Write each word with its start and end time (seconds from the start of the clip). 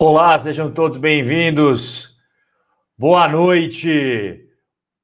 Olá, 0.00 0.38
sejam 0.38 0.70
todos 0.70 0.96
bem-vindos. 0.96 2.16
Boa 2.96 3.28
noite, 3.28 4.48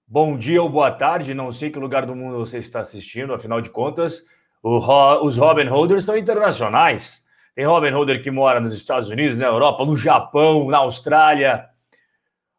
bom 0.07 0.39
dia 0.39 0.63
ou 0.63 0.69
boa 0.69 0.93
tarde. 0.93 1.35
Não 1.35 1.51
sei 1.51 1.69
que 1.69 1.81
lugar 1.81 2.07
do 2.07 2.15
mundo 2.15 2.39
você 2.39 2.59
está 2.59 2.79
assistindo, 2.79 3.35
afinal 3.35 3.61
de 3.61 3.71
contas, 3.71 4.25
os 4.63 5.37
Robin 5.37 5.67
Holders 5.67 6.05
são 6.05 6.17
internacionais. 6.17 7.25
Tem 7.57 7.67
Robin 7.67 7.91
Holder 7.91 8.23
que 8.23 8.31
mora 8.31 8.61
nos 8.61 8.73
Estados 8.73 9.09
Unidos, 9.09 9.37
na 9.37 9.47
Europa, 9.47 9.85
no 9.85 9.97
Japão, 9.97 10.69
na 10.69 10.79
Austrália. 10.79 11.69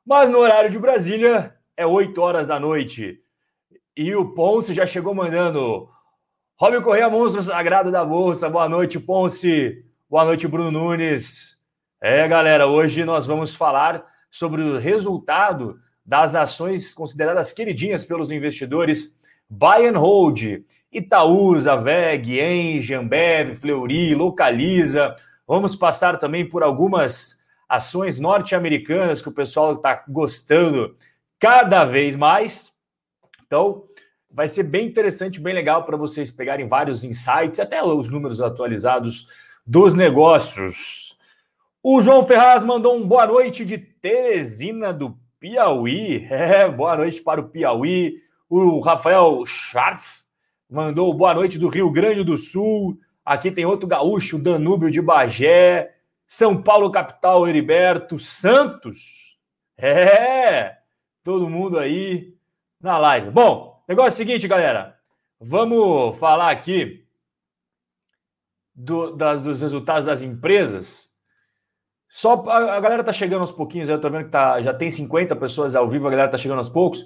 Mas 0.05 0.29
no 0.29 0.39
horário 0.39 0.69
de 0.69 0.77
Brasília 0.77 1.55
é 1.77 1.87
8 1.87 2.21
horas 2.21 2.47
da 2.47 2.59
noite. 2.59 3.17
E 3.95 4.13
o 4.13 4.33
Ponce 4.33 4.73
já 4.73 4.85
chegou 4.85 5.15
mandando. 5.15 5.87
Robin 6.59 6.81
Correia, 6.81 7.09
monstro 7.09 7.41
sagrado 7.41 7.89
da 7.89 8.03
Bolsa. 8.03 8.49
Boa 8.49 8.67
noite, 8.67 8.99
Ponce. 8.99 9.85
Boa 10.09 10.25
noite, 10.25 10.49
Bruno 10.49 10.69
Nunes. 10.69 11.54
É, 12.07 12.27
galera, 12.27 12.67
hoje 12.67 13.03
nós 13.03 13.25
vamos 13.25 13.55
falar 13.55 14.05
sobre 14.29 14.61
o 14.61 14.77
resultado 14.77 15.79
das 16.05 16.35
ações 16.35 16.93
consideradas 16.93 17.51
queridinhas 17.51 18.05
pelos 18.05 18.29
investidores 18.29 19.19
Buy 19.49 19.87
and 19.87 19.97
Hold, 19.97 20.63
Itaúsa, 20.91 21.75
VEG, 21.75 22.39
Engie, 22.39 22.93
Ambev, 22.93 23.55
Fleury, 23.55 24.13
Localiza. 24.13 25.15
Vamos 25.47 25.75
passar 25.75 26.19
também 26.19 26.47
por 26.47 26.61
algumas 26.61 27.43
ações 27.67 28.19
norte-americanas 28.19 29.19
que 29.19 29.29
o 29.29 29.33
pessoal 29.33 29.73
está 29.73 30.03
gostando 30.07 30.95
cada 31.39 31.85
vez 31.85 32.15
mais. 32.15 32.71
Então, 33.47 33.83
vai 34.29 34.47
ser 34.47 34.61
bem 34.61 34.85
interessante, 34.85 35.41
bem 35.41 35.55
legal 35.55 35.83
para 35.83 35.97
vocês 35.97 36.29
pegarem 36.29 36.67
vários 36.67 37.03
insights, 37.03 37.59
até 37.59 37.83
os 37.83 38.11
números 38.11 38.41
atualizados 38.41 39.27
dos 39.65 39.95
negócios. 39.95 41.14
O 41.87 42.01
João 42.01 42.23
Ferraz 42.23 42.63
mandou 42.63 42.97
um 42.97 43.07
boa 43.07 43.27
noite 43.27 43.63
de 43.63 43.77
Teresina 43.77 44.91
do 44.91 45.15
Piauí. 45.39 46.25
É, 46.33 46.67
boa 46.67 46.97
noite 46.97 47.21
para 47.21 47.39
o 47.39 47.47
Piauí. 47.47 48.23
O 48.49 48.79
Rafael 48.79 49.45
Scharf 49.45 50.23
mandou 50.67 51.13
boa 51.13 51.35
noite 51.35 51.59
do 51.59 51.67
Rio 51.67 51.91
Grande 51.91 52.23
do 52.23 52.35
Sul. 52.37 52.97
Aqui 53.23 53.51
tem 53.51 53.67
outro 53.67 53.87
gaúcho, 53.87 54.41
Danúbio 54.41 54.89
de 54.89 54.99
Bagé. 54.99 55.93
São 56.25 56.59
Paulo, 56.59 56.89
capital, 56.89 57.47
Heriberto 57.47 58.17
Santos. 58.17 59.37
É, 59.77 60.77
todo 61.23 61.51
mundo 61.51 61.77
aí 61.77 62.33
na 62.81 62.97
live. 62.97 63.29
Bom, 63.29 63.83
negócio 63.87 64.07
é 64.07 64.25
seguinte, 64.25 64.47
galera. 64.47 64.97
Vamos 65.39 66.17
falar 66.17 66.49
aqui 66.49 67.05
do, 68.73 69.11
das, 69.11 69.43
dos 69.43 69.61
resultados 69.61 70.05
das 70.05 70.23
empresas. 70.23 71.14
Só 72.15 72.31
a, 72.47 72.79
galera 72.79 73.03
tá 73.03 73.11
chegando 73.11 73.41
aos 73.41 73.51
pouquinhos, 73.51 73.89
eu 73.89 73.99
tô 73.99 74.09
vendo 74.09 74.23
que 74.23 74.31
tá, 74.31 74.61
já 74.61 74.73
tem 74.73 74.89
50 74.89 75.35
pessoas 75.35 75.75
ao 75.75 75.89
vivo, 75.89 76.07
a 76.07 76.09
galera 76.09 76.31
tá 76.31 76.37
chegando 76.37 76.59
aos 76.59 76.69
poucos. 76.69 77.05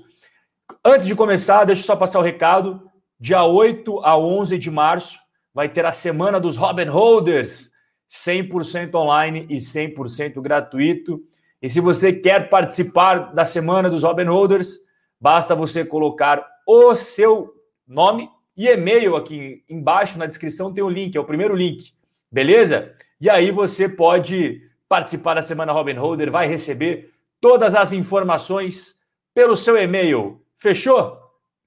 Antes 0.85 1.07
de 1.07 1.15
começar, 1.15 1.65
deixa 1.65 1.81
eu 1.81 1.85
só 1.88 1.95
passar 1.95 2.19
o 2.19 2.21
recado. 2.21 2.79
Dia 3.19 3.43
8 3.43 4.02
a 4.05 4.15
11 4.15 4.59
de 4.59 4.69
março 4.69 5.17
vai 5.52 5.67
ter 5.67 5.83
a 5.83 5.91
semana 5.91 6.39
dos 6.39 6.57
Robin 6.57 6.85
Holders, 6.85 7.71
100% 8.07 8.93
online 8.93 9.47
e 9.49 9.55
100% 9.55 10.39
gratuito. 10.43 11.19
E 11.59 11.67
se 11.67 11.81
você 11.81 12.13
quer 12.13 12.47
participar 12.47 13.33
da 13.33 13.45
semana 13.45 13.89
dos 13.89 14.03
Robin 14.03 14.25
Holders, 14.25 14.75
basta 15.19 15.55
você 15.55 15.83
colocar 15.83 16.45
o 16.67 16.93
seu 16.95 17.55
nome 17.87 18.30
e 18.55 18.67
e-mail 18.67 19.15
aqui 19.15 19.63
embaixo 19.67 20.19
na 20.19 20.27
descrição 20.27 20.71
tem 20.71 20.83
o 20.83 20.89
link, 20.89 21.15
é 21.15 21.19
o 21.19 21.25
primeiro 21.25 21.55
link, 21.55 21.93
beleza? 22.31 22.95
E 23.19 23.27
aí 23.27 23.49
você 23.49 23.89
pode 23.89 24.69
participar 24.90 25.36
da 25.36 25.42
Semana 25.42 25.72
Robin 25.72 25.94
Holder 25.94 26.32
vai 26.32 26.48
receber 26.48 27.14
todas 27.40 27.76
as 27.76 27.94
informações 27.94 29.00
pelo 29.34 29.56
seu 29.56 29.78
e-mail. 29.78 30.44
Fechou? 30.58 31.18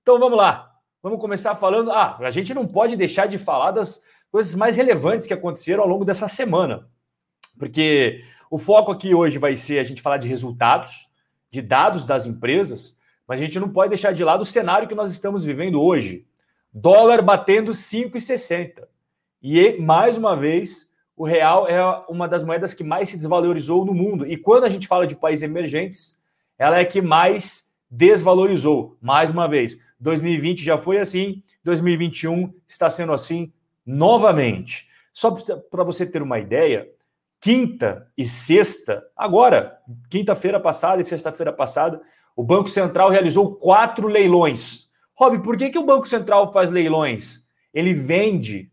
Então 0.02 0.18
vamos 0.18 0.36
lá. 0.36 0.72
Vamos 1.00 1.20
começar 1.20 1.54
falando. 1.54 1.92
Ah, 1.92 2.18
a 2.18 2.30
gente 2.30 2.52
não 2.52 2.66
pode 2.66 2.96
deixar 2.96 3.26
de 3.26 3.38
falar 3.38 3.70
das 3.70 4.02
coisas 4.30 4.54
mais 4.54 4.76
relevantes 4.76 5.26
que 5.26 5.32
aconteceram 5.32 5.82
ao 5.82 5.88
longo 5.88 6.04
dessa 6.04 6.26
semana. 6.26 6.88
Porque 7.58 8.24
o 8.50 8.58
foco 8.58 8.90
aqui 8.90 9.14
hoje 9.14 9.38
vai 9.38 9.54
ser 9.54 9.78
a 9.78 9.84
gente 9.84 10.02
falar 10.02 10.16
de 10.16 10.28
resultados, 10.28 11.08
de 11.50 11.62
dados 11.62 12.04
das 12.04 12.26
empresas, 12.26 12.98
mas 13.26 13.40
a 13.40 13.44
gente 13.44 13.60
não 13.60 13.68
pode 13.68 13.90
deixar 13.90 14.12
de 14.12 14.24
lado 14.24 14.42
o 14.42 14.46
cenário 14.46 14.88
que 14.88 14.94
nós 14.94 15.12
estamos 15.12 15.44
vivendo 15.44 15.80
hoje. 15.80 16.26
Dólar 16.72 17.22
batendo 17.22 17.72
5,60. 17.72 18.86
E 19.42 19.78
mais 19.80 20.16
uma 20.16 20.36
vez, 20.36 20.88
o 21.16 21.24
real 21.24 21.68
é 21.68 21.80
uma 22.08 22.26
das 22.26 22.44
moedas 22.44 22.74
que 22.74 22.82
mais 22.82 23.08
se 23.08 23.16
desvalorizou 23.16 23.84
no 23.84 23.94
mundo. 23.94 24.26
E 24.26 24.36
quando 24.36 24.64
a 24.64 24.68
gente 24.68 24.88
fala 24.88 25.06
de 25.06 25.16
países 25.16 25.42
emergentes, 25.42 26.22
ela 26.58 26.78
é 26.78 26.84
que 26.84 27.02
mais 27.02 27.72
desvalorizou. 27.90 28.96
Mais 29.00 29.30
uma 29.30 29.46
vez, 29.46 29.78
2020 30.00 30.64
já 30.64 30.78
foi 30.78 30.98
assim, 30.98 31.42
2021 31.62 32.52
está 32.66 32.88
sendo 32.88 33.12
assim 33.12 33.52
novamente. 33.84 34.88
Só 35.12 35.30
para 35.70 35.84
você 35.84 36.06
ter 36.06 36.22
uma 36.22 36.38
ideia, 36.38 36.88
quinta 37.40 38.08
e 38.16 38.24
sexta, 38.24 39.04
agora, 39.14 39.78
quinta-feira 40.08 40.58
passada 40.58 41.02
e 41.02 41.04
sexta-feira 41.04 41.52
passada, 41.52 42.00
o 42.34 42.42
Banco 42.42 42.68
Central 42.68 43.10
realizou 43.10 43.54
quatro 43.56 44.08
leilões. 44.08 44.90
Rob, 45.14 45.42
por 45.42 45.56
que, 45.58 45.68
que 45.68 45.78
o 45.78 45.84
Banco 45.84 46.08
Central 46.08 46.50
faz 46.50 46.70
leilões? 46.70 47.46
Ele 47.74 47.92
vende 47.92 48.71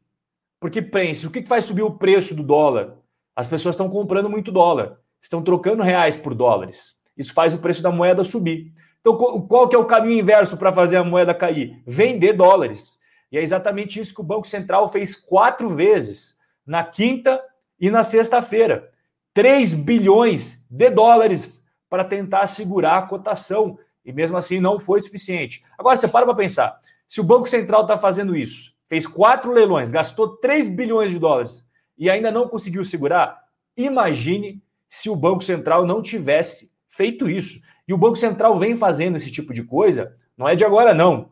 porque 0.60 0.82
pense, 0.82 1.26
o 1.26 1.32
que 1.32 1.42
vai 1.42 1.62
subir 1.62 1.84
o 1.84 1.98
preço 1.98 2.36
do 2.36 2.44
dólar? 2.44 2.98
As 3.36 3.48
pessoas 3.48 3.74
estão 3.74 3.90
comprando 3.90 4.30
muito 4.30 4.52
dólar, 4.52 4.98
estão 5.22 5.42
trocando 5.42 5.82
reais 5.82 6.18
por 6.18 6.36
dólares. 6.36 7.00
Isso 7.16 7.34
faz 7.34 7.54
o 7.54 7.60
preço 7.60 7.82
da 7.82 7.92
moeda 7.92 8.24
subir. 8.24 8.74
Então, 9.00 9.16
qual 9.48 9.70
que 9.70 9.76
é 9.76 9.80
o 9.80 9.86
caminho 9.86 10.20
inverso 10.20 10.58
para 10.58 10.74
fazer 10.74 10.98
a 10.98 11.04
moeda 11.04 11.34
cair? 11.34 11.82
Vender 11.88 12.34
dólares. 12.34 13.00
E 13.32 13.38
é 13.38 13.42
exatamente 13.42 14.00
isso 14.00 14.14
que 14.14 14.22
o 14.22 14.26
Banco 14.26 14.46
Central 14.46 14.88
fez 14.90 15.16
quatro 15.16 15.70
vezes, 15.70 16.38
na 16.66 16.84
quinta 16.84 17.42
e 17.80 17.90
na 17.90 18.04
sexta-feira. 18.04 18.90
3 19.34 19.74
bilhões 19.74 20.66
de 20.70 20.90
dólares 20.90 21.64
para 21.90 22.04
tentar 22.04 22.46
segurar 22.48 22.98
a 22.98 23.02
cotação. 23.04 23.78
E 24.04 24.12
mesmo 24.12 24.36
assim 24.36 24.60
não 24.60 24.80
foi 24.80 25.00
suficiente. 25.00 25.64
Agora, 25.78 25.96
você 25.96 26.08
para 26.08 26.26
para 26.26 26.36
pensar. 26.36 26.78
Se 27.08 27.22
o 27.22 27.24
Banco 27.24 27.48
Central 27.48 27.84
está 27.84 27.98
fazendo 27.98 28.36
isso 28.36 28.78
fez 28.90 29.06
quatro 29.06 29.52
leilões, 29.52 29.92
gastou 29.92 30.38
3 30.38 30.68
bilhões 30.68 31.12
de 31.12 31.20
dólares 31.20 31.64
e 31.98 32.10
ainda 32.10 32.32
não 32.32 32.48
conseguiu 32.48 32.84
segurar, 32.84 33.40
imagine 33.78 34.62
se 34.88 35.10
o 35.10 35.16
Banco 35.16 35.44
Central 35.44 35.86
não 35.86 36.02
tivesse 36.02 36.72
feito 36.88 37.30
isso. 37.30 37.62
E 37.88 37.94
o 37.94 37.98
Banco 37.98 38.16
Central 38.16 38.58
vem 38.58 38.76
fazendo 38.76 39.16
esse 39.16 39.32
tipo 39.32 39.54
de 39.54 39.64
coisa, 39.64 40.16
não 40.36 40.50
é 40.50 40.56
de 40.56 40.66
agora 40.66 40.94
não. 40.94 41.30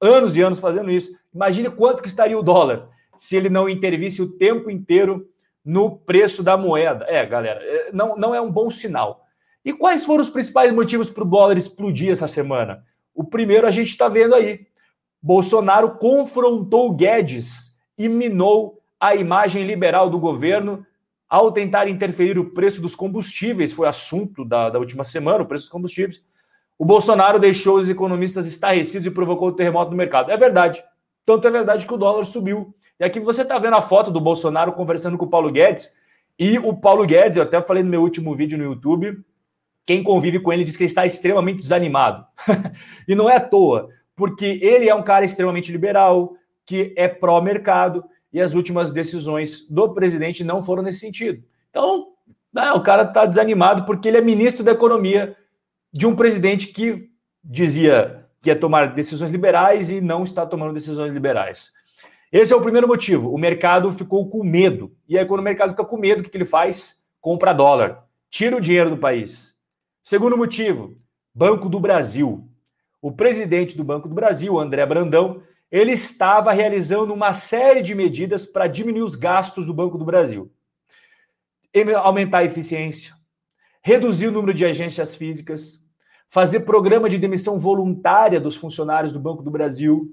Anos 0.00 0.36
e 0.36 0.42
anos 0.42 0.60
fazendo 0.60 0.90
isso. 0.90 1.10
Imagine 1.34 1.70
quanto 1.70 2.02
que 2.02 2.08
estaria 2.08 2.38
o 2.38 2.42
dólar 2.42 2.88
se 3.16 3.36
ele 3.36 3.48
não 3.48 3.68
intervisse 3.68 4.22
o 4.22 4.36
tempo 4.36 4.70
inteiro 4.70 5.28
no 5.64 5.96
preço 5.98 6.42
da 6.42 6.56
moeda. 6.56 7.04
É, 7.08 7.24
galera, 7.26 7.60
é, 7.62 7.90
não, 7.92 8.16
não 8.16 8.34
é 8.34 8.40
um 8.40 8.50
bom 8.50 8.70
sinal. 8.70 9.24
E 9.64 9.72
quais 9.72 10.04
foram 10.04 10.20
os 10.20 10.30
principais 10.30 10.72
motivos 10.72 11.10
para 11.10 11.24
o 11.24 11.28
dólar 11.28 11.58
explodir 11.58 12.12
essa 12.12 12.28
semana? 12.28 12.84
O 13.14 13.24
primeiro 13.24 13.66
a 13.66 13.70
gente 13.70 13.88
está 13.88 14.08
vendo 14.08 14.34
aí. 14.34 14.67
Bolsonaro 15.22 15.96
confrontou 15.98 16.92
Guedes 16.92 17.78
e 17.96 18.08
minou 18.08 18.80
a 19.00 19.14
imagem 19.14 19.64
liberal 19.64 20.08
do 20.08 20.18
governo 20.18 20.84
ao 21.28 21.52
tentar 21.52 21.88
interferir 21.88 22.38
o 22.38 22.50
preço 22.50 22.80
dos 22.80 22.94
combustíveis, 22.94 23.72
foi 23.72 23.86
assunto 23.86 24.44
da, 24.44 24.70
da 24.70 24.78
última 24.78 25.04
semana, 25.04 25.42
o 25.42 25.46
preço 25.46 25.64
dos 25.64 25.72
combustíveis. 25.72 26.22
O 26.78 26.84
Bolsonaro 26.84 27.38
deixou 27.38 27.78
os 27.78 27.88
economistas 27.88 28.46
estarrecidos 28.46 29.06
e 29.06 29.10
provocou 29.10 29.48
o 29.48 29.52
terremoto 29.52 29.90
no 29.90 29.96
mercado. 29.96 30.30
É 30.30 30.36
verdade. 30.36 30.82
Tanto 31.26 31.46
é 31.46 31.50
verdade 31.50 31.86
que 31.86 31.92
o 31.92 31.98
dólar 31.98 32.24
subiu. 32.24 32.74
E 32.98 33.04
aqui 33.04 33.20
você 33.20 33.42
está 33.42 33.58
vendo 33.58 33.74
a 33.74 33.82
foto 33.82 34.10
do 34.10 34.20
Bolsonaro 34.20 34.72
conversando 34.72 35.18
com 35.18 35.26
o 35.26 35.28
Paulo 35.30 35.50
Guedes. 35.50 35.92
E 36.38 36.58
o 36.58 36.74
Paulo 36.74 37.04
Guedes, 37.04 37.36
eu 37.36 37.42
até 37.42 37.60
falei 37.60 37.82
no 37.82 37.90
meu 37.90 38.00
último 38.00 38.34
vídeo 38.34 38.56
no 38.56 38.64
YouTube, 38.64 39.22
quem 39.84 40.02
convive 40.02 40.38
com 40.38 40.52
ele 40.52 40.64
diz 40.64 40.76
que 40.76 40.84
ele 40.84 40.88
está 40.88 41.04
extremamente 41.04 41.58
desanimado. 41.58 42.24
e 43.08 43.14
não 43.14 43.28
é 43.28 43.36
à 43.36 43.40
toa 43.40 43.90
porque 44.18 44.58
ele 44.60 44.88
é 44.88 44.94
um 44.94 45.02
cara 45.02 45.24
extremamente 45.24 45.70
liberal, 45.70 46.34
que 46.66 46.92
é 46.96 47.06
pró-mercado, 47.06 48.04
e 48.32 48.40
as 48.40 48.52
últimas 48.52 48.92
decisões 48.92 49.64
do 49.70 49.94
presidente 49.94 50.42
não 50.42 50.60
foram 50.60 50.82
nesse 50.82 50.98
sentido. 50.98 51.42
Então, 51.70 52.08
né, 52.52 52.72
o 52.72 52.82
cara 52.82 53.04
está 53.04 53.24
desanimado 53.24 53.84
porque 53.84 54.08
ele 54.08 54.18
é 54.18 54.20
ministro 54.20 54.64
da 54.64 54.72
Economia 54.72 55.36
de 55.92 56.04
um 56.04 56.16
presidente 56.16 56.66
que 56.66 57.08
dizia 57.42 58.26
que 58.42 58.50
ia 58.50 58.58
tomar 58.58 58.92
decisões 58.92 59.30
liberais 59.30 59.88
e 59.88 60.00
não 60.00 60.24
está 60.24 60.44
tomando 60.44 60.74
decisões 60.74 61.12
liberais. 61.12 61.70
Esse 62.32 62.52
é 62.52 62.56
o 62.56 62.60
primeiro 62.60 62.88
motivo. 62.88 63.32
O 63.32 63.38
mercado 63.38 63.90
ficou 63.92 64.28
com 64.28 64.42
medo. 64.42 64.92
E 65.08 65.16
aí, 65.16 65.24
quando 65.24 65.40
o 65.40 65.44
mercado 65.44 65.70
fica 65.70 65.84
com 65.84 65.96
medo, 65.96 66.20
o 66.20 66.24
que 66.24 66.36
ele 66.36 66.44
faz? 66.44 66.98
Compra 67.20 67.52
dólar. 67.52 68.04
Tira 68.28 68.56
o 68.56 68.60
dinheiro 68.60 68.90
do 68.90 68.98
país. 68.98 69.54
Segundo 70.02 70.36
motivo, 70.36 70.98
Banco 71.34 71.68
do 71.68 71.80
Brasil 71.80 72.48
o 73.00 73.12
presidente 73.12 73.76
do 73.76 73.84
Banco 73.84 74.08
do 74.08 74.14
Brasil, 74.14 74.58
André 74.58 74.84
Brandão, 74.84 75.42
ele 75.70 75.92
estava 75.92 76.52
realizando 76.52 77.12
uma 77.12 77.32
série 77.32 77.82
de 77.82 77.94
medidas 77.94 78.46
para 78.46 78.66
diminuir 78.66 79.02
os 79.02 79.14
gastos 79.14 79.66
do 79.66 79.74
Banco 79.74 79.98
do 79.98 80.04
Brasil. 80.04 80.50
aumentar 81.96 82.38
a 82.38 82.44
eficiência, 82.44 83.14
reduzir 83.82 84.28
o 84.28 84.32
número 84.32 84.54
de 84.54 84.64
agências 84.64 85.14
físicas, 85.14 85.84
fazer 86.28 86.60
programa 86.60 87.08
de 87.08 87.18
demissão 87.18 87.58
voluntária 87.58 88.40
dos 88.40 88.56
funcionários 88.56 89.12
do 89.12 89.20
Banco 89.20 89.42
do 89.42 89.50
Brasil, 89.50 90.10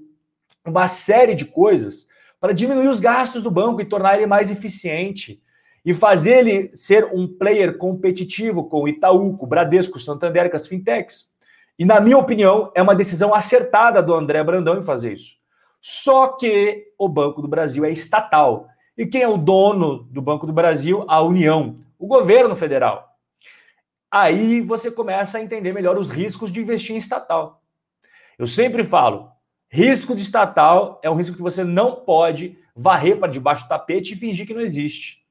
uma 0.64 0.88
série 0.88 1.34
de 1.34 1.46
coisas 1.46 2.06
para 2.40 2.52
diminuir 2.52 2.88
os 2.88 3.00
gastos 3.00 3.42
do 3.42 3.50
banco 3.50 3.80
e 3.80 3.84
tornar 3.84 4.16
ele 4.16 4.26
mais 4.26 4.50
eficiente 4.50 5.42
e 5.84 5.94
fazer 5.94 6.38
ele 6.38 6.70
ser 6.74 7.04
um 7.12 7.26
player 7.26 7.78
competitivo 7.78 8.64
com 8.64 8.88
Itaú, 8.88 9.36
com 9.36 9.46
Bradesco, 9.46 9.98
Santander, 9.98 10.50
com 10.50 10.56
as 10.56 10.66
fintechs. 10.66 11.32
E, 11.78 11.84
na 11.84 12.00
minha 12.00 12.16
opinião, 12.16 12.70
é 12.74 12.82
uma 12.82 12.94
decisão 12.94 13.34
acertada 13.34 14.02
do 14.02 14.14
André 14.14 14.42
Brandão 14.42 14.78
em 14.78 14.82
fazer 14.82 15.12
isso. 15.12 15.36
Só 15.80 16.28
que 16.28 16.86
o 16.98 17.08
Banco 17.08 17.42
do 17.42 17.48
Brasil 17.48 17.84
é 17.84 17.90
estatal. 17.90 18.66
E 18.96 19.06
quem 19.06 19.22
é 19.22 19.28
o 19.28 19.36
dono 19.36 20.04
do 20.04 20.22
Banco 20.22 20.46
do 20.46 20.52
Brasil? 20.52 21.04
A 21.06 21.20
União, 21.20 21.78
o 21.98 22.06
governo 22.06 22.56
federal. 22.56 23.06
Aí 24.10 24.60
você 24.60 24.90
começa 24.90 25.38
a 25.38 25.42
entender 25.42 25.72
melhor 25.72 25.98
os 25.98 26.10
riscos 26.10 26.50
de 26.50 26.60
investir 26.60 26.94
em 26.94 26.98
estatal. 26.98 27.62
Eu 28.38 28.46
sempre 28.46 28.82
falo, 28.82 29.30
risco 29.68 30.14
de 30.14 30.22
estatal 30.22 31.00
é 31.02 31.10
um 31.10 31.16
risco 31.16 31.36
que 31.36 31.42
você 31.42 31.62
não 31.62 31.96
pode 31.96 32.58
varrer 32.74 33.18
para 33.18 33.30
debaixo 33.30 33.64
do 33.64 33.68
tapete 33.68 34.14
e 34.14 34.16
fingir 34.16 34.46
que 34.46 34.54
não 34.54 34.60
existe. 34.60 35.24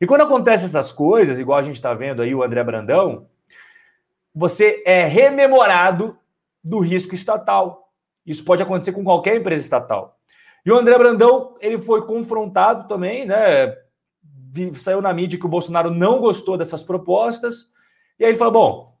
E 0.00 0.06
quando 0.06 0.20
acontecem 0.20 0.66
essas 0.66 0.92
coisas, 0.92 1.40
igual 1.40 1.58
a 1.58 1.62
gente 1.62 1.74
está 1.74 1.92
vendo 1.94 2.22
aí 2.22 2.34
o 2.34 2.42
André 2.42 2.62
Brandão, 2.62 3.26
você 4.38 4.84
é 4.86 5.04
rememorado 5.04 6.16
do 6.62 6.78
risco 6.78 7.12
estatal. 7.12 7.92
Isso 8.24 8.44
pode 8.44 8.62
acontecer 8.62 8.92
com 8.92 9.02
qualquer 9.02 9.34
empresa 9.34 9.64
estatal. 9.64 10.16
E 10.64 10.70
o 10.70 10.78
André 10.78 10.96
Brandão, 10.96 11.56
ele 11.60 11.76
foi 11.76 12.06
confrontado 12.06 12.86
também, 12.86 13.26
né? 13.26 13.74
Saiu 14.74 15.02
na 15.02 15.12
mídia 15.12 15.40
que 15.40 15.44
o 15.44 15.48
Bolsonaro 15.48 15.90
não 15.90 16.20
gostou 16.20 16.56
dessas 16.56 16.84
propostas. 16.84 17.66
E 18.16 18.24
aí 18.24 18.30
ele 18.30 18.38
falou: 18.38 18.52
bom, 18.52 18.98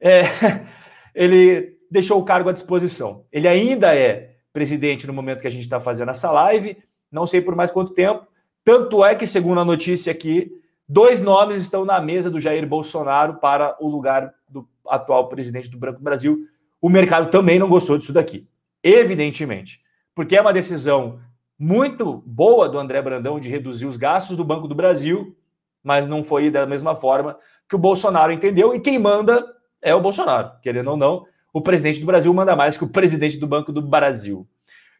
é, 0.00 0.22
ele 1.14 1.78
deixou 1.88 2.18
o 2.18 2.24
cargo 2.24 2.48
à 2.48 2.52
disposição. 2.52 3.24
Ele 3.30 3.46
ainda 3.46 3.94
é 3.94 4.38
presidente 4.52 5.06
no 5.06 5.12
momento 5.12 5.40
que 5.40 5.46
a 5.46 5.52
gente 5.52 5.62
está 5.62 5.78
fazendo 5.78 6.10
essa 6.10 6.32
live, 6.32 6.76
não 7.12 7.28
sei 7.28 7.40
por 7.40 7.54
mais 7.54 7.70
quanto 7.70 7.94
tempo. 7.94 8.26
Tanto 8.64 9.04
é 9.04 9.14
que, 9.14 9.24
segundo 9.24 9.60
a 9.60 9.64
notícia 9.64 10.10
aqui, 10.10 10.50
dois 10.88 11.20
nomes 11.20 11.56
estão 11.58 11.84
na 11.84 12.00
mesa 12.00 12.30
do 12.30 12.40
Jair 12.40 12.66
Bolsonaro 12.66 13.34
para 13.34 13.76
o 13.80 13.88
lugar 13.88 14.32
do 14.48 14.68
atual 14.86 15.28
presidente 15.28 15.70
do 15.70 15.78
Branco 15.78 15.98
do 15.98 16.04
Brasil. 16.04 16.46
O 16.80 16.88
mercado 16.88 17.30
também 17.30 17.58
não 17.58 17.68
gostou 17.68 17.96
disso 17.96 18.12
daqui, 18.12 18.46
evidentemente, 18.82 19.80
porque 20.14 20.36
é 20.36 20.40
uma 20.40 20.52
decisão 20.52 21.20
muito 21.58 22.22
boa 22.26 22.68
do 22.68 22.78
André 22.78 23.00
Brandão 23.00 23.40
de 23.40 23.48
reduzir 23.48 23.86
os 23.86 23.96
gastos 23.96 24.36
do 24.36 24.44
Banco 24.44 24.68
do 24.68 24.74
Brasil, 24.74 25.36
mas 25.82 26.08
não 26.08 26.22
foi 26.22 26.50
da 26.50 26.66
mesma 26.66 26.94
forma 26.94 27.38
que 27.68 27.76
o 27.76 27.78
Bolsonaro 27.78 28.32
entendeu, 28.32 28.74
e 28.74 28.80
quem 28.80 28.98
manda 28.98 29.44
é 29.80 29.94
o 29.94 30.00
Bolsonaro, 30.00 30.52
querendo 30.62 30.90
ou 30.90 30.96
não, 30.96 31.24
o 31.52 31.60
presidente 31.60 32.00
do 32.00 32.06
Brasil 32.06 32.32
manda 32.34 32.56
mais 32.56 32.76
que 32.76 32.84
o 32.84 32.88
presidente 32.88 33.38
do 33.38 33.46
Banco 33.46 33.72
do 33.72 33.80
Brasil. 33.80 34.46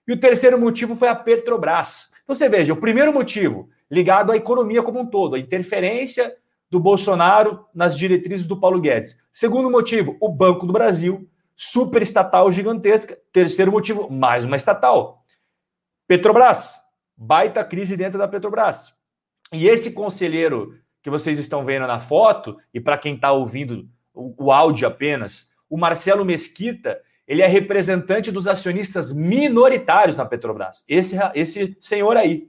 E 0.07 0.13
o 0.13 0.21
terceiro 0.21 0.59
motivo 0.59 0.95
foi 0.95 1.09
a 1.09 1.15
Petrobras. 1.15 2.11
Então 2.23 2.35
você 2.35 2.49
veja, 2.49 2.73
o 2.73 2.77
primeiro 2.77 3.13
motivo 3.13 3.69
ligado 3.91 4.33
à 4.33 4.37
economia 4.37 4.83
como 4.83 5.01
um 5.01 5.07
todo, 5.07 5.35
a 5.35 5.39
interferência 5.39 6.35
do 6.71 6.81
Bolsonaro 6.81 7.65
nas 7.75 7.97
diretrizes 7.97 8.49
do 8.49 8.59
Paulo 8.59 8.81
Guedes. 8.81 9.23
Segundo 9.31 9.71
motivo, 9.71 10.17
o 10.21 10.29
Banco 10.29 10.67
do 10.67 10.73
Brasil, 10.73 11.29
super 11.55 12.03
estatal 12.03 12.51
gigantesca. 12.51 13.17
Terceiro 13.33 13.71
motivo, 13.71 14.11
mais 14.11 14.45
uma 14.45 14.57
estatal. 14.57 15.25
Petrobras, 16.07 16.81
baita 17.17 17.65
crise 17.65 17.97
dentro 17.97 18.19
da 18.19 18.27
Petrobras. 18.27 18.95
E 19.53 19.69
esse 19.69 19.93
conselheiro 19.93 20.75
que 21.03 21.11
vocês 21.11 21.39
estão 21.39 21.65
vendo 21.65 21.87
na 21.87 22.01
foto, 22.01 22.57
e 22.73 22.81
para 22.81 22.99
quem 22.99 23.15
está 23.15 23.31
ouvindo 23.31 23.89
o, 24.13 24.47
o 24.47 24.53
áudio 24.53 24.89
apenas, 24.89 25.51
o 25.69 25.77
Marcelo 25.77 26.25
Mesquita, 26.25 27.01
ele 27.27 27.43
é 27.43 27.47
representante 27.47 28.33
dos 28.33 28.49
acionistas 28.49 29.13
minoritários 29.13 30.17
na 30.17 30.25
Petrobras. 30.25 30.85
Esse, 30.89 31.17
esse 31.35 31.77
senhor 31.81 32.17
aí. 32.17 32.49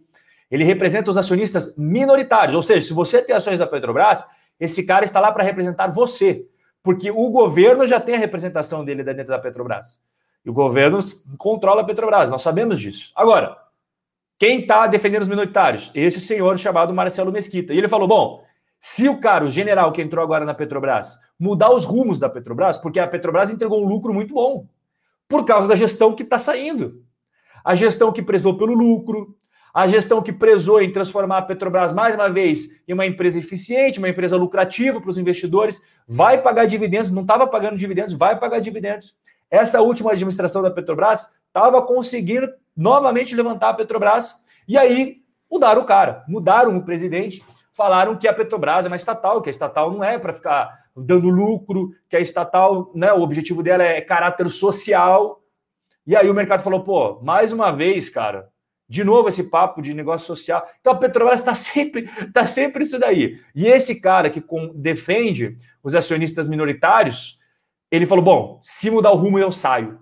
Ele 0.50 0.63
representa 0.63 1.09
os 1.09 1.18
acionistas 1.18 1.75
minoritários. 1.77 2.56
Ou 2.56 2.62
seja, 2.62 2.88
se 2.88 2.94
você 2.94 3.21
tem 3.21 3.36
ações 3.36 3.59
da 3.59 3.68
Petrobras, 3.68 4.25
esse 4.59 4.86
cara 4.86 5.03
está 5.03 5.19
lá 5.19 5.31
para 5.31 5.44
representar 5.44 5.88
você. 5.88 6.47
Porque 6.83 7.09
o 7.09 7.30
governo 7.30 7.86
já 7.86 8.00
tem 8.00 8.15
a 8.15 8.19
representação 8.19 8.86
dele 8.86 9.03
dentro 9.03 9.27
da 9.27 9.39
Petrobras. 9.39 10.00
E 10.45 10.50
o 10.50 10.53
governo 10.53 11.00
controla 11.38 11.81
a 11.81 11.83
Petrobras, 11.83 12.30
nós 12.30 12.44
sabemos 12.44 12.80
disso. 12.80 13.12
Agora, 13.15 13.57
quem 14.38 14.62
está 14.62 14.86
defendendo 14.86 15.24
os 15.24 15.27
minoritários? 15.27 15.92
Esse 15.95 16.21
senhor 16.21 16.57
chamado 16.59 16.94
Marcelo 16.94 17.31
Mesquita. 17.31 17.74
E 17.74 17.77
ele 17.77 17.88
falou: 17.88 18.07
bom, 18.07 18.44
se 18.80 19.09
o 19.09 19.19
cara, 19.19 19.45
o 19.45 19.50
general 19.50 19.91
que 19.91 20.01
entrou 20.01 20.24
agora 20.24 20.45
na 20.45 20.53
Petrobras, 20.53 21.19
mudar 21.39 21.71
os 21.71 21.86
rumos 21.86 22.19
da 22.19 22.30
Petrobras, 22.30 22.77
porque 22.77 23.00
a 23.00 23.07
Petrobras 23.07 23.51
entregou 23.51 23.83
um 23.83 23.88
lucro 23.88 24.13
muito 24.13 24.33
bom, 24.36 24.68
por 25.27 25.44
causa 25.45 25.68
da 25.68 25.75
gestão 25.75 26.13
que 26.13 26.21
está 26.21 26.38
saindo. 26.38 27.03
A 27.63 27.74
gestão 27.74 28.12
que 28.12 28.21
prezou 28.21 28.57
pelo 28.57 28.75
lucro, 28.75 29.36
a 29.75 29.88
gestão 29.88 30.22
que 30.22 30.31
prezou 30.31 30.81
em 30.81 30.89
transformar 30.89 31.39
a 31.39 31.42
Petrobras 31.42 31.94
mais 31.94 32.16
uma 32.16 32.30
vez 32.30 32.69
em 32.88 32.94
uma 32.94 33.06
empresa 33.06 33.39
eficiente, 33.39 34.00
uma 34.00 34.07
empresa 34.07 34.38
lucrativa 34.38 35.01
para 35.01 35.10
os 35.10 35.18
investidores, 35.18 35.81
vai 36.07 36.42
pagar 36.42 36.66
dividendos, 36.66 37.12
não 37.12 37.24
estava 37.24 37.45
pagando 37.45 37.75
dividendos, 37.75 38.13
vai 38.13 38.39
pagar 38.39 38.60
dividendos. 38.60 39.13
Essa 39.51 39.81
última 39.81 40.13
administração 40.13 40.62
da 40.62 40.72
Petrobras 40.72 41.33
estava 41.48 41.81
conseguindo 41.81 42.48
novamente 42.75 43.36
levantar 43.36 43.72
a 43.72 43.74
Petrobras 43.74 44.45
e 44.66 44.77
aí 44.77 45.18
mudaram 45.51 45.81
o 45.81 45.86
cara, 45.86 46.24
mudaram 46.25 46.77
o 46.77 46.86
presidente, 46.86 47.44
falaram 47.74 48.16
que 48.16 48.30
a 48.30 48.33
Petrobras 48.33 48.86
é 48.86 48.88
uma 48.88 48.95
estatal, 48.95 49.42
que 49.42 49.50
a 49.50 49.51
estatal 49.51 49.92
não 49.92 50.01
é 50.01 50.18
para 50.18 50.33
ficar 50.33 50.86
dando 50.95 51.27
lucro, 51.27 51.89
que 52.07 52.16
a 52.16 52.22
estatal, 52.22 52.94
né, 52.95 53.12
o 53.12 53.22
objetivo 53.22 53.62
dela 53.62 53.83
é 53.83 54.00
caráter 54.00 54.48
social. 54.48 55.42
E 56.07 56.16
aí 56.16 56.30
o 56.30 56.33
mercado 56.33 56.63
falou, 56.63 56.81
pô, 56.81 57.19
mais 57.22 57.51
uma 57.51 57.72
vez, 57.72 58.07
cara, 58.07 58.48
de 58.88 59.04
novo 59.04 59.30
esse 59.30 59.50
papo 59.50 59.82
de 59.82 59.94
negócio 59.94 60.28
social. 60.28 60.68
Então 60.80 60.94
a 60.94 60.98
Petrobras 60.98 61.40
está 61.40 61.54
sempre, 61.56 62.08
tá 62.32 62.46
sempre 62.46 62.84
isso 62.84 63.00
daí. 63.00 63.40
E 63.56 63.68
esse 63.68 64.00
cara 64.00 64.30
que 64.30 64.42
com, 64.42 64.72
defende 64.76 65.56
os 65.84 65.96
acionistas 65.96 66.48
minoritários, 66.48 67.40
ele 67.92 68.06
falou: 68.06 68.24
bom, 68.24 68.60
se 68.62 68.90
mudar 68.90 69.12
o 69.12 69.16
rumo 69.16 69.40
eu 69.40 69.52
saio. 69.52 70.00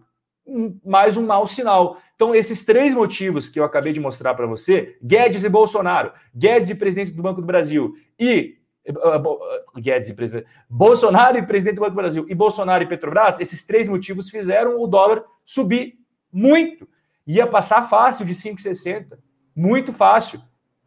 Mais 0.84 1.16
um 1.16 1.26
mau 1.26 1.48
sinal. 1.48 1.98
Então, 2.16 2.36
esses 2.36 2.64
três 2.66 2.94
motivos 2.94 3.50
que 3.50 3.60
eu 3.60 3.64
acabei 3.64 3.94
de 3.94 4.00
mostrar 4.00 4.34
para 4.34 4.46
você, 4.46 4.98
Guedes 5.02 5.44
e 5.44 5.50
Bolsonaro, 5.50 6.12
Guedes 6.36 6.70
e 6.70 6.76
presidente 6.76 7.12
do 7.12 7.22
Banco 7.22 7.42
do 7.42 7.48
Brasil 7.48 7.94
e 8.20 8.58
uh, 8.88 9.80
Guedes 9.80 10.10
e 10.10 10.14
presidente, 10.14 10.48
Bolsonaro 10.70 11.38
e 11.38 11.46
presidente 11.46 11.75
do 11.75 11.82
Banco 11.82 11.92
do 11.92 12.02
Brasil 12.02 12.25
e 12.30 12.36
Bolsonaro 12.36 12.84
e 12.84 12.88
Petrobras, 12.88 13.40
esses 13.40 13.66
três 13.66 13.90
motivos 13.90 14.30
fizeram 14.30 14.82
o 14.82 14.88
dólar 14.88 15.24
subir 15.44 15.96
muito. 16.32 16.88
Ia 17.25 17.48
passar 17.48 17.84
fácil 17.84 18.25
de 18.25 18.34
5,60, 18.34 19.18
muito 19.56 19.94
fácil. 19.94 20.42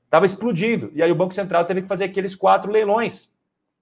Estava 0.04 0.26
explodindo. 0.26 0.90
E 0.94 1.02
aí 1.02 1.10
o 1.10 1.16
Banco 1.16 1.34
Central 1.34 1.64
teve 1.64 1.82
que 1.82 1.88
fazer 1.88 2.04
aqueles 2.04 2.36
quatro 2.36 2.70
leilões. 2.70 3.32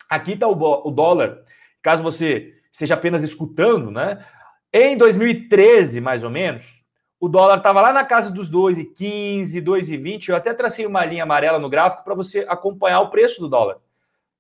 Aqui 0.09 0.33
está 0.33 0.49
o, 0.49 0.53
o 0.53 0.91
dólar. 0.91 1.43
Caso 1.83 2.03
você 2.03 2.55
esteja 2.73 2.95
apenas 2.95 3.23
escutando, 3.23 3.91
né? 3.91 4.25
Em 4.73 4.97
2013, 4.97 6.01
mais 6.01 6.25
ou 6.25 6.31
menos, 6.31 6.85
o 7.21 7.29
dólar 7.29 7.59
estava 7.59 7.81
lá 7.81 7.93
na 7.93 8.05
casa 8.05 8.33
dos 8.33 8.51
2,15, 8.51 9.63
2,20. 9.63 10.29
Eu 10.29 10.37
até 10.37 10.53
tracei 10.53 10.85
uma 10.85 11.05
linha 11.05 11.23
amarela 11.23 11.59
no 11.59 11.69
gráfico 11.69 12.03
para 12.03 12.15
você 12.15 12.45
acompanhar 12.49 13.01
o 13.01 13.11
preço 13.11 13.41
do 13.41 13.49
dólar. 13.49 13.77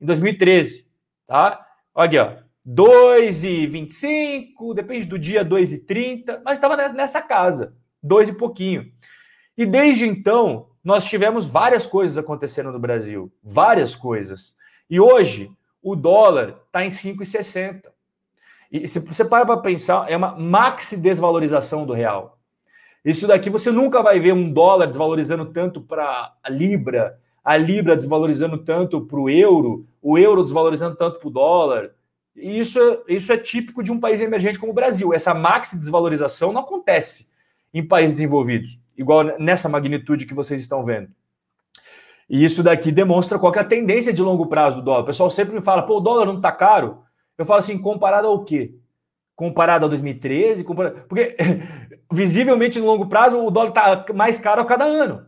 Em 0.00 0.06
2013, 0.06 0.88
tá? 1.26 1.64
Olha 1.94 2.06
aqui, 2.06 2.18
ó. 2.18 2.44
2,25, 2.66 4.74
depende 4.74 5.06
do 5.06 5.18
dia, 5.18 5.44
2,30, 5.44 6.40
mas 6.44 6.58
estava 6.58 6.88
nessa 6.88 7.20
casa, 7.20 7.76
2 8.04 8.28
e 8.28 8.34
pouquinho. 8.34 8.92
E 9.56 9.64
desde 9.64 10.06
então, 10.06 10.66
nós 10.84 11.06
tivemos 11.06 11.46
várias 11.46 11.86
coisas 11.86 12.18
acontecendo 12.18 12.70
no 12.70 12.78
Brasil, 12.78 13.32
várias 13.42 13.96
coisas. 13.96 14.56
E 14.90 15.00
hoje, 15.00 15.50
o 15.82 15.96
dólar 15.96 16.60
está 16.66 16.84
em 16.84 16.88
5,60. 16.88 17.84
E 18.70 18.86
se 18.86 19.00
você 19.00 19.24
para 19.24 19.46
para 19.46 19.56
pensar, 19.56 20.10
é 20.10 20.16
uma 20.16 20.36
maxi 20.36 20.96
desvalorização 20.98 21.86
do 21.86 21.94
real. 21.94 22.38
Isso 23.02 23.26
daqui 23.26 23.48
você 23.48 23.70
nunca 23.70 24.02
vai 24.02 24.20
ver 24.20 24.32
um 24.32 24.52
dólar 24.52 24.86
desvalorizando 24.86 25.46
tanto 25.46 25.80
para 25.80 26.34
a 26.42 26.50
libra, 26.50 27.18
a 27.42 27.56
libra 27.56 27.96
desvalorizando 27.96 28.58
tanto 28.58 29.00
para 29.02 29.18
o 29.18 29.30
euro, 29.30 29.86
o 30.02 30.18
euro 30.18 30.42
desvalorizando 30.42 30.96
tanto 30.96 31.18
para 31.18 31.28
o 31.28 31.30
dólar. 31.30 31.90
E 32.36 32.58
isso, 32.58 32.78
isso 33.08 33.32
é 33.32 33.38
típico 33.38 33.82
de 33.82 33.92
um 33.92 34.00
país 34.00 34.20
emergente 34.20 34.58
como 34.58 34.72
o 34.72 34.74
Brasil. 34.74 35.14
Essa 35.14 35.32
maxi 35.32 35.78
desvalorização 35.78 36.52
não 36.52 36.62
acontece 36.62 37.32
em 37.74 37.84
países 37.84 38.14
desenvolvidos, 38.14 38.78
igual 38.96 39.36
nessa 39.38 39.68
magnitude 39.68 40.26
que 40.26 40.32
vocês 40.32 40.60
estão 40.60 40.84
vendo. 40.84 41.08
E 42.30 42.42
isso 42.44 42.62
daqui 42.62 42.92
demonstra 42.92 43.38
qual 43.38 43.52
é 43.54 43.58
a 43.58 43.64
tendência 43.64 44.12
de 44.12 44.22
longo 44.22 44.46
prazo 44.46 44.76
do 44.76 44.82
dólar. 44.82 45.02
O 45.02 45.06
pessoal 45.06 45.28
sempre 45.30 45.54
me 45.54 45.60
fala, 45.60 45.82
pô, 45.82 45.98
o 45.98 46.00
dólar 46.00 46.24
não 46.24 46.36
está 46.36 46.52
caro. 46.52 47.02
Eu 47.36 47.44
falo 47.44 47.58
assim, 47.58 47.76
comparado 47.76 48.28
ao 48.28 48.44
quê? 48.44 48.74
Comparado 49.34 49.84
a 49.84 49.88
2013? 49.88 50.64
Comparado... 50.64 51.02
Porque 51.08 51.36
visivelmente 52.10 52.78
no 52.78 52.86
longo 52.86 53.08
prazo 53.08 53.44
o 53.44 53.50
dólar 53.50 53.68
está 53.68 54.14
mais 54.14 54.38
caro 54.38 54.62
a 54.62 54.64
cada 54.64 54.84
ano. 54.84 55.26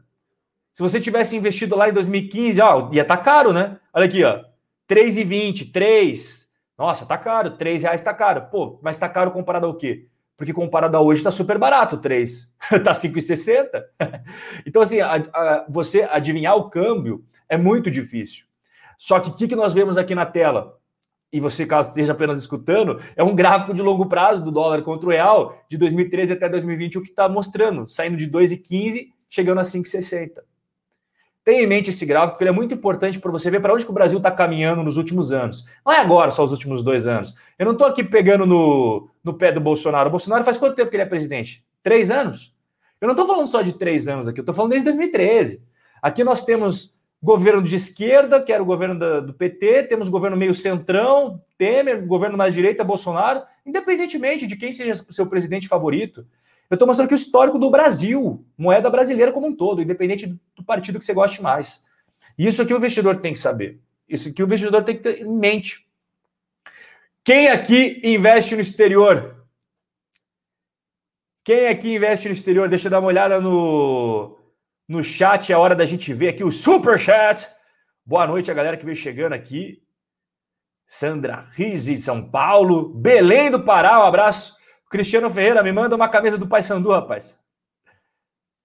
Se 0.72 0.82
você 0.82 1.00
tivesse 1.00 1.36
investido 1.36 1.74
lá 1.74 1.88
em 1.88 1.92
2015, 1.92 2.60
ó, 2.60 2.90
ia 2.92 3.02
estar 3.02 3.16
tá 3.16 3.22
caro, 3.22 3.52
né? 3.52 3.78
Olha 3.92 4.06
aqui, 4.06 4.22
ó. 4.22 4.44
3,20, 4.88 5.72
3. 5.72 6.46
Nossa, 6.78 7.04
tá 7.06 7.18
caro. 7.18 7.56
3 7.56 7.82
reais 7.82 8.02
tá 8.02 8.14
caro. 8.14 8.46
Pô, 8.50 8.78
mas 8.82 8.98
tá 8.98 9.08
caro 9.08 9.32
comparado 9.32 9.66
ao 9.66 9.74
quê? 9.74 10.06
Porque 10.36 10.52
comparado 10.52 10.96
a 10.96 11.00
hoje 11.00 11.22
tá 11.22 11.30
super 11.30 11.58
barato, 11.58 11.96
3. 11.96 12.54
tá 12.84 12.92
5,60. 12.92 13.68
então, 14.66 14.82
assim, 14.82 15.00
a, 15.00 15.14
a, 15.14 15.66
você 15.68 16.02
adivinhar 16.02 16.56
o 16.56 16.68
câmbio 16.68 17.24
é 17.48 17.56
muito 17.56 17.90
difícil. 17.90 18.44
Só 18.98 19.18
que 19.20 19.30
o 19.30 19.34
que, 19.34 19.48
que 19.48 19.56
nós 19.56 19.72
vemos 19.72 19.96
aqui 19.96 20.14
na 20.14 20.26
tela? 20.26 20.76
E 21.32 21.40
você, 21.40 21.66
caso 21.66 21.88
esteja 21.88 22.12
apenas 22.12 22.38
escutando, 22.38 23.00
é 23.14 23.22
um 23.22 23.34
gráfico 23.34 23.74
de 23.74 23.82
longo 23.82 24.06
prazo 24.06 24.42
do 24.42 24.50
dólar 24.50 24.82
contra 24.82 25.08
o 25.08 25.12
real 25.12 25.58
de 25.68 25.76
2013 25.76 26.32
até 26.32 26.48
2021 26.48 27.02
que 27.02 27.10
está 27.10 27.28
mostrando, 27.28 27.88
saindo 27.88 28.16
de 28.16 28.30
2,15, 28.30 29.08
chegando 29.28 29.58
a 29.58 29.62
5,60. 29.62 30.42
Tenha 31.46 31.62
em 31.62 31.66
mente 31.68 31.90
esse 31.90 32.04
gráfico, 32.04 32.36
que 32.36 32.42
ele 32.42 32.50
é 32.50 32.52
muito 32.52 32.74
importante 32.74 33.20
para 33.20 33.30
você 33.30 33.48
ver 33.48 33.60
para 33.60 33.72
onde 33.72 33.84
que 33.84 33.90
o 33.92 33.94
Brasil 33.94 34.18
está 34.18 34.32
caminhando 34.32 34.82
nos 34.82 34.96
últimos 34.96 35.30
anos. 35.30 35.64
Não 35.86 35.92
é 35.92 36.00
agora, 36.00 36.32
só 36.32 36.42
os 36.42 36.50
últimos 36.50 36.82
dois 36.82 37.06
anos. 37.06 37.36
Eu 37.56 37.66
não 37.66 37.72
estou 37.72 37.86
aqui 37.86 38.02
pegando 38.02 38.44
no, 38.44 39.08
no 39.22 39.32
pé 39.32 39.52
do 39.52 39.60
Bolsonaro. 39.60 40.08
O 40.08 40.10
Bolsonaro 40.10 40.42
faz 40.42 40.58
quanto 40.58 40.74
tempo 40.74 40.90
que 40.90 40.96
ele 40.96 41.04
é 41.04 41.06
presidente? 41.06 41.64
Três 41.84 42.10
anos? 42.10 42.52
Eu 43.00 43.06
não 43.06 43.12
estou 43.12 43.28
falando 43.28 43.46
só 43.46 43.62
de 43.62 43.74
três 43.74 44.08
anos 44.08 44.26
aqui, 44.26 44.40
eu 44.40 44.42
estou 44.42 44.52
falando 44.52 44.72
desde 44.72 44.86
2013. 44.86 45.62
Aqui 46.02 46.24
nós 46.24 46.44
temos 46.44 46.96
governo 47.22 47.62
de 47.62 47.76
esquerda, 47.76 48.42
que 48.42 48.52
era 48.52 48.60
o 48.60 48.66
governo 48.66 48.98
da, 48.98 49.20
do 49.20 49.32
PT, 49.32 49.84
temos 49.84 50.08
governo 50.08 50.36
meio 50.36 50.52
centrão, 50.52 51.40
Temer, 51.56 52.04
governo 52.04 52.36
mais 52.36 52.54
direita, 52.54 52.82
Bolsonaro, 52.82 53.42
independentemente 53.64 54.48
de 54.48 54.56
quem 54.56 54.72
seja 54.72 55.00
seu 55.10 55.28
presidente 55.28 55.68
favorito. 55.68 56.26
Eu 56.68 56.74
estou 56.74 56.86
mostrando 56.86 57.06
aqui 57.06 57.14
o 57.14 57.16
histórico 57.16 57.58
do 57.58 57.70
Brasil, 57.70 58.44
moeda 58.58 58.90
brasileira 58.90 59.32
como 59.32 59.46
um 59.46 59.54
todo, 59.54 59.82
independente 59.82 60.26
do 60.54 60.64
partido 60.64 60.98
que 60.98 61.04
você 61.04 61.14
goste 61.14 61.40
mais. 61.40 61.84
Isso 62.36 62.62
aqui 62.62 62.74
o 62.74 62.76
investidor 62.76 63.16
tem 63.16 63.32
que 63.32 63.38
saber. 63.38 63.80
Isso 64.08 64.28
aqui 64.28 64.42
o 64.42 64.46
investidor 64.46 64.84
tem 64.84 64.96
que 64.96 65.02
ter 65.02 65.20
em 65.20 65.38
mente. 65.38 65.86
Quem 67.24 67.48
aqui 67.48 68.00
investe 68.04 68.54
no 68.54 68.60
exterior? 68.60 69.36
Quem 71.44 71.68
aqui 71.68 71.94
investe 71.94 72.28
no 72.28 72.34
exterior? 72.34 72.68
Deixa 72.68 72.86
eu 72.86 72.90
dar 72.90 73.00
uma 73.00 73.08
olhada 73.08 73.40
no, 73.40 74.36
no 74.88 75.02
chat. 75.02 75.52
É 75.52 75.56
hora 75.56 75.74
da 75.74 75.84
gente 75.84 76.12
ver 76.12 76.28
aqui 76.28 76.42
o 76.42 76.50
super 76.50 76.98
chat. 76.98 77.48
Boa 78.04 78.26
noite 78.26 78.50
a 78.50 78.54
galera 78.54 78.76
que 78.76 78.84
veio 78.84 78.96
chegando 78.96 79.32
aqui. 79.32 79.82
Sandra 80.86 81.44
Rizzi 81.56 81.94
de 81.94 82.00
São 82.00 82.30
Paulo. 82.30 82.88
Belém 82.88 83.50
do 83.50 83.62
Pará, 83.62 84.00
um 84.00 84.06
abraço. 84.06 84.56
Cristiano 84.88 85.28
Ferreira, 85.28 85.62
me 85.62 85.72
manda 85.72 85.96
uma 85.96 86.08
camisa 86.08 86.38
do 86.38 86.46
Paysandu, 86.48 86.90
rapaz. 86.90 87.38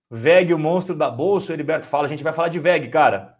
Veg, 0.10 0.54
o 0.54 0.60
monstro 0.60 0.96
da 0.96 1.10
bolsa, 1.10 1.51
o 1.51 1.56
Heriberto 1.56 1.88
fala. 1.88 2.06
A 2.06 2.08
gente 2.08 2.24
vai 2.24 2.34
falar 2.34 2.50
de 2.50 2.60
Veg, 2.60 2.90
cara. 2.90 3.38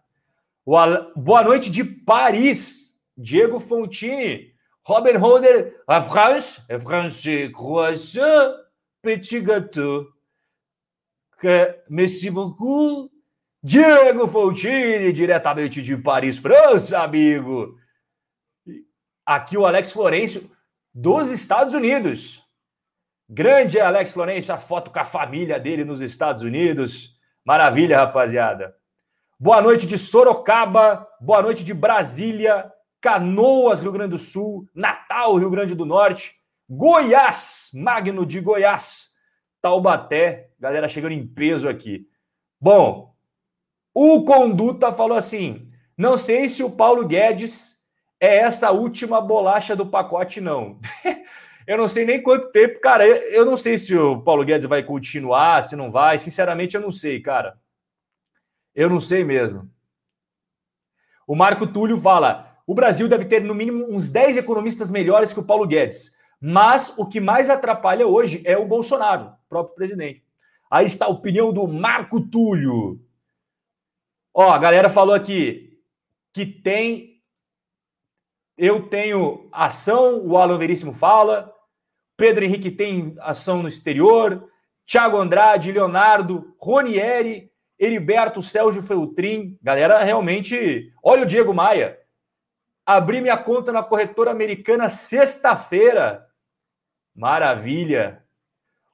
Boa 0.66 1.44
noite 1.44 1.70
de 1.70 1.84
Paris. 1.84 2.98
Diego 3.18 3.60
Fontini. 3.60 4.54
Robin 4.84 5.18
Holder. 5.18 5.82
A 5.88 6.02
France. 6.02 6.62
A 6.72 6.80
France. 6.80 7.52
Croissant. 7.54 8.56
Petit 9.02 9.42
gâteau. 9.42 10.08
Merci 11.90 12.30
beaucoup. 12.30 13.12
Diego 13.64 14.28
Fontini, 14.28 15.14
diretamente 15.14 15.84
de 15.84 15.96
Paris, 15.96 16.40
França, 16.40 17.04
amigo. 17.04 17.78
Aqui 19.24 19.56
o 19.56 19.68
Alex 19.68 19.92
Florencio, 19.92 20.50
dos 20.94 21.30
Estados 21.30 21.76
Unidos. 21.76 22.44
Grande 23.34 23.80
Alex 23.80 24.12
Florencio, 24.12 24.54
a 24.54 24.58
foto 24.58 24.92
com 24.92 25.00
a 25.00 25.06
família 25.06 25.58
dele 25.58 25.86
nos 25.86 26.02
Estados 26.02 26.44
Unidos. 26.44 27.18
Maravilha, 27.46 27.96
rapaziada. 27.96 28.76
Boa 29.40 29.62
noite 29.62 29.88
de 29.88 29.98
Sorocaba, 29.98 31.08
boa 31.22 31.42
noite 31.42 31.64
de 31.64 31.74
Brasília, 31.74 32.70
Canoas, 33.00 33.80
Rio 33.80 33.94
Grande 33.94 34.10
do 34.10 34.18
Sul, 34.18 34.68
Natal, 34.76 35.38
Rio 35.38 35.50
Grande 35.50 35.74
do 35.74 35.86
Norte, 35.86 36.34
Goiás, 36.70 37.70
Magno 37.74 38.26
de 38.26 38.42
Goiás, 38.42 39.12
Taubaté, 39.62 40.50
galera 40.60 40.90
chegando 40.90 41.14
em 41.14 41.26
peso 41.26 41.70
aqui. 41.70 42.06
Bom, 42.60 43.16
o 43.94 44.26
Conduta 44.26 44.92
falou 44.92 45.16
assim: 45.16 45.72
não 45.98 46.18
sei 46.18 46.50
se 46.50 46.66
o 46.66 46.72
Paulo 46.72 47.08
Guedes 47.08 47.78
é 48.20 48.40
essa 48.40 48.72
última 48.72 49.22
bolacha 49.22 49.74
do 49.74 49.86
pacote, 49.86 50.42
não. 50.42 50.82
Eu 51.68 51.78
não 51.78 51.88
sei 51.88 52.06
nem 52.06 52.22
quanto 52.22 52.52
tempo, 52.52 52.80
cara. 52.80 53.06
Eu 53.06 53.46
não 53.46 53.56
sei 53.56 53.78
se 53.78 53.96
o 53.96 54.22
Paulo 54.22 54.44
Guedes 54.44 54.68
vai 54.68 54.84
continuar, 54.84 55.62
se 55.62 55.76
não 55.76 55.92
vai. 55.92 56.18
Sinceramente, 56.18 56.76
eu 56.76 56.82
não 56.82 56.92
sei, 56.92 57.20
cara. 57.22 57.60
Eu 58.74 58.90
não 58.90 59.00
sei 59.00 59.24
mesmo. 59.24 59.70
O 61.28 61.36
Marco 61.36 61.68
Túlio 61.68 61.98
fala: 61.98 62.58
o 62.66 62.74
Brasil 62.74 63.08
deve 63.08 63.26
ter 63.26 63.42
no 63.42 63.56
mínimo 63.56 63.86
uns 63.90 64.12
10 64.12 64.38
economistas 64.38 64.90
melhores 64.90 65.34
que 65.34 65.40
o 65.40 65.46
Paulo 65.46 65.68
Guedes. 65.68 66.16
Mas 66.40 66.98
o 66.98 67.06
que 67.06 67.20
mais 67.20 67.50
atrapalha 67.50 68.08
hoje 68.08 68.42
é 68.46 68.58
o 68.58 68.66
Bolsonaro, 68.66 69.32
próprio 69.48 69.76
presidente. 69.76 70.24
Aí 70.70 70.86
está 70.86 71.06
a 71.06 71.10
opinião 71.10 71.54
do 71.54 71.68
Marco 71.68 72.20
Túlio. 72.20 73.00
Ó, 74.34 74.50
a 74.50 74.58
galera 74.58 74.90
falou 74.90 75.14
aqui 75.14 75.80
que 76.34 76.46
tem 76.46 77.11
eu 78.62 78.88
tenho 78.88 79.50
ação, 79.52 80.24
o 80.24 80.38
Alan 80.38 80.60
Veríssimo 80.60 80.94
fala. 80.94 81.52
Pedro 82.16 82.46
Henrique 82.46 82.70
tem 82.70 83.16
ação 83.20 83.64
no 83.64 83.68
exterior. 83.68 84.48
Thiago 84.86 85.18
Andrade, 85.18 85.72
Leonardo, 85.72 86.54
Ronieri, 86.60 87.52
Heriberto, 87.80 88.40
Sérgio 88.40 88.84
Feltrin. 88.84 89.58
Galera, 89.64 90.04
realmente. 90.04 90.94
Olha 91.02 91.24
o 91.24 91.26
Diego 91.26 91.52
Maia. 91.56 91.98
Abri 92.86 93.20
minha 93.20 93.36
conta 93.36 93.72
na 93.72 93.82
corretora 93.82 94.30
americana 94.30 94.90
sexta-feira. 94.90 96.28
Maravilha. 97.16 98.24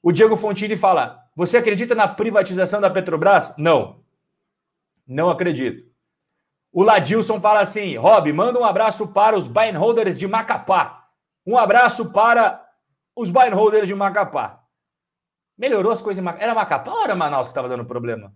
O 0.01 0.13
Diego 0.13 0.38
Fontini 0.38 0.77
fala: 0.77 1.19
Você 1.36 1.57
acredita 1.57 1.93
na 1.93 2.07
privatização 2.07 2.79
da 2.79 2.89
Petrobras? 2.89 3.53
Não. 3.57 4.01
Não 5.05 5.29
acredito. 5.29 5.91
O 6.77 6.84
Ladilson 6.84 7.41
fala 7.41 7.62
assim: 7.62 7.98
Rob, 7.98 8.31
manda 8.31 8.60
um 8.60 8.63
abraço 8.63 9.12
para 9.12 9.36
os 9.36 9.48
buy 9.48 9.72
holders 9.72 10.15
de 10.15 10.27
Macapá. 10.27 11.07
Um 11.43 11.57
abraço 11.57 12.13
para 12.13 12.63
os 13.15 13.31
buy 13.31 13.50
holders 13.50 13.88
de 13.88 13.96
Macapá. 13.96 14.63
Melhorou 15.57 15.91
as 15.91 16.03
coisas 16.03 16.22
em 16.22 16.24
Macapá. 16.24 16.43
Era 16.43 16.53
Macapá 16.53 16.91
ou 16.91 17.03
era 17.03 17.15
Manaus 17.15 17.48
que 17.48 17.51
estava 17.51 17.67
dando 17.67 17.84
problema? 17.84 18.31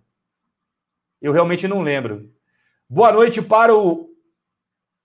Eu 1.20 1.32
realmente 1.32 1.68
não 1.68 1.82
lembro. 1.82 2.32
Boa 2.90 3.12
noite 3.12 3.40
para 3.40 3.76
o 3.76 4.10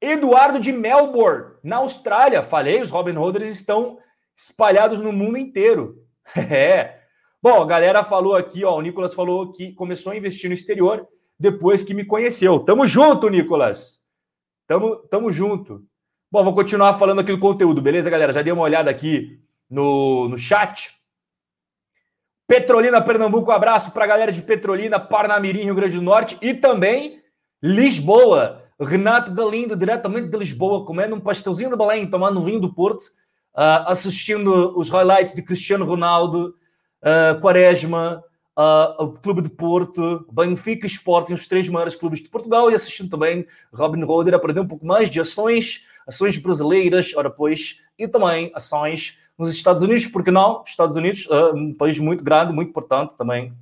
Eduardo 0.01 0.60
de 0.60 0.72
Melbourne, 0.72 1.58
na 1.63 1.75
Austrália. 1.75 2.41
Falei, 2.41 2.82
os 2.82 2.89
Robin 2.89 3.13
Holders 3.13 3.51
estão 3.51 4.00
espalhados 4.36 5.00
no 5.00 5.13
mundo 5.13 5.38
inteiro. 5.38 6.03
É. 6.36 7.03
Bom, 7.39 7.62
a 7.62 7.67
galera 7.67 8.03
falou 8.03 8.36
aqui, 8.36 8.65
ó, 8.65 8.75
o 8.75 8.82
Nicolas 8.82 9.13
falou 9.13 9.51
que 9.51 9.74
começou 9.74 10.12
a 10.12 10.17
investir 10.17 10.50
no 10.50 10.56
exterior 10.56 11.08
depois 11.39 11.84
que 11.84 11.94
me 11.94 12.06
conheceu. 12.06 12.60
Tamo 12.60 12.86
junto, 12.86 13.29
Nicolas. 13.29 14.01
Tamo, 14.67 14.96
tamo 15.10 15.32
junto. 15.32 15.86
Bom, 16.32 16.44
vou 16.44 16.53
continuar 16.53 16.94
falando 16.94 17.20
aqui 17.20 17.32
do 17.32 17.39
conteúdo, 17.39 17.82
beleza, 17.82 18.10
galera? 18.10 18.34
Já 18.34 18.41
dei 18.41 18.51
uma 18.51 18.63
olhada 18.63 18.89
aqui 18.89 19.39
no, 19.70 20.27
no 20.27 20.38
chat. 20.38 20.91
Petrolina, 22.48 23.01
Pernambuco, 23.01 23.51
um 23.51 23.53
abraço 23.53 23.91
para 23.91 24.06
a 24.06 24.08
galera 24.08 24.32
de 24.32 24.41
Petrolina, 24.41 25.00
Parnamirim, 25.00 25.63
Rio 25.63 25.75
Grande 25.75 25.96
do 25.96 26.01
Norte 26.01 26.38
e 26.41 26.53
também 26.53 27.22
Lisboa. 27.62 28.63
Renato 28.79 29.34
Galindo, 29.34 29.75
diretamente 29.75 30.29
de 30.29 30.38
Lisboa, 30.38 30.86
comendo 30.86 31.15
um 31.15 31.20
pastelzinho 31.20 31.72
de 31.72 31.75
Belém, 31.75 32.08
tomando 32.08 32.41
vinho 32.41 32.60
do 32.60 32.74
Porto, 32.74 33.06
uh, 33.56 33.88
assistindo 33.88 34.77
os 34.77 34.89
highlights 34.89 35.34
de 35.34 35.41
Cristiano 35.41 35.84
Ronaldo, 35.84 36.53
uh, 37.01 37.41
Quaresma, 37.41 38.24
uh, 38.58 39.04
o 39.04 39.12
Clube 39.12 39.44
de 39.44 39.50
Porto, 39.50 40.26
Benfica 40.32 40.88
Sporting, 40.88 41.34
os 41.34 41.48
três 41.48 41.70
maiores 41.70 41.96
clubes 41.96 42.22
de 42.22 42.28
Portugal, 42.28 42.72
e 42.72 42.76
assistindo 42.76 43.10
também 43.10 43.46
Robin 43.72 44.04
Roder 44.04 44.34
aprender 44.34 44.60
um 44.60 44.68
pouco 44.68 44.86
mais 44.86 45.10
de 45.10 45.22
ações, 45.22 45.86
ações 46.08 46.38
brasileiras, 46.40 47.14
ora 47.16 47.30
pois, 47.30 47.84
e 47.98 48.08
também 48.08 48.52
ações 48.56 49.20
nos 49.38 49.52
Estados 49.52 49.84
Unidos, 49.84 50.08
porque 50.08 50.32
não? 50.32 50.64
Estados 50.66 50.96
Unidos, 50.96 51.28
uh, 51.28 51.56
um 51.56 51.74
país 51.74 52.00
muito 52.00 52.24
grande, 52.24 52.52
muito 52.52 52.70
importante 52.70 53.16
também. 53.16 53.54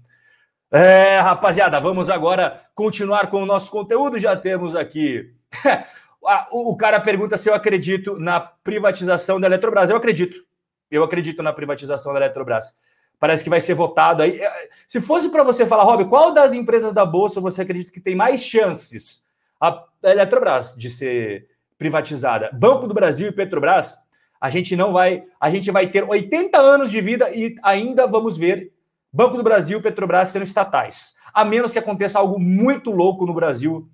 É, 0.71 1.19
rapaziada, 1.19 1.79
vamos 1.79 2.09
agora 2.09 2.61
continuar 2.73 3.27
com 3.29 3.43
o 3.43 3.45
nosso 3.45 3.69
conteúdo. 3.69 4.19
Já 4.19 4.35
temos 4.35 4.75
aqui. 4.75 5.31
o 6.51 6.75
cara 6.75 6.99
pergunta 6.99 7.37
se 7.37 7.49
eu 7.49 7.53
acredito 7.53 8.17
na 8.17 8.39
privatização 8.39 9.39
da 9.39 9.47
Eletrobras. 9.47 9.89
Eu 9.89 9.97
acredito. 9.97 10.43
Eu 10.89 11.03
acredito 11.03 11.43
na 11.43 11.53
privatização 11.53 12.13
da 12.13 12.19
Eletrobras 12.19 12.77
parece 13.19 13.43
que 13.43 13.49
vai 13.49 13.61
ser 13.61 13.73
votado 13.73 14.21
aí. 14.21 14.39
É, 14.41 14.69
se 14.87 15.01
fosse 15.01 15.29
para 15.29 15.43
você 15.43 15.65
falar, 15.65 15.83
Rob, 15.83 16.05
qual 16.05 16.33
das 16.33 16.53
empresas 16.53 16.93
da 16.93 17.05
Bolsa 17.05 17.41
você 17.41 17.61
acredita 17.61 17.91
que 17.91 17.99
tem 17.99 18.15
mais 18.15 18.43
chances? 18.43 19.27
A 19.59 19.83
Eletrobras 20.03 20.75
de 20.75 20.89
ser 20.89 21.47
privatizada. 21.77 22.49
Banco 22.53 22.87
do 22.87 22.93
Brasil 22.93 23.29
e 23.29 23.31
Petrobras, 23.31 23.97
a 24.39 24.49
gente 24.49 24.75
não 24.75 24.93
vai, 24.93 25.23
a 25.39 25.49
gente 25.49 25.71
vai 25.71 25.87
ter 25.89 26.03
80 26.03 26.57
anos 26.57 26.91
de 26.91 27.01
vida 27.01 27.29
e 27.31 27.55
ainda 27.63 28.05
vamos 28.05 28.37
ver 28.37 28.71
Banco 29.11 29.37
do 29.37 29.43
Brasil, 29.43 29.81
Petrobras 29.81 30.29
sendo 30.29 30.43
estatais. 30.43 31.15
A 31.33 31.45
menos 31.45 31.71
que 31.71 31.79
aconteça 31.79 32.19
algo 32.19 32.39
muito 32.39 32.91
louco 32.91 33.25
no 33.25 33.33
Brasil. 33.33 33.89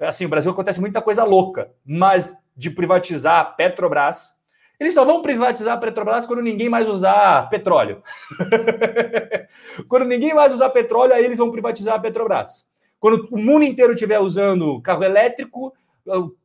Assim, 0.00 0.24
no 0.24 0.30
Brasil 0.30 0.50
acontece 0.50 0.80
muita 0.80 1.00
coisa 1.00 1.24
louca, 1.24 1.70
mas 1.84 2.36
de 2.56 2.70
privatizar 2.70 3.40
a 3.40 3.44
Petrobras, 3.44 4.35
eles 4.78 4.94
só 4.94 5.04
vão 5.04 5.22
privatizar 5.22 5.74
a 5.74 5.80
Petrobras 5.80 6.26
quando 6.26 6.42
ninguém 6.42 6.68
mais 6.68 6.88
usar 6.88 7.48
petróleo. 7.48 8.02
quando 9.88 10.04
ninguém 10.04 10.34
mais 10.34 10.52
usar 10.52 10.68
petróleo, 10.70 11.14
aí 11.14 11.24
eles 11.24 11.38
vão 11.38 11.50
privatizar 11.50 11.94
a 11.94 11.98
Petrobras. 11.98 12.68
Quando 13.00 13.26
o 13.30 13.38
mundo 13.38 13.64
inteiro 13.64 13.92
estiver 13.92 14.18
usando 14.18 14.80
carro 14.82 15.04
elétrico, 15.04 15.72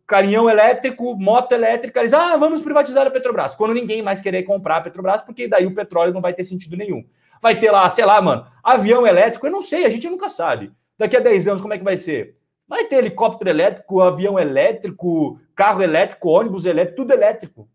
caminhão 0.08 0.50
elétrico, 0.50 1.16
moto 1.16 1.52
elétrica, 1.52 2.00
eles, 2.00 2.14
ah, 2.14 2.38
vamos 2.38 2.62
privatizar 2.62 3.06
a 3.06 3.12
Petrobras. 3.12 3.56
Quando 3.56 3.74
ninguém 3.74 4.02
mais 4.02 4.22
querer 4.22 4.44
comprar 4.44 4.78
a 4.78 4.82
Petrobras, 4.82 5.22
porque 5.22 5.48
daí 5.48 5.66
o 5.66 5.76
petróleo 5.76 6.14
não 6.14 6.22
vai 6.22 6.34
ter 6.34 6.44
sentido 6.44 6.78
nenhum. 6.78 7.06
Vai 7.42 7.60
ter 7.60 7.72
lá, 7.72 7.90
sei 7.90 8.06
lá, 8.06 8.22
mano, 8.22 8.46
avião 8.64 9.06
elétrico, 9.06 9.48
eu 9.48 9.52
não 9.52 9.62
sei, 9.62 9.86
a 9.86 9.90
gente 9.90 10.10
nunca 10.10 10.30
sabe. 10.30 10.72
Daqui 10.98 11.18
a 11.18 11.20
10 11.20 11.48
anos, 11.48 11.62
como 11.62 11.74
é 11.74 11.78
que 11.78 11.84
vai 11.84 11.98
ser? 11.98 12.36
Vai 12.68 12.86
ter 12.86 12.98
helicóptero 12.98 13.50
elétrico, 13.50 14.00
avião 14.00 14.40
elétrico, 14.40 15.40
carro 15.56 15.82
elétrico, 15.82 16.30
ônibus 16.30 16.66
elétrico, 16.66 17.02
tudo 17.02 17.12
elétrico. 17.12 17.68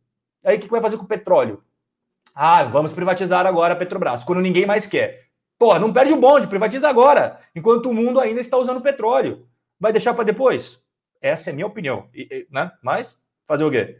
Aí 0.47 0.57
o 0.57 0.61
que 0.61 0.69
vai 0.69 0.81
fazer 0.81 0.97
com 0.97 1.03
o 1.03 1.09
petróleo? 1.09 1.63
Ah, 2.33 2.63
vamos 2.63 2.93
privatizar 2.93 3.45
agora 3.47 3.75
a 3.75 3.77
Petrobras, 3.77 4.23
quando 4.23 4.41
ninguém 4.41 4.65
mais 4.65 4.87
quer. 4.87 5.27
Pô, 5.59 5.77
não 5.79 5.93
perde 5.93 6.13
o 6.13 6.21
bonde, 6.21 6.47
privatiza 6.47 6.89
agora, 6.89 7.41
enquanto 7.55 7.91
o 7.91 7.95
mundo 7.95 8.21
ainda 8.21 8.41
está 8.41 8.57
usando 8.57 8.81
petróleo. 8.81 9.49
Vai 9.81 9.91
deixar 9.91 10.15
para 10.15 10.25
depois? 10.25 10.81
Essa 11.21 11.51
é 11.51 11.53
minha 11.53 11.67
opinião. 11.67 12.09
E, 12.15 12.29
e, 12.31 12.47
né? 12.51 12.71
Mas 12.81 13.21
fazer 13.47 13.65
o 13.65 13.71
quê? 13.71 13.97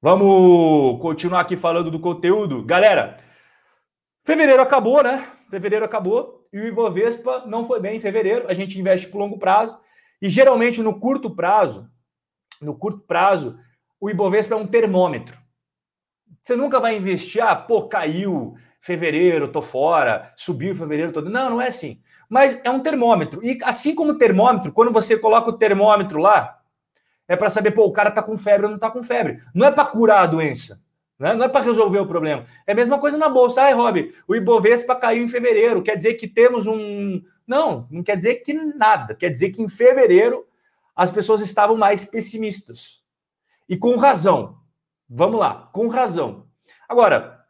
Vamos 0.00 1.00
continuar 1.00 1.40
aqui 1.40 1.56
falando 1.56 1.90
do 1.90 1.98
conteúdo. 1.98 2.62
Galera, 2.62 3.18
fevereiro 4.24 4.62
acabou, 4.62 5.02
né? 5.02 5.32
Fevereiro 5.50 5.84
acabou 5.84 6.46
e 6.52 6.60
o 6.60 6.66
Ibovespa 6.66 7.44
não 7.46 7.64
foi 7.64 7.80
bem 7.80 7.96
em 7.96 8.00
fevereiro. 8.00 8.46
A 8.48 8.54
gente 8.54 8.78
investe 8.78 9.08
por 9.08 9.18
longo 9.18 9.38
prazo 9.38 9.80
e 10.22 10.28
geralmente 10.28 10.80
no 10.80 11.00
curto 11.00 11.34
prazo, 11.34 11.90
no 12.60 12.76
curto 12.76 13.00
prazo, 13.00 13.58
o 14.00 14.10
Ibovespa 14.10 14.54
é 14.54 14.58
um 14.58 14.66
termômetro. 14.66 15.38
Você 16.40 16.56
nunca 16.56 16.78
vai 16.78 16.96
investir, 16.96 17.42
ah, 17.42 17.56
pô, 17.56 17.88
caiu 17.88 18.54
fevereiro, 18.80 19.50
tô 19.50 19.60
fora, 19.60 20.32
subiu 20.36 20.74
fevereiro 20.74 21.12
todo. 21.12 21.28
Não, 21.28 21.50
não 21.50 21.60
é 21.60 21.66
assim 21.68 22.00
mas 22.28 22.60
é 22.64 22.70
um 22.70 22.80
termômetro. 22.80 23.44
E 23.44 23.58
assim 23.62 23.94
como 23.94 24.12
o 24.12 24.18
termômetro, 24.18 24.72
quando 24.72 24.92
você 24.92 25.18
coloca 25.18 25.50
o 25.50 25.56
termômetro 25.58 26.18
lá, 26.18 26.58
é 27.28 27.36
para 27.36 27.50
saber, 27.50 27.72
pô, 27.72 27.84
o 27.84 27.92
cara 27.92 28.10
tá 28.10 28.22
com 28.22 28.36
febre 28.36 28.66
ou 28.66 28.72
não 28.72 28.78
tá 28.78 28.90
com 28.90 29.02
febre. 29.02 29.42
Não 29.54 29.66
é 29.66 29.70
para 29.70 29.84
curar 29.84 30.22
a 30.22 30.26
doença, 30.26 30.80
né? 31.18 31.34
não 31.34 31.44
é 31.44 31.48
para 31.48 31.64
resolver 31.64 31.98
o 31.98 32.06
problema. 32.06 32.44
É 32.66 32.72
a 32.72 32.74
mesma 32.74 32.98
coisa 32.98 33.18
na 33.18 33.28
bolsa. 33.28 33.62
Ai, 33.62 33.72
Rob, 33.72 34.12
o 34.28 34.34
Ibovespa 34.34 34.94
caiu 34.94 35.24
em 35.24 35.28
fevereiro, 35.28 35.82
quer 35.82 35.96
dizer 35.96 36.14
que 36.14 36.28
temos 36.28 36.66
um. 36.66 37.22
Não, 37.46 37.86
não 37.90 38.02
quer 38.02 38.16
dizer 38.16 38.36
que 38.36 38.52
nada. 38.52 39.14
Quer 39.14 39.30
dizer 39.30 39.50
que 39.50 39.62
em 39.62 39.68
fevereiro 39.68 40.46
as 40.94 41.10
pessoas 41.10 41.40
estavam 41.40 41.76
mais 41.76 42.04
pessimistas. 42.04 43.04
E 43.68 43.76
com 43.76 43.96
razão. 43.96 44.58
Vamos 45.08 45.38
lá, 45.38 45.68
com 45.72 45.88
razão. 45.88 46.46
Agora, 46.88 47.44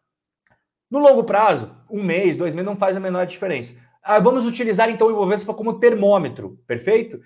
no 0.91 0.99
longo 0.99 1.25
prazo, 1.25 1.75
um 1.91 2.03
mês, 2.03 2.37
dois 2.37 2.55
meses, 2.55 2.67
não 2.67 2.77
faz 2.77 2.97
a 2.97 3.01
menor 3.01 3.27
diferença. 3.27 3.77
Ah, 4.03 4.19
vamos 4.21 4.47
utilizar 4.47 4.89
então 4.89 5.09
o 5.09 5.11
Ibovespa 5.11 5.53
como 5.53 5.79
termômetro, 5.79 6.61
perfeito? 6.67 7.21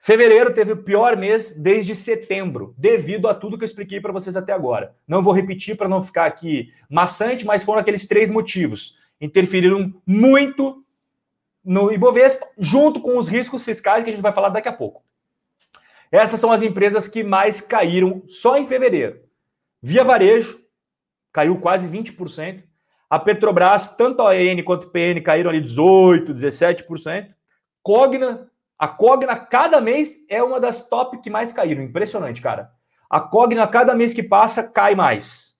Fevereiro 0.00 0.52
teve 0.52 0.72
o 0.72 0.76
pior 0.76 1.16
mês 1.16 1.54
desde 1.58 1.94
setembro, 1.94 2.74
devido 2.76 3.26
a 3.26 3.34
tudo 3.34 3.56
que 3.56 3.64
eu 3.64 3.66
expliquei 3.66 4.00
para 4.00 4.12
vocês 4.12 4.36
até 4.36 4.52
agora. 4.52 4.94
Não 5.08 5.22
vou 5.22 5.32
repetir 5.32 5.76
para 5.76 5.88
não 5.88 6.02
ficar 6.02 6.26
aqui 6.26 6.70
maçante, 6.90 7.46
mas 7.46 7.62
foram 7.62 7.80
aqueles 7.80 8.06
três 8.06 8.30
motivos. 8.30 8.98
Interferiram 9.18 9.94
muito 10.06 10.84
no 11.64 11.90
Ibovespa, 11.90 12.46
junto 12.58 13.00
com 13.00 13.16
os 13.16 13.28
riscos 13.28 13.64
fiscais 13.64 14.04
que 14.04 14.10
a 14.10 14.12
gente 14.12 14.22
vai 14.22 14.32
falar 14.32 14.50
daqui 14.50 14.68
a 14.68 14.72
pouco. 14.72 15.02
Essas 16.14 16.38
são 16.38 16.52
as 16.52 16.62
empresas 16.62 17.08
que 17.08 17.24
mais 17.24 17.60
caíram 17.60 18.22
só 18.24 18.56
em 18.56 18.64
fevereiro. 18.64 19.18
Via 19.82 20.04
Varejo 20.04 20.60
caiu 21.32 21.58
quase 21.58 21.88
20%. 21.88 22.62
A 23.10 23.18
Petrobras, 23.18 23.96
tanto 23.96 24.22
a 24.22 24.36
EN 24.36 24.62
quanto 24.62 24.86
a 24.86 24.90
PN 24.90 25.20
caíram 25.20 25.50
ali 25.50 25.60
18%, 25.60 26.26
17%. 26.26 27.34
Cogna, 27.82 28.48
a 28.78 28.86
Cogna, 28.86 29.34
cada 29.34 29.80
mês 29.80 30.24
é 30.28 30.40
uma 30.40 30.60
das 30.60 30.88
top 30.88 31.20
que 31.20 31.28
mais 31.28 31.52
caíram. 31.52 31.82
Impressionante, 31.82 32.40
cara. 32.40 32.70
A 33.10 33.20
Cogna, 33.20 33.66
cada 33.66 33.92
mês 33.92 34.14
que 34.14 34.22
passa, 34.22 34.70
cai 34.70 34.94
mais. 34.94 35.56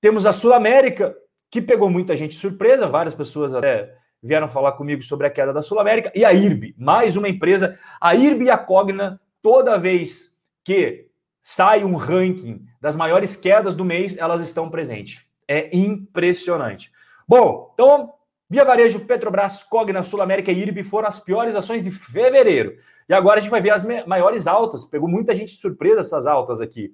Temos 0.00 0.24
a 0.24 0.32
Sul 0.32 0.54
América, 0.54 1.16
que 1.50 1.60
pegou 1.60 1.90
muita 1.90 2.14
gente 2.14 2.34
surpresa, 2.36 2.86
várias 2.86 3.16
pessoas 3.16 3.52
até 3.52 3.92
vieram 4.22 4.46
falar 4.46 4.70
comigo 4.72 5.02
sobre 5.02 5.26
a 5.26 5.30
queda 5.30 5.52
da 5.52 5.62
Sul 5.62 5.80
América, 5.80 6.12
e 6.14 6.24
a 6.24 6.32
IRB, 6.32 6.76
mais 6.78 7.16
uma 7.16 7.28
empresa. 7.28 7.76
A 8.00 8.14
IRB 8.14 8.44
e 8.44 8.50
a 8.50 8.56
Cogna, 8.56 9.20
toda 9.42 9.78
vez 9.78 10.38
que 10.64 11.06
sai 11.40 11.84
um 11.84 11.96
ranking 11.96 12.64
das 12.80 12.94
maiores 12.94 13.36
quedas 13.36 13.74
do 13.74 13.84
mês, 13.84 14.16
elas 14.16 14.42
estão 14.42 14.70
presentes. 14.70 15.24
É 15.48 15.74
impressionante. 15.76 16.92
Bom, 17.26 17.70
então, 17.74 18.14
Via 18.50 18.64
Varejo, 18.64 19.06
Petrobras, 19.06 19.62
Cogna, 19.62 20.02
Sul 20.02 20.20
América 20.20 20.50
e 20.50 20.58
IRB 20.58 20.82
foram 20.82 21.06
as 21.06 21.20
piores 21.20 21.54
ações 21.54 21.84
de 21.84 21.90
fevereiro. 21.92 22.74
E 23.08 23.14
agora 23.14 23.38
a 23.38 23.40
gente 23.40 23.50
vai 23.50 23.60
ver 23.60 23.70
as 23.70 23.84
maiores 24.06 24.48
altas. 24.48 24.84
Pegou 24.84 25.08
muita 25.08 25.32
gente 25.32 25.52
de 25.52 25.60
surpresa 25.60 26.00
essas 26.00 26.26
altas 26.26 26.60
aqui. 26.60 26.92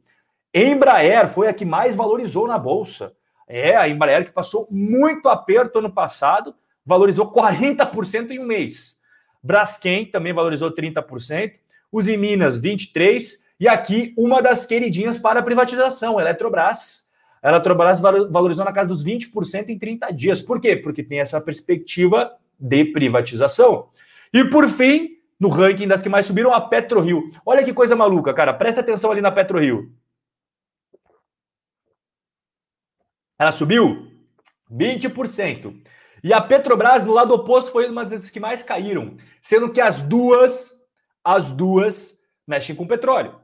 Embraer 0.53 1.27
foi 1.27 1.49
a 1.49 1.55
que 1.55 1.65
mais 1.65 1.97
valorizou 1.97 2.47
na 2.47 2.59
bolsa. 2.59 3.15
É, 3.49 3.75
a 3.75 3.89
Embraer 3.89 4.27
que 4.27 4.33
passou 4.33 4.69
muito 4.71 5.31
aperto 5.31 5.79
ano 5.79 5.91
passado, 5.91 6.55
valorizou 6.85 7.33
40% 7.33 8.33
em 8.33 8.39
um 8.39 8.47
mês. 8.47 9.01
Braskem 9.43 10.05
também 10.05 10.35
valorizou 10.35 10.71
30%, 10.71 11.53
os 11.91 12.09
em 12.09 12.17
Minas 12.17 12.61
23% 12.61 13.47
e 13.59 13.67
aqui 13.67 14.13
uma 14.19 14.43
das 14.43 14.67
queridinhas 14.67 15.17
para 15.17 15.41
a 15.41 15.43
privatização, 15.43 16.21
Eletrobras, 16.21 17.11
a 17.43 17.49
Eletrobras 17.49 18.01
valorizou 18.01 18.65
na 18.65 18.73
casa 18.73 18.89
dos 18.89 19.05
20% 19.05 19.69
em 19.69 19.79
30 19.79 20.11
dias. 20.11 20.43
Por 20.43 20.61
quê? 20.61 20.77
Porque 20.77 21.03
tem 21.03 21.21
essa 21.21 21.41
perspectiva 21.41 22.37
de 22.59 22.85
privatização. 22.87 23.89
E 24.33 24.45
por 24.45 24.69
fim, 24.69 25.17
no 25.39 25.49
ranking 25.49 25.87
das 25.87 26.03
que 26.03 26.09
mais 26.09 26.27
subiram, 26.27 26.53
a 26.53 26.61
PetroRio. 26.61 27.31
Olha 27.45 27.63
que 27.63 27.73
coisa 27.73 27.95
maluca, 27.95 28.35
cara. 28.35 28.53
Presta 28.53 28.81
atenção 28.81 29.11
ali 29.11 29.21
na 29.21 29.31
PetroRio. 29.31 29.93
Ela 33.39 33.53
subiu 33.53 34.11
20%. 34.71 35.83
E 36.25 36.33
a 36.33 36.41
Petrobras, 36.41 37.05
no 37.05 37.13
lado 37.13 37.33
oposto, 37.35 37.71
foi 37.71 37.89
uma 37.89 38.05
das 38.05 38.31
que 38.31 38.41
mais 38.41 38.63
caíram, 38.63 39.17
sendo 39.41 39.71
que 39.71 39.81
as 39.81 40.01
duas, 40.01 40.76
as 41.27 41.51
duas 41.51 42.21
mexem 42.47 42.77
com 42.77 42.87
petróleo. 42.87 43.35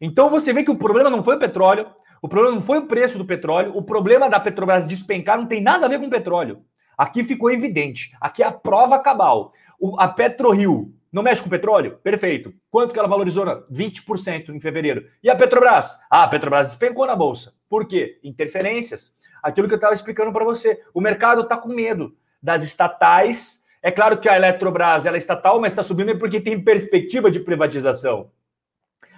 Então 0.00 0.28
você 0.28 0.52
vê 0.52 0.64
que 0.64 0.70
o 0.70 0.76
problema 0.76 1.08
não 1.08 1.22
foi 1.22 1.36
o 1.36 1.38
petróleo, 1.38 1.86
o 2.20 2.28
problema 2.28 2.56
não 2.56 2.60
foi 2.60 2.78
o 2.78 2.88
preço 2.88 3.18
do 3.18 3.24
petróleo, 3.24 3.72
o 3.76 3.82
problema 3.82 4.28
da 4.28 4.40
Petrobras 4.40 4.88
despencar 4.88 5.38
não 5.38 5.46
tem 5.46 5.62
nada 5.62 5.86
a 5.86 5.88
ver 5.88 6.00
com 6.00 6.10
petróleo. 6.10 6.64
Aqui 6.98 7.22
ficou 7.22 7.52
evidente. 7.52 8.16
Aqui 8.20 8.42
é 8.42 8.46
a 8.46 8.52
prova 8.52 8.98
cabal. 8.98 9.52
O, 9.78 10.00
a 10.00 10.08
PetroRio 10.08 10.92
não 11.12 11.22
mexe 11.22 11.40
com 11.40 11.48
petróleo? 11.48 11.98
Perfeito. 12.02 12.52
Quanto 12.68 12.92
que 12.92 12.98
ela 12.98 13.06
valorizou? 13.06 13.44
20% 13.70 14.48
em 14.48 14.60
fevereiro. 14.60 15.06
E 15.22 15.30
a 15.30 15.36
Petrobras? 15.36 16.00
Ah, 16.10 16.24
a 16.24 16.28
Petrobras 16.28 16.68
despencou 16.68 17.06
na 17.06 17.14
bolsa. 17.14 17.54
Por 17.68 17.86
quê? 17.86 18.18
Interferências. 18.24 19.16
Aquilo 19.40 19.68
que 19.68 19.74
eu 19.74 19.76
estava 19.76 19.94
explicando 19.94 20.32
para 20.32 20.44
você. 20.44 20.82
O 20.92 21.00
mercado 21.00 21.42
está 21.42 21.56
com 21.56 21.68
medo 21.68 22.16
das 22.42 22.64
estatais. 22.64 23.63
É 23.84 23.90
claro 23.90 24.16
que 24.16 24.30
a 24.30 24.34
Eletrobras 24.34 25.04
ela 25.04 25.18
é 25.18 25.18
estatal, 25.18 25.60
mas 25.60 25.72
está 25.72 25.82
subindo 25.82 26.18
porque 26.18 26.40
tem 26.40 26.58
perspectiva 26.58 27.30
de 27.30 27.38
privatização. 27.38 28.30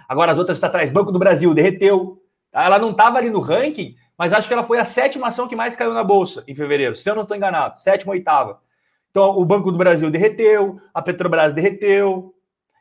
Agora 0.09 0.29
as 0.29 0.37
outras 0.37 0.57
estatais, 0.57 0.89
Banco 0.89 1.09
do 1.09 1.17
Brasil 1.17 1.53
derreteu, 1.53 2.21
ela 2.51 2.77
não 2.77 2.91
estava 2.91 3.17
ali 3.17 3.29
no 3.29 3.39
ranking, 3.39 3.95
mas 4.17 4.33
acho 4.33 4.45
que 4.45 4.53
ela 4.53 4.65
foi 4.65 4.77
a 4.77 4.83
sétima 4.83 5.27
ação 5.27 5.47
que 5.47 5.55
mais 5.55 5.77
caiu 5.77 5.93
na 5.93 6.03
bolsa 6.03 6.43
em 6.45 6.53
fevereiro, 6.53 6.95
se 6.95 7.09
eu 7.09 7.15
não 7.15 7.21
estou 7.21 7.37
enganado, 7.37 7.79
sétima, 7.79 8.11
oitava. 8.11 8.59
Então, 9.09 9.39
o 9.39 9.45
Banco 9.45 9.71
do 9.71 9.77
Brasil 9.77 10.11
derreteu, 10.11 10.81
a 10.93 11.01
Petrobras 11.01 11.53
derreteu, 11.53 12.35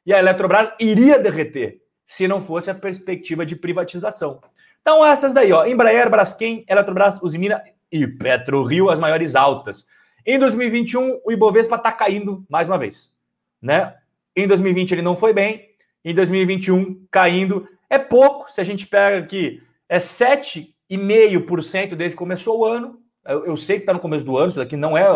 e 0.05 0.12
a 0.12 0.18
Eletrobras 0.18 0.75
iria 0.81 1.20
derreter 1.20 1.81
se 2.05 2.27
não 2.27 2.40
fosse 2.40 2.68
a 2.68 2.75
perspectiva 2.75 3.46
de 3.46 3.55
privatização. 3.55 4.40
Então, 4.83 5.07
essas 5.07 5.33
daí, 5.33 5.53
ó, 5.53 5.64
Embraer, 5.64 6.11
Braskem, 6.11 6.64
Eletrobras, 6.68 7.22
Usimina 7.22 7.62
e 7.92 8.09
PetroRio, 8.09 8.90
as 8.90 8.99
maiores 8.99 9.37
altas. 9.37 9.87
Em 10.27 10.39
2021, 10.41 11.21
o 11.25 11.31
Ibovespa 11.31 11.77
está 11.77 11.93
caindo 11.93 12.45
mais 12.51 12.69
uma 12.69 12.77
vez, 12.77 13.15
né? 13.62 13.95
Em 14.35 14.47
2020 14.47 14.91
ele 14.93 15.03
não 15.03 15.15
foi 15.15 15.33
bem, 15.33 15.71
em 16.05 16.12
2021 16.12 17.07
caindo. 17.11 17.69
É 17.89 17.97
pouco, 17.97 18.51
se 18.51 18.61
a 18.61 18.65
gente 18.65 18.89
pega 18.89 19.25
aqui 19.25 19.62
é 19.89 19.99
7,5% 19.99 21.95
desde 21.95 22.17
que 22.17 22.19
começou 22.19 22.59
o 22.59 22.65
ano. 22.65 23.01
Eu, 23.25 23.47
eu 23.47 23.57
sei 23.57 23.77
que 23.77 23.83
está 23.83 23.93
no 23.93 24.01
começo 24.01 24.25
do 24.25 24.37
ano, 24.37 24.49
isso 24.49 24.59
daqui 24.59 24.77
não 24.77 24.99
é, 24.99 25.07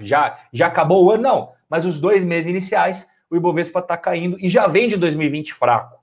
já, 0.00 0.34
já 0.50 0.68
acabou 0.68 1.04
o 1.04 1.10
ano, 1.10 1.22
não. 1.22 1.52
Mas 1.68 1.84
os 1.84 2.00
dois 2.00 2.24
meses 2.24 2.48
iniciais, 2.48 3.10
o 3.30 3.36
Ibovespa 3.36 3.80
está 3.80 3.96
caindo 3.96 4.38
e 4.40 4.48
já 4.48 4.66
vem 4.66 4.88
de 4.88 4.96
2020 4.96 5.52
fraco. 5.52 5.95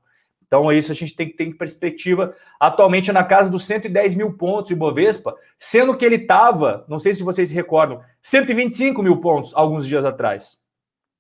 Então, 0.54 0.70
é 0.70 0.78
isso 0.78 0.92
a 0.92 0.96
gente 0.96 1.16
tem 1.16 1.28
que 1.28 1.36
ter 1.36 1.46
em 1.46 1.52
perspectiva. 1.52 2.36
Atualmente, 2.60 3.12
na 3.12 3.24
casa 3.24 3.50
dos 3.50 3.66
110 3.66 4.14
mil 4.14 4.34
pontos 4.34 4.68
de 4.68 4.76
Bovespa, 4.76 5.36
sendo 5.58 5.98
que 5.98 6.06
ele 6.06 6.18
estava, 6.18 6.86
não 6.88 7.00
sei 7.00 7.12
se 7.12 7.24
vocês 7.24 7.50
se 7.50 7.56
recordam, 7.56 8.04
125 8.22 9.02
mil 9.02 9.18
pontos 9.18 9.52
alguns 9.56 9.88
dias 9.88 10.06
atrás. 10.06 10.62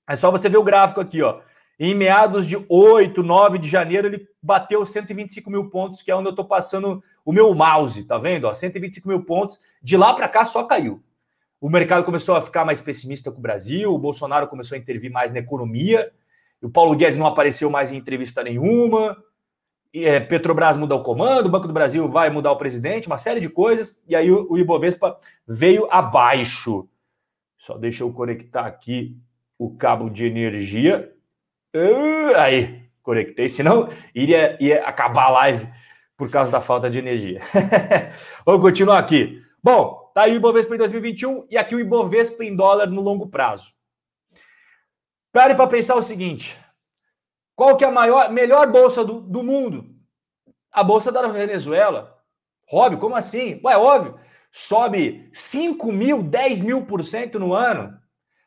É 0.08 0.16
só 0.16 0.30
você 0.30 0.48
ver 0.48 0.58
o 0.58 0.64
gráfico 0.64 1.02
aqui, 1.02 1.24
ó. 1.24 1.40
Em 1.80 1.96
meados 1.96 2.46
de 2.46 2.64
8, 2.70 3.24
9 3.24 3.58
de 3.58 3.68
janeiro, 3.68 4.08
ele 4.08 4.28
bateu 4.40 4.86
125 4.86 5.50
mil 5.50 5.68
pontos, 5.68 6.04
que 6.04 6.12
é 6.12 6.16
onde 6.16 6.28
eu 6.28 6.34
estou 6.34 6.46
passando 6.46 7.04
o 7.26 7.34
meu 7.34 7.56
mouse, 7.56 8.04
tá 8.04 8.20
vendo? 8.20 8.46
Ó, 8.46 8.54
125 8.54 9.08
mil 9.08 9.24
pontos. 9.24 9.60
De 9.82 9.98
lá 9.98 10.14
para 10.14 10.30
cá 10.30 10.46
só 10.46 10.64
caiu. 10.66 11.02
O 11.60 11.72
mercado 11.72 12.04
começou 12.04 12.36
a 12.36 12.42
ficar 12.42 12.66
mais 12.66 12.84
pessimista 12.84 13.32
com 13.32 13.40
o 13.40 13.42
Brasil, 13.42 13.92
o 13.92 13.98
Bolsonaro 13.98 14.48
começou 14.48 14.76
a 14.76 14.80
intervir 14.80 15.12
mais 15.12 15.34
na 15.34 15.40
economia, 15.40 16.12
o 16.64 16.70
Paulo 16.70 16.96
Guedes 16.96 17.18
não 17.18 17.28
apareceu 17.28 17.70
mais 17.70 17.92
em 17.92 17.98
entrevista 17.98 18.42
nenhuma, 18.42 19.18
e, 19.94 20.06
é, 20.06 20.20
Petrobras 20.20 20.76
muda 20.76 20.96
o 20.96 21.04
comando, 21.04 21.46
o 21.46 21.50
Banco 21.50 21.68
do 21.68 21.74
Brasil 21.74 22.10
vai 22.10 22.30
mudar 22.30 22.52
o 22.52 22.58
presidente, 22.58 23.06
uma 23.06 23.18
série 23.18 23.40
de 23.40 23.50
coisas, 23.50 24.02
e 24.08 24.16
aí 24.16 24.32
o, 24.32 24.48
o 24.50 24.58
Ibovespa 24.58 25.20
veio 25.48 25.88
abaixo. 25.92 26.88
Só 27.58 27.78
deixa 27.78 28.04
eu 28.04 28.12
conectar 28.12 28.66
aqui 28.66 29.16
o 29.58 29.76
cabo 29.76 30.10
de 30.10 30.26
energia. 30.26 31.14
Uh, 31.76 32.36
aí, 32.38 32.84
conectei, 33.04 33.48
senão 33.48 33.88
iria, 34.16 34.58
ia 34.60 34.84
acabar 34.86 35.26
a 35.26 35.30
live 35.30 35.68
por 36.18 36.30
causa 36.30 36.52
da 36.52 36.60
falta 36.60 36.90
de 36.90 36.98
energia. 36.98 37.40
Vamos 38.46 38.62
continuar 38.62 38.98
aqui. 38.98 39.42
Bom, 39.62 40.12
tá 40.14 40.24
aí 40.24 40.34
o 40.34 40.36
Ibovespa 40.38 40.74
em 40.74 40.78
2021 40.78 41.46
e 41.50 41.58
aqui 41.58 41.76
o 41.76 41.80
Ibovespa 41.80 42.44
em 42.44 42.56
dólar 42.56 42.88
no 42.88 43.02
longo 43.02 43.28
prazo. 43.28 43.72
Pare 45.34 45.56
para 45.56 45.68
pensar 45.68 45.96
o 45.96 46.02
seguinte: 46.02 46.58
qual 47.56 47.76
que 47.76 47.84
é 47.84 47.88
a 47.88 47.92
maior, 47.92 48.32
melhor 48.32 48.72
bolsa 48.72 49.04
do, 49.04 49.20
do 49.20 49.44
mundo? 49.44 49.94
A 50.72 50.84
bolsa 50.84 51.12
da 51.12 51.28
Venezuela. 51.28 52.16
Óbvio, 52.72 53.00
como 53.00 53.16
assim? 53.16 53.60
Ué, 53.64 53.76
óbvio. 53.76 54.20
Sobe 54.52 55.30
5 55.34 55.92
mil, 55.92 56.22
10 56.22 56.62
mil 56.62 56.86
por 56.86 57.04
cento 57.04 57.40
no 57.40 57.54
ano. 57.54 57.98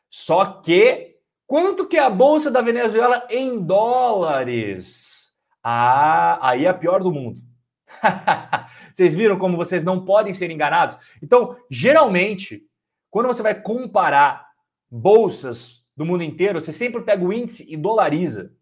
Só 0.09 0.45
que 0.45 1.17
quanto 1.45 1.85
que 1.85 1.97
é 1.97 2.01
a 2.01 2.09
bolsa 2.09 2.49
da 2.49 2.61
Venezuela 2.61 3.27
em 3.29 3.59
dólares? 3.59 5.33
Ah, 5.61 6.39
aí 6.41 6.65
é 6.65 6.69
a 6.69 6.73
pior 6.73 7.03
do 7.03 7.11
mundo. 7.11 7.41
vocês 8.93 9.13
viram 9.13 9.37
como 9.37 9.57
vocês 9.57 9.83
não 9.83 10.05
podem 10.05 10.33
ser 10.33 10.49
enganados? 10.49 10.97
Então, 11.21 11.57
geralmente, 11.69 12.63
quando 13.09 13.27
você 13.27 13.43
vai 13.43 13.55
comparar 13.55 14.47
bolsas 14.89 15.86
do 15.97 16.05
mundo 16.05 16.23
inteiro, 16.23 16.61
você 16.61 16.71
sempre 16.71 17.01
pega 17.01 17.25
o 17.25 17.33
índice 17.33 17.65
e 17.67 17.75
dolariza. 17.75 18.53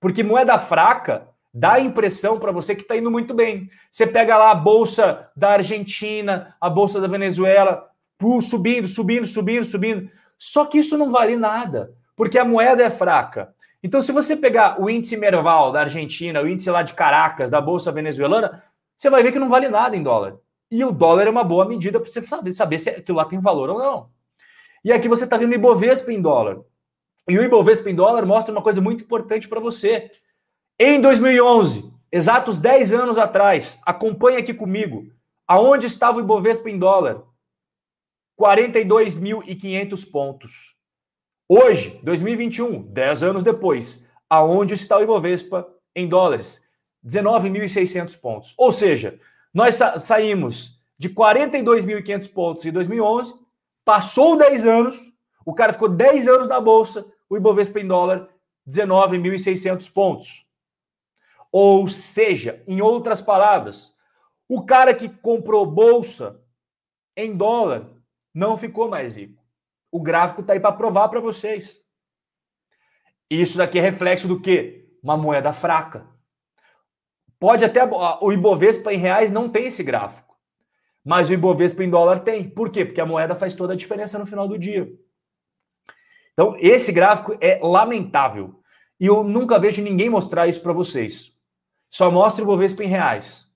Porque 0.00 0.22
moeda 0.22 0.58
fraca 0.58 1.28
dá 1.52 1.74
a 1.74 1.80
impressão 1.80 2.38
para 2.38 2.50
você 2.50 2.74
que 2.74 2.82
está 2.82 2.96
indo 2.96 3.10
muito 3.10 3.34
bem. 3.34 3.66
Você 3.90 4.06
pega 4.06 4.38
lá 4.38 4.50
a 4.50 4.54
bolsa 4.54 5.28
da 5.36 5.50
Argentina, 5.50 6.56
a 6.58 6.70
bolsa 6.70 6.98
da 7.00 7.06
Venezuela, 7.06 7.90
subindo, 8.40 8.88
subindo, 8.88 9.26
subindo, 9.26 9.64
subindo. 9.64 10.10
Só 10.38 10.64
que 10.64 10.78
isso 10.78 10.96
não 10.96 11.10
vale 11.10 11.36
nada, 11.36 11.92
porque 12.16 12.38
a 12.38 12.44
moeda 12.44 12.82
é 12.82 12.90
fraca. 12.90 13.54
Então, 13.82 14.00
se 14.00 14.10
você 14.10 14.36
pegar 14.36 14.80
o 14.80 14.88
índice 14.88 15.16
Merval 15.16 15.70
da 15.70 15.80
Argentina, 15.80 16.40
o 16.40 16.48
índice 16.48 16.70
lá 16.70 16.82
de 16.82 16.94
Caracas, 16.94 17.50
da 17.50 17.60
bolsa 17.60 17.92
venezuelana, 17.92 18.62
você 18.96 19.10
vai 19.10 19.22
ver 19.22 19.30
que 19.30 19.38
não 19.38 19.48
vale 19.48 19.68
nada 19.68 19.94
em 19.96 20.02
dólar. 20.02 20.36
E 20.70 20.84
o 20.84 20.90
dólar 20.90 21.26
é 21.26 21.30
uma 21.30 21.44
boa 21.44 21.64
medida 21.64 22.00
para 22.00 22.10
você 22.10 22.20
saber, 22.20 22.52
saber 22.52 22.78
se 22.78 22.90
aquilo 22.90 23.18
lá 23.18 23.24
tem 23.24 23.40
valor 23.40 23.70
ou 23.70 23.78
não. 23.78 24.10
E 24.84 24.92
aqui 24.92 25.08
você 25.08 25.24
está 25.24 25.36
vendo 25.36 25.54
Ibovespa 25.54 26.12
em 26.12 26.20
dólar. 26.20 26.58
E 27.28 27.38
o 27.38 27.42
Ibovespa 27.42 27.90
em 27.90 27.94
dólar 27.94 28.24
mostra 28.24 28.52
uma 28.52 28.62
coisa 28.62 28.80
muito 28.80 29.04
importante 29.04 29.46
para 29.46 29.60
você. 29.60 30.10
Em 30.78 31.00
2011, 31.00 31.92
exatos 32.10 32.58
10 32.58 32.94
anos 32.94 33.18
atrás, 33.18 33.80
acompanhe 33.84 34.38
aqui 34.38 34.54
comigo, 34.54 35.12
aonde 35.46 35.86
estava 35.86 36.16
o 36.16 36.20
Ibovespa 36.20 36.70
em 36.70 36.78
dólar? 36.78 37.22
42.500 38.40 40.10
pontos. 40.10 40.74
Hoje, 41.46 42.00
2021, 42.02 42.82
10 42.82 43.22
anos 43.22 43.42
depois, 43.42 44.06
aonde 44.30 44.74
está 44.74 44.96
o 44.96 45.02
Ibovespa 45.02 45.68
em 45.94 46.08
dólares? 46.08 46.66
19.600 47.04 48.18
pontos. 48.20 48.54
Ou 48.56 48.72
seja, 48.72 49.20
nós 49.52 49.74
sa 49.74 49.98
saímos 49.98 50.78
de 50.98 51.10
42.500 51.10 52.32
pontos 52.32 52.64
em 52.64 52.72
2011, 52.72 53.34
passou 53.84 54.36
10 54.36 54.66
anos, 54.66 55.12
o 55.44 55.54
cara 55.54 55.72
ficou 55.72 55.88
10 55.88 56.28
anos 56.28 56.48
na 56.48 56.60
bolsa, 56.60 57.06
o 57.28 57.36
Ibovespa 57.36 57.80
em 57.80 57.86
dólar 57.86 58.28
19.600 58.68 59.92
pontos. 59.92 60.46
Ou 61.50 61.86
seja, 61.86 62.62
em 62.66 62.80
outras 62.80 63.22
palavras, 63.22 63.96
o 64.48 64.64
cara 64.64 64.94
que 64.94 65.08
comprou 65.08 65.66
bolsa 65.66 66.42
em 67.16 67.36
dólar 67.36 67.90
não 68.34 68.56
ficou 68.56 68.88
mais 68.88 69.16
rico. 69.16 69.42
O 69.90 70.00
gráfico 70.02 70.42
está 70.42 70.52
aí 70.52 70.60
para 70.60 70.72
provar 70.72 71.08
para 71.08 71.20
vocês. 71.20 71.80
Isso 73.30 73.58
daqui 73.58 73.78
é 73.78 73.82
reflexo 73.82 74.28
do 74.28 74.40
quê? 74.40 74.88
Uma 75.02 75.16
moeda 75.16 75.52
fraca. 75.52 76.06
Pode 77.38 77.64
até 77.64 77.84
o 77.84 78.32
Ibovespa 78.32 78.92
em 78.92 78.98
reais 78.98 79.30
não 79.30 79.48
tem 79.48 79.66
esse 79.66 79.82
gráfico, 79.82 80.36
mas 81.04 81.30
o 81.30 81.34
Ibovespa 81.34 81.84
em 81.84 81.90
dólar 81.90 82.20
tem. 82.20 82.48
Por 82.48 82.70
quê? 82.70 82.84
Porque 82.84 83.00
a 83.00 83.06
moeda 83.06 83.34
faz 83.34 83.54
toda 83.54 83.74
a 83.74 83.76
diferença 83.76 84.18
no 84.18 84.26
final 84.26 84.48
do 84.48 84.58
dia. 84.58 84.90
Então, 86.38 86.54
esse 86.60 86.92
gráfico 86.92 87.36
é 87.40 87.58
lamentável. 87.60 88.60
E 89.00 89.06
eu 89.06 89.24
nunca 89.24 89.58
vejo 89.58 89.82
ninguém 89.82 90.08
mostrar 90.08 90.46
isso 90.46 90.62
para 90.62 90.72
vocês. 90.72 91.32
Só 91.90 92.12
mostra 92.12 92.44
o 92.44 92.46
Ibovespa 92.46 92.84
em 92.84 92.86
reais. 92.86 93.52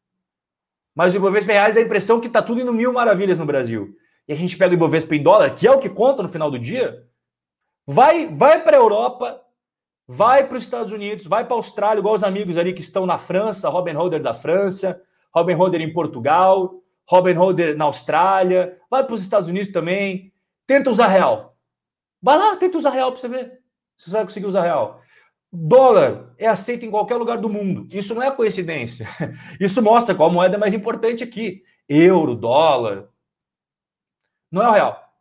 Mas 0.92 1.14
o 1.14 1.16
Ibovespa 1.16 1.52
em 1.52 1.54
reais 1.54 1.76
dá 1.76 1.80
a 1.80 1.84
impressão 1.84 2.20
que 2.20 2.26
está 2.26 2.42
tudo 2.42 2.60
indo 2.60 2.72
mil 2.72 2.92
maravilhas 2.92 3.38
no 3.38 3.46
Brasil. 3.46 3.94
E 4.26 4.32
a 4.32 4.36
gente 4.36 4.58
pega 4.58 4.72
o 4.72 4.74
Ibovespa 4.74 5.14
em 5.14 5.22
dólar, 5.22 5.54
que 5.54 5.64
é 5.64 5.70
o 5.70 5.78
que 5.78 5.88
conta 5.88 6.24
no 6.24 6.28
final 6.28 6.50
do 6.50 6.58
dia, 6.58 7.06
vai, 7.86 8.26
vai 8.34 8.64
para 8.64 8.76
a 8.76 8.80
Europa, 8.80 9.40
vai 10.08 10.48
para 10.48 10.56
os 10.56 10.64
Estados 10.64 10.90
Unidos, 10.90 11.28
vai 11.28 11.44
para 11.44 11.54
a 11.54 11.58
Austrália, 11.58 12.00
igual 12.00 12.16
os 12.16 12.24
amigos 12.24 12.58
ali 12.58 12.72
que 12.72 12.80
estão 12.80 13.06
na 13.06 13.16
França, 13.16 13.68
Robin 13.68 13.92
Holder 13.92 14.20
da 14.20 14.34
França, 14.34 15.00
Robin 15.32 15.54
Holder 15.54 15.80
em 15.80 15.92
Portugal, 15.92 16.82
Robin 17.08 17.34
Holder 17.34 17.76
na 17.76 17.84
Austrália, 17.84 18.76
vai 18.90 19.04
para 19.04 19.14
os 19.14 19.22
Estados 19.22 19.48
Unidos 19.48 19.70
também, 19.70 20.32
tenta 20.66 20.90
usar 20.90 21.06
real. 21.06 21.51
Vai 22.22 22.38
lá, 22.38 22.56
tenta 22.56 22.78
usar 22.78 22.90
real 22.90 23.10
para 23.10 23.20
você 23.20 23.28
ver 23.28 23.60
se 23.96 24.08
você 24.08 24.16
vai 24.16 24.24
conseguir 24.24 24.46
usar 24.46 24.62
real. 24.62 25.02
Dólar 25.52 26.34
é 26.38 26.46
aceito 26.46 26.86
em 26.86 26.90
qualquer 26.90 27.16
lugar 27.16 27.38
do 27.38 27.48
mundo. 27.48 27.86
Isso 27.92 28.14
não 28.14 28.22
é 28.22 28.30
coincidência. 28.30 29.06
Isso 29.60 29.82
mostra 29.82 30.14
qual 30.14 30.30
moeda 30.30 30.56
é 30.56 30.58
mais 30.58 30.72
importante 30.72 31.22
aqui. 31.22 31.62
Euro, 31.88 32.34
dólar. 32.34 33.08
Não 34.50 34.62
é 34.62 34.68
o 34.68 34.72
real. 34.72 35.12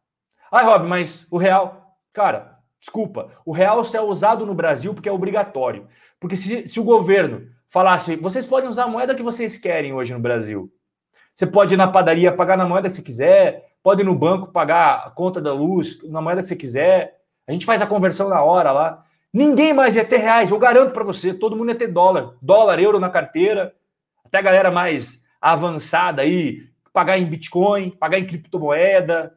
Ai, 0.52 0.64
Rob, 0.64 0.88
mas 0.88 1.26
o 1.30 1.38
real. 1.38 1.98
Cara, 2.14 2.52
Desculpa, 2.82 3.32
o 3.46 3.52
real 3.52 3.84
só 3.84 4.00
é 4.00 4.02
usado 4.02 4.44
no 4.44 4.56
Brasil 4.56 4.92
porque 4.92 5.08
é 5.08 5.12
obrigatório. 5.12 5.88
Porque 6.20 6.36
se, 6.36 6.66
se 6.66 6.80
o 6.80 6.84
governo 6.84 7.48
falasse, 7.70 8.16
vocês 8.16 8.48
podem 8.48 8.68
usar 8.68 8.86
a 8.86 8.88
moeda 8.88 9.14
que 9.14 9.22
vocês 9.22 9.60
querem 9.60 9.94
hoje 9.94 10.12
no 10.12 10.20
Brasil. 10.20 10.74
Você 11.36 11.46
pode 11.46 11.76
ir 11.76 11.78
na 11.78 11.88
padaria 11.88 12.36
pagar 12.36 12.58
na 12.58 12.68
moeda 12.68 12.88
que 12.88 12.94
você 12.96 13.04
quiser, 13.04 13.71
pode 13.84 14.02
ir 14.02 14.06
no 14.06 14.15
banco 14.15 14.52
pagar 14.52 15.08
a 15.08 15.10
conta 15.10 15.41
da 15.41 15.54
luz 15.54 16.02
na 16.10 16.22
moeda 16.22 16.41
que 16.41 16.48
você 16.48 16.56
quiser. 16.56 17.20
A 17.48 17.52
gente 17.52 17.65
faz 17.65 17.82
a 17.82 17.88
conversão 17.88 18.30
na 18.30 18.44
hora 18.44 18.72
lá. 18.72 19.04
Ninguém 19.34 19.74
mais 19.74 19.96
ia 19.96 20.06
ter 20.06 20.17
reais, 20.17 20.52
eu 20.52 20.60
garanto 20.60 20.91
para 20.91 21.04
você, 21.04 21.34
todo 21.34 21.56
mundo 21.56 21.70
ia 21.70 21.78
ter 21.78 21.88
dólar, 21.88 22.34
dólar, 22.41 22.80
euro 22.80 23.00
na 23.00 23.10
carteira. 23.10 23.74
Até 24.26 24.39
a 24.39 24.41
galera 24.41 24.72
mais 24.72 25.24
avançada 25.39 26.22
aí, 26.22 26.63
pagar 26.94 27.17
em 27.17 27.26
Bitcoin, 27.26 27.91
pagar 27.91 28.20
em 28.20 28.28
criptomoeda, 28.28 29.34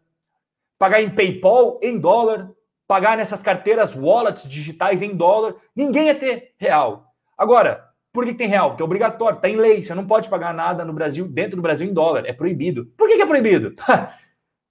pagar 0.78 1.00
em 1.00 1.10
PayPal 1.10 1.78
em 1.82 1.98
dólar 1.98 2.50
pagar 2.86 3.16
nessas 3.16 3.42
carteiras 3.42 3.96
wallets 3.96 4.48
digitais 4.48 5.02
em 5.02 5.16
dólar, 5.16 5.56
ninguém 5.74 6.06
ia 6.06 6.14
ter 6.14 6.52
real. 6.58 7.06
Agora, 7.36 7.88
por 8.12 8.24
que 8.24 8.34
tem 8.34 8.46
real? 8.46 8.70
Porque 8.70 8.82
é 8.82 8.84
obrigatório, 8.84 9.36
está 9.36 9.48
em 9.48 9.56
lei, 9.56 9.82
você 9.82 9.94
não 9.94 10.06
pode 10.06 10.28
pagar 10.28 10.54
nada 10.54 10.84
no 10.84 10.92
Brasil, 10.92 11.26
dentro 11.26 11.56
do 11.56 11.62
Brasil, 11.62 11.88
em 11.88 11.92
dólar, 11.92 12.24
é 12.26 12.32
proibido. 12.32 12.86
Por 12.96 13.08
que, 13.08 13.16
que 13.16 13.22
é 13.22 13.26
proibido? 13.26 13.74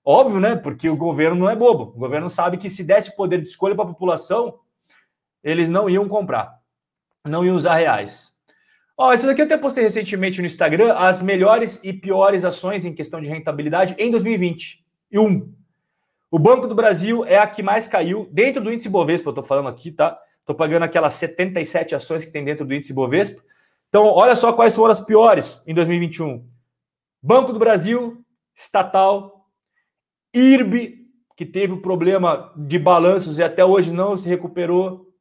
Óbvio, 0.06 0.40
né? 0.40 0.56
Porque 0.56 0.90
o 0.90 0.98
governo 0.98 1.36
não 1.36 1.50
é 1.50 1.56
bobo. 1.56 1.94
O 1.96 2.00
governo 2.00 2.30
sabe 2.30 2.58
que 2.58 2.70
se 2.70 2.84
desse 2.84 3.16
poder 3.16 3.42
de 3.42 3.48
escolha 3.48 3.76
para 3.76 3.86
a 3.86 3.88
população, 3.88 4.60
eles 5.44 5.70
não 5.70 5.90
iam 5.90 6.08
comprar, 6.08 6.60
não 7.26 7.46
iam 7.46 7.56
usar 7.56 7.76
reais. 7.76 8.34
Ó, 8.98 9.12
esse 9.12 9.26
daqui 9.26 9.42
eu 9.42 9.46
até 9.46 9.58
postei 9.58 9.84
recentemente 9.84 10.40
no 10.40 10.46
Instagram, 10.46 10.94
as 10.94 11.22
melhores 11.22 11.84
e 11.84 11.92
piores 11.92 12.46
ações 12.46 12.86
em 12.86 12.94
questão 12.94 13.20
de 13.20 13.28
rentabilidade 13.28 13.96
em 13.98 14.12
2020. 14.12 14.86
E 15.12 15.18
um, 15.18 15.52
o 16.30 16.38
Banco 16.38 16.68
do 16.68 16.76
Brasil 16.76 17.26
é 17.26 17.38
a 17.38 17.48
que 17.48 17.64
mais 17.64 17.88
caiu 17.88 18.28
dentro 18.32 18.62
do 18.62 18.72
índice 18.72 18.90
Bovespa, 18.90 19.30
eu 19.30 19.32
estou 19.32 19.44
falando 19.44 19.70
aqui, 19.70 19.92
tá? 19.92 20.20
Estou 20.40 20.56
pagando 20.56 20.84
aquelas 20.84 21.14
77 21.14 21.96
ações 21.96 22.26
que 22.26 22.32
tem 22.32 22.44
dentro 22.44 22.66
do 22.66 22.74
índice 22.74 22.94
Bovespa. 22.94 23.42
Então, 23.88 24.06
olha 24.06 24.36
só 24.36 24.52
quais 24.52 24.76
foram 24.76 24.92
as 24.92 25.00
piores 25.00 25.64
em 25.66 25.74
2021. 25.74 26.46
Banco 27.22 27.54
do 27.54 27.60
Brasil, 27.60 28.24
estatal, 28.56 29.33
IRB, 30.34 31.04
que 31.36 31.46
teve 31.46 31.74
o 31.74 31.82
problema 31.82 32.52
de 32.56 32.80
balanços 32.80 33.38
e 33.38 33.44
até 33.44 33.64
hoje 33.64 33.94
não 33.94 34.18
se 34.18 34.28
recuperou, 34.28 35.14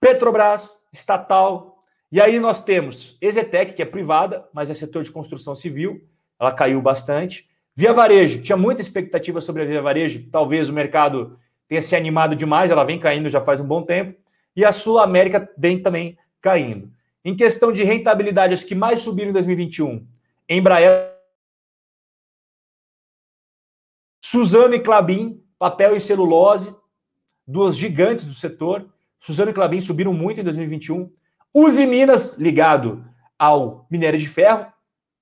Petrobras, 0.00 0.76
estatal, 0.92 1.82
E 2.12 2.20
aí 2.20 2.38
nós 2.38 2.62
temos 2.62 3.16
Exetec, 3.20 3.72
que 3.72 3.82
é 3.82 3.86
privada, 3.86 4.46
mas 4.52 4.70
é 4.70 4.74
setor 4.74 5.02
de 5.02 5.10
construção 5.10 5.54
civil, 5.54 6.06
ela 6.38 6.52
caiu 6.52 6.80
bastante. 6.80 7.48
Via 7.74 7.92
Varejo, 7.92 8.42
tinha 8.42 8.56
muita 8.56 8.82
expectativa 8.82 9.40
sobre 9.40 9.62
a 9.62 9.64
Via 9.64 9.82
Varejo, 9.82 10.28
talvez 10.30 10.68
o 10.68 10.72
mercado 10.72 11.38
tenha 11.66 11.80
se 11.80 11.96
animado 11.96 12.36
demais, 12.36 12.70
ela 12.70 12.84
vem 12.84 13.00
caindo 13.00 13.28
já 13.28 13.40
faz 13.40 13.60
um 13.60 13.66
bom 13.66 13.82
tempo. 13.82 14.14
E 14.54 14.64
a 14.64 14.70
Sul 14.70 14.98
América 14.98 15.50
vem 15.56 15.80
também 15.80 16.16
caindo. 16.40 16.92
Em 17.24 17.34
questão 17.34 17.72
de 17.72 17.82
rentabilidade, 17.82 18.52
as 18.52 18.62
que 18.62 18.74
mais 18.74 19.00
subiram 19.00 19.30
em 19.30 19.32
2021, 19.32 20.06
Embraer, 20.48 21.13
Suzano 24.34 24.74
e 24.74 24.80
Clabin, 24.80 25.40
papel 25.56 25.94
e 25.94 26.00
celulose, 26.00 26.74
duas 27.46 27.76
gigantes 27.76 28.24
do 28.24 28.34
setor. 28.34 28.92
Suzano 29.16 29.52
e 29.52 29.54
Clabin 29.54 29.80
subiram 29.80 30.12
muito 30.12 30.40
em 30.40 30.42
2021. 30.42 31.08
Uzi 31.54 31.86
Minas, 31.86 32.36
ligado 32.36 33.04
ao 33.38 33.86
minério 33.88 34.18
de 34.18 34.28
ferro, 34.28 34.66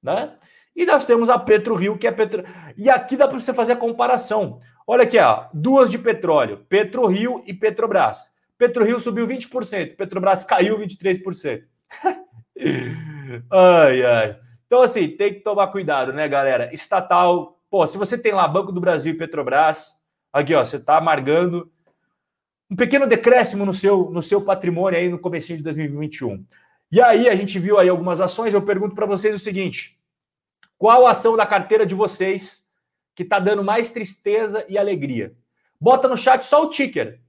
né? 0.03 0.33
E 0.75 0.87
nós 0.87 1.05
temos 1.05 1.29
a 1.29 1.38
Petro 1.38 1.75
Rio, 1.75 1.98
que 1.98 2.07
é 2.07 2.11
Petro. 2.11 2.42
E 2.75 2.88
aqui 2.88 3.14
dá 3.14 3.29
para 3.29 3.38
você 3.38 3.53
fazer 3.53 3.75
a 3.75 3.77
comparação. 3.77 4.59
Olha 4.87 5.03
aqui, 5.03 5.18
ó, 5.18 5.44
duas 5.53 5.90
de 5.90 5.98
petróleo, 5.98 6.64
Petro 6.66 7.07
Rio 7.07 7.44
e 7.46 7.53
Petrobras. 7.53 8.31
Petro 8.57 8.83
Rio 8.83 8.98
subiu 8.98 9.27
20%, 9.27 9.94
Petrobras 9.94 10.42
caiu 10.42 10.79
23%. 10.79 11.64
ai, 13.51 14.07
ai. 14.07 14.40
Então, 14.66 14.81
assim, 14.81 15.07
tem 15.07 15.35
que 15.35 15.40
tomar 15.40 15.66
cuidado, 15.66 16.14
né, 16.14 16.27
galera? 16.27 16.72
Estatal, 16.72 17.59
pô, 17.72 17.87
se 17.87 17.96
você 17.96 18.18
tem 18.18 18.35
lá 18.35 18.46
Banco 18.46 18.70
do 18.70 18.82
Brasil 18.82 19.14
e 19.14 19.16
Petrobras, 19.16 19.96
aqui, 20.30 20.54
ó, 20.54 20.62
você 20.62 20.76
está 20.76 20.98
amargando 20.98 21.72
um 22.70 22.76
pequeno 22.76 23.06
decréscimo 23.06 23.64
no 23.64 23.72
seu, 23.72 24.11
no 24.11 24.20
seu 24.20 24.42
patrimônio 24.42 24.98
aí 24.98 25.08
no 25.08 25.18
começo 25.18 25.56
de 25.56 25.62
2021. 25.62 26.44
E 26.92 27.00
aí 27.00 27.30
a 27.30 27.35
gente 27.35 27.58
viu 27.58 27.78
aí 27.78 27.88
algumas 27.88 28.20
ações, 28.20 28.52
eu 28.52 28.61
pergunto 28.61 28.94
para 28.94 29.06
vocês 29.06 29.35
o 29.35 29.38
seguinte: 29.38 29.98
qual 30.76 31.06
ação 31.06 31.35
da 31.35 31.46
carteira 31.46 31.87
de 31.87 31.94
vocês 31.94 32.68
que 33.14 33.22
está 33.22 33.38
dando 33.38 33.64
mais 33.64 33.90
tristeza 33.90 34.66
e 34.68 34.76
alegria? 34.76 35.35
Bota 35.80 36.08
no 36.08 36.16
chat 36.16 36.44
só 36.44 36.62
o 36.64 36.68
ticker. 36.68 37.22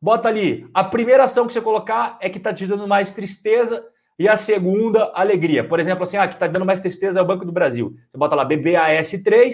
Bota 0.00 0.28
ali, 0.28 0.70
a 0.72 0.84
primeira 0.84 1.24
ação 1.24 1.48
que 1.48 1.52
você 1.52 1.60
colocar 1.60 2.16
é 2.20 2.30
que 2.30 2.38
está 2.38 2.54
te 2.54 2.64
dando 2.64 2.86
mais 2.86 3.12
tristeza 3.12 3.84
e 4.18 4.28
a 4.28 4.36
segunda, 4.36 5.10
alegria. 5.14 5.66
Por 5.66 5.80
exemplo, 5.80 6.04
assim, 6.04 6.16
ah, 6.16 6.28
que 6.28 6.34
está 6.34 6.46
dando 6.46 6.64
mais 6.64 6.80
tristeza 6.80 7.18
é 7.18 7.22
o 7.22 7.26
Banco 7.26 7.44
do 7.44 7.52
Brasil. 7.52 7.96
Você 8.10 8.16
bota 8.16 8.34
lá 8.34 8.46
BBAS3 8.46 9.52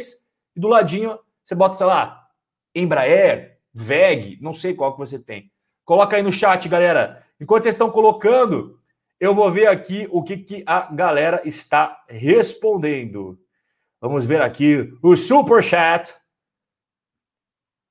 e 0.57 0.61
do 0.61 0.69
ladinho 0.69 1.19
você 1.43 1.55
bota, 1.55 1.75
sei 1.75 1.87
lá, 1.87 2.29
Embraer, 2.75 3.59
VEG, 3.73 4.39
não 4.41 4.53
sei 4.53 4.75
qual 4.75 4.93
que 4.93 4.99
você 4.99 5.19
tem. 5.19 5.51
Coloca 5.85 6.17
aí 6.17 6.23
no 6.23 6.33
chat, 6.33 6.69
galera. 6.69 7.25
Enquanto 7.41 7.65
vocês 7.65 7.75
estão 7.75 7.91
colocando, 7.91 8.79
eu 9.19 9.35
vou 9.35 9.51
ver 9.51 9.67
aqui 9.67 10.07
o 10.11 10.23
que, 10.23 10.37
que 10.37 10.63
a 10.67 10.93
galera 10.93 11.43
está 11.45 12.05
respondendo. 12.09 13.39
Vamos 14.01 14.25
ver 14.25 14.43
aqui 14.43 14.93
o 15.03 15.17
super 15.17 15.63
chat. 15.63 16.15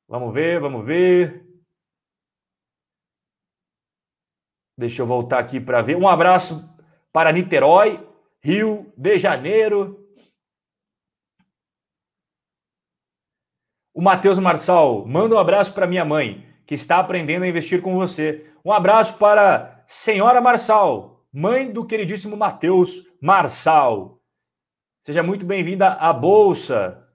Vamos 0.07 0.33
ver, 0.33 0.59
vamos 0.59 0.85
ver. 0.85 1.48
Deixa 4.79 5.01
eu 5.01 5.05
voltar 5.05 5.39
aqui 5.39 5.59
para 5.59 5.81
ver. 5.81 5.97
Um 5.97 6.07
abraço 6.07 6.73
para 7.11 7.33
Niterói, 7.33 7.99
Rio 8.41 8.93
de 8.95 9.19
Janeiro. 9.19 10.07
O 13.93 14.01
Matheus 14.01 14.39
Marçal, 14.39 15.05
manda 15.05 15.35
um 15.35 15.37
abraço 15.37 15.73
para 15.73 15.85
minha 15.85 16.05
mãe, 16.05 16.45
que 16.65 16.75
está 16.75 16.97
aprendendo 16.97 17.43
a 17.43 17.47
investir 17.49 17.81
com 17.81 17.93
você. 17.95 18.49
Um 18.63 18.71
abraço 18.71 19.17
para 19.17 19.83
Senhora 19.85 20.39
Marçal, 20.39 21.25
mãe 21.29 21.69
do 21.69 21.85
queridíssimo 21.85 22.37
Matheus 22.37 23.03
Marçal. 23.21 24.21
Seja 25.01 25.21
muito 25.21 25.45
bem-vinda 25.45 25.89
à 25.95 26.13
Bolsa. 26.13 27.05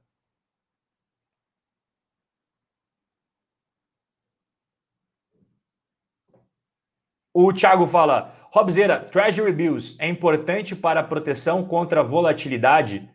O 7.36 7.52
Thiago 7.52 7.88
fala: 7.88 8.32
Robzeira, 8.52 9.00
Treasury 9.00 9.52
Bills 9.52 9.96
é 9.98 10.08
importante 10.08 10.76
para 10.76 11.00
a 11.00 11.04
proteção 11.04 11.64
contra 11.64 11.98
a 11.98 12.04
volatilidade? 12.04 13.10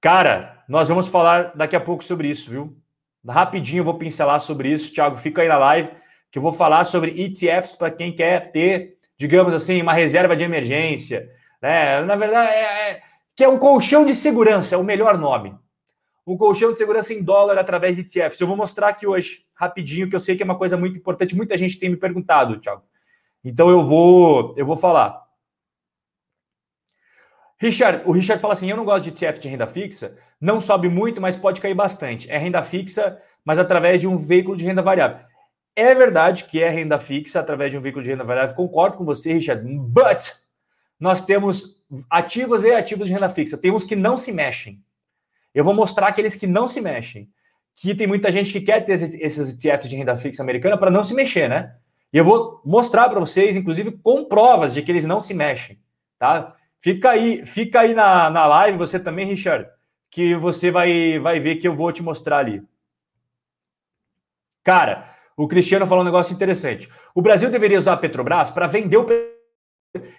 Cara, 0.00 0.62
nós 0.68 0.86
vamos 0.86 1.08
falar 1.08 1.52
daqui 1.56 1.74
a 1.74 1.80
pouco 1.80 2.04
sobre 2.04 2.28
isso, 2.28 2.48
viu? 2.48 2.76
Rapidinho 3.28 3.80
eu 3.80 3.84
vou 3.84 3.94
pincelar 3.94 4.38
sobre 4.38 4.70
isso. 4.70 4.94
Thiago, 4.94 5.16
fica 5.16 5.42
aí 5.42 5.48
na 5.48 5.58
live 5.58 5.90
que 6.30 6.38
eu 6.38 6.42
vou 6.42 6.52
falar 6.52 6.84
sobre 6.84 7.20
ETFs 7.20 7.74
para 7.74 7.90
quem 7.90 8.14
quer 8.14 8.52
ter, 8.52 8.98
digamos 9.18 9.52
assim, 9.52 9.82
uma 9.82 9.92
reserva 9.92 10.36
de 10.36 10.44
emergência. 10.44 11.28
Né? 11.60 12.02
Na 12.02 12.14
verdade, 12.14 12.52
é, 12.52 12.90
é, 12.90 13.02
que 13.34 13.42
é 13.42 13.48
um 13.48 13.58
colchão 13.58 14.06
de 14.06 14.14
segurança, 14.14 14.76
é 14.76 14.78
o 14.78 14.84
melhor 14.84 15.18
nome. 15.18 15.56
Um 16.24 16.36
colchão 16.36 16.70
de 16.70 16.78
segurança 16.78 17.12
em 17.12 17.24
dólar 17.24 17.58
através 17.58 17.96
de 17.96 18.02
ETFs. 18.02 18.40
Eu 18.40 18.46
vou 18.46 18.56
mostrar 18.56 18.88
aqui 18.88 19.06
hoje, 19.06 19.44
rapidinho, 19.54 20.08
que 20.08 20.14
eu 20.14 20.20
sei 20.20 20.36
que 20.36 20.42
é 20.42 20.44
uma 20.44 20.58
coisa 20.58 20.76
muito 20.76 20.96
importante. 20.96 21.34
Muita 21.34 21.56
gente 21.56 21.78
tem 21.78 21.88
me 21.88 21.96
perguntado, 21.96 22.60
Thiago. 22.60 22.82
Então 23.46 23.70
eu 23.70 23.84
vou, 23.84 24.54
eu 24.56 24.66
vou 24.66 24.76
falar. 24.76 25.24
Richard, 27.58 28.02
o 28.04 28.10
Richard 28.10 28.42
fala 28.42 28.54
assim: 28.54 28.68
eu 28.68 28.76
não 28.76 28.84
gosto 28.84 29.04
de 29.04 29.10
ETF 29.10 29.38
de 29.38 29.48
renda 29.48 29.68
fixa, 29.68 30.18
não 30.40 30.60
sobe 30.60 30.88
muito, 30.88 31.20
mas 31.20 31.36
pode 31.36 31.60
cair 31.60 31.72
bastante. 31.72 32.28
É 32.28 32.36
renda 32.36 32.60
fixa, 32.60 33.22
mas 33.44 33.60
através 33.60 34.00
de 34.00 34.08
um 34.08 34.16
veículo 34.16 34.56
de 34.56 34.64
renda 34.64 34.82
variável. 34.82 35.24
É 35.76 35.94
verdade 35.94 36.44
que 36.44 36.60
é 36.60 36.68
renda 36.68 36.98
fixa 36.98 37.38
através 37.38 37.70
de 37.70 37.78
um 37.78 37.80
veículo 37.80 38.02
de 38.02 38.10
renda 38.10 38.24
variável, 38.24 38.56
concordo 38.56 38.98
com 38.98 39.04
você, 39.04 39.34
Richard, 39.34 39.62
but 39.64 40.24
nós 40.98 41.24
temos 41.24 41.84
ativos 42.10 42.64
e 42.64 42.74
ativos 42.74 43.06
de 43.06 43.12
renda 43.12 43.28
fixa. 43.28 43.56
Tem 43.56 43.70
uns 43.70 43.84
que 43.84 43.94
não 43.94 44.16
se 44.16 44.32
mexem. 44.32 44.82
Eu 45.54 45.62
vou 45.62 45.72
mostrar 45.72 46.08
aqueles 46.08 46.34
que 46.34 46.48
não 46.48 46.66
se 46.66 46.80
mexem. 46.80 47.30
Que 47.76 47.94
tem 47.94 48.08
muita 48.08 48.32
gente 48.32 48.50
que 48.50 48.60
quer 48.60 48.84
ter 48.84 48.94
esses, 48.94 49.14
esses 49.14 49.50
ETFs 49.50 49.88
de 49.88 49.96
renda 49.96 50.16
fixa 50.16 50.42
americana 50.42 50.76
para 50.76 50.90
não 50.90 51.04
se 51.04 51.14
mexer, 51.14 51.48
né? 51.48 51.76
E 52.12 52.18
eu 52.18 52.24
vou 52.24 52.60
mostrar 52.64 53.08
para 53.08 53.20
vocês, 53.20 53.56
inclusive, 53.56 53.92
com 53.92 54.24
provas 54.24 54.72
de 54.72 54.82
que 54.82 54.90
eles 54.90 55.04
não 55.04 55.20
se 55.20 55.34
mexem, 55.34 55.78
tá? 56.18 56.56
Fica 56.80 57.10
aí, 57.10 57.44
fica 57.44 57.80
aí 57.80 57.94
na, 57.94 58.30
na 58.30 58.46
live, 58.46 58.78
você 58.78 58.98
também, 58.98 59.26
Richard, 59.26 59.68
que 60.10 60.34
você 60.36 60.70
vai, 60.70 61.18
vai 61.18 61.40
ver 61.40 61.56
que 61.56 61.66
eu 61.66 61.74
vou 61.74 61.92
te 61.92 62.02
mostrar 62.02 62.38
ali. 62.38 62.62
Cara, 64.62 65.14
o 65.36 65.46
Cristiano 65.46 65.86
falou 65.86 66.02
um 66.02 66.06
negócio 66.06 66.34
interessante. 66.34 66.88
O 67.14 67.22
Brasil 67.22 67.50
deveria 67.50 67.78
usar 67.78 67.92
a 67.92 67.96
Petrobras 67.96 68.50
para 68.50 68.66
vender 68.66 68.96
o 68.96 69.06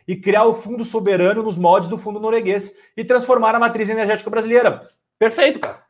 e 0.08 0.15
criar 0.15 0.45
o 0.45 0.54
fundo 0.54 0.84
soberano 0.84 1.43
nos 1.43 1.58
moldes 1.58 1.89
do 1.89 1.97
fundo 1.97 2.19
norueguês 2.19 2.76
e 2.95 3.04
transformar 3.04 3.56
a 3.56 3.60
matriz 3.60 3.89
energética 3.89 4.30
brasileira. 4.30 4.88
Perfeito, 5.19 5.60
cara. 5.60 5.84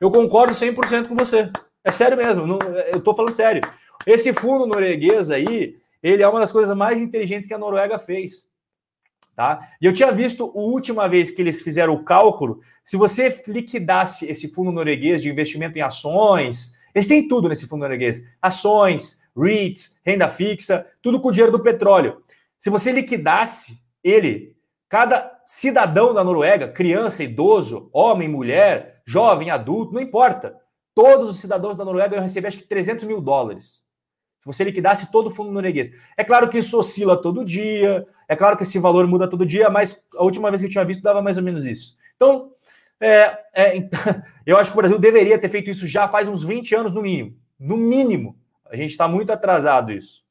Eu 0.00 0.10
concordo 0.10 0.52
100% 0.52 1.08
com 1.08 1.14
você. 1.14 1.50
É 1.84 1.92
sério 1.92 2.16
mesmo, 2.16 2.46
não, 2.46 2.58
eu 2.92 3.00
tô 3.00 3.14
falando 3.14 3.32
sério. 3.32 3.60
Esse 4.06 4.32
fundo 4.32 4.66
norueguês 4.66 5.30
aí, 5.30 5.76
ele 6.02 6.22
é 6.22 6.28
uma 6.28 6.40
das 6.40 6.52
coisas 6.52 6.76
mais 6.76 7.00
inteligentes 7.00 7.48
que 7.48 7.54
a 7.54 7.58
Noruega 7.58 7.98
fez. 7.98 8.48
Tá? 9.34 9.68
E 9.82 9.84
eu 9.84 9.92
tinha 9.92 10.12
visto 10.12 10.44
a 10.44 10.58
última 10.58 11.08
vez 11.08 11.30
que 11.30 11.42
eles 11.42 11.60
fizeram 11.60 11.92
o 11.92 12.04
cálculo, 12.04 12.60
se 12.82 12.96
você 12.96 13.42
liquidasse 13.48 14.24
esse 14.24 14.48
fundo 14.48 14.72
norueguês 14.72 15.20
de 15.20 15.28
investimento 15.28 15.76
em 15.76 15.82
ações, 15.82 16.78
eles 16.94 17.06
têm 17.06 17.28
tudo 17.28 17.48
nesse 17.48 17.66
fundo 17.66 17.80
norueguês: 17.80 18.26
ações, 18.40 19.20
REITs, 19.36 20.00
renda 20.06 20.28
fixa, 20.28 20.86
tudo 21.02 21.20
com 21.20 21.28
o 21.28 21.32
dinheiro 21.32 21.52
do 21.52 21.62
petróleo. 21.62 22.22
Se 22.58 22.70
você 22.70 22.92
liquidasse 22.92 23.78
ele, 24.02 24.56
cada 24.88 25.30
cidadão 25.44 26.14
da 26.14 26.24
Noruega, 26.24 26.68
criança, 26.68 27.22
idoso, 27.22 27.90
homem, 27.92 28.28
mulher, 28.28 29.02
jovem, 29.04 29.50
adulto, 29.50 29.92
não 29.92 30.00
importa, 30.00 30.56
todos 30.94 31.28
os 31.28 31.38
cidadãos 31.38 31.76
da 31.76 31.84
Noruega 31.84 32.16
iam 32.16 32.22
receber 32.22 32.48
acho 32.48 32.58
que 32.58 32.64
300 32.64 33.04
mil 33.04 33.20
dólares. 33.20 33.85
Se 34.46 34.58
você 34.58 34.64
liquidasse 34.64 35.10
todo 35.10 35.26
o 35.26 35.30
fundo 35.30 35.50
norueguês. 35.50 35.90
É 36.16 36.22
claro 36.22 36.48
que 36.48 36.58
isso 36.58 36.78
oscila 36.78 37.20
todo 37.20 37.44
dia, 37.44 38.06
é 38.28 38.36
claro 38.36 38.56
que 38.56 38.62
esse 38.62 38.78
valor 38.78 39.04
muda 39.06 39.28
todo 39.28 39.44
dia, 39.44 39.68
mas 39.68 40.06
a 40.14 40.22
última 40.22 40.50
vez 40.50 40.62
que 40.62 40.68
eu 40.68 40.70
tinha 40.70 40.84
visto 40.84 41.02
dava 41.02 41.20
mais 41.20 41.36
ou 41.36 41.42
menos 41.42 41.66
isso. 41.66 41.96
Então, 42.14 42.52
é, 43.00 43.38
é, 43.52 43.88
eu 44.46 44.56
acho 44.56 44.70
que 44.70 44.76
o 44.76 44.80
Brasil 44.80 44.98
deveria 44.98 45.38
ter 45.38 45.48
feito 45.48 45.68
isso 45.68 45.88
já 45.88 46.06
faz 46.06 46.28
uns 46.28 46.44
20 46.44 46.74
anos 46.76 46.94
no 46.94 47.02
mínimo. 47.02 47.36
No 47.58 47.76
mínimo. 47.76 48.38
A 48.70 48.76
gente 48.76 48.90
está 48.90 49.08
muito 49.08 49.32
atrasado 49.32 49.92
isso. 49.92 50.24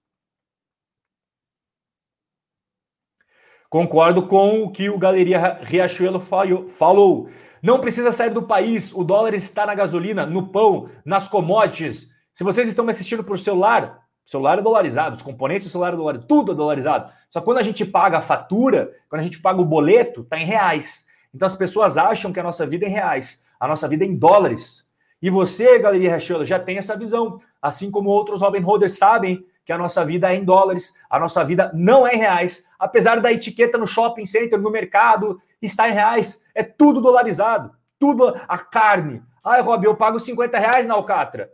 Concordo 3.70 4.28
com 4.28 4.64
o 4.64 4.72
que 4.72 4.90
o 4.90 4.98
Galeria 4.98 5.60
Riachuelo 5.62 6.20
falou. 6.20 7.30
Não 7.62 7.82
precisa 7.82 8.14
sair 8.14 8.30
do 8.30 8.44
país. 8.44 8.94
O 8.94 9.04
dólar 9.04 9.34
está 9.34 9.66
na 9.66 9.76
gasolina, 9.76 10.26
no 10.26 10.48
pão, 10.50 10.90
nas 11.04 11.28
commodities. 11.28 12.14
Se 12.34 12.44
vocês 12.44 12.68
estão 12.68 12.86
me 12.86 12.92
assistindo 12.92 13.24
por 13.24 13.40
celular, 13.40 14.05
celular 14.26 14.60
é 14.60 14.62
dolarizado, 14.62 15.16
os 15.16 15.22
componentes 15.22 15.68
do 15.68 15.72
celular 15.72 15.94
é 15.94 15.96
dolarizado, 15.96 16.28
tudo 16.28 16.52
é 16.52 16.56
dolarizado. 16.56 17.12
Só 17.30 17.40
que 17.40 17.46
quando 17.46 17.60
a 17.60 17.64
gente 17.64 17.86
paga 17.86 18.18
a 18.18 18.22
fatura, 18.22 18.92
quando 19.08 19.22
a 19.22 19.24
gente 19.24 19.40
paga 19.40 19.62
o 19.62 19.66
boleto, 19.66 20.24
tá 20.24 20.38
em 20.38 20.46
reais. 20.46 21.08
Então 21.34 21.46
as 21.46 21.56
pessoas 21.56 21.98
acham 21.98 22.34
que 22.34 22.40
a 22.40 22.44
nossa 22.44 22.66
vida 22.66 22.86
é 22.86 22.90
em 22.90 22.92
reais, 22.92 23.44
a 23.60 23.68
nossa 23.68 23.88
vida 23.88 24.04
é 24.04 24.08
em 24.08 24.16
dólares. 24.16 24.90
E 25.22 25.30
você, 25.30 25.80
Galeria 25.80 26.12
Rachela, 26.12 26.46
já 26.46 26.60
tem 26.60 26.78
essa 26.78 26.98
visão. 26.98 27.40
Assim 27.62 27.90
como 27.90 28.10
outros 28.10 28.42
Robin 28.42 28.60
Holders 28.60 28.98
sabem 28.98 29.46
que 29.66 29.72
a 29.72 29.78
nossa 29.78 30.06
vida 30.06 30.32
é 30.32 30.36
em 30.36 30.44
dólares, 30.44 30.96
a 31.10 31.20
nossa 31.20 31.44
vida 31.44 31.72
não 31.74 32.06
é 32.06 32.14
em 32.14 32.20
reais. 32.20 32.70
Apesar 32.78 33.20
da 33.20 33.32
etiqueta 33.32 33.78
no 33.78 33.88
shopping 33.88 34.26
center, 34.26 34.60
no 34.60 34.70
mercado, 34.70 35.42
estar 35.62 35.90
em 35.90 35.94
reais, 35.94 36.46
é 36.54 36.64
tudo 36.64 37.02
dolarizado. 37.02 37.72
Tudo 37.98 38.36
a 38.48 38.58
carne. 38.58 39.24
Ai, 39.44 39.62
Rob, 39.62 39.84
eu 39.86 39.96
pago 39.96 40.20
50 40.20 40.58
reais 40.60 40.86
na 40.86 40.94
Alcatra. 40.94 41.50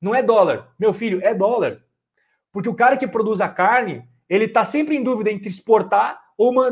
Não 0.00 0.14
é 0.14 0.22
dólar. 0.22 0.68
Meu 0.78 0.92
filho, 0.92 1.20
é 1.22 1.34
dólar. 1.34 1.80
Porque 2.58 2.68
o 2.68 2.74
cara 2.74 2.96
que 2.96 3.06
produz 3.06 3.40
a 3.40 3.48
carne, 3.48 4.02
ele 4.28 4.46
está 4.46 4.64
sempre 4.64 4.96
em 4.96 5.02
dúvida 5.04 5.30
entre 5.30 5.48
exportar 5.48 6.20
ou 6.36 6.50
uma, 6.50 6.68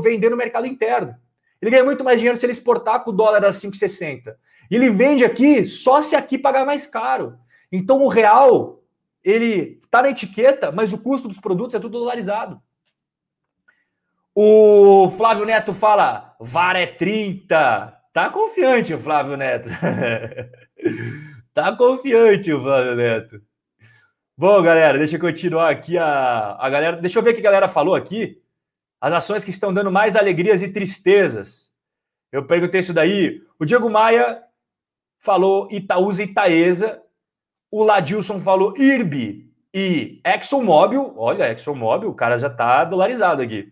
vender 0.00 0.30
no 0.30 0.38
mercado 0.38 0.66
interno. 0.66 1.14
Ele 1.60 1.70
ganha 1.70 1.84
muito 1.84 2.02
mais 2.02 2.18
dinheiro 2.18 2.38
se 2.38 2.46
ele 2.46 2.54
exportar 2.54 3.04
com 3.04 3.10
o 3.10 3.12
dólar 3.12 3.44
a 3.44 3.50
5,60. 3.50 4.34
E 4.70 4.74
ele 4.74 4.88
vende 4.88 5.22
aqui 5.22 5.66
só 5.66 6.00
se 6.00 6.16
aqui 6.16 6.38
pagar 6.38 6.64
mais 6.64 6.86
caro. 6.86 7.36
Então 7.70 8.00
o 8.00 8.08
real, 8.08 8.82
ele 9.22 9.76
está 9.78 10.00
na 10.00 10.08
etiqueta, 10.08 10.72
mas 10.72 10.94
o 10.94 11.02
custo 11.02 11.28
dos 11.28 11.38
produtos 11.38 11.74
é 11.74 11.78
tudo 11.78 11.98
dolarizado. 11.98 12.58
O 14.34 15.10
Flávio 15.10 15.44
Neto 15.44 15.74
fala, 15.74 16.34
VAR 16.40 16.74
é 16.76 16.86
30. 16.86 18.00
Tá 18.14 18.30
confiante 18.30 18.96
Flávio 18.96 19.36
Neto. 19.36 19.68
tá 21.52 21.76
confiante 21.76 22.50
Flávio 22.50 22.96
Neto. 22.96 23.49
Bom, 24.40 24.62
galera, 24.62 24.96
deixa 24.96 25.16
eu 25.16 25.20
continuar 25.20 25.68
aqui 25.68 25.98
a, 25.98 26.56
a 26.58 26.70
galera. 26.70 26.96
Deixa 26.96 27.18
eu 27.18 27.22
ver 27.22 27.32
o 27.32 27.34
que 27.34 27.40
a 27.40 27.44
galera 27.44 27.68
falou 27.68 27.94
aqui. 27.94 28.40
As 28.98 29.12
ações 29.12 29.44
que 29.44 29.50
estão 29.50 29.70
dando 29.70 29.92
mais 29.92 30.16
alegrias 30.16 30.62
e 30.62 30.72
tristezas. 30.72 31.70
Eu 32.32 32.46
perguntei 32.46 32.80
isso 32.80 32.94
daí. 32.94 33.42
O 33.58 33.66
Diego 33.66 33.90
Maia 33.90 34.42
falou 35.18 35.68
Itaúsa 35.70 36.22
e 36.22 36.24
Itaesa. 36.24 37.02
O 37.70 37.84
Ladilson 37.84 38.40
falou 38.40 38.74
IRB 38.78 39.46
e 39.74 40.22
ExxonMobil. 40.24 41.12
Olha, 41.18 41.52
ExxonMobil, 41.52 42.08
o 42.08 42.14
cara 42.14 42.38
já 42.38 42.48
tá 42.48 42.82
dolarizado 42.86 43.42
aqui. 43.42 43.70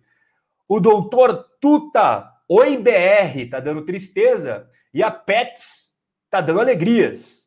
O 0.68 0.81
doutor 0.81 1.46
Tuta, 1.62 2.31
OIBR, 2.46 3.48
tá 3.48 3.59
dando 3.59 3.87
tristeza. 3.87 4.68
E 4.92 5.02
a 5.02 5.11
Pets 5.11 5.96
tá 6.28 6.42
dando 6.42 6.61
alegrias. 6.61 7.46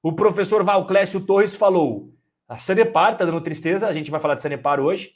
O 0.00 0.12
professor 0.12 0.62
Valclécio 0.62 1.26
Torres 1.26 1.56
falou 1.56 2.14
a 2.50 2.56
Sanepar 2.58 3.16
tá 3.16 3.24
dando 3.24 3.40
tristeza, 3.40 3.86
a 3.86 3.92
gente 3.92 4.10
vai 4.10 4.18
falar 4.18 4.34
de 4.34 4.42
Sanepar 4.42 4.80
hoje. 4.80 5.12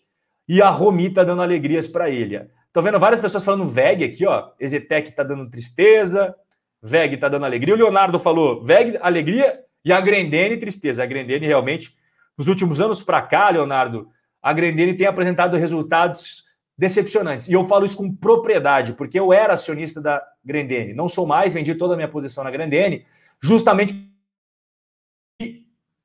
E 0.48 0.62
a 0.62 0.70
Romi 0.70 1.10
tá 1.12 1.24
dando 1.24 1.42
alegrias 1.42 1.88
para 1.88 2.08
ele. 2.08 2.40
Tô 2.72 2.80
vendo 2.80 2.96
várias 3.00 3.20
pessoas 3.20 3.44
falando 3.44 3.66
VEG 3.66 4.04
aqui, 4.04 4.24
ó. 4.24 4.50
Ezetec 4.60 5.10
tá 5.10 5.24
dando 5.24 5.50
tristeza, 5.50 6.32
VEG 6.80 7.16
tá 7.16 7.28
dando 7.28 7.44
alegria. 7.44 7.74
O 7.74 7.76
Leonardo 7.76 8.20
falou 8.20 8.62
VEG, 8.62 8.96
alegria, 9.02 9.58
e 9.84 9.92
a 9.92 10.00
Grendene, 10.00 10.58
tristeza. 10.58 11.02
A 11.02 11.06
Grendene 11.06 11.44
realmente, 11.44 11.96
nos 12.38 12.46
últimos 12.46 12.80
anos 12.80 13.02
para 13.02 13.20
cá, 13.20 13.50
Leonardo, 13.50 14.08
a 14.40 14.52
Grendene 14.52 14.94
tem 14.94 15.08
apresentado 15.08 15.56
resultados 15.56 16.44
decepcionantes. 16.78 17.48
E 17.48 17.52
eu 17.52 17.64
falo 17.64 17.84
isso 17.84 17.96
com 17.96 18.14
propriedade, 18.14 18.92
porque 18.92 19.18
eu 19.18 19.32
era 19.32 19.54
acionista 19.54 20.00
da 20.00 20.22
Grendene. 20.44 20.94
Não 20.94 21.08
sou 21.08 21.26
mais, 21.26 21.52
vendi 21.52 21.74
toda 21.74 21.94
a 21.94 21.96
minha 21.96 22.08
posição 22.08 22.44
na 22.44 22.50
Grendene, 22.52 23.04
justamente 23.42 24.13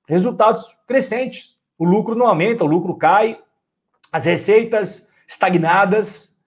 resultados 0.10 0.76
crescentes. 0.88 1.58
O 1.78 1.86
lucro 1.86 2.15
não 2.15 2.28
aumenta, 2.28 2.63
o 2.63 2.67
lucro 2.67 2.95
cai, 2.95 3.39
as 4.12 4.26
receitas 4.26 5.08
estagnadas. 5.28 6.41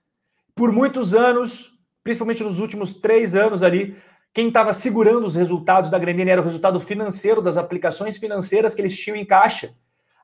Por 0.54 0.72
muitos 0.72 1.14
anos, 1.14 1.72
principalmente 2.02 2.42
nos 2.42 2.58
últimos 2.58 2.92
três 2.92 3.34
anos 3.34 3.62
ali, 3.62 3.96
quem 4.34 4.48
estava 4.48 4.72
segurando 4.72 5.24
os 5.24 5.36
resultados 5.36 5.90
da 5.90 5.98
Grendene 5.98 6.30
era 6.30 6.40
o 6.40 6.44
resultado 6.44 6.80
financeiro 6.80 7.40
das 7.40 7.56
aplicações 7.56 8.18
financeiras 8.18 8.74
que 8.74 8.82
eles 8.82 8.98
tinham 8.98 9.16
em 9.16 9.24
caixa. 9.24 9.72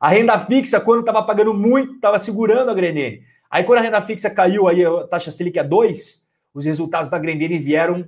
A 0.01 0.09
renda 0.09 0.39
fixa, 0.39 0.81
quando 0.81 1.01
estava 1.01 1.23
pagando 1.23 1.55
muito, 1.55 1.95
estava 1.95 2.19
segurando 2.19 2.71
a 2.71 2.75
Grendene. 2.75 3.23
Aí, 3.51 3.65
quando 3.65 3.79
a 3.79 3.83
renda 3.83 4.01
fixa 4.01 4.29
caiu, 4.29 4.67
aí 4.67 4.85
a 4.85 5.07
taxa 5.07 5.31
Selic 5.31 5.59
é 5.59 5.65
2, 5.65 6.29
os 6.53 6.65
resultados 6.65 7.09
da 7.09 7.19
Grendene 7.19 7.59
vieram 7.59 8.07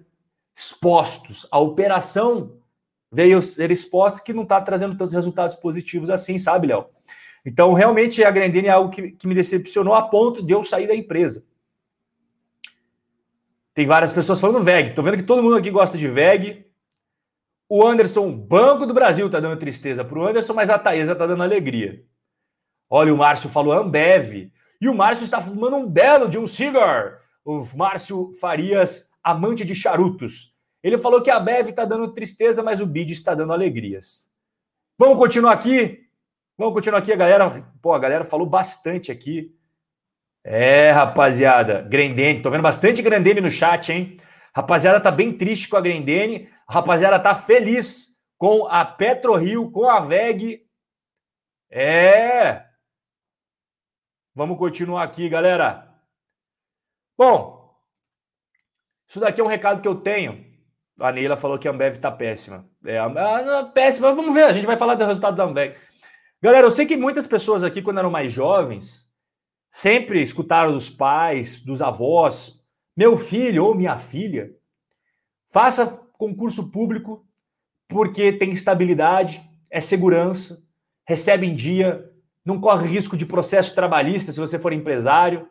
expostos. 0.55 1.47
A 1.51 1.59
operação 1.59 2.53
veio 3.11 3.43
ser 3.43 3.71
exposta 3.71 4.23
que 4.23 4.33
não 4.33 4.45
está 4.45 4.61
trazendo 4.61 4.97
tantos 4.97 5.15
resultados 5.15 5.57
positivos 5.57 6.11
assim, 6.11 6.39
sabe, 6.39 6.69
Léo? 6.69 6.87
Então, 7.45 7.73
realmente, 7.73 8.23
a 8.23 8.31
Grendene 8.31 8.69
é 8.69 8.71
algo 8.71 8.91
que, 8.91 9.13
que 9.13 9.27
me 9.27 9.35
decepcionou 9.35 9.95
a 9.95 10.03
ponto 10.03 10.43
de 10.45 10.53
eu 10.53 10.63
sair 10.63 10.87
da 10.87 10.95
empresa. 10.95 11.45
Tem 13.73 13.87
várias 13.87 14.13
pessoas 14.13 14.41
falando 14.41 14.63
VEG. 14.63 14.95
Tô 14.95 15.03
vendo 15.03 15.17
que 15.17 15.23
todo 15.23 15.43
mundo 15.43 15.57
aqui 15.57 15.71
gosta 15.71 15.97
de 15.97 16.07
VEG. 16.07 16.67
O 17.69 17.87
Anderson, 17.87 18.31
Banco 18.33 18.85
do 18.85 18.93
Brasil, 18.93 19.31
tá 19.31 19.41
dando 19.41 19.59
tristeza 19.59 20.05
pro 20.05 20.27
Anderson, 20.27 20.53
mas 20.55 20.69
a 20.69 20.79
Taesa 20.79 21.15
tá 21.15 21.27
dando 21.27 21.43
alegria. 21.43 22.05
Olha, 22.91 23.15
o 23.15 23.17
Márcio 23.17 23.49
falou 23.49 23.73
Ambev. 23.73 24.53
E 24.81 24.89
o 24.89 24.95
Márcio 24.95 25.25
está 25.25 25.41
fumando 25.41 25.77
um 25.77 25.89
belo 25.89 26.29
de 26.29 26.37
um 26.37 26.47
cigar. 26.47 27.21
O 27.45 27.65
Márcio 27.77 28.31
Farias, 28.41 29.11
amante 29.23 29.65
de 29.65 29.75
charutos. 29.75 30.50
Ele 30.83 30.97
falou 30.97 31.23
que 31.23 31.31
a 31.31 31.39
Bev 31.39 31.69
está 31.69 31.85
dando 31.85 32.13
tristeza, 32.13 32.63
mas 32.63 32.81
o 32.81 32.87
Bid 32.87 33.13
está 33.13 33.35
dando 33.35 33.53
alegrias. 33.53 34.33
Vamos 34.99 35.19
continuar 35.19 35.53
aqui? 35.53 36.07
Vamos 36.57 36.75
continuar 36.75 36.99
aqui, 36.99 37.13
a 37.13 37.17
galera. 37.17 37.51
Pô, 37.83 37.93
a 37.93 37.99
galera 37.99 38.25
falou 38.25 38.47
bastante 38.47 39.13
aqui. 39.13 39.55
É, 40.43 40.91
rapaziada. 40.91 41.83
Grendene. 41.83 42.43
Tô 42.43 42.51
vendo 42.51 42.63
bastante 42.63 43.03
Grendene 43.03 43.41
no 43.41 43.51
chat, 43.51 43.93
hein? 43.93 44.17
Rapaziada 44.55 45.01
tá 45.01 45.11
bem 45.11 45.37
triste 45.37 45.69
com 45.69 45.77
a 45.77 45.81
Grendene. 45.81 46.51
A 46.67 46.75
rapaziada 46.75 47.21
tá 47.21 47.35
feliz 47.35 48.23
com 48.39 48.67
a 48.67 48.85
PetroRio, 48.85 49.71
com 49.71 49.89
a 49.89 50.01
VEG. 50.01 50.67
É. 51.71 52.65
Vamos 54.35 54.59
continuar 54.59 55.03
aqui, 55.03 55.29
galera. 55.29 55.95
Bom, 57.19 57.77
isso 59.07 59.21
daqui 59.21 59.41
é 59.41 59.45
um 59.45 59.49
recado 59.49 59.83
que 59.83 59.89
eu 59.89 59.97
tenho 59.97 60.50
a 61.01 61.13
Neila 61.13 61.37
falou 61.37 61.59
que 61.59 61.67
a 61.67 61.71
Ambev 61.71 61.99
tá 61.99 62.11
péssima. 62.11 62.67
É, 62.85 62.99
a, 62.99 63.59
a, 63.61 63.65
péssima, 63.65 64.13
vamos 64.15 64.35
ver, 64.35 64.45
a 64.45 64.53
gente 64.53 64.67
vai 64.67 64.77
falar 64.77 64.95
do 64.95 65.05
resultado 65.05 65.37
da 65.37 65.45
Ambev. 65.45 65.75
Galera, 66.43 66.67
eu 66.67 66.71
sei 66.71 66.87
que 66.87 66.97
muitas 66.97 67.27
pessoas 67.27 67.65
aqui, 67.65 67.83
quando 67.83 67.99
eram 67.99 68.11
mais 68.11 68.33
jovens, 68.33 69.09
sempre 69.71 70.23
escutaram 70.23 70.73
dos 70.73 70.89
pais, 70.89 71.61
dos 71.61 71.83
avós, 71.83 72.61
meu 72.97 73.17
filho 73.17 73.65
ou 73.65 73.75
minha 73.75 73.99
filha, 73.99 74.51
faça 75.51 76.09
concurso 76.19 76.71
público 76.71 77.25
porque 77.89 78.33
tem 78.33 78.51
estabilidade, 78.51 79.43
é 79.71 79.81
segurança, 79.81 80.63
recebe 81.07 81.47
em 81.47 81.55
dia, 81.55 82.09
não 82.45 82.61
corre 82.61 82.87
risco 82.87 83.17
de 83.17 83.27
processo 83.27 83.75
trabalhista 83.75 84.33
se 84.33 84.39
você 84.39 84.59
for 84.59 84.73
empresário, 84.73 85.49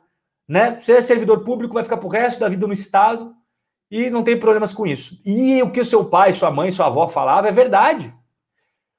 né? 0.48 0.80
Você 0.80 0.94
é 0.94 1.02
servidor 1.02 1.44
público, 1.44 1.76
vai 1.76 1.84
ficar 1.84 1.98
pro 1.98 2.08
resto 2.08 2.40
da 2.40 2.50
vida 2.50 2.66
no 2.66 2.74
Estado 2.74 3.36
e 3.92 4.10
não 4.10 4.24
tem 4.24 4.40
problemas 4.40 4.74
com 4.74 4.86
isso. 4.86 5.20
E 5.26 5.62
o 5.64 5.72
que 5.72 5.80
o 5.80 5.86
seu 5.86 6.06
pai, 6.06 6.32
sua 6.34 6.52
mãe, 6.52 6.72
sua 6.72 6.88
avó 6.88 7.08
falava 7.08 7.48
é 7.48 7.52
verdade. 7.52 8.14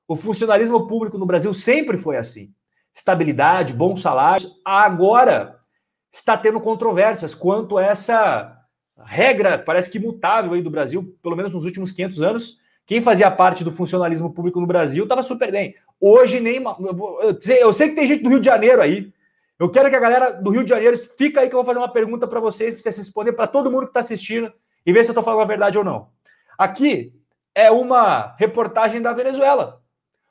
O 0.09 0.17
funcionalismo 0.17 0.89
público 0.89 1.17
no 1.17 1.27
Brasil 1.27 1.55
sempre 1.55 1.97
foi 1.97 2.17
assim. 2.17 2.53
Estabilidade, 2.93 3.73
bons 3.73 4.03
salários. 4.03 4.61
Agora 4.65 5.57
está 6.13 6.37
tendo 6.37 6.61
controvérsias 6.61 7.35
quanto 7.35 7.79
a 7.79 7.85
essa 7.85 8.57
regra, 9.05 9.59
parece 9.59 9.91
que 9.91 9.99
imutável 9.99 10.53
aí 10.53 10.63
do 10.63 10.71
Brasil, 10.71 11.17
pelo 11.23 11.37
menos 11.37 11.53
nos 11.55 11.65
últimos 11.65 11.93
500 11.93 12.23
anos. 12.23 12.61
Quem 12.85 13.01
fazia 13.01 13.31
parte 13.31 13.63
do 13.63 13.71
funcionalismo 13.71 14.35
público 14.35 14.61
no 14.61 14.67
Brasil 14.67 15.05
estava 15.05 15.23
super 15.23 15.53
bem. 15.53 15.77
Hoje 16.01 16.41
nem. 16.41 16.61
Eu 17.61 17.73
sei 17.73 17.91
que 17.91 17.95
tem 17.95 18.07
gente 18.07 18.25
do 18.25 18.31
Rio 18.31 18.41
de 18.41 18.47
Janeiro 18.47 18.83
aí. 18.83 19.13
Eu 19.57 19.71
quero 19.71 19.89
que 19.89 19.95
a 19.95 20.01
galera 20.01 20.31
do 20.33 20.51
Rio 20.51 20.65
de 20.65 20.71
Janeiro 20.71 20.97
fica 20.99 21.41
aí 21.41 21.49
que 21.49 21.55
eu 21.55 21.59
vou 21.59 21.65
fazer 21.65 21.79
uma 21.79 21.93
pergunta 21.93 22.27
para 22.27 22.41
vocês, 22.41 22.75
para 22.75 22.83
vocês 22.83 22.97
responder 22.97 23.33
para 23.33 23.47
todo 23.47 23.71
mundo 23.71 23.83
que 23.83 23.91
está 23.91 24.01
assistindo 24.01 24.53
e 24.85 24.93
ver 24.93 25.05
se 25.05 25.11
eu 25.11 25.13
estou 25.13 25.25
falando 25.25 25.43
a 25.43 25.47
verdade 25.47 25.79
ou 25.79 25.85
não. 25.85 26.11
Aqui 26.59 27.15
é 27.55 27.71
uma 27.71 28.35
reportagem 28.37 29.01
da 29.01 29.13
Venezuela. 29.13 29.83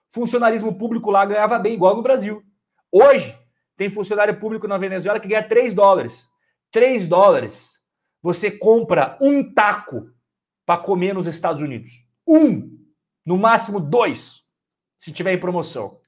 Funcionalismo 0.10 0.78
público 0.78 1.12
lá 1.12 1.26
ganhava 1.26 1.60
bem, 1.60 1.74
igual 1.74 1.96
no 1.96 2.02
Brasil. 2.02 2.44
Hoje, 2.92 3.38
tem 3.78 3.90
funcionário 3.90 4.40
público 4.40 4.68
na 4.68 4.78
Venezuela 4.78 5.20
que 5.20 5.28
ganha 5.28 5.48
3 5.48 5.74
dólares. 5.74 6.30
3 6.72 7.08
dólares. 7.08 7.80
Você 8.22 8.52
compra 8.52 9.18
um 9.22 9.54
taco 9.54 10.10
para 10.66 10.82
comer 10.82 11.14
nos 11.14 11.28
Estados 11.28 11.62
Unidos. 11.62 11.90
Um. 12.28 12.78
No 13.26 13.38
máximo 13.38 13.80
dois, 13.80 14.44
se 14.98 15.12
tiver 15.12 15.34
em 15.34 15.40
promoção. 15.40 16.00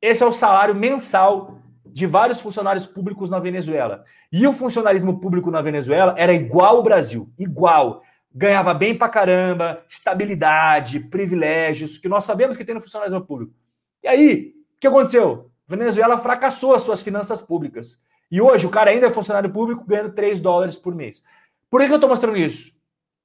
Esse 0.00 0.22
é 0.22 0.26
o 0.26 0.32
salário 0.32 0.74
mensal 0.74 1.60
de 1.96 2.06
vários 2.06 2.42
funcionários 2.42 2.86
públicos 2.86 3.30
na 3.30 3.38
Venezuela. 3.38 4.02
E 4.30 4.46
o 4.46 4.52
funcionalismo 4.52 5.18
público 5.18 5.50
na 5.50 5.62
Venezuela 5.62 6.14
era 6.18 6.34
igual 6.34 6.76
ao 6.76 6.82
Brasil, 6.82 7.32
igual. 7.38 8.02
Ganhava 8.30 8.74
bem 8.74 8.94
pra 8.94 9.08
caramba, 9.08 9.82
estabilidade, 9.88 11.00
privilégios, 11.00 11.96
que 11.96 12.06
nós 12.06 12.22
sabemos 12.26 12.54
que 12.54 12.66
tem 12.66 12.74
no 12.74 12.82
funcionalismo 12.82 13.22
público. 13.22 13.54
E 14.02 14.08
aí, 14.08 14.52
o 14.76 14.78
que 14.78 14.86
aconteceu? 14.86 15.50
Venezuela 15.66 16.18
fracassou 16.18 16.74
as 16.74 16.82
suas 16.82 17.00
finanças 17.00 17.40
públicas. 17.40 18.02
E 18.30 18.42
hoje 18.42 18.66
o 18.66 18.70
cara 18.70 18.90
ainda 18.90 19.06
é 19.06 19.10
funcionário 19.10 19.48
público 19.48 19.86
ganhando 19.86 20.12
3 20.12 20.38
dólares 20.42 20.76
por 20.76 20.94
mês. 20.94 21.24
Por 21.70 21.80
que 21.80 21.90
eu 21.90 21.94
estou 21.94 22.10
mostrando 22.10 22.36
isso? 22.36 22.72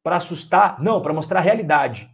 Para 0.02 0.16
assustar? 0.16 0.82
Não, 0.82 1.02
para 1.02 1.12
mostrar 1.12 1.40
a 1.40 1.44
realidade. 1.44 2.10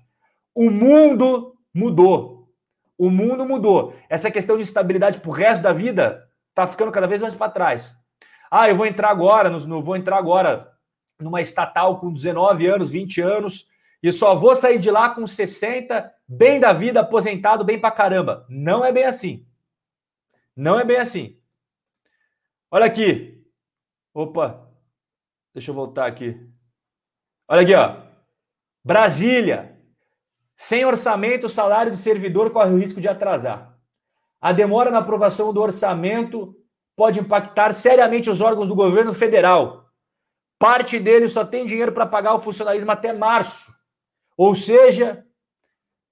O 0.55 0.71
mundo 0.71 1.55
mudou. 1.71 2.49
O 2.97 3.11
mundo 3.11 3.45
mudou. 3.45 3.93
Essa 4.09 4.31
questão 4.31 4.57
de 4.57 4.63
estabilidade 4.63 5.19
pro 5.19 5.29
resto 5.29 5.61
da 5.61 5.71
vida 5.71 6.26
tá 6.57 6.65
ficando 6.65 6.91
cada 6.91 7.05
vez 7.05 7.21
mais 7.21 7.35
para 7.35 7.51
trás. 7.51 8.03
Ah, 8.49 8.67
eu 8.67 8.75
vou 8.75 8.87
entrar 8.87 9.11
agora, 9.11 9.47
no, 9.47 9.83
vou 9.83 9.95
entrar 9.95 10.17
agora 10.17 10.73
numa 11.19 11.39
estatal 11.39 11.99
com 11.99 12.11
19 12.11 12.65
anos, 12.65 12.89
20 12.89 13.21
anos, 13.21 13.67
e 14.01 14.11
só 14.11 14.33
vou 14.33 14.55
sair 14.55 14.79
de 14.79 14.89
lá 14.89 15.11
com 15.11 15.27
60, 15.27 16.11
bem 16.27 16.59
da 16.59 16.73
vida, 16.73 17.01
aposentado, 17.01 17.63
bem 17.63 17.79
pra 17.79 17.91
caramba. 17.91 18.43
Não 18.49 18.83
é 18.83 18.91
bem 18.91 19.03
assim. 19.03 19.45
Não 20.55 20.79
é 20.79 20.83
bem 20.83 20.97
assim. 20.97 21.37
Olha 22.71 22.87
aqui. 22.87 23.45
Opa. 24.11 24.67
Deixa 25.53 25.69
eu 25.69 25.75
voltar 25.75 26.07
aqui. 26.07 26.43
Olha 27.47 27.61
aqui, 27.61 27.75
ó. 27.75 28.01
Brasília. 28.83 29.77
Sem 30.55 30.85
orçamento, 30.85 31.45
o 31.45 31.49
salário 31.49 31.91
do 31.91 31.97
servidor 31.97 32.49
corre 32.49 32.71
o 32.71 32.77
risco 32.77 32.99
de 32.99 33.07
atrasar. 33.07 33.76
A 34.39 34.51
demora 34.51 34.91
na 34.91 34.99
aprovação 34.99 35.53
do 35.53 35.61
orçamento 35.61 36.55
pode 36.95 37.19
impactar 37.19 37.71
seriamente 37.73 38.29
os 38.29 38.41
órgãos 38.41 38.67
do 38.67 38.75
governo 38.75 39.13
federal. 39.13 39.85
Parte 40.59 40.99
deles 40.99 41.33
só 41.33 41.45
tem 41.45 41.65
dinheiro 41.65 41.91
para 41.91 42.05
pagar 42.05 42.33
o 42.33 42.39
funcionalismo 42.39 42.91
até 42.91 43.13
março. 43.13 43.71
Ou 44.35 44.55
seja, 44.55 45.23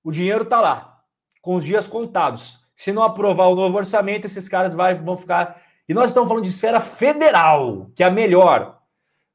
o 0.03 0.11
dinheiro 0.11 0.43
está 0.43 0.61
lá, 0.61 1.01
com 1.41 1.55
os 1.55 1.63
dias 1.63 1.87
contados. 1.87 2.59
Se 2.75 2.91
não 2.91 3.03
aprovar 3.03 3.47
o 3.47 3.55
novo 3.55 3.77
orçamento, 3.77 4.25
esses 4.25 4.47
caras 4.47 4.75
vão 4.75 5.17
ficar. 5.17 5.61
E 5.87 5.93
nós 5.93 6.09
estamos 6.09 6.27
falando 6.27 6.43
de 6.43 6.49
esfera 6.49 6.79
federal, 6.79 7.91
que 7.95 8.03
é 8.03 8.07
a 8.07 8.11
melhor. 8.11 8.79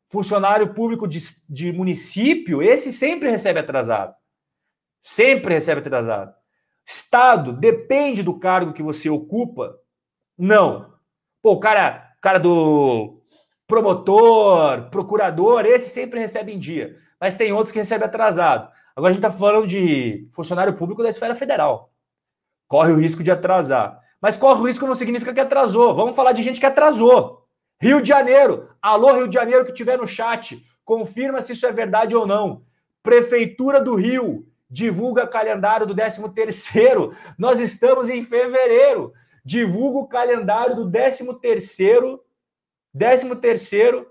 Funcionário 0.08 0.74
público 0.74 1.06
de, 1.06 1.20
de 1.48 1.72
município, 1.72 2.62
esse 2.62 2.92
sempre 2.92 3.30
recebe 3.30 3.60
atrasado. 3.60 4.14
Sempre 5.00 5.54
recebe 5.54 5.80
atrasado. 5.80 6.34
Estado, 6.90 7.52
depende 7.52 8.20
do 8.20 8.36
cargo 8.36 8.72
que 8.72 8.82
você 8.82 9.08
ocupa. 9.08 9.78
Não. 10.36 10.92
Pô, 11.40 11.52
o 11.52 11.60
cara, 11.60 12.12
cara 12.20 12.40
do 12.40 13.22
promotor, 13.64 14.90
procurador, 14.90 15.64
esse 15.66 15.90
sempre 15.90 16.18
recebe 16.18 16.52
em 16.52 16.58
dia. 16.58 16.96
Mas 17.20 17.36
tem 17.36 17.52
outros 17.52 17.72
que 17.72 17.78
recebem 17.78 18.08
atrasado. 18.08 18.68
Agora 18.96 19.10
a 19.10 19.14
gente 19.14 19.24
está 19.24 19.30
falando 19.30 19.68
de 19.68 20.28
funcionário 20.32 20.74
público 20.74 21.00
da 21.00 21.08
esfera 21.08 21.32
federal. 21.32 21.92
Corre 22.66 22.90
o 22.90 22.98
risco 22.98 23.22
de 23.22 23.30
atrasar. 23.30 24.00
Mas 24.20 24.36
corre 24.36 24.60
o 24.60 24.66
risco 24.66 24.84
não 24.84 24.96
significa 24.96 25.32
que 25.32 25.40
atrasou. 25.40 25.94
Vamos 25.94 26.16
falar 26.16 26.32
de 26.32 26.42
gente 26.42 26.58
que 26.58 26.66
atrasou. 26.66 27.46
Rio 27.80 28.02
de 28.02 28.08
Janeiro. 28.08 28.68
Alô, 28.82 29.14
Rio 29.14 29.28
de 29.28 29.34
Janeiro 29.34 29.64
que 29.64 29.72
tiver 29.72 29.96
no 29.96 30.08
chat. 30.08 30.60
Confirma 30.84 31.40
se 31.40 31.52
isso 31.52 31.66
é 31.66 31.72
verdade 31.72 32.16
ou 32.16 32.26
não. 32.26 32.64
Prefeitura 33.00 33.80
do 33.80 33.94
Rio 33.94 34.49
divulga 34.70 35.26
calendário 35.26 35.86
do 35.86 35.94
13 35.94 36.28
terceiro. 36.30 37.14
Nós 37.36 37.58
estamos 37.58 38.08
em 38.08 38.22
fevereiro. 38.22 39.12
Divulga 39.44 39.98
o 39.98 40.06
calendário 40.06 40.76
do 40.76 40.90
13 40.90 41.34
terceiro, 41.40 42.22
13 42.96 43.34
terceiro 43.36 44.06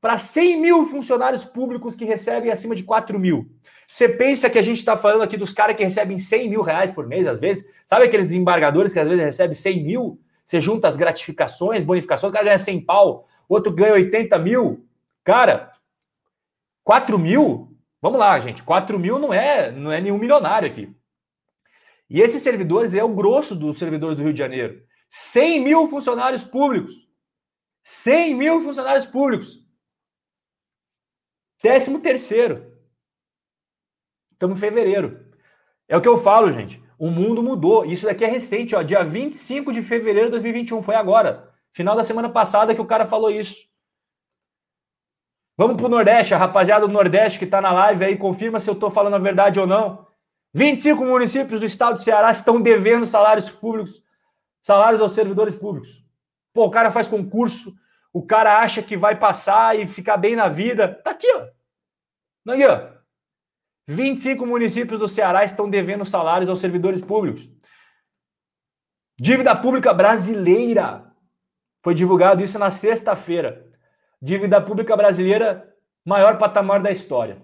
para 0.00 0.18
100 0.18 0.60
mil 0.60 0.84
funcionários 0.84 1.42
públicos 1.42 1.96
que 1.96 2.04
recebem 2.04 2.50
acima 2.50 2.76
de 2.76 2.84
4 2.84 3.18
mil. 3.18 3.50
Você 3.88 4.08
pensa 4.08 4.50
que 4.50 4.58
a 4.58 4.62
gente 4.62 4.78
está 4.78 4.96
falando 4.96 5.22
aqui 5.22 5.36
dos 5.36 5.52
caras 5.52 5.76
que 5.76 5.82
recebem 5.82 6.18
100 6.18 6.50
mil 6.50 6.60
reais 6.60 6.90
por 6.90 7.06
mês, 7.06 7.26
às 7.26 7.40
vezes? 7.40 7.68
Sabe 7.84 8.04
aqueles 8.04 8.32
embargadores 8.32 8.92
que 8.92 9.00
às 9.00 9.08
vezes 9.08 9.24
recebem 9.24 9.54
100 9.54 9.84
mil? 9.84 10.20
Você 10.44 10.60
junta 10.60 10.86
as 10.86 10.96
gratificações, 10.96 11.82
bonificações, 11.82 12.30
o 12.30 12.32
cara 12.32 12.44
ganha 12.44 12.58
100 12.58 12.82
pau, 12.82 13.26
outro 13.48 13.72
ganha 13.72 13.94
80 13.94 14.38
mil. 14.38 14.84
Cara, 15.24 15.72
4 16.84 17.18
mil 17.18 17.75
Vamos 18.06 18.20
lá, 18.20 18.38
gente. 18.38 18.62
4 18.62 19.00
mil 19.00 19.18
não 19.18 19.34
é, 19.34 19.72
não 19.72 19.90
é 19.90 20.00
nenhum 20.00 20.16
milionário 20.16 20.70
aqui. 20.70 20.96
E 22.08 22.20
esses 22.20 22.40
servidores 22.40 22.94
é 22.94 23.02
o 23.02 23.12
grosso 23.12 23.52
dos 23.56 23.80
servidores 23.80 24.16
do 24.16 24.22
Rio 24.22 24.32
de 24.32 24.38
Janeiro. 24.38 24.80
100 25.10 25.60
mil 25.60 25.88
funcionários 25.88 26.44
públicos. 26.44 26.94
100 27.82 28.36
mil 28.36 28.60
funcionários 28.60 29.06
públicos. 29.06 29.58
Décimo 31.60 32.00
terceiro. 32.00 32.78
Estamos 34.30 34.56
em 34.56 34.60
fevereiro. 34.60 35.26
É 35.88 35.96
o 35.96 36.00
que 36.00 36.06
eu 36.06 36.16
falo, 36.16 36.52
gente. 36.52 36.80
O 36.96 37.10
mundo 37.10 37.42
mudou. 37.42 37.84
Isso 37.84 38.06
daqui 38.06 38.24
é 38.24 38.28
recente, 38.28 38.76
ó. 38.76 38.82
Dia 38.82 39.02
25 39.02 39.72
de 39.72 39.82
fevereiro 39.82 40.28
de 40.28 40.30
2021. 40.30 40.80
Foi 40.80 40.94
agora. 40.94 41.52
Final 41.72 41.96
da 41.96 42.04
semana 42.04 42.28
passada 42.28 42.72
que 42.72 42.80
o 42.80 42.86
cara 42.86 43.04
falou 43.04 43.32
isso. 43.32 43.66
Vamos 45.56 45.76
para 45.76 45.86
o 45.86 45.88
Nordeste, 45.88 46.34
a 46.34 46.38
rapaziada 46.38 46.86
do 46.86 46.92
Nordeste 46.92 47.38
que 47.38 47.46
está 47.46 47.60
na 47.60 47.72
live 47.72 48.04
aí, 48.04 48.16
confirma 48.16 48.60
se 48.60 48.68
eu 48.68 48.74
estou 48.74 48.90
falando 48.90 49.14
a 49.14 49.18
verdade 49.18 49.58
ou 49.58 49.66
não. 49.66 50.06
25 50.52 51.04
municípios 51.04 51.60
do 51.60 51.66
estado 51.66 51.94
do 51.94 52.02
Ceará 52.02 52.30
estão 52.30 52.60
devendo 52.60 53.06
salários 53.06 53.50
públicos, 53.50 54.02
salários 54.62 55.00
aos 55.00 55.12
servidores 55.12 55.54
públicos. 55.54 56.04
Pô, 56.52 56.66
o 56.66 56.70
cara 56.70 56.90
faz 56.90 57.08
concurso, 57.08 57.74
o 58.12 58.24
cara 58.24 58.60
acha 58.60 58.82
que 58.82 58.96
vai 58.96 59.18
passar 59.18 59.78
e 59.78 59.86
ficar 59.86 60.16
bem 60.16 60.36
na 60.36 60.48
vida. 60.48 61.00
Tá 61.02 61.10
aqui, 61.10 61.26
ó. 61.32 62.52
Aqui, 62.52 62.66
ó. 62.66 62.96
25 63.88 64.44
municípios 64.44 64.98
do 64.98 65.08
Ceará 65.08 65.44
estão 65.44 65.70
devendo 65.70 66.04
salários 66.04 66.50
aos 66.50 66.60
servidores 66.60 67.00
públicos. 67.00 67.48
Dívida 69.18 69.54
pública 69.56 69.94
brasileira. 69.94 71.12
Foi 71.82 71.94
divulgado 71.94 72.42
isso 72.42 72.58
na 72.58 72.70
sexta-feira. 72.70 73.65
Dívida 74.20 74.60
pública 74.60 74.96
brasileira, 74.96 75.72
maior 76.04 76.38
patamar 76.38 76.82
da 76.82 76.90
história. 76.90 77.42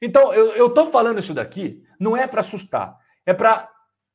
Então, 0.00 0.34
eu 0.34 0.66
estou 0.66 0.86
falando 0.86 1.18
isso 1.18 1.32
daqui, 1.32 1.82
não 1.98 2.16
é 2.16 2.26
para 2.26 2.40
assustar, 2.40 2.98
é 3.24 3.32
para, 3.32 3.70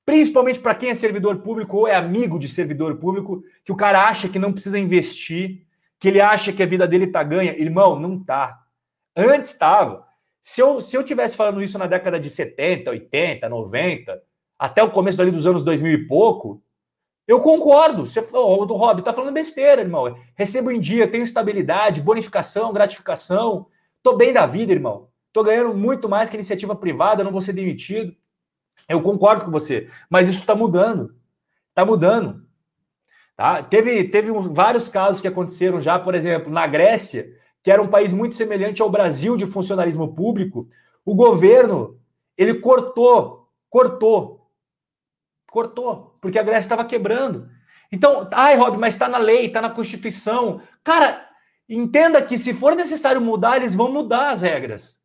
principalmente 0.06 0.60
para 0.60 0.76
quem 0.76 0.90
é 0.90 0.94
servidor 0.94 1.38
público 1.40 1.78
ou 1.78 1.88
é 1.88 1.96
amigo 1.96 2.38
de 2.38 2.48
servidor 2.48 2.98
público, 2.98 3.44
que 3.64 3.72
o 3.72 3.76
cara 3.76 4.08
acha 4.08 4.30
que 4.30 4.38
não 4.38 4.54
precisa 4.54 4.78
investir, 4.78 5.66
que 6.00 6.08
ele 6.08 6.22
acha 6.22 6.54
que 6.54 6.64
a 6.64 6.66
vida 6.66 6.88
dele 6.88 7.08
tá 7.08 7.24
ganha. 7.24 7.58
Irmão, 7.58 8.00
não 8.00 8.24
tá. 8.24 8.60
Antes 9.16 9.52
estava. 9.52 10.06
Se 10.42 10.62
eu, 10.62 10.80
se 10.80 10.96
eu 10.96 11.04
tivesse 11.04 11.36
falando 11.36 11.62
isso 11.62 11.78
na 11.78 11.88
década 11.88 12.20
de 12.20 12.30
70, 12.30 12.90
80, 12.90 13.50
90, 13.50 14.22
até 14.58 14.82
o 14.82 14.92
começo 14.92 15.22
ali 15.22 15.32
dos 15.32 15.46
anos 15.46 15.64
2000 15.64 15.92
e 15.92 16.08
pouco, 16.08 16.62
eu 17.30 17.40
concordo. 17.42 18.08
Você 18.08 18.22
falou, 18.24 18.66
do 18.66 18.74
Rob, 18.74 19.02
tá 19.04 19.14
falando 19.14 19.34
besteira, 19.34 19.82
irmão. 19.82 20.18
Recebo 20.36 20.72
em 20.72 20.80
dia, 20.80 21.08
tenho 21.08 21.24
estabilidade, 21.24 22.02
bonificação, 22.02 22.74
gratificação. 22.74 23.68
Tô 24.02 24.16
bem 24.16 24.34
da 24.34 24.46
vida, 24.46 24.72
irmão. 24.72 25.10
Tô 25.32 25.44
ganhando 25.44 25.74
muito 25.76 26.10
mais 26.10 26.30
que 26.30 26.36
iniciativa 26.36 26.76
privada, 26.76 27.24
não 27.24 27.32
vou 27.32 27.42
ser 27.42 27.54
demitido. 27.54 28.16
Eu 28.88 29.02
concordo 29.02 29.46
com 29.46 29.52
você, 29.52 29.88
mas 30.10 30.28
isso 30.28 30.40
está 30.40 30.56
mudando. 30.56 31.16
Está 31.70 31.86
mudando. 31.86 32.44
Tá? 33.36 33.62
Teve, 33.62 34.06
teve 34.06 34.32
vários 34.32 34.90
casos 34.90 35.22
que 35.22 35.28
aconteceram 35.28 35.80
já, 35.80 36.00
por 36.00 36.16
exemplo, 36.16 36.52
na 36.52 36.66
Grécia, 36.66 37.30
que 37.62 37.70
era 37.70 37.82
um 37.82 37.88
país 37.88 38.12
muito 38.12 38.34
semelhante 38.34 38.82
ao 38.82 38.90
Brasil 38.90 39.38
de 39.38 39.46
funcionalismo 39.46 40.16
público, 40.16 40.68
o 41.06 41.14
governo 41.14 42.00
ele 42.36 42.56
cortou, 42.56 43.48
cortou 43.70 44.40
Cortou, 45.50 46.09
porque 46.22 46.40
a 46.40 46.44
Grécia 46.44 46.68
estava 46.68 46.86
quebrando. 46.86 47.50
Então, 47.92 48.28
ai, 48.32 48.56
Rob, 48.56 48.78
mas 48.78 48.96
está 48.96 49.08
na 49.08 49.18
lei, 49.18 49.48
está 49.48 49.62
na 49.62 49.70
Constituição. 49.70 50.62
Cara, 50.84 51.26
entenda 51.68 52.22
que 52.22 52.38
se 52.38 52.54
for 52.54 52.76
necessário 52.76 53.22
mudar, 53.22 53.58
eles 53.58 53.76
vão 53.76 53.92
mudar 53.92 54.30
as 54.30 54.42
regras. 54.42 55.00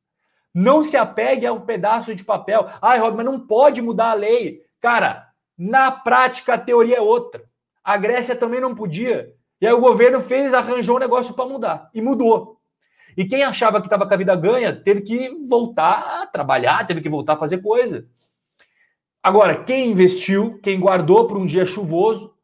Não 0.55 0.85
se 0.85 0.97
apegue 0.97 1.47
a 1.47 1.53
um 1.53 1.61
pedaço 1.61 2.15
de 2.15 2.23
papel. 2.25 2.69
Ai, 2.81 2.99
Rob, 2.99 3.17
mas 3.17 3.27
não 3.27 3.41
pode 3.41 3.83
mudar 3.83 4.11
a 4.11 4.15
lei. 4.15 4.61
Cara, 4.81 5.27
na 5.59 5.91
prática 5.91 6.55
a 6.55 6.59
teoria 6.59 6.99
é 6.99 7.01
outra. 7.01 7.43
A 7.83 7.97
Grécia 7.97 8.37
também 8.37 8.61
não 8.61 8.75
podia. 8.75 9.33
E 9.61 9.67
aí 9.67 9.73
o 9.73 9.81
governo 9.81 10.21
fez, 10.21 10.53
arranjou 10.53 10.97
um 10.97 11.01
negócio 11.01 11.35
para 11.35 11.49
mudar. 11.49 11.91
E 11.95 12.01
mudou. 12.01 12.59
E 13.17 13.25
quem 13.25 13.43
achava 13.43 13.81
que 13.81 13.87
estava 13.87 14.07
com 14.07 14.15
a 14.15 14.17
vida 14.17 14.35
ganha, 14.35 14.75
teve 14.75 15.01
que 15.01 15.31
voltar 15.49 16.23
a 16.23 16.27
trabalhar, 16.27 16.87
teve 16.87 17.01
que 17.01 17.09
voltar 17.09 17.35
a 17.35 17.37
fazer 17.37 17.59
coisa. 17.59 18.07
Agora, 19.25 19.55
quem 19.65 19.91
investiu, 19.91 20.61
quem 20.63 20.79
guardou 20.79 21.27
para 21.27 21.39
um 21.39 21.47
dia 21.47 21.65
chuvoso, 21.65 22.35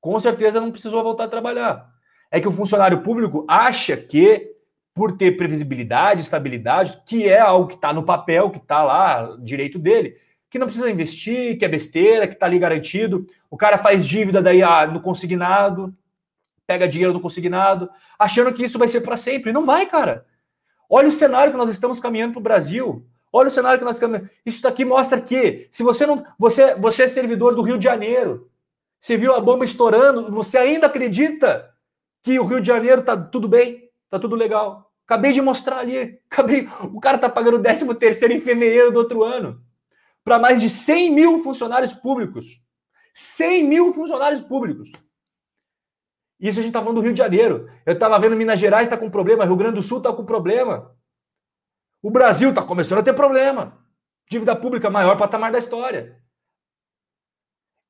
com 0.00 0.18
certeza 0.18 0.58
não 0.58 0.70
precisou 0.70 1.02
voltar 1.02 1.24
a 1.24 1.28
trabalhar. 1.28 1.86
É 2.30 2.40
que 2.40 2.48
o 2.48 2.50
funcionário 2.50 3.02
público 3.02 3.44
acha 3.46 3.94
que, 3.94 4.50
por 4.94 5.18
ter 5.18 5.36
previsibilidade, 5.36 6.22
estabilidade, 6.22 7.02
que 7.06 7.28
é 7.28 7.38
algo 7.38 7.66
que 7.68 7.74
está 7.74 7.92
no 7.92 8.04
papel, 8.04 8.48
que 8.48 8.56
está 8.56 8.82
lá, 8.82 9.36
direito 9.38 9.78
dele, 9.78 10.16
que 10.48 10.58
não 10.58 10.66
precisa 10.66 10.90
investir, 10.90 11.58
que 11.58 11.64
é 11.66 11.68
besteira, 11.68 12.26
que 12.26 12.32
está 12.32 12.46
ali 12.46 12.58
garantido. 12.58 13.26
O 13.50 13.56
cara 13.58 13.76
faz 13.76 14.08
dívida 14.08 14.40
daí 14.40 14.62
ah, 14.62 14.86
no 14.86 15.02
consignado, 15.02 15.94
pega 16.66 16.88
dinheiro 16.88 17.12
no 17.12 17.20
consignado, 17.20 17.90
achando 18.18 18.50
que 18.50 18.64
isso 18.64 18.78
vai 18.78 18.88
ser 18.88 19.02
para 19.02 19.18
sempre. 19.18 19.52
Não 19.52 19.66
vai, 19.66 19.84
cara. 19.84 20.24
Olha 20.88 21.08
o 21.08 21.12
cenário 21.12 21.52
que 21.52 21.58
nós 21.58 21.68
estamos 21.68 22.00
caminhando 22.00 22.32
para 22.32 22.40
o 22.40 22.44
Brasil. 22.44 23.06
Olha 23.32 23.48
o 23.48 23.50
cenário 23.50 23.78
que 23.78 23.84
nós 23.84 23.96
estamos. 23.96 24.22
Isso 24.44 24.62
daqui 24.62 24.84
mostra 24.84 25.20
que 25.20 25.68
se 25.70 25.82
você 25.82 26.04
não, 26.06 26.24
você, 26.38 26.74
você 26.74 27.04
é 27.04 27.08
servidor 27.08 27.54
do 27.54 27.62
Rio 27.62 27.78
de 27.78 27.84
Janeiro, 27.84 28.50
você 28.98 29.16
viu 29.16 29.34
a 29.34 29.40
bomba 29.40 29.64
estourando, 29.64 30.30
você 30.30 30.58
ainda 30.58 30.86
acredita 30.86 31.72
que 32.22 32.38
o 32.38 32.44
Rio 32.44 32.60
de 32.60 32.66
Janeiro 32.66 33.02
tá 33.02 33.16
tudo 33.16 33.48
bem, 33.48 33.88
tá 34.10 34.18
tudo 34.18 34.36
legal. 34.36 34.90
Acabei 35.06 35.32
de 35.32 35.40
mostrar 35.40 35.78
ali, 35.78 36.20
acabei, 36.30 36.68
o 36.92 37.00
cara 37.00 37.18
tá 37.18 37.28
pagando 37.28 37.56
o 37.56 37.62
13 37.62 37.94
terceiro 37.94 38.34
em 38.34 38.40
fevereiro 38.40 38.92
do 38.92 38.98
outro 38.98 39.22
ano. 39.22 39.62
para 40.24 40.38
mais 40.38 40.60
de 40.60 40.68
100 40.68 41.10
mil 41.12 41.42
funcionários 41.42 41.94
públicos. 41.94 42.60
100 43.14 43.64
mil 43.64 43.92
funcionários 43.92 44.40
públicos. 44.40 44.90
Isso 46.38 46.58
a 46.58 46.62
gente 46.62 46.70
está 46.70 46.80
falando 46.80 46.96
do 46.96 47.02
Rio 47.02 47.12
de 47.12 47.18
Janeiro. 47.18 47.68
Eu 47.84 47.94
estava 47.94 48.18
vendo 48.18 48.36
Minas 48.36 48.58
Gerais 48.58 48.88
está 48.88 48.96
com 48.96 49.10
problema, 49.10 49.44
Rio 49.44 49.56
Grande 49.56 49.76
do 49.76 49.82
Sul 49.82 49.98
está 49.98 50.12
com 50.12 50.24
problema. 50.24 50.94
O 52.02 52.10
Brasil 52.10 52.50
está 52.50 52.62
começando 52.62 52.98
a 52.98 53.02
ter 53.02 53.14
problema. 53.14 53.78
Dívida 54.28 54.54
pública 54.56 54.88
maior 54.88 55.16
patamar 55.16 55.52
da 55.52 55.58
história. 55.58 56.20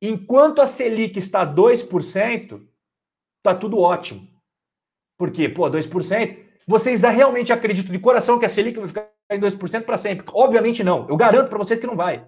Enquanto 0.02 0.62
a 0.62 0.66
Selic 0.66 1.18
está 1.18 1.46
2%, 1.46 2.66
está 3.38 3.54
tudo 3.54 3.78
ótimo. 3.78 4.26
Por 5.18 5.30
quê? 5.30 5.48
Pô, 5.48 5.70
2%. 5.70 6.50
Vocês 6.66 7.02
realmente 7.02 7.52
acreditam 7.52 7.92
de 7.92 7.98
coração 7.98 8.38
que 8.38 8.46
a 8.46 8.48
Selic 8.48 8.78
vai 8.78 8.88
ficar 8.88 9.10
em 9.30 9.40
2% 9.40 9.84
para 9.84 9.98
sempre? 9.98 10.24
Obviamente 10.32 10.82
não. 10.82 11.08
Eu 11.08 11.16
garanto 11.16 11.48
para 11.48 11.58
vocês 11.58 11.78
que 11.78 11.86
não 11.86 11.96
vai. 11.96 12.26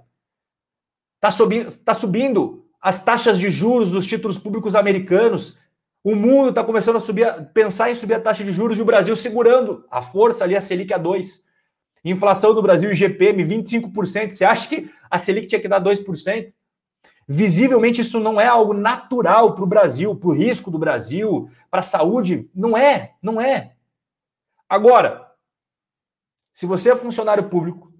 Está 1.16 1.30
subindo, 1.30 1.84
tá 1.84 1.94
subindo 1.94 2.68
as 2.80 3.02
taxas 3.04 3.38
de 3.38 3.50
juros 3.50 3.92
dos 3.92 4.06
títulos 4.06 4.38
públicos 4.38 4.74
americanos 4.74 5.58
o 6.04 6.16
mundo 6.16 6.48
está 6.48 6.64
começando 6.64 6.96
a 6.96 7.00
subir, 7.00 7.26
pensar 7.54 7.90
em 7.90 7.94
subir 7.94 8.14
a 8.14 8.20
taxa 8.20 8.42
de 8.42 8.52
juros 8.52 8.78
e 8.78 8.82
o 8.82 8.84
Brasil 8.84 9.14
segurando 9.14 9.86
a 9.88 10.02
força 10.02 10.42
ali, 10.42 10.56
a 10.56 10.60
Selic 10.60 10.92
a 10.92 10.98
2. 10.98 11.46
Inflação 12.04 12.54
do 12.54 12.62
Brasil, 12.62 12.90
IGPM, 12.90 13.44
25%. 13.44 14.30
Você 14.30 14.44
acha 14.44 14.68
que 14.68 14.90
a 15.10 15.18
Selic 15.18 15.46
tinha 15.46 15.60
que 15.60 15.68
dar 15.68 15.82
2%? 15.82 16.52
Visivelmente, 17.28 18.00
isso 18.00 18.18
não 18.18 18.40
é 18.40 18.46
algo 18.46 18.74
natural 18.74 19.54
para 19.54 19.64
o 19.64 19.66
Brasil, 19.66 20.14
para 20.14 20.28
o 20.28 20.32
risco 20.32 20.70
do 20.70 20.78
Brasil, 20.78 21.48
para 21.70 21.80
a 21.80 21.84
saúde. 21.84 22.50
Não 22.54 22.76
é, 22.76 23.12
não 23.22 23.40
é. 23.40 23.72
Agora, 24.68 25.30
se 26.52 26.66
você 26.66 26.90
é 26.90 26.96
funcionário 26.96 27.48
público, 27.48 27.92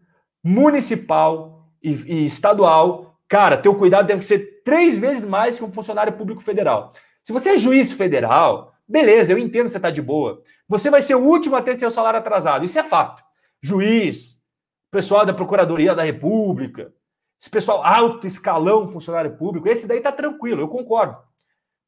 municipal 0.42 1.68
e, 1.82 1.90
e 1.90 2.26
estadual, 2.26 3.16
cara, 3.28 3.56
teu 3.56 3.74
cuidado 3.74 4.06
deve 4.06 4.22
ser 4.22 4.62
três 4.64 4.98
vezes 4.98 5.24
mais 5.24 5.58
que 5.58 5.64
um 5.64 5.72
funcionário 5.72 6.12
público 6.12 6.42
federal. 6.42 6.92
Se 7.24 7.32
você 7.32 7.50
é 7.50 7.56
juiz 7.56 7.92
federal, 7.92 8.74
beleza, 8.86 9.32
eu 9.32 9.38
entendo 9.38 9.64
que 9.64 9.70
você 9.70 9.76
está 9.76 9.90
de 9.90 10.02
boa. 10.02 10.42
Você 10.68 10.90
vai 10.90 11.00
ser 11.00 11.14
o 11.14 11.24
último 11.24 11.54
a 11.56 11.62
ter 11.62 11.78
seu 11.78 11.90
salário 11.90 12.18
atrasado. 12.18 12.64
Isso 12.64 12.78
é 12.78 12.82
fato. 12.82 13.22
Juiz, 13.62 14.42
pessoal 14.90 15.24
da 15.24 15.32
Procuradoria 15.32 15.94
da 15.94 16.02
República, 16.02 16.92
esse 17.40 17.50
pessoal 17.50 17.84
alto 17.84 18.26
escalão 18.26 18.88
funcionário 18.88 19.36
público, 19.36 19.68
esse 19.68 19.86
daí 19.86 20.00
tá 20.00 20.12
tranquilo, 20.12 20.60
eu 20.60 20.68
concordo. 20.68 21.16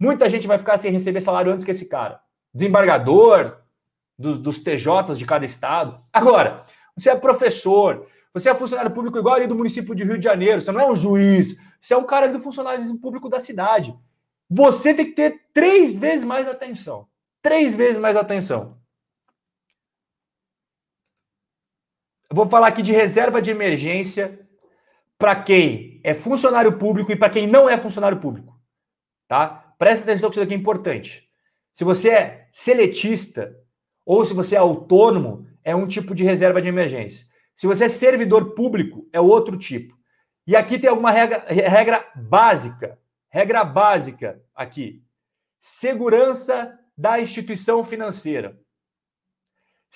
Muita 0.01 0.29
gente 0.29 0.47
vai 0.47 0.59
ficar 0.59 0.77
sem 0.77 0.91
receber 0.91 1.21
salário 1.21 1.53
antes 1.53 1.65
que 1.65 1.71
esse 1.71 1.89
cara. 1.89 2.21
Desembargador 2.53 3.59
do, 4.19 4.39
dos 4.39 4.61
TJs 4.61 5.19
de 5.19 5.27
cada 5.27 5.45
estado. 5.45 6.01
Agora, 6.13 6.65
você 6.97 7.11
é 7.11 7.17
professor, 7.17 8.07
você 8.33 8.51
é 8.51 8.55
funcionário 8.55 8.91
público 8.91 9.19
igual 9.19 9.35
ali 9.35 9.47
do 9.47 9.55
município 9.55 9.95
de 9.95 10.05
Rio 10.05 10.19
de 10.19 10.25
Janeiro, 10.25 10.61
você 10.61 10.73
não 10.73 10.81
é 10.81 10.91
um 10.91 10.97
juiz, 10.97 11.57
você 11.81 11.95
é 11.95 11.97
um 11.97 12.05
cara 12.05 12.29
do 12.29 12.41
funcionalismo 12.41 13.01
público 13.01 13.29
da 13.29 13.41
cidade 13.41 13.97
você 14.49 14.95
tem 14.95 15.07
que 15.07 15.13
ter 15.13 15.43
três 15.53 15.95
vezes 15.97 16.25
mais 16.25 16.49
atenção. 16.49 17.09
Três 17.43 17.75
vezes 17.75 18.01
mais 18.01 18.17
atenção. 18.17 18.79
Vou 22.35 22.47
falar 22.47 22.69
aqui 22.69 22.83
de 22.83 22.93
reserva 22.93 23.41
de 23.41 23.51
emergência 23.51 24.41
para 25.17 25.37
quem 25.37 26.01
é 26.03 26.13
funcionário 26.13 26.77
público 26.77 27.13
e 27.13 27.17
para 27.17 27.31
quem 27.31 27.47
não 27.47 27.69
é 27.69 27.77
funcionário 27.77 28.19
público. 28.19 28.59
Tá? 29.29 29.75
Presta 29.79 30.05
atenção 30.05 30.29
que 30.29 30.37
isso 30.37 30.43
aqui 30.43 30.55
é 30.55 30.57
importante. 30.57 31.29
Se 31.73 31.85
você 31.85 32.11
é 32.11 32.49
seletista 32.53 33.55
ou 34.05 34.25
se 34.25 34.35
você 34.35 34.57
é 34.57 34.59
autônomo, 34.59 35.47
é 35.63 35.75
um 35.75 35.87
tipo 35.87 36.15
de 36.15 36.25
reserva 36.25 36.61
de 36.61 36.69
emergência. 36.69 37.27
Se 37.55 37.67
você 37.67 37.85
é 37.85 37.89
servidor 37.89 38.55
público, 38.55 39.09
é 39.13 39.21
outro 39.21 39.57
tipo. 39.57 39.97
E 40.47 40.55
aqui 40.55 40.79
tem 40.79 40.91
alguma 40.91 41.11
regra, 41.11 41.45
regra 41.49 42.05
básica 42.15 42.99
Regra 43.35 43.65
básica 43.65 44.41
aqui: 44.55 45.03
segurança 45.59 46.79
da 46.97 47.21
instituição 47.21 47.83
financeira. 47.83 48.57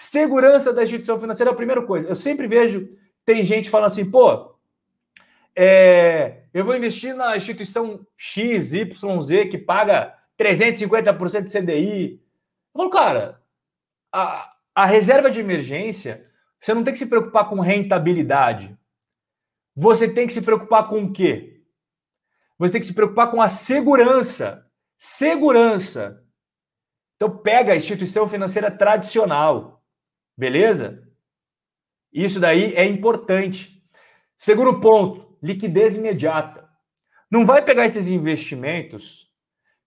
Segurança 0.01 0.73
da 0.73 0.85
instituição 0.85 1.19
financeira 1.19 1.51
é 1.51 1.53
a 1.53 1.57
primeira 1.57 1.83
coisa. 1.83 2.09
Eu 2.09 2.15
sempre 2.15 2.47
vejo, 2.47 2.89
tem 3.25 3.43
gente 3.43 3.69
falando 3.69 3.89
assim, 3.89 4.09
pô, 4.09 4.55
é, 5.57 6.45
eu 6.55 6.65
vou 6.65 6.77
investir 6.77 7.17
na 7.17 7.37
instituição 7.37 8.07
X, 8.17 8.75
Y, 8.75 9.21
Z, 9.21 9.47
que 9.47 9.59
paga 9.59 10.17
350% 10.39 11.43
de 11.43 11.51
CDI. 11.51 12.13
Eu 12.13 12.79
falo, 12.79 12.91
cara, 12.91 13.43
a, 14.13 14.55
a 14.73 14.87
reserva 14.87 15.33
de 15.33 15.41
emergência, 15.41 16.23
você 16.61 16.73
não 16.73 16.85
tem 16.85 16.93
que 16.93 16.99
se 17.01 17.09
preocupar 17.09 17.49
com 17.49 17.59
rentabilidade. 17.59 18.79
Você 19.75 20.09
tem 20.09 20.29
que 20.29 20.33
se 20.33 20.43
preocupar 20.43 20.87
com 20.87 21.03
o 21.03 21.13
quê? 21.13 21.61
Você 22.57 22.75
tem 22.75 22.81
que 22.81 22.87
se 22.87 22.95
preocupar 22.95 23.33
com 23.33 23.43
a 23.43 23.49
segurança. 23.49 24.65
Segurança. 24.97 26.25
Então 27.17 27.37
pega 27.37 27.73
a 27.73 27.77
instituição 27.77 28.29
financeira 28.29 28.71
tradicional. 28.71 29.78
Beleza? 30.39 31.03
Isso 32.13 32.39
daí 32.39 32.73
é 32.75 32.85
importante. 32.85 33.83
Segundo 34.37 34.79
ponto, 34.79 35.37
liquidez 35.43 35.97
imediata. 35.97 36.65
Não 37.29 37.45
vai 37.45 37.61
pegar 37.61 37.85
esses 37.85 38.09
investimentos 38.09 39.29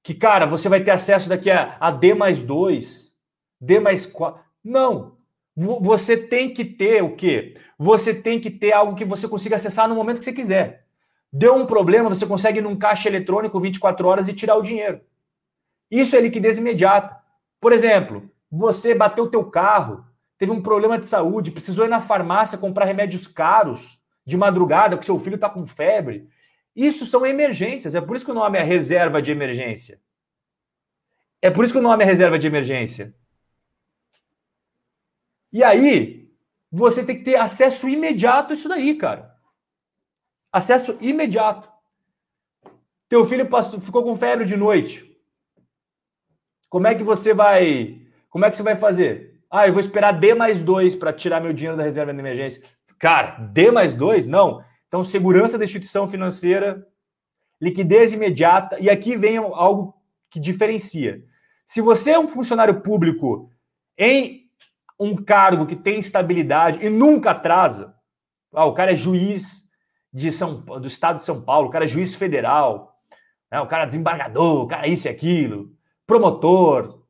que, 0.04 0.14
cara, 0.14 0.45
você 0.45 0.68
vai 0.68 0.84
ter 0.84 0.91
acesso 0.91 1.30
daqui 1.30 1.49
a, 1.49 1.78
a 1.80 1.89
D 1.89 2.14
mais 2.14 2.43
2, 2.43 3.16
D 3.62 3.80
mais 3.80 4.06
4. 4.06 4.43
Não. 4.62 5.16
Você 5.56 6.18
tem 6.18 6.54
que 6.54 6.66
ter 6.66 7.02
o 7.02 7.16
quê? 7.16 7.54
Você 7.78 8.14
tem 8.14 8.38
que 8.39 8.52
ter 8.52 8.74
algo 8.74 8.95
que 8.95 9.06
você 9.06 9.30
consiga 9.30 9.56
acessar 9.56 9.88
no 9.88 9.95
momento 9.95 10.18
que 10.18 10.26
você 10.26 10.34
quiser. 10.34 10.86
Deu 11.32 11.56
um 11.56 11.66
problema, 11.66 12.10
você 12.10 12.26
consegue 12.26 12.60
ir 12.60 12.62
num 12.62 12.76
caixa 12.76 13.08
eletrônico 13.08 13.60
24 13.60 14.06
horas 14.06 14.28
e 14.28 14.34
tirar 14.34 14.58
o 14.58 14.62
dinheiro. 14.62 14.99
Isso 15.89 16.16
é 16.16 16.20
liquidez 16.20 16.58
imediata. 16.58 17.18
Por 17.60 17.72
exemplo, 17.72 18.30
você 18.52 18.93
bateu 18.93 19.26
o 19.26 19.30
teu 19.30 19.45
carro, 19.45 20.11
teve 20.41 20.51
um 20.51 20.59
problema 20.59 20.97
de 20.97 21.05
saúde, 21.05 21.51
precisou 21.51 21.85
ir 21.85 21.87
na 21.87 22.01
farmácia 22.01 22.57
comprar 22.57 22.85
remédios 22.85 23.27
caros 23.27 23.99
de 24.25 24.35
madrugada, 24.35 24.95
porque 24.95 25.05
seu 25.05 25.19
filho 25.19 25.35
está 25.35 25.47
com 25.47 25.67
febre. 25.67 26.27
Isso 26.75 27.05
são 27.05 27.23
emergências. 27.23 27.93
É 27.93 28.01
por 28.01 28.15
isso 28.15 28.25
que 28.25 28.31
o 28.31 28.33
nome 28.33 28.57
é 28.57 28.63
reserva 28.63 29.21
de 29.21 29.31
emergência. 29.31 30.01
É 31.43 31.51
por 31.51 31.63
isso 31.63 31.71
que 31.71 31.77
o 31.77 31.81
nome 31.83 32.03
é 32.03 32.07
reserva 32.07 32.39
de 32.39 32.47
emergência. 32.47 33.13
E 35.53 35.63
aí, 35.63 36.27
você 36.71 37.05
tem 37.05 37.19
que 37.19 37.23
ter 37.23 37.35
acesso 37.35 37.87
imediato 37.87 38.49
a 38.49 38.55
isso 38.55 38.67
daí, 38.67 38.95
cara. 38.95 39.35
Acesso 40.51 40.97
imediato. 41.01 41.69
Teu 43.07 43.23
filho 43.25 43.47
passou, 43.47 43.79
ficou 43.79 44.03
com 44.03 44.15
febre 44.15 44.45
de 44.45 44.57
noite. 44.57 45.15
Como 46.67 46.87
é 46.87 46.95
que 46.95 47.03
você 47.03 47.31
vai. 47.31 48.01
Como 48.27 48.43
é 48.43 48.49
que 48.49 48.57
você 48.57 48.63
vai 48.63 48.75
fazer? 48.75 49.30
Ah, 49.52 49.68
eu 49.68 49.74
vou 49.74 49.82
esperar 49.82 50.14
D 50.14 50.34
mais 50.34 50.64
dois 50.64 50.95
para 50.95 51.12
tirar 51.12 51.41
meu 51.41 51.52
dinheiro 51.52 51.76
da 51.76 51.84
reserva 51.84 52.14
de 52.14 52.20
emergência. 52.20 52.64
Cara, 52.97 53.38
D 53.39 53.70
mais 53.70 53.93
dois? 53.93 54.26
Não. 54.26 54.64
Então, 54.88 55.04
segurança 55.04 55.58
da 55.58 55.66
instituição 55.66 56.08
financeira, 56.08 56.88
liquidez 57.60 58.14
imediata, 58.14 58.80
e 58.80 58.89
aqui 58.89 59.16
vem 59.16 59.38
algo 59.38 59.93
que 60.30 60.39
diferencia. 60.39 61.22
Se 61.66 61.82
você 61.82 62.12
é 62.12 62.20
um 62.20 62.28
funcionário 62.28 62.82
público 62.82 63.52
em 63.97 64.49
um 64.97 65.16
cargo 65.16 65.66
que 65.66 65.76
tem 65.76 65.99
estabilidade 65.99 66.80
e 66.86 66.89
nunca 66.89 67.32
atrasa, 67.32 67.93
ah, 68.54 68.66
o 68.66 68.74
cara 68.74 68.91
é 68.91 68.95
juiz, 68.95 69.70
de 70.14 70.32
São, 70.32 70.60
do 70.62 70.88
estado 70.88 71.18
de 71.18 71.24
São 71.24 71.41
Paulo, 71.41 71.68
o 71.68 71.72
cara 71.72 71.86
é 71.86 71.88
juiz 71.88 72.14
federal, 72.14 72.99
né? 73.52 73.62
o 73.62 73.68
cara 73.68 73.84
é 73.84 73.86
desembargador, 73.86 74.64
o 74.64 74.68
cara 74.68 74.88
é 74.88 74.89
isso 74.89 75.08
e 75.08 75.10
aquilo, 75.10 75.72
promotor. 76.06 77.04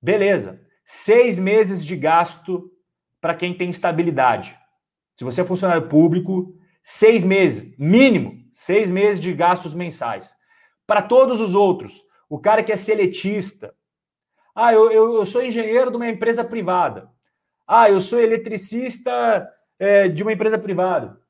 Beleza. 0.00 0.60
Seis 0.90 1.38
meses 1.38 1.84
de 1.84 1.94
gasto 1.94 2.70
para 3.20 3.34
quem 3.34 3.52
tem 3.52 3.68
estabilidade. 3.68 4.58
Se 5.16 5.24
você 5.24 5.42
é 5.42 5.44
funcionário 5.44 5.86
público, 5.88 6.56
seis 6.82 7.24
meses, 7.24 7.76
mínimo, 7.78 8.42
seis 8.52 8.88
meses 8.88 9.20
de 9.20 9.34
gastos 9.34 9.74
mensais. 9.74 10.34
Para 10.86 11.02
todos 11.02 11.42
os 11.42 11.54
outros, 11.54 12.00
o 12.26 12.38
cara 12.38 12.62
que 12.62 12.72
é 12.72 12.76
seletista, 12.76 13.74
ah, 14.54 14.72
eu, 14.72 14.90
eu, 14.90 15.14
eu 15.16 15.26
sou 15.26 15.42
engenheiro 15.42 15.90
de 15.90 15.96
uma 15.96 16.08
empresa 16.08 16.42
privada. 16.42 17.10
Ah, 17.66 17.90
eu 17.90 18.00
sou 18.00 18.18
eletricista 18.20 19.46
é, 19.78 20.08
de 20.08 20.22
uma 20.22 20.32
empresa 20.32 20.58
privada 20.58 21.20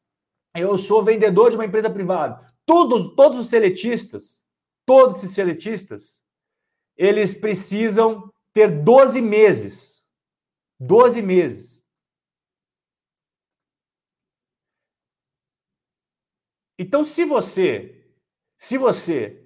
eu 0.55 0.77
sou 0.77 1.03
vendedor 1.03 1.51
de 1.51 1.57
uma 1.57 1.65
empresa 1.65 1.91
privada. 1.91 2.41
Todos, 2.67 3.15
todos 3.15 3.39
os 3.39 3.49
seletistas, 3.49 4.43
todos 4.85 5.19
esses 5.19 5.33
seletistas, 5.33 6.23
eles 6.97 7.35
precisam 7.35 8.33
ter 8.53 8.83
12 8.83 9.21
meses. 9.21 10.07
12 10.81 11.23
meses. 11.23 11.79
Então, 16.79 17.03
se 17.03 17.25
você, 17.25 18.05
se 18.57 18.79
você 18.79 19.45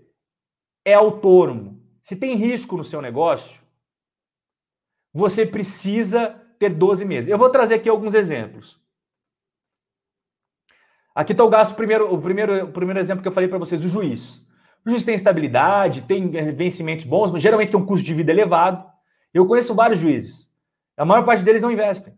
é 0.84 0.92
autônomo, 0.92 1.82
se 2.02 2.14
tem 2.14 2.36
risco 2.36 2.76
no 2.76 2.84
seu 2.84 3.00
negócio, 3.00 3.62
você 5.14 5.46
precisa 5.46 6.30
ter 6.58 6.74
12 6.74 7.04
meses. 7.04 7.28
Eu 7.28 7.38
vou 7.38 7.50
trazer 7.50 7.74
aqui 7.74 7.88
alguns 7.88 8.14
exemplos. 8.14 8.80
Aqui 11.14 11.32
está 11.32 11.44
o 11.44 11.48
gasto 11.48 11.74
primeiro, 11.74 12.12
o 12.12 12.20
primeiro, 12.20 12.64
o 12.64 12.72
primeiro 12.72 13.00
exemplo 13.00 13.22
que 13.22 13.28
eu 13.28 13.32
falei 13.32 13.48
para 13.48 13.58
vocês, 13.58 13.84
o 13.84 13.88
juiz. 13.88 14.46
O 14.84 14.90
juiz 14.90 15.04
tem 15.04 15.14
estabilidade, 15.14 16.02
tem 16.02 16.30
vencimentos 16.54 17.04
bons, 17.04 17.30
mas 17.30 17.42
geralmente 17.42 17.70
tem 17.70 17.80
um 17.80 17.86
custo 17.86 18.04
de 18.04 18.14
vida 18.14 18.32
elevado. 18.32 18.91
Eu 19.32 19.46
conheço 19.46 19.74
vários 19.74 19.98
juízes. 19.98 20.50
A 20.96 21.04
maior 21.04 21.24
parte 21.24 21.44
deles 21.44 21.62
não 21.62 21.70
investem. 21.70 22.14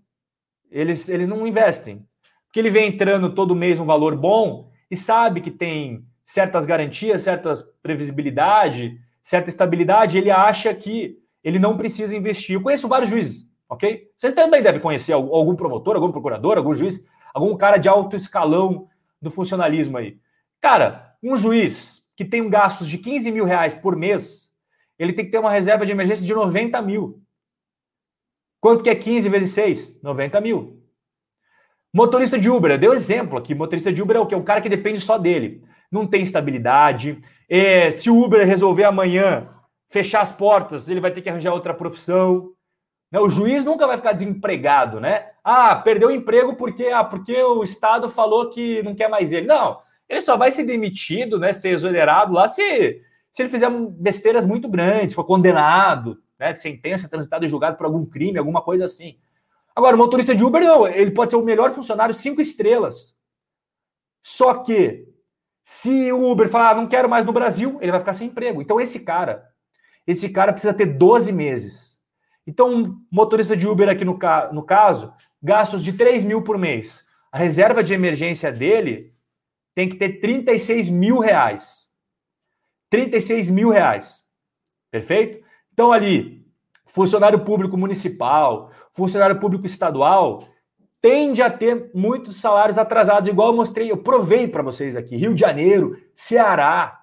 Eles, 0.71 1.09
eles 1.09 1.29
não 1.29 1.47
investem. 1.47 2.07
Porque 2.47 2.61
ele 2.61 2.71
vem 2.71 2.89
entrando 2.89 3.35
todo 3.35 3.55
mês 3.55 3.79
um 3.79 3.87
valor 3.87 4.17
bom 4.17 4.71
e 4.91 4.97
sabe 4.97 5.41
que 5.41 5.51
tem 5.51 6.05
certas 6.25 6.65
garantias, 6.67 7.23
certa 7.23 7.55
previsibilidade, 7.83 8.99
certa 9.23 9.51
estabilidade, 9.51 10.19
ele 10.19 10.31
acha 10.31 10.75
que 10.75 11.19
ele 11.43 11.59
não 11.59 11.77
precisa 11.77 12.17
investir. 12.17 12.55
Eu 12.55 12.63
conheço 12.63 12.89
vários 12.89 13.11
juízes, 13.11 13.49
ok? 13.69 14.09
Vocês 14.17 14.33
também 14.33 14.63
devem 14.63 14.81
conhecer 14.81 15.13
algum 15.13 15.55
promotor, 15.55 15.97
algum 15.97 16.11
procurador, 16.11 16.57
algum 16.57 16.75
juiz, 16.75 17.07
algum 17.33 17.57
cara 17.57 17.77
de 17.77 17.89
alto 17.89 18.17
escalão 18.17 18.89
do 19.21 19.31
funcionalismo 19.31 19.99
aí. 19.99 20.19
Cara, 20.61 21.15
um 21.23 21.37
juiz 21.37 22.05
que 22.17 22.25
tem 22.25 22.49
gastos 22.49 22.89
de 22.89 22.99
15 22.99 23.31
mil 23.33 23.45
reais 23.45 23.75
por 23.75 23.97
mês, 23.97 24.51
ele 24.99 25.13
tem 25.13 25.25
que 25.25 25.31
ter 25.31 25.39
uma 25.39 25.51
reserva 25.51 25.85
de 25.85 25.93
emergência 25.93 26.27
de 26.27 26.35
90 26.35 26.81
mil. 26.83 27.23
Quanto 28.61 28.83
que 28.83 28.91
é 28.91 28.95
15 28.95 29.29
vezes 29.29 29.51
6? 29.51 30.03
90 30.03 30.41
mil. 30.41 30.83
Motorista 31.93 32.39
de 32.39 32.51
Uber, 32.51 32.79
deu 32.79 32.93
exemplo 32.93 33.39
aqui. 33.39 33.55
Motorista 33.55 33.93
de 33.93 34.03
Uber 34.03 34.17
é 34.17 34.21
o 34.21 34.27
que? 34.27 34.35
É 34.35 34.39
um 34.39 34.43
cara 34.43 34.61
que 34.61 34.69
depende 34.69 35.01
só 35.01 35.17
dele. 35.17 35.63
Não 35.93 36.07
tem 36.07 36.23
estabilidade. 36.23 37.21
É, 37.49 37.91
se 37.91 38.11
o 38.11 38.21
Uber 38.21 38.47
resolver 38.47 38.85
amanhã 38.85 39.49
fechar 39.89 40.23
as 40.23 40.33
portas, 40.33 40.89
ele 40.89 41.01
vai 41.01 41.13
ter 41.13 41.23
que 41.23 41.29
arranjar 41.29 41.53
outra 41.53 41.73
profissão. 41.73 42.51
Né? 43.13 43.21
O 43.21 43.29
juiz 43.29 43.65
nunca 43.65 43.87
vai 43.87 43.97
ficar 43.97 44.13
desempregado, 44.13 44.99
né? 44.99 45.27
Ah, 45.45 45.77
perdeu 45.77 46.09
o 46.09 46.13
emprego 46.13 46.57
porque, 46.57 46.87
ah, 46.87 47.05
porque 47.05 47.41
o 47.45 47.63
Estado 47.63 48.09
falou 48.09 48.51
que 48.51 48.83
não 48.83 48.95
quer 48.95 49.09
mais 49.09 49.31
ele. 49.31 49.47
Não, 49.47 49.79
ele 50.09 50.21
só 50.21 50.37
vai 50.37 50.51
ser 50.51 50.65
demitido, 50.65 51.39
né? 51.39 51.53
Ser 51.53 51.69
exonerado 51.69 52.33
lá 52.33 52.49
se, 52.49 53.01
se 53.35 53.43
ele 53.43 53.49
fizer 53.49 53.69
besteiras 53.99 54.47
muito 54.47 54.69
grandes, 54.69 55.13
for 55.13 55.25
condenado, 55.25 56.23
né? 56.39 56.55
Sentença 56.55 57.09
transitada 57.09 57.45
e 57.45 57.49
julgado 57.49 57.77
por 57.77 57.85
algum 57.85 58.07
crime, 58.07 58.39
alguma 58.39 58.63
coisa 58.63 58.85
assim. 58.85 59.19
Agora, 59.75 59.97
o 59.97 59.99
motorista 59.99 60.37
de 60.37 60.45
Uber, 60.45 60.63
não, 60.63 60.87
ele 60.87 61.11
pode 61.11 61.33
ser 61.33 61.37
o 61.37 61.45
melhor 61.45 61.73
funcionário, 61.73 62.15
cinco 62.15 62.41
estrelas. 62.41 63.19
Só 64.23 64.63
que, 64.63 65.09
se 65.65 66.13
o 66.13 66.31
Uber 66.31 66.49
falar, 66.49 66.71
ah, 66.71 66.75
não 66.77 66.87
quero 66.87 67.09
mais 67.09 67.27
no 67.27 67.33
Brasil, 67.33 67.77
ele 67.81 67.91
vai 67.91 67.99
ficar 67.99 68.15
sem 68.15 68.29
emprego. 68.29 68.63
Então, 68.63 68.81
esse 68.81 69.05
cara, 69.05 69.45
esse 70.07 70.29
cara 70.29 70.53
precisa 70.53 70.73
ter 70.73 70.87
12 70.87 71.33
meses. 71.33 71.99
Então, 72.47 73.01
motorista 73.11 73.57
de 73.57 73.67
Uber 73.67 73.89
aqui 73.89 74.05
no, 74.05 74.17
ca 74.17 74.49
no 74.53 74.63
caso, 74.63 75.13
gastos 75.43 75.83
de 75.83 75.93
3 75.95 76.25
mil 76.25 76.43
por 76.43 76.57
mês. 76.57 77.09
A 77.33 77.39
reserva 77.39 77.83
de 77.83 77.95
emergência 77.95 78.53
dele 78.53 79.13
tem 79.75 79.89
que 79.89 79.97
ter 79.97 80.21
36 80.21 80.89
mil 80.89 81.19
reais. 81.19 81.84
36 82.91 83.51
mil 83.51 83.71
reais. 83.71 84.25
Perfeito? 84.91 85.45
Então, 85.73 85.93
ali, 85.93 86.47
funcionário 86.87 87.45
público 87.45 87.77
municipal, 87.77 88.71
funcionário 88.93 89.41
público 89.41 89.67
estadual, 89.67 90.49
tende 91.01 91.43
a 91.43 91.51
ter 91.51 91.91
muitos 91.95 92.41
salários 92.41 92.79
atrasados, 92.79 93.29
igual 93.29 93.49
eu 93.49 93.57
mostrei, 93.57 93.91
eu 93.91 93.97
provei 93.99 94.49
para 94.49 94.63
vocês 94.63 94.97
aqui. 94.97 95.17
Rio 95.17 95.35
de 95.35 95.41
Janeiro, 95.41 96.01
Ceará. 96.15 97.03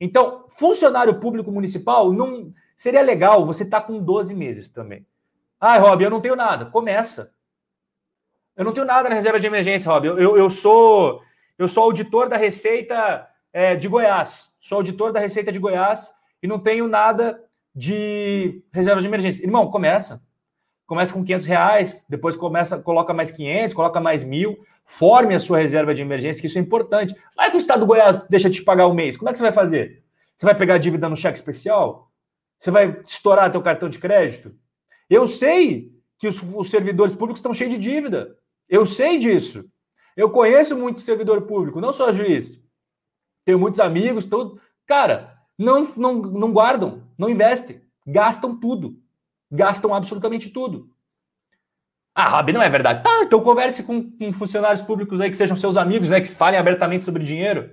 Então, 0.00 0.44
funcionário 0.48 1.18
público 1.20 1.50
municipal, 1.50 2.12
não 2.12 2.52
seria 2.76 3.02
legal 3.02 3.44
você 3.44 3.62
estar 3.62 3.80
tá 3.80 3.86
com 3.86 3.98
12 3.98 4.34
meses 4.34 4.68
também. 4.68 5.06
Ah, 5.58 5.78
Rob, 5.78 6.04
eu 6.04 6.10
não 6.10 6.20
tenho 6.20 6.36
nada. 6.36 6.66
Começa. 6.66 7.32
Eu 8.54 8.64
não 8.64 8.72
tenho 8.72 8.86
nada 8.86 9.08
na 9.08 9.14
reserva 9.14 9.40
de 9.40 9.46
emergência, 9.46 9.90
Rob. 9.90 10.06
Eu, 10.06 10.18
eu, 10.18 10.36
eu 10.36 10.50
sou 10.50 11.22
eu 11.58 11.68
sou 11.68 11.84
auditor 11.84 12.28
da 12.28 12.36
Receita 12.36 13.26
é, 13.56 13.74
de 13.74 13.88
Goiás. 13.88 14.54
Sou 14.60 14.76
auditor 14.76 15.12
da 15.12 15.18
Receita 15.18 15.50
de 15.50 15.58
Goiás 15.58 16.10
e 16.42 16.46
não 16.46 16.58
tenho 16.58 16.86
nada 16.86 17.42
de 17.74 18.62
reserva 18.70 19.00
de 19.00 19.06
emergência. 19.06 19.42
Irmão, 19.42 19.70
começa. 19.70 20.22
Começa 20.86 21.14
com 21.14 21.24
500 21.24 21.46
reais, 21.46 22.06
depois 22.06 22.36
começa, 22.36 22.82
coloca 22.82 23.14
mais 23.14 23.32
500, 23.32 23.74
coloca 23.74 23.98
mais 23.98 24.22
mil, 24.22 24.58
forme 24.84 25.34
a 25.34 25.38
sua 25.38 25.56
reserva 25.56 25.94
de 25.94 26.02
emergência, 26.02 26.38
que 26.38 26.48
isso 26.48 26.58
é 26.58 26.60
importante. 26.60 27.16
Vai 27.34 27.50
que 27.50 27.56
o 27.56 27.58
Estado 27.58 27.80
do 27.80 27.86
Goiás 27.86 28.26
deixa 28.28 28.50
de 28.50 28.56
te 28.56 28.62
pagar 28.62 28.86
o 28.86 28.90
um 28.90 28.94
mês, 28.94 29.16
como 29.16 29.30
é 29.30 29.32
que 29.32 29.38
você 29.38 29.44
vai 29.44 29.52
fazer? 29.52 30.04
Você 30.36 30.44
vai 30.44 30.54
pegar 30.54 30.76
dívida 30.76 31.08
no 31.08 31.16
cheque 31.16 31.38
especial? 31.38 32.12
Você 32.58 32.70
vai 32.70 33.00
estourar 33.06 33.50
teu 33.50 33.62
cartão 33.62 33.88
de 33.88 33.98
crédito? 33.98 34.54
Eu 35.08 35.26
sei 35.26 35.92
que 36.18 36.28
os, 36.28 36.42
os 36.42 36.68
servidores 36.68 37.14
públicos 37.14 37.38
estão 37.38 37.54
cheios 37.54 37.72
de 37.72 37.80
dívida. 37.80 38.36
Eu 38.68 38.84
sei 38.84 39.18
disso. 39.18 39.64
Eu 40.14 40.28
conheço 40.28 40.76
muito 40.76 41.00
servidor 41.00 41.42
público, 41.46 41.80
não 41.80 41.92
só 41.92 42.12
juiz. 42.12 42.65
Tenho 43.46 43.60
muitos 43.60 43.80
amigos, 43.80 44.24
tudo. 44.24 44.60
Cara, 44.84 45.38
não, 45.56 45.82
não, 45.96 46.14
não 46.14 46.52
guardam, 46.52 47.04
não 47.16 47.30
investem, 47.30 47.80
gastam 48.04 48.58
tudo. 48.58 49.00
Gastam 49.50 49.94
absolutamente 49.94 50.50
tudo. 50.50 50.90
Ah, 52.12 52.28
Rob, 52.28 52.52
não 52.52 52.60
é 52.60 52.68
verdade. 52.68 53.04
Tá, 53.04 53.22
então 53.22 53.40
converse 53.40 53.84
com, 53.84 54.10
com, 54.10 54.32
funcionários 54.32 54.82
públicos 54.82 55.20
aí 55.20 55.30
que 55.30 55.36
sejam 55.36 55.56
seus 55.56 55.76
amigos, 55.76 56.10
né? 56.10 56.20
Que 56.20 56.34
falem 56.34 56.58
abertamente 56.58 57.04
sobre 57.04 57.22
dinheiro. 57.22 57.70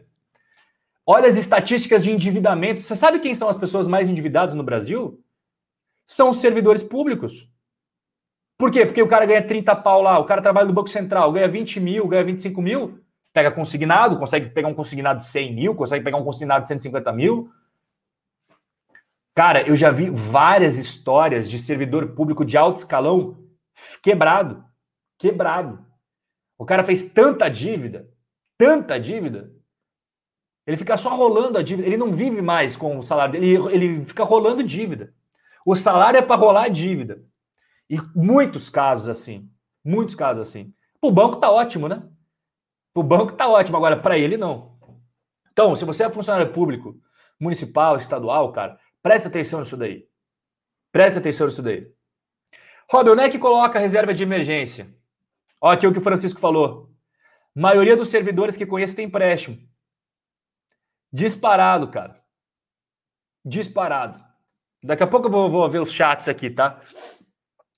Olha 1.05 1.27
as 1.27 1.37
estatísticas 1.37 2.03
de 2.03 2.11
endividamento. 2.11 2.81
Você 2.81 2.95
sabe 2.95 3.19
quem 3.19 3.33
são 3.33 3.49
as 3.49 3.57
pessoas 3.57 3.87
mais 3.87 4.09
endividadas 4.09 4.53
no 4.53 4.61
Brasil? 4.61 5.19
São 6.05 6.29
os 6.29 6.37
servidores 6.37 6.83
públicos. 6.83 7.49
Por 8.57 8.69
quê? 8.69 8.85
Porque 8.85 9.01
o 9.01 9.07
cara 9.07 9.25
ganha 9.25 9.45
30 9.45 9.75
pau 9.77 10.01
lá, 10.01 10.19
o 10.19 10.25
cara 10.25 10.41
trabalha 10.41 10.67
no 10.67 10.73
Banco 10.73 10.89
Central, 10.89 11.31
ganha 11.31 11.47
20 11.47 11.79
mil, 11.79 12.07
ganha 12.07 12.23
25 12.23 12.61
mil, 12.61 12.99
pega 13.33 13.51
consignado, 13.51 14.17
consegue 14.17 14.49
pegar 14.49 14.67
um 14.67 14.73
consignado 14.73 15.19
de 15.19 15.27
100 15.27 15.55
mil, 15.55 15.75
consegue 15.75 16.03
pegar 16.03 16.17
um 16.17 16.23
consignado 16.23 16.63
de 16.63 16.67
150 16.69 17.11
mil. 17.11 17.51
Cara, 19.35 19.67
eu 19.67 19.75
já 19.75 19.89
vi 19.89 20.09
várias 20.09 20.77
histórias 20.77 21.49
de 21.49 21.57
servidor 21.57 22.09
público 22.09 22.45
de 22.45 22.57
alto 22.57 22.77
escalão 22.77 23.37
quebrado. 24.01 24.63
Quebrado. 25.17 25.83
O 26.57 26.65
cara 26.65 26.83
fez 26.83 27.11
tanta 27.11 27.49
dívida, 27.49 28.07
tanta 28.57 28.99
dívida, 28.99 29.51
ele 30.65 30.77
fica 30.77 30.95
só 30.95 31.15
rolando 31.15 31.57
a 31.57 31.61
dívida. 31.61 31.87
Ele 31.87 31.97
não 31.97 32.11
vive 32.11 32.41
mais 32.41 32.75
com 32.75 32.97
o 32.97 33.03
salário 33.03 33.33
dele, 33.33 33.55
ele, 33.71 34.05
fica 34.05 34.23
rolando 34.23 34.63
dívida. 34.63 35.13
O 35.65 35.75
salário 35.75 36.17
é 36.17 36.21
para 36.21 36.35
rolar 36.35 36.63
a 36.63 36.69
dívida. 36.69 37.21
E 37.89 37.97
muitos 38.15 38.69
casos 38.69 39.09
assim. 39.09 39.49
Muitos 39.83 40.15
casos 40.15 40.47
assim. 40.47 40.73
O 41.01 41.11
banco 41.11 41.37
tá 41.37 41.51
ótimo, 41.51 41.87
né? 41.89 42.03
Para 42.93 43.01
o 43.01 43.03
banco 43.03 43.33
tá 43.33 43.49
ótimo, 43.49 43.77
agora 43.77 43.97
para 43.97 44.17
ele 44.17 44.37
não. 44.37 44.77
Então, 45.51 45.75
se 45.75 45.85
você 45.85 46.03
é 46.03 46.09
funcionário 46.09 46.51
público, 46.51 46.95
municipal, 47.39 47.97
estadual, 47.97 48.51
cara, 48.51 48.79
presta 49.01 49.27
atenção 49.27 49.59
nisso 49.59 49.77
daí. 49.77 50.07
Presta 50.91 51.19
atenção 51.19 51.47
nisso 51.47 51.61
daí. 51.61 51.91
Rob, 52.91 53.09
onde 53.09 53.23
é 53.23 53.29
que 53.29 53.39
coloca 53.39 53.77
a 53.79 53.81
reserva 53.81 54.13
de 54.13 54.23
emergência? 54.23 54.93
Olha 55.59 55.75
aqui 55.75 55.87
o 55.87 55.93
que 55.93 55.99
o 55.99 56.03
Francisco 56.03 56.39
falou. 56.39 56.91
Maioria 57.55 57.95
dos 57.95 58.09
servidores 58.09 58.57
que 58.57 58.65
conheço 58.65 58.95
tem 58.95 59.05
empréstimo. 59.05 59.57
Disparado, 61.11 61.87
cara. 61.89 62.21
Disparado. 63.45 64.23
Daqui 64.83 65.03
a 65.03 65.07
pouco 65.07 65.27
eu 65.27 65.31
vou, 65.31 65.49
vou 65.49 65.69
ver 65.69 65.79
os 65.79 65.91
chats 65.91 66.27
aqui, 66.27 66.49
tá? 66.49 66.81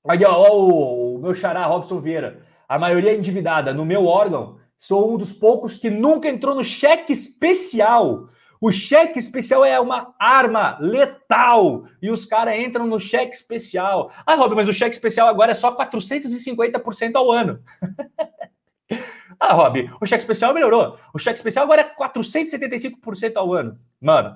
Aí, 0.07 0.23
ó, 0.23 0.31
ó 0.31 0.57
o, 0.57 1.15
o, 1.15 1.19
meu 1.19 1.33
xará 1.33 1.65
Robson 1.65 1.99
Vieira. 1.99 2.45
A 2.67 2.79
maioria 2.79 3.11
é 3.11 3.15
endividada. 3.15 3.73
No 3.73 3.85
meu 3.85 4.05
órgão, 4.05 4.59
sou 4.77 5.13
um 5.13 5.17
dos 5.17 5.31
poucos 5.31 5.77
que 5.77 5.89
nunca 5.89 6.29
entrou 6.29 6.55
no 6.55 6.63
cheque 6.63 7.13
especial. 7.13 8.29
O 8.59 8.71
cheque 8.71 9.19
especial 9.19 9.63
é 9.65 9.79
uma 9.79 10.13
arma 10.19 10.77
letal. 10.79 11.85
E 12.01 12.09
os 12.09 12.25
caras 12.25 12.57
entram 12.57 12.87
no 12.87 12.99
cheque 12.99 13.35
especial. 13.35 14.11
Ah, 14.25 14.35
Rob, 14.35 14.55
mas 14.55 14.67
o 14.67 14.73
cheque 14.73 14.95
especial 14.95 15.27
agora 15.27 15.51
é 15.51 15.53
só 15.53 15.75
450% 15.75 17.15
ao 17.15 17.31
ano. 17.31 17.59
ah, 19.39 19.53
Rob, 19.53 19.89
o 20.01 20.05
cheque 20.05 20.21
especial 20.21 20.53
melhorou. 20.53 20.97
O 21.13 21.19
cheque 21.19 21.37
especial 21.37 21.65
agora 21.65 21.81
é 21.81 21.95
475% 21.95 23.33
ao 23.35 23.53
ano. 23.53 23.77
Mano, 24.01 24.35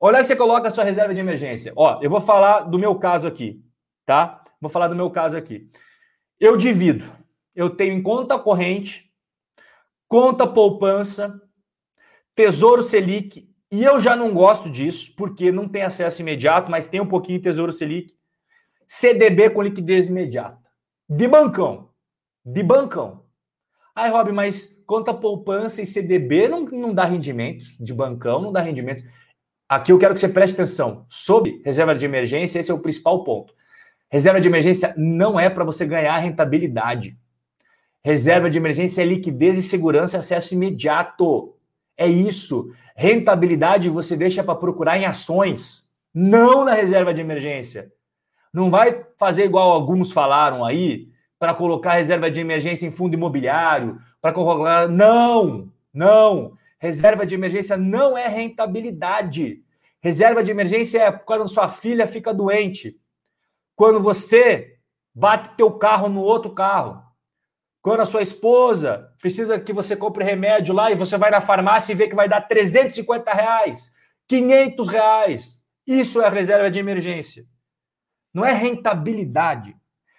olha 0.00 0.18
que 0.18 0.24
você 0.24 0.36
coloca 0.36 0.68
a 0.68 0.70
sua 0.70 0.84
reserva 0.84 1.14
de 1.14 1.20
emergência. 1.20 1.72
Ó, 1.76 2.00
eu 2.02 2.10
vou 2.10 2.20
falar 2.20 2.60
do 2.60 2.78
meu 2.78 2.94
caso 2.96 3.28
aqui 3.28 3.62
tá? 4.04 4.42
Vou 4.60 4.70
falar 4.70 4.88
do 4.88 4.96
meu 4.96 5.10
caso 5.10 5.36
aqui. 5.36 5.68
Eu 6.38 6.56
divido. 6.56 7.04
Eu 7.54 7.70
tenho 7.70 7.94
em 7.94 8.02
conta 8.02 8.38
corrente, 8.38 9.10
conta 10.08 10.46
poupança, 10.46 11.40
Tesouro 12.34 12.82
Selic, 12.82 13.48
e 13.70 13.82
eu 13.82 14.00
já 14.00 14.16
não 14.16 14.32
gosto 14.32 14.70
disso, 14.70 15.14
porque 15.16 15.50
não 15.50 15.68
tem 15.68 15.82
acesso 15.82 16.22
imediato, 16.22 16.70
mas 16.70 16.88
tem 16.88 17.00
um 17.00 17.08
pouquinho 17.08 17.38
de 17.38 17.44
Tesouro 17.44 17.72
Selic. 17.72 18.14
CDB 18.88 19.50
com 19.50 19.62
liquidez 19.62 20.08
imediata. 20.08 20.58
De 21.08 21.26
bancão. 21.26 21.90
De 22.44 22.62
bancão. 22.62 23.24
Ai, 23.94 24.10
Rob, 24.10 24.32
mas 24.32 24.82
conta 24.86 25.14
poupança 25.14 25.80
e 25.80 25.86
CDB 25.86 26.48
não, 26.48 26.64
não 26.64 26.94
dá 26.94 27.04
rendimentos. 27.04 27.76
De 27.78 27.94
bancão 27.94 28.40
não 28.42 28.52
dá 28.52 28.60
rendimentos. 28.60 29.04
Aqui 29.68 29.92
eu 29.92 29.98
quero 29.98 30.14
que 30.14 30.20
você 30.20 30.28
preste 30.28 30.54
atenção. 30.54 31.06
Sobre 31.08 31.62
reserva 31.64 31.94
de 31.94 32.04
emergência, 32.04 32.58
esse 32.58 32.70
é 32.70 32.74
o 32.74 32.82
principal 32.82 33.24
ponto. 33.24 33.54
Reserva 34.10 34.40
de 34.40 34.48
emergência 34.48 34.94
não 34.96 35.38
é 35.38 35.48
para 35.48 35.64
você 35.64 35.86
ganhar 35.86 36.16
rentabilidade. 36.18 37.18
Reserva 38.04 38.50
de 38.50 38.58
emergência 38.58 39.00
é 39.00 39.06
liquidez 39.06 39.56
e 39.56 39.62
segurança 39.62 40.18
acesso 40.18 40.52
imediato. 40.52 41.54
É 41.96 42.06
isso. 42.06 42.70
Rentabilidade 42.94 43.88
você 43.88 44.14
deixa 44.14 44.44
para 44.44 44.54
procurar 44.54 44.98
em 44.98 45.06
ações, 45.06 45.90
não 46.12 46.64
na 46.64 46.74
reserva 46.74 47.14
de 47.14 47.22
emergência. 47.22 47.90
Não 48.52 48.70
vai 48.70 49.04
fazer 49.18 49.46
igual 49.46 49.72
alguns 49.72 50.12
falaram 50.12 50.64
aí, 50.64 51.08
para 51.38 51.54
colocar 51.54 51.94
reserva 51.94 52.30
de 52.30 52.40
emergência 52.40 52.86
em 52.86 52.90
fundo 52.90 53.14
imobiliário, 53.14 53.98
para 54.20 54.32
colocar. 54.32 54.88
Não, 54.88 55.72
não. 55.92 56.52
Reserva 56.78 57.24
de 57.24 57.34
emergência 57.34 57.76
não 57.76 58.16
é 58.16 58.28
rentabilidade. 58.28 59.62
Reserva 60.00 60.44
de 60.44 60.50
emergência 60.50 60.98
é 60.98 61.10
quando 61.10 61.48
sua 61.48 61.68
filha 61.68 62.06
fica 62.06 62.34
doente. 62.34 63.00
Quando 63.74 64.00
você 64.00 64.76
bate 65.14 65.56
teu 65.56 65.72
carro 65.72 66.08
no 66.08 66.20
outro 66.20 66.52
carro. 66.52 67.03
Quando 67.84 68.00
a 68.00 68.06
sua 68.06 68.22
esposa 68.22 69.12
precisa 69.20 69.60
que 69.60 69.70
você 69.70 69.94
compre 69.94 70.24
remédio 70.24 70.74
lá 70.74 70.90
e 70.90 70.94
você 70.94 71.18
vai 71.18 71.30
na 71.30 71.42
farmácia 71.42 71.92
e 71.92 71.94
vê 71.94 72.08
que 72.08 72.14
vai 72.14 72.26
dar 72.26 72.40
350 72.40 73.30
reais, 73.30 73.94
500 74.26 74.88
reais. 74.88 75.62
Isso 75.86 76.22
é 76.22 76.24
a 76.24 76.30
reserva 76.30 76.70
de 76.70 76.78
emergência. 76.78 77.44
Não 78.32 78.42
é 78.42 78.54
rentabilidade. 78.54 79.76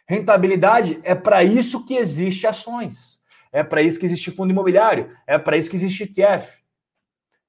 Rentabilidade 0.08 1.00
é 1.02 1.16
para 1.16 1.44
isso 1.44 1.88
que 1.88 1.96
existe 1.96 2.46
ações. 2.46 3.20
É 3.52 3.64
para 3.64 3.82
isso 3.82 4.00
que 4.00 4.06
existe 4.06 4.30
fundo 4.30 4.52
imobiliário. 4.52 5.18
É 5.26 5.40
para 5.40 5.58
isso 5.58 5.72
que 5.72 5.76
existe 5.76 6.04
ETF. 6.04 6.60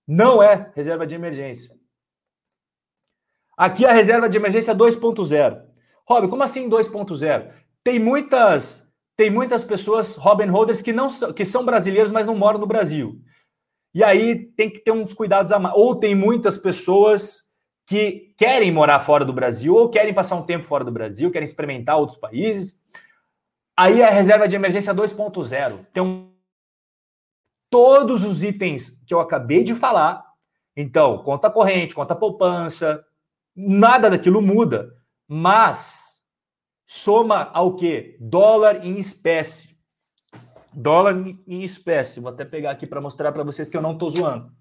Não 0.09 0.43
é 0.43 0.73
reserva 0.75 1.07
de 1.07 1.15
emergência. 1.15 1.77
Aqui 3.55 3.85
a 3.85 3.93
reserva 3.93 4.31
de 4.31 4.39
emergência 4.39 4.75
2.0. 4.75 5.63
Rob, 6.09 6.29
como 6.29 6.43
assim 6.43 6.71
2.0? 6.71 7.53
Tem 7.85 7.99
muitas 7.99 8.86
tem 9.17 9.31
muitas 9.31 9.65
pessoas, 9.65 10.15
Robin 10.17 10.47
Holders, 10.47 10.83
que, 10.83 10.93
não, 10.93 11.09
que 11.35 11.45
são 11.45 11.65
brasileiros, 11.65 12.13
mas 12.13 12.27
não 12.27 12.37
moram 12.37 12.59
no 12.59 12.67
Brasil. 12.67 13.19
E 13.95 14.05
aí 14.05 14.37
tem 14.53 14.69
que 14.69 14.81
ter 14.81 14.93
uns 14.93 15.15
cuidados 15.15 15.53
a 15.53 15.59
mais. 15.59 15.75
Ou 15.75 15.97
tem 15.97 16.15
muitas 16.15 16.59
pessoas 16.59 17.47
que 17.87 18.35
querem 18.37 18.71
morar 18.71 19.01
fora 19.01 19.25
do 19.25 19.33
Brasil, 19.33 19.75
ou 19.75 19.89
querem 19.89 20.13
passar 20.13 20.37
um 20.37 20.45
tempo 20.45 20.67
fora 20.67 20.85
do 20.85 20.93
Brasil, 20.93 21.31
querem 21.31 21.47
experimentar 21.47 21.97
outros 21.97 22.19
países. 22.19 22.83
Aí 23.75 24.03
a 24.03 24.11
reserva 24.11 24.47
de 24.47 24.57
emergência 24.57 24.95
2.0. 24.95 25.87
Tem 25.95 26.03
um... 26.03 26.31
todos 27.71 28.23
os 28.23 28.45
itens 28.45 29.03
que 29.07 29.15
eu 29.15 29.21
acabei 29.21 29.65
de 29.65 29.75
falar. 29.75 30.23
Então, 30.77 31.23
conta 31.23 31.51
corrente, 31.51 31.95
conta 31.95 32.15
poupança, 32.15 33.03
nada 33.55 34.11
daquilo 34.11 34.43
muda. 34.43 34.93
Mas 35.27 36.16
soma 36.87 37.51
ao 37.53 37.75
que? 37.75 38.17
Dólar 38.21 38.85
em 38.85 38.97
espécie. 38.99 39.77
Dólar 40.73 41.17
em 41.47 41.63
espécie. 41.63 42.21
Vou 42.21 42.31
até 42.31 42.45
pegar 42.45 42.71
aqui 42.71 42.87
para 42.87 43.01
mostrar 43.01 43.33
para 43.33 43.43
vocês 43.43 43.69
que 43.69 43.77
eu 43.77 43.83
não 43.83 43.93
estou 43.93 44.11
zoando. 44.11 44.53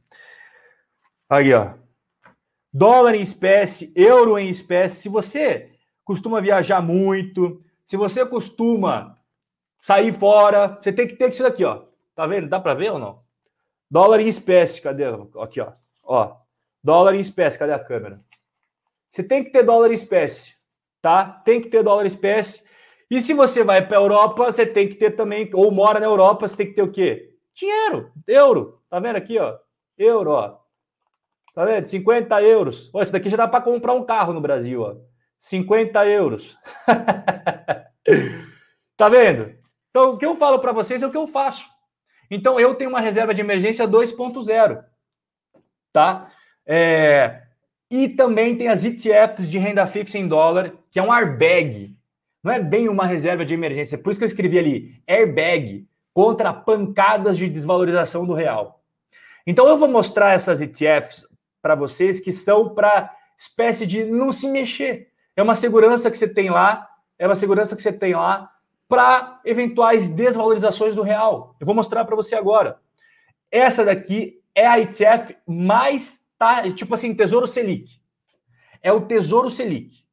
Aí, 1.30 1.54
ó. 1.54 1.74
Dólar 2.74 3.16
em 3.16 3.22
espécie, 3.22 3.94
euro 3.96 4.38
em 4.38 4.50
espécie. 4.50 5.04
Se 5.04 5.10
você 5.10 5.72
costuma 6.04 6.42
viajar 6.42 6.82
muito, 6.82 7.64
se 7.86 7.96
você 7.96 8.26
costuma 8.26 9.18
sair 9.80 10.12
fora, 10.12 10.80
você 10.82 10.92
tem 10.92 11.08
que 11.08 11.16
ter 11.16 11.30
isso 11.30 11.44
daqui, 11.44 11.64
ó. 11.64 11.84
Tá 12.16 12.26
vendo? 12.26 12.50
Dá 12.50 12.60
para 12.60 12.74
ver 12.74 12.92
ou 12.92 13.00
não? 13.00 13.24
Dólar 13.90 14.20
em 14.20 14.28
espécie, 14.28 14.82
cadê? 14.82 15.06
Aqui, 15.40 15.62
ó. 15.62 15.72
Ó. 16.04 16.36
Dólar 16.84 17.16
em 17.16 17.20
espécie, 17.20 17.60
cadê 17.60 17.74
a 17.74 17.80
câmera? 17.80 18.18
Você 19.10 19.24
tem 19.24 19.44
que 19.44 19.52
ter 19.52 19.64
dólar 19.64 19.92
em 19.92 19.94
espécie 19.94 20.55
tá? 21.06 21.24
Tem 21.24 21.62
que 21.62 21.70
ter 21.70 21.84
dólar 21.84 22.08
espécie. 22.08 22.64
E 23.12 23.22
se 23.22 23.32
você 23.32 23.64
vai 23.64 23.88
para 23.88 23.96
a 23.96 24.02
Europa, 24.02 24.46
você 24.46 24.66
tem 24.66 24.90
que 24.90 24.96
ter 24.96 25.12
também, 25.12 25.48
ou 25.54 25.70
mora 25.70 26.00
na 26.00 26.08
Europa, 26.08 26.48
você 26.48 26.58
tem 26.58 26.66
que 26.66 26.74
ter 26.74 26.82
o 26.82 26.92
quê? 26.92 27.30
Dinheiro, 27.54 28.12
euro. 28.28 28.82
Tá 28.90 29.00
vendo 29.00 29.18
aqui, 29.18 29.38
ó? 29.38 29.56
Euro, 30.00 30.32
ó. 30.32 30.58
Tá 31.54 31.64
vendo? 31.64 31.86
50 31.86 32.42
euros. 32.42 32.90
Ó, 32.92 33.04
esse 33.04 33.12
daqui 33.12 33.30
já 33.30 33.38
dá 33.38 33.48
para 33.48 33.64
comprar 33.64 33.94
um 33.94 34.04
carro 34.04 34.34
no 34.34 34.42
Brasil, 34.42 34.82
ó. 34.82 34.96
50 35.38 36.08
euros. 36.08 36.58
tá 38.98 39.08
vendo? 39.08 39.54
Então, 39.92 40.14
o 40.14 40.18
que 40.18 40.26
eu 40.26 40.34
falo 40.34 40.58
para 40.58 40.72
vocês 40.72 41.04
é 41.04 41.08
o 41.08 41.12
que 41.12 41.18
eu 41.18 41.28
faço. 41.28 41.70
Então, 42.32 42.60
eu 42.60 42.74
tenho 42.74 42.90
uma 42.90 43.00
reserva 43.00 43.32
de 43.32 43.42
emergência 43.42 43.88
2.0, 43.88 44.84
tá? 45.94 46.32
É, 46.66 47.44
e 47.96 48.10
também 48.10 48.58
tem 48.58 48.68
as 48.68 48.84
ETFs 48.84 49.48
de 49.48 49.58
renda 49.58 49.88
fixa 49.88 50.18
em 50.18 50.28
dólar, 50.28 50.74
que 50.92 51.00
é 51.00 51.02
um 51.02 51.14
airbag. 51.14 51.96
Não 52.44 52.52
é 52.52 52.60
bem 52.60 52.90
uma 52.90 53.06
reserva 53.06 53.46
de 53.46 53.54
emergência. 53.54 53.98
Por 53.98 54.10
isso 54.10 54.20
que 54.20 54.26
eu 54.26 54.28
escrevi 54.28 54.60
ali, 54.60 55.02
airbag, 55.08 55.88
contra 56.14 56.52
pancadas 56.52 57.38
de 57.38 57.48
desvalorização 57.48 58.26
do 58.26 58.34
real. 58.34 58.84
Então 59.48 59.70
eu 59.70 59.78
vou 59.78 59.88
mostrar 59.88 60.34
essas 60.34 60.62
ETFs 60.62 61.26
para 61.62 61.74
vocês 61.74 62.20
que 62.20 62.34
são 62.34 62.76
para 62.76 63.16
espécie 63.38 63.86
de 63.86 64.04
não 64.04 64.30
se 64.30 64.50
mexer. 64.50 65.08
É 65.34 65.42
uma 65.42 65.56
segurança 65.56 66.12
que 66.12 66.18
você 66.18 66.28
tem 66.28 66.50
lá, 66.50 66.90
é 67.18 67.26
uma 67.26 67.36
segurança 67.36 67.78
que 67.78 67.82
você 67.82 67.94
tem 67.94 68.14
lá 68.14 68.52
para 68.90 69.40
eventuais 69.46 70.10
desvalorizações 70.10 70.96
do 70.96 71.02
real. 71.02 71.56
Eu 71.62 71.66
vou 71.66 71.74
mostrar 71.74 72.04
para 72.04 72.16
você 72.16 72.36
agora. 72.36 72.78
Essa 73.50 73.86
daqui 73.86 74.42
é 74.54 74.68
a 74.68 74.80
ETF 74.82 75.38
mais 75.48 76.25
tá, 76.38 76.70
tipo 76.72 76.94
assim, 76.94 77.14
Tesouro 77.14 77.48
Selic. 77.48 78.00
É 78.82 78.92
o 78.92 79.02
Tesouro 79.02 79.50
Selic. 79.50 80.06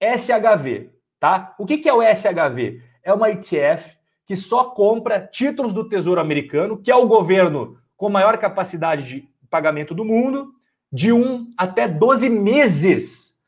SHV, 0.00 0.90
tá? 1.18 1.54
O 1.58 1.66
que, 1.66 1.78
que 1.78 1.88
é 1.88 1.92
o 1.92 2.02
SHV? 2.02 2.82
É 3.02 3.12
uma 3.12 3.30
ETF 3.30 3.96
que 4.24 4.36
só 4.36 4.64
compra 4.64 5.20
títulos 5.20 5.74
do 5.74 5.88
Tesouro 5.88 6.20
Americano, 6.20 6.78
que 6.80 6.90
é 6.90 6.96
o 6.96 7.06
governo 7.06 7.78
com 7.96 8.08
maior 8.08 8.38
capacidade 8.38 9.02
de 9.02 9.28
pagamento 9.50 9.94
do 9.94 10.04
mundo, 10.04 10.54
de 10.92 11.12
1 11.12 11.52
até 11.56 11.86
12 11.86 12.30
meses. 12.30 13.38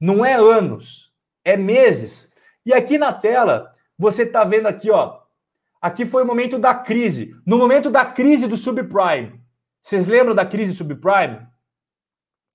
Não 0.00 0.24
é 0.24 0.34
anos, 0.34 1.12
é 1.44 1.56
meses. 1.56 2.32
E 2.64 2.72
aqui 2.72 2.96
na 2.96 3.12
tela, 3.12 3.74
você 3.98 4.22
está 4.22 4.44
vendo 4.44 4.66
aqui, 4.66 4.90
ó. 4.90 5.18
Aqui 5.80 6.06
foi 6.06 6.22
o 6.22 6.26
momento 6.26 6.58
da 6.58 6.74
crise. 6.74 7.34
No 7.46 7.58
momento 7.58 7.90
da 7.90 8.04
crise 8.04 8.46
do 8.46 8.56
subprime. 8.56 9.40
Vocês 9.80 10.08
lembram 10.08 10.34
da 10.34 10.44
crise 10.44 10.74
subprime? 10.74 11.46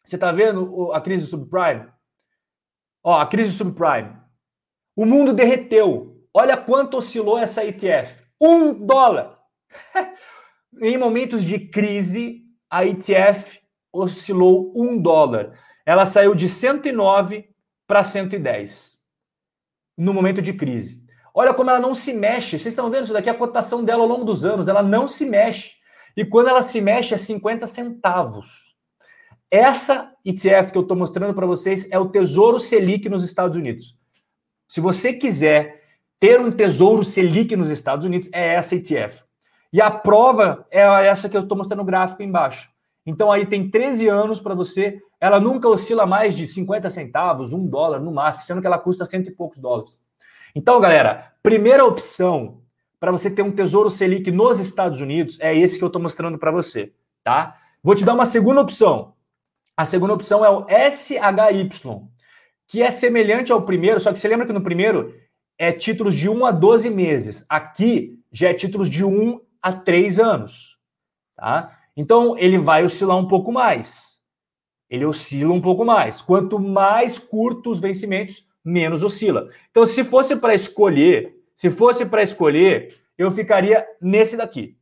Você 0.06 0.16
está 0.16 0.32
vendo 0.32 0.92
a 0.92 1.00
crise 1.00 1.28
subprime? 1.28 1.88
Ó, 3.04 3.20
a 3.20 3.26
crise 3.26 3.52
subprime. 3.54 4.16
O 4.96 5.06
mundo 5.06 5.34
derreteu. 5.34 6.22
Olha 6.34 6.58
quanto 6.58 6.98
oscilou 6.98 7.38
essa 7.38 7.64
ETF. 7.64 8.24
Um 8.40 8.74
dólar. 8.74 9.40
em 10.82 10.98
momentos 10.98 11.44
de 11.44 11.60
crise, 11.60 12.42
a 12.70 12.86
ETF 12.86 13.62
oscilou 13.92 14.74
um 14.76 15.00
dólar. 15.00 15.58
Ela 15.86 16.06
saiu 16.06 16.34
de 16.34 16.50
109 16.50 17.50
para 17.88 18.04
110 18.04 19.02
no 19.98 20.14
momento 20.14 20.42
de 20.42 20.54
crise. 20.54 21.04
Olha 21.34 21.54
como 21.54 21.70
ela 21.70 21.80
não 21.80 21.96
se 21.96 22.14
mexe. 22.14 22.60
Vocês 22.60 22.74
estão 22.74 22.90
vendo 22.90 23.06
isso 23.06 23.14
daqui? 23.14 23.30
A 23.30 23.34
cotação 23.34 23.84
dela 23.84 24.04
ao 24.04 24.08
longo 24.08 24.24
dos 24.24 24.46
anos, 24.46 24.68
ela 24.68 24.84
não 24.84 25.08
se 25.08 25.26
mexe. 25.26 25.76
E 26.16 26.26
quando 26.26 26.50
ela 26.50 26.62
se 26.62 26.80
mexe 26.80 27.14
é 27.14 27.18
50 27.18 27.66
centavos. 27.68 28.73
Essa 29.54 30.12
ETF 30.26 30.72
que 30.72 30.78
eu 30.80 30.82
estou 30.82 30.98
mostrando 30.98 31.32
para 31.36 31.46
vocês 31.46 31.88
é 31.92 32.00
o 32.00 32.10
Tesouro 32.10 32.58
Selic 32.58 33.08
nos 33.08 33.24
Estados 33.24 33.56
Unidos. 33.56 33.96
Se 34.68 34.82
você 34.82 35.14
quiser 35.14 35.80
ter 36.20 36.42
um 36.42 36.52
Tesouro 36.52 37.04
Selic 37.04 37.56
nos 37.56 37.70
Estados 37.70 38.04
Unidos, 38.04 38.32
é 38.34 38.56
essa 38.56 38.74
ETF. 38.74 39.24
E 39.72 39.80
a 39.80 39.92
prova 39.92 40.66
é 40.72 40.82
essa 41.06 41.30
que 41.30 41.38
eu 41.38 41.42
estou 41.42 41.56
mostrando 41.56 41.82
no 41.82 41.86
gráfico 41.86 42.24
embaixo. 42.24 42.68
Então 43.06 43.32
aí 43.32 43.46
tem 43.46 43.70
13 43.70 44.08
anos 44.08 44.40
para 44.40 44.56
você, 44.56 45.00
ela 45.22 45.40
nunca 45.40 45.70
oscila 45.70 46.08
mais 46.08 46.34
de 46.34 46.48
50 46.48 46.90
centavos, 46.90 47.54
um 47.54 47.64
dólar 47.64 48.00
no 48.00 48.12
máximo, 48.12 48.44
sendo 48.44 48.60
que 48.60 48.66
ela 48.66 48.80
custa 48.80 49.06
cento 49.06 49.30
e 49.30 49.36
poucos 49.36 49.60
dólares. 49.60 50.00
Então, 50.56 50.80
galera, 50.80 51.32
primeira 51.44 51.86
opção 51.86 52.64
para 53.00 53.12
você 53.12 53.30
ter 53.30 53.44
um 53.44 53.52
Tesouro 53.52 53.92
Selic 53.92 54.32
nos 54.32 54.60
Estados 54.60 55.00
Unidos 55.00 55.40
é 55.40 55.56
esse 55.56 55.78
que 55.78 55.84
eu 55.84 55.88
estou 55.90 56.02
mostrando 56.02 56.40
para 56.40 56.50
você, 56.50 56.92
tá? 57.24 57.56
Vou 57.84 57.94
te 57.94 58.04
dar 58.04 58.16
uma 58.16 58.26
segunda 58.26 58.60
opção. 58.60 59.13
A 59.76 59.86
segunda 59.86 60.14
opção 60.14 60.46
é 60.46 60.50
o 60.50 60.66
SHY, 60.68 61.70
que 62.68 62.82
é 62.82 62.92
semelhante 62.92 63.52
ao 63.52 63.66
primeiro, 63.66 64.00
só 64.00 64.14
que 64.14 64.20
você 64.20 64.28
lembra 64.28 64.46
que 64.46 64.54
no 64.54 64.64
primeiro 64.64 65.14
é 65.58 65.72
títulos 65.72 66.16
de 66.16 66.30
1 66.30 66.46
a 66.46 66.52
12 66.52 66.90
meses. 66.90 67.46
Aqui 67.50 68.20
já 68.32 68.50
é 68.50 68.54
títulos 68.54 68.90
de 68.90 69.04
1 69.04 69.40
a 69.62 69.74
3 69.74 70.20
anos. 70.20 70.78
Tá? 71.36 71.78
Então 71.96 72.38
ele 72.38 72.58
vai 72.58 72.84
oscilar 72.84 73.18
um 73.18 73.28
pouco 73.28 73.52
mais. 73.52 74.22
Ele 74.90 75.06
oscila 75.06 75.54
um 75.54 75.62
pouco 75.62 75.84
mais. 75.84 76.22
Quanto 76.22 76.60
mais 76.60 77.18
curtos 77.18 77.74
os 77.74 77.80
vencimentos, 77.80 78.48
menos 78.64 79.04
oscila. 79.04 79.48
Então, 79.72 79.86
se 79.86 80.04
fosse 80.04 80.36
para 80.36 80.54
escolher, 80.54 81.36
se 81.56 81.70
fosse 81.70 82.06
para 82.06 82.24
escolher, 82.24 82.96
eu 83.18 83.30
ficaria 83.32 83.86
nesse 84.02 84.38
daqui, 84.38 84.78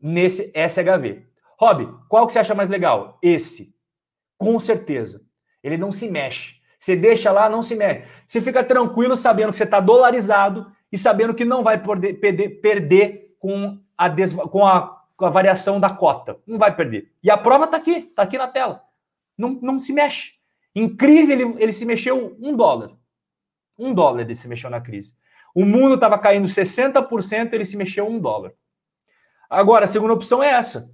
nesse 0.00 0.52
SHV. 0.54 1.26
Rob, 1.58 1.88
qual 2.08 2.26
que 2.26 2.32
você 2.32 2.38
acha 2.38 2.54
mais 2.54 2.68
legal? 2.68 3.18
Esse. 3.22 3.74
Com 4.42 4.58
certeza. 4.58 5.22
Ele 5.62 5.76
não 5.76 5.92
se 5.92 6.10
mexe. 6.10 6.56
Você 6.78 6.96
deixa 6.96 7.30
lá, 7.30 7.48
não 7.48 7.62
se 7.62 7.76
mexe. 7.76 8.08
Você 8.26 8.40
fica 8.40 8.64
tranquilo 8.64 9.16
sabendo 9.16 9.50
que 9.50 9.56
você 9.56 9.62
está 9.62 9.78
dolarizado 9.78 10.72
e 10.90 10.98
sabendo 10.98 11.32
que 11.32 11.44
não 11.44 11.62
vai 11.62 11.80
poder 11.80 12.14
perder, 12.14 12.60
perder 12.60 13.36
com, 13.38 13.78
a 13.96 14.08
des, 14.08 14.34
com, 14.34 14.66
a, 14.66 15.00
com 15.16 15.24
a 15.24 15.30
variação 15.30 15.78
da 15.78 15.90
cota. 15.90 16.36
Não 16.44 16.58
vai 16.58 16.74
perder. 16.74 17.12
E 17.22 17.30
a 17.30 17.38
prova 17.38 17.66
está 17.66 17.76
aqui, 17.76 18.08
está 18.10 18.22
aqui 18.22 18.36
na 18.36 18.48
tela. 18.48 18.82
Não, 19.38 19.50
não 19.62 19.78
se 19.78 19.92
mexe. 19.92 20.32
Em 20.74 20.88
crise, 20.96 21.32
ele, 21.32 21.54
ele 21.58 21.72
se 21.72 21.86
mexeu 21.86 22.36
um 22.40 22.56
dólar. 22.56 22.90
Um 23.78 23.94
dólar 23.94 24.22
ele 24.22 24.34
se 24.34 24.48
mexeu 24.48 24.68
na 24.68 24.80
crise. 24.80 25.14
O 25.54 25.64
mundo 25.64 25.94
estava 25.94 26.18
caindo 26.18 26.48
60%, 26.48 27.52
ele 27.52 27.64
se 27.64 27.76
mexeu 27.76 28.08
um 28.08 28.18
dólar. 28.18 28.52
Agora, 29.48 29.84
a 29.84 29.88
segunda 29.88 30.14
opção 30.14 30.42
é 30.42 30.48
essa. 30.48 30.90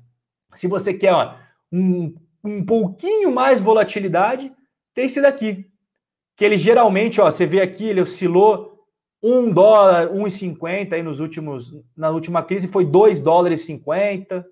Se 0.52 0.66
você 0.66 0.92
quer 0.92 1.14
ó, 1.14 1.34
um, 1.72 2.14
um 2.42 2.64
pouquinho 2.64 3.32
mais 3.32 3.60
volatilidade, 3.60 4.52
tem 4.94 5.06
esse 5.06 5.20
daqui. 5.20 5.66
Que 6.36 6.44
ele 6.44 6.56
geralmente, 6.56 7.20
ó, 7.20 7.30
você 7.30 7.46
vê 7.46 7.60
aqui, 7.60 7.84
ele 7.84 8.00
oscilou 8.00 8.78
1 9.22 9.50
dólar, 9.50 10.08
1,50 10.08 10.92
aí 10.92 11.02
nos 11.02 11.20
últimos, 11.20 11.72
na 11.96 12.10
última 12.10 12.42
crise 12.42 12.68
foi 12.68 12.84
2 12.84 13.20
dólares 13.20 13.62
e 13.62 13.64
50. 13.66 14.46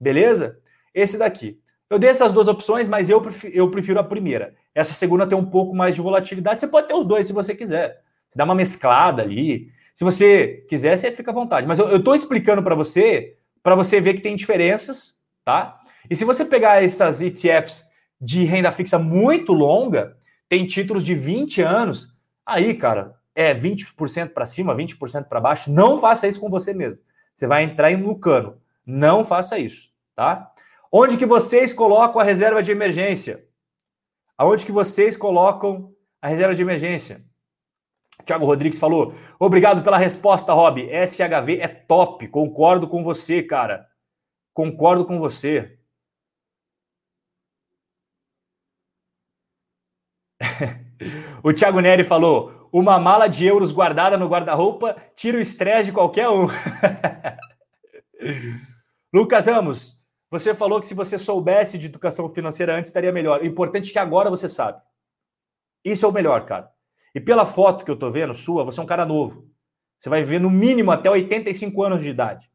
Beleza? 0.00 0.58
Esse 0.94 1.18
daqui. 1.18 1.60
Eu 1.88 1.98
dei 1.98 2.08
essas 2.08 2.32
duas 2.32 2.48
opções, 2.48 2.88
mas 2.88 3.10
eu 3.10 3.20
prefiro, 3.20 3.54
eu 3.54 3.70
prefiro 3.70 4.00
a 4.00 4.04
primeira. 4.04 4.54
Essa 4.74 4.94
segunda 4.94 5.26
tem 5.26 5.36
um 5.36 5.44
pouco 5.44 5.74
mais 5.74 5.94
de 5.94 6.00
volatilidade. 6.00 6.58
Você 6.58 6.66
pode 6.66 6.88
ter 6.88 6.94
os 6.94 7.04
dois 7.04 7.26
se 7.26 7.34
você 7.34 7.54
quiser. 7.54 8.02
Você 8.28 8.38
dá 8.38 8.44
uma 8.44 8.54
mesclada 8.54 9.20
ali. 9.20 9.70
Se 9.94 10.02
você 10.02 10.64
quiser, 10.68 10.96
você 10.96 11.12
fica 11.12 11.30
à 11.30 11.34
vontade. 11.34 11.68
Mas 11.68 11.78
eu 11.78 11.98
estou 11.98 12.14
explicando 12.14 12.62
para 12.62 12.74
você, 12.74 13.36
para 13.62 13.74
você 13.74 14.00
ver 14.00 14.14
que 14.14 14.22
tem 14.22 14.34
diferenças, 14.34 15.20
tá? 15.44 15.81
E 16.10 16.16
se 16.16 16.24
você 16.24 16.44
pegar 16.44 16.82
essas 16.82 17.20
ETFs 17.20 17.84
de 18.20 18.44
renda 18.44 18.70
fixa 18.70 18.98
muito 18.98 19.52
longa, 19.52 20.16
tem 20.48 20.66
títulos 20.66 21.04
de 21.04 21.14
20 21.14 21.62
anos, 21.62 22.14
aí, 22.44 22.74
cara, 22.74 23.14
é 23.34 23.54
20% 23.54 24.30
para 24.30 24.46
cima, 24.46 24.74
20% 24.74 25.24
para 25.24 25.40
baixo. 25.40 25.70
Não 25.70 25.98
faça 25.98 26.28
isso 26.28 26.40
com 26.40 26.50
você 26.50 26.74
mesmo. 26.74 26.98
Você 27.34 27.46
vai 27.46 27.62
entrar 27.62 27.96
no 27.96 28.18
cano. 28.18 28.60
Não 28.84 29.24
faça 29.24 29.58
isso, 29.58 29.90
tá? 30.14 30.52
Onde 30.90 31.16
que 31.16 31.24
vocês 31.24 31.72
colocam 31.72 32.20
a 32.20 32.24
reserva 32.24 32.62
de 32.62 32.70
emergência? 32.70 33.44
Aonde 34.36 34.66
que 34.66 34.72
vocês 34.72 35.16
colocam 35.16 35.92
a 36.20 36.28
reserva 36.28 36.54
de 36.54 36.62
emergência? 36.62 37.24
Tiago 38.24 38.44
Rodrigues 38.44 38.78
falou: 38.78 39.14
obrigado 39.38 39.82
pela 39.82 39.96
resposta, 39.96 40.52
Rob. 40.52 40.82
SHV 40.82 41.60
é 41.60 41.68
top. 41.68 42.28
Concordo 42.28 42.86
com 42.86 43.02
você, 43.02 43.42
cara. 43.42 43.86
Concordo 44.52 45.04
com 45.04 45.18
você. 45.18 45.78
O 51.42 51.52
Thiago 51.52 51.80
Neri 51.80 52.04
falou: 52.04 52.68
uma 52.72 52.98
mala 52.98 53.28
de 53.28 53.46
euros 53.46 53.72
guardada 53.72 54.16
no 54.16 54.28
guarda-roupa 54.28 54.96
tira 55.14 55.36
o 55.36 55.40
estresse 55.40 55.86
de 55.86 55.92
qualquer 55.92 56.28
um. 56.28 56.46
Lucas 59.12 59.46
Ramos, 59.46 60.00
você 60.30 60.54
falou 60.54 60.80
que 60.80 60.86
se 60.86 60.94
você 60.94 61.18
soubesse 61.18 61.76
de 61.76 61.86
educação 61.86 62.28
financeira 62.28 62.74
antes 62.74 62.88
estaria 62.88 63.12
melhor. 63.12 63.42
O 63.42 63.46
importante 63.46 63.90
é 63.90 63.92
que 63.92 63.98
agora 63.98 64.30
você 64.30 64.48
sabe. 64.48 64.80
Isso 65.84 66.06
é 66.06 66.08
o 66.08 66.12
melhor, 66.12 66.46
cara. 66.46 66.70
E 67.14 67.20
pela 67.20 67.44
foto 67.44 67.84
que 67.84 67.90
eu 67.90 67.98
tô 67.98 68.10
vendo 68.10 68.32
sua, 68.32 68.64
você 68.64 68.80
é 68.80 68.82
um 68.82 68.86
cara 68.86 69.04
novo. 69.04 69.46
Você 69.98 70.08
vai 70.08 70.22
viver 70.22 70.40
no 70.40 70.50
mínimo 70.50 70.90
até 70.90 71.10
85 71.10 71.82
anos 71.82 72.02
de 72.02 72.08
idade. 72.08 72.50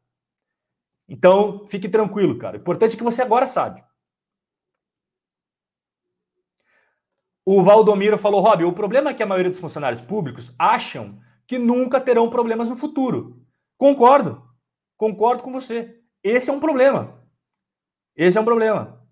Então, 1.08 1.64
fique 1.66 1.88
tranquilo, 1.88 2.36
cara. 2.36 2.56
O 2.56 2.60
importante 2.60 2.94
é 2.94 2.98
que 2.98 3.04
você 3.04 3.22
agora 3.22 3.46
sabe. 3.46 3.82
O 7.50 7.62
Valdomiro 7.62 8.18
falou, 8.18 8.42
Rob, 8.42 8.62
o 8.62 8.74
problema 8.74 9.08
é 9.08 9.14
que 9.14 9.22
a 9.22 9.26
maioria 9.26 9.48
dos 9.48 9.58
funcionários 9.58 10.02
públicos 10.02 10.54
acham 10.58 11.18
que 11.46 11.58
nunca 11.58 11.98
terão 11.98 12.28
problemas 12.28 12.68
no 12.68 12.76
futuro. 12.76 13.40
Concordo. 13.78 14.42
Concordo 14.98 15.42
com 15.42 15.50
você. 15.50 15.96
Esse 16.22 16.50
é 16.50 16.52
um 16.52 16.60
problema. 16.60 17.24
Esse 18.14 18.36
é 18.36 18.40
um 18.42 18.44
problema. 18.44 19.02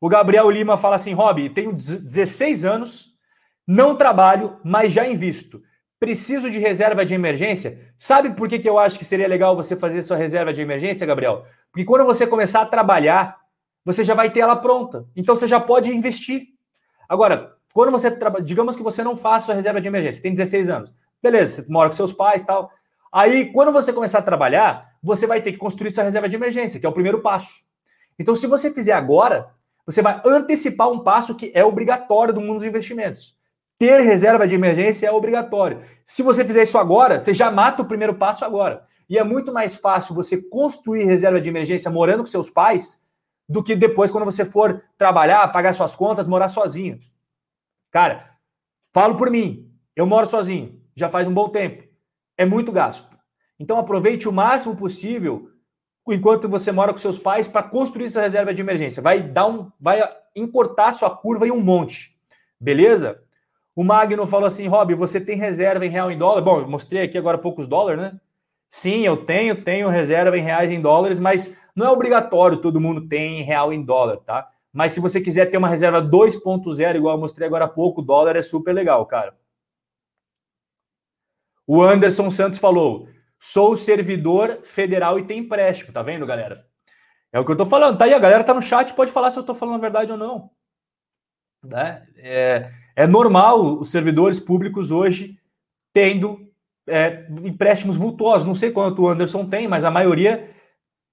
O 0.00 0.08
Gabriel 0.08 0.50
Lima 0.50 0.76
fala 0.76 0.96
assim, 0.96 1.12
Rob, 1.12 1.48
tenho 1.50 1.72
16 1.72 2.64
anos 2.64 3.16
não 3.64 3.94
trabalho, 3.94 4.58
mas 4.64 4.92
já 4.92 5.06
invisto. 5.06 5.62
Preciso 6.00 6.50
de 6.50 6.58
reserva 6.58 7.06
de 7.06 7.14
emergência. 7.14 7.92
Sabe 7.96 8.30
por 8.30 8.48
que, 8.48 8.58
que 8.58 8.68
eu 8.68 8.76
acho 8.76 8.98
que 8.98 9.04
seria 9.04 9.28
legal 9.28 9.54
você 9.54 9.76
fazer 9.76 10.02
sua 10.02 10.16
reserva 10.16 10.52
de 10.52 10.62
emergência, 10.62 11.06
Gabriel? 11.06 11.46
Porque 11.70 11.84
quando 11.84 12.04
você 12.04 12.26
começar 12.26 12.62
a 12.62 12.66
trabalhar, 12.66 13.38
você 13.84 14.02
já 14.02 14.14
vai 14.14 14.32
ter 14.32 14.40
ela 14.40 14.56
pronta. 14.56 15.06
Então 15.14 15.36
você 15.36 15.46
já 15.46 15.60
pode 15.60 15.94
investir. 15.94 16.57
Agora, 17.08 17.54
quando 17.72 17.90
você 17.90 18.10
trabalha, 18.10 18.44
digamos 18.44 18.76
que 18.76 18.82
você 18.82 19.02
não 19.02 19.16
faça 19.16 19.46
sua 19.46 19.54
reserva 19.54 19.80
de 19.80 19.88
emergência, 19.88 20.22
tem 20.22 20.32
16 20.32 20.68
anos. 20.68 20.92
Beleza, 21.22 21.62
você 21.62 21.72
mora 21.72 21.88
com 21.88 21.96
seus 21.96 22.12
pais 22.12 22.44
tal. 22.44 22.70
Aí, 23.12 23.52
quando 23.52 23.72
você 23.72 23.92
começar 23.92 24.18
a 24.18 24.22
trabalhar, 24.22 24.92
você 25.02 25.26
vai 25.26 25.40
ter 25.40 25.52
que 25.52 25.58
construir 25.58 25.90
sua 25.90 26.04
reserva 26.04 26.28
de 26.28 26.36
emergência, 26.36 26.78
que 26.78 26.86
é 26.86 26.88
o 26.88 26.92
primeiro 26.92 27.20
passo. 27.20 27.64
Então, 28.18 28.34
se 28.34 28.46
você 28.46 28.70
fizer 28.70 28.92
agora, 28.92 29.48
você 29.86 30.02
vai 30.02 30.20
antecipar 30.24 30.90
um 30.90 31.00
passo 31.00 31.34
que 31.34 31.50
é 31.54 31.64
obrigatório 31.64 32.34
do 32.34 32.40
mundo 32.40 32.56
dos 32.56 32.64
investimentos 32.64 33.38
ter 33.78 34.00
reserva 34.00 34.46
de 34.46 34.56
emergência 34.56 35.06
é 35.06 35.12
obrigatório. 35.12 35.82
Se 36.04 36.22
você 36.22 36.44
fizer 36.44 36.64
isso 36.64 36.76
agora, 36.76 37.20
você 37.20 37.32
já 37.32 37.50
mata 37.50 37.82
o 37.82 37.86
primeiro 37.86 38.14
passo 38.14 38.44
agora. 38.44 38.82
E 39.08 39.16
é 39.16 39.24
muito 39.24 39.52
mais 39.52 39.76
fácil 39.76 40.14
você 40.14 40.42
construir 40.42 41.04
reserva 41.04 41.40
de 41.40 41.48
emergência 41.48 41.90
morando 41.90 42.20
com 42.20 42.26
seus 42.26 42.50
pais 42.50 43.00
do 43.48 43.62
que 43.62 43.74
depois, 43.74 44.10
quando 44.10 44.24
você 44.24 44.44
for 44.44 44.82
trabalhar, 44.96 45.48
pagar 45.48 45.72
suas 45.72 45.96
contas, 45.96 46.28
morar 46.28 46.48
sozinho. 46.48 47.00
Cara, 47.90 48.36
falo 48.92 49.16
por 49.16 49.30
mim, 49.30 49.72
eu 49.96 50.06
moro 50.06 50.26
sozinho, 50.26 50.80
já 50.94 51.08
faz 51.08 51.26
um 51.26 51.32
bom 51.32 51.48
tempo. 51.48 51.82
É 52.36 52.44
muito 52.44 52.70
gasto. 52.70 53.08
Então 53.58 53.78
aproveite 53.78 54.28
o 54.28 54.32
máximo 54.32 54.76
possível 54.76 55.50
enquanto 56.06 56.48
você 56.48 56.70
mora 56.70 56.92
com 56.92 56.98
seus 56.98 57.18
pais 57.18 57.48
para 57.48 57.62
construir 57.62 58.08
sua 58.08 58.22
reserva 58.22 58.54
de 58.54 58.62
emergência. 58.62 59.02
Vai 59.02 59.22
dar 59.22 59.46
um, 59.46 59.70
vai 59.80 60.02
encurtar 60.36 60.92
sua 60.92 61.10
curva 61.10 61.46
em 61.46 61.50
um 61.50 61.60
monte. 61.60 62.16
Beleza? 62.60 63.22
O 63.74 63.84
Magno 63.84 64.26
falou 64.26 64.46
assim: 64.46 64.66
Rob, 64.66 64.94
você 64.94 65.20
tem 65.20 65.36
reserva 65.36 65.86
em 65.86 65.90
real 65.90 66.10
em 66.10 66.18
dólar? 66.18 66.42
Bom, 66.42 66.60
eu 66.60 66.68
mostrei 66.68 67.02
aqui 67.02 67.16
agora 67.16 67.38
poucos 67.38 67.66
dólares, 67.66 68.00
né? 68.00 68.20
Sim, 68.68 69.00
eu 69.00 69.24
tenho, 69.24 69.56
tenho 69.62 69.88
reserva 69.88 70.36
em 70.36 70.42
reais 70.42 70.70
em 70.70 70.80
dólares, 70.80 71.18
mas 71.18 71.56
não 71.74 71.86
é 71.86 71.90
obrigatório 71.90 72.60
todo 72.60 72.80
mundo 72.80 73.08
tem 73.08 73.40
em 73.40 73.42
real 73.42 73.72
em 73.72 73.82
dólar, 73.82 74.18
tá? 74.18 74.50
Mas 74.72 74.92
se 74.92 75.00
você 75.00 75.20
quiser 75.20 75.46
ter 75.46 75.56
uma 75.56 75.68
reserva 75.68 76.02
2.0, 76.02 76.96
igual 76.96 77.14
eu 77.14 77.20
mostrei 77.20 77.46
agora 77.46 77.64
há 77.64 77.68
pouco, 77.68 78.00
o 78.00 78.04
dólar 78.04 78.36
é 78.36 78.42
super 78.42 78.74
legal, 78.74 79.06
cara. 79.06 79.34
O 81.66 81.82
Anderson 81.82 82.30
Santos 82.30 82.58
falou: 82.58 83.08
sou 83.38 83.76
servidor 83.76 84.60
federal 84.62 85.18
e 85.18 85.26
tem 85.26 85.40
empréstimo, 85.40 85.92
tá 85.92 86.02
vendo, 86.02 86.26
galera? 86.26 86.66
É 87.32 87.38
o 87.38 87.44
que 87.44 87.52
eu 87.52 87.56
tô 87.56 87.66
falando. 87.66 87.98
Tá 87.98 88.06
aí, 88.06 88.14
a 88.14 88.18
galera 88.18 88.42
tá 88.42 88.54
no 88.54 88.62
chat, 88.62 88.94
pode 88.94 89.12
falar 89.12 89.30
se 89.30 89.38
eu 89.38 89.44
tô 89.44 89.54
falando 89.54 89.76
a 89.76 89.80
verdade 89.80 90.12
ou 90.12 90.18
não. 90.18 90.50
Né? 91.62 92.06
É, 92.16 92.70
é 92.96 93.06
normal 93.06 93.78
os 93.78 93.90
servidores 93.90 94.40
públicos 94.40 94.90
hoje 94.90 95.38
tendo 95.92 96.47
é, 96.88 97.26
empréstimos 97.44 97.96
vultuosos. 97.96 98.46
Não 98.46 98.54
sei 98.54 98.70
quanto 98.70 99.02
o 99.02 99.08
Anderson 99.08 99.44
tem, 99.44 99.68
mas 99.68 99.84
a 99.84 99.90
maioria 99.90 100.50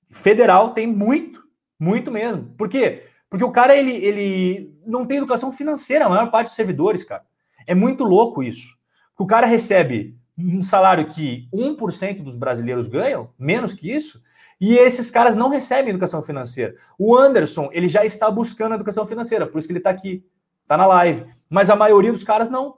federal 0.10 0.72
tem 0.72 0.88
muito, 0.88 1.44
muito 1.80 2.12
mesmo. 2.12 2.44
Por 2.58 2.70
quê? 2.70 3.04
Porque 3.30 3.44
o 3.44 3.52
cara 3.52 3.76
ele, 3.76 3.94
ele 3.94 4.74
não 4.86 5.06
tem 5.06 5.18
educação 5.18 5.52
financeira, 5.52 6.06
a 6.06 6.10
maior 6.10 6.32
parte 6.32 6.48
dos 6.48 6.56
servidores, 6.56 7.04
cara. 7.04 7.24
É 7.68 7.76
muito 7.76 8.04
louco 8.04 8.44
isso. 8.44 8.76
O 9.18 9.26
cara 9.26 9.48
recebe 9.48 10.18
um 10.38 10.62
salário 10.62 11.08
que 11.08 11.48
1% 11.54 12.22
dos 12.22 12.36
brasileiros 12.36 12.88
ganham, 12.88 13.30
menos 13.40 13.74
que 13.74 13.92
isso, 13.92 14.22
e 14.60 14.78
esses 14.78 15.12
caras 15.12 15.36
não 15.36 15.50
recebem 15.50 15.90
educação 15.90 16.22
financeira. 16.22 16.76
O 16.98 17.16
Anderson, 17.16 17.70
ele 17.72 17.88
já 17.88 18.06
está 18.06 18.30
buscando 18.30 18.76
educação 18.76 19.06
financeira, 19.06 19.48
por 19.48 19.60
isso 19.60 19.68
que 19.68 19.72
ele 19.74 19.80
está 19.80 19.90
aqui. 19.90 20.26
Tá 20.68 20.78
na 20.78 20.86
live. 20.88 21.26
Mas 21.50 21.70
a 21.70 21.76
maioria 21.76 22.12
dos 22.12 22.24
caras 22.24 22.50
não. 22.50 22.78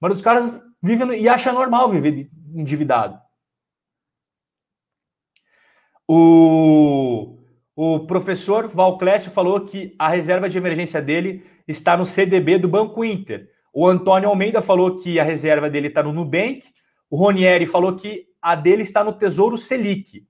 Maioria 0.00 0.14
dos 0.14 0.22
caras 0.22 0.60
vive 0.82 1.16
e 1.16 1.28
acha 1.28 1.52
normal 1.52 1.90
viver 1.90 2.28
endividado. 2.54 3.18
O, 6.06 7.38
o 7.74 8.00
professor 8.00 8.66
Valclécio 8.66 9.30
falou 9.30 9.60
que 9.60 9.94
a 9.98 10.08
reserva 10.08 10.48
de 10.48 10.58
emergência 10.58 11.00
dele 11.00 11.44
está 11.66 11.96
no 11.96 12.04
CDB 12.04 12.58
do 12.58 12.68
Banco 12.68 13.04
Inter. 13.04 13.48
O 13.72 13.86
Antônio 13.86 14.28
Almeida 14.28 14.60
falou 14.60 14.96
que 14.96 15.18
a 15.18 15.24
reserva 15.24 15.70
dele 15.70 15.88
está 15.88 16.02
no 16.02 16.12
Nubank. 16.12 16.60
O 17.08 17.16
Ronieri 17.16 17.64
falou 17.64 17.96
que 17.96 18.26
a 18.40 18.54
dele 18.54 18.82
está 18.82 19.02
no 19.02 19.12
Tesouro 19.12 19.56
Selic. 19.56 20.26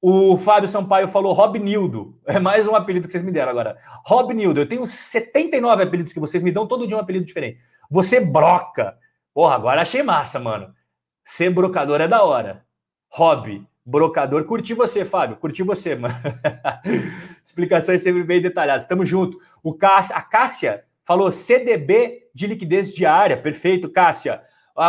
O 0.00 0.36
Fábio 0.36 0.68
Sampaio 0.68 1.08
falou 1.08 1.32
Robnildo. 1.32 2.18
É 2.26 2.38
mais 2.38 2.66
um 2.66 2.74
apelido 2.74 3.06
que 3.06 3.12
vocês 3.12 3.22
me 3.22 3.32
deram 3.32 3.50
agora. 3.50 3.76
Robnildo. 4.04 4.60
Eu 4.60 4.68
tenho 4.68 4.86
79 4.86 5.82
apelidos 5.82 6.12
que 6.12 6.20
vocês 6.20 6.42
me 6.42 6.52
dão, 6.52 6.66
todo 6.66 6.86
dia 6.86 6.96
um 6.96 7.00
apelido 7.00 7.24
diferente. 7.24 7.58
Você 7.90 8.20
broca. 8.20 8.96
Porra, 9.34 9.54
agora 9.54 9.82
achei 9.82 10.02
massa, 10.02 10.38
mano. 10.38 10.74
Ser 11.24 11.50
brocador 11.50 12.00
é 12.00 12.08
da 12.08 12.22
hora. 12.22 12.64
Hobby, 13.08 13.66
brocador. 13.84 14.44
Curti 14.44 14.74
você, 14.74 15.04
Fábio. 15.04 15.36
Curti 15.36 15.62
você, 15.62 15.94
mano. 15.96 16.14
Explicações 17.42 18.02
sempre 18.02 18.24
bem 18.24 18.40
detalhadas. 18.40 18.86
Tamo 18.86 19.04
junto. 19.04 19.38
O 19.62 19.74
Cássia, 19.74 20.16
a 20.16 20.22
Cássia 20.22 20.84
falou 21.04 21.30
CDB 21.30 22.28
de 22.34 22.46
liquidez 22.46 22.94
diária. 22.94 23.36
Perfeito, 23.36 23.90
Cássia. 23.90 24.42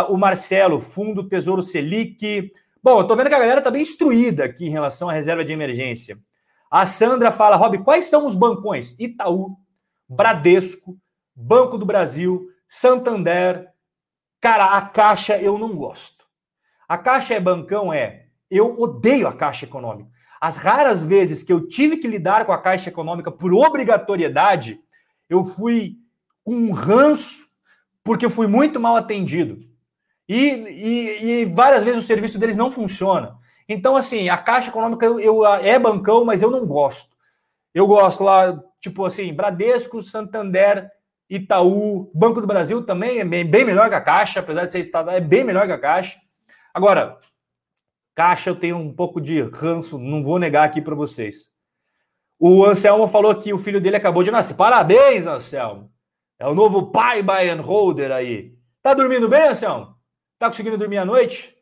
o 0.09 0.17
Marcelo, 0.17 0.79
Fundo 0.79 1.27
Tesouro 1.27 1.61
Selic. 1.61 2.51
Bom, 2.81 2.99
eu 2.99 3.07
tô 3.07 3.15
vendo 3.15 3.29
que 3.29 3.35
a 3.35 3.39
galera 3.39 3.61
tá 3.61 3.71
bem 3.71 3.81
instruída 3.81 4.45
aqui 4.45 4.65
em 4.65 4.71
relação 4.71 5.09
à 5.09 5.13
reserva 5.13 5.43
de 5.43 5.53
emergência. 5.53 6.17
A 6.69 6.85
Sandra 6.85 7.31
fala, 7.31 7.55
Rob, 7.55 7.77
quais 7.83 8.05
são 8.05 8.25
os 8.25 8.35
bancões? 8.35 8.95
Itaú, 8.99 9.55
Bradesco, 10.09 10.97
Banco 11.35 11.77
do 11.77 11.85
Brasil, 11.85 12.47
Santander. 12.67 13.72
Cara, 14.43 14.77
a 14.77 14.81
Caixa 14.81 15.37
eu 15.37 15.57
não 15.57 15.69
gosto. 15.69 16.25
A 16.85 16.97
Caixa 16.97 17.33
é 17.33 17.39
bancão, 17.39 17.93
é. 17.93 18.25
Eu 18.51 18.77
odeio 18.77 19.25
a 19.25 19.31
Caixa 19.31 19.63
Econômica. 19.63 20.09
As 20.41 20.57
raras 20.57 21.01
vezes 21.01 21.41
que 21.43 21.53
eu 21.53 21.65
tive 21.65 21.95
que 21.95 22.09
lidar 22.09 22.45
com 22.45 22.51
a 22.51 22.57
Caixa 22.57 22.89
Econômica 22.89 23.31
por 23.31 23.53
obrigatoriedade, 23.53 24.81
eu 25.29 25.45
fui 25.45 25.95
com 26.43 26.53
um 26.53 26.73
ranço, 26.73 27.45
porque 28.03 28.25
eu 28.25 28.29
fui 28.29 28.45
muito 28.45 28.81
mal 28.81 28.97
atendido. 28.97 29.63
E, 30.27 30.35
e, 30.35 31.23
e, 31.23 31.45
várias 31.45 31.85
vezes 31.85 32.03
o 32.03 32.05
serviço 32.05 32.37
deles 32.37 32.57
não 32.57 32.69
funciona. 32.69 33.37
Então, 33.65 33.95
assim, 33.95 34.27
a 34.27 34.35
Caixa 34.35 34.67
Econômica 34.67 35.05
eu, 35.05 35.21
eu, 35.21 35.45
é 35.45 35.79
bancão, 35.79 36.25
mas 36.25 36.41
eu 36.41 36.51
não 36.51 36.65
gosto. 36.65 37.15
Eu 37.73 37.87
gosto 37.87 38.25
lá, 38.25 38.61
tipo 38.81 39.05
assim, 39.05 39.33
Bradesco, 39.33 40.03
Santander, 40.03 40.91
Itaú, 41.29 42.11
Banco 42.13 42.41
do 42.41 42.47
Brasil 42.47 42.85
também 42.85 43.19
é 43.19 43.25
bem, 43.25 43.65
melhor 43.65 43.89
que 43.89 43.95
a 43.95 44.01
Caixa, 44.01 44.39
apesar 44.39 44.65
de 44.65 44.71
ser 44.71 44.79
estadual, 44.79 45.15
é 45.15 45.21
bem 45.21 45.43
melhor 45.43 45.65
que 45.65 45.71
a 45.71 45.79
Caixa. 45.79 46.19
Agora, 46.73 47.17
Caixa 48.15 48.49
eu 48.49 48.55
tenho 48.55 48.77
um 48.77 48.93
pouco 48.93 49.19
de 49.19 49.41
ranço, 49.41 49.97
não 49.97 50.23
vou 50.23 50.37
negar 50.37 50.63
aqui 50.63 50.81
para 50.81 50.95
vocês. 50.95 51.51
O 52.39 52.65
Anselmo 52.65 53.07
falou 53.07 53.33
que 53.35 53.53
o 53.53 53.57
filho 53.57 53.79
dele 53.79 53.95
acabou 53.95 54.23
de 54.23 54.31
nascer. 54.31 54.55
Parabéns, 54.55 55.25
Anselmo. 55.25 55.91
É 56.39 56.47
o 56.47 56.53
novo 56.53 56.91
pai 56.91 57.23
buy 57.23 57.49
and 57.49 57.61
holder 57.61 58.11
aí. 58.11 58.53
Tá 58.81 58.93
dormindo 58.93 59.29
bem, 59.29 59.47
Anselmo? 59.47 59.95
Tá 60.37 60.47
conseguindo 60.47 60.77
dormir 60.77 60.97
à 60.97 61.05
noite? 61.05 61.55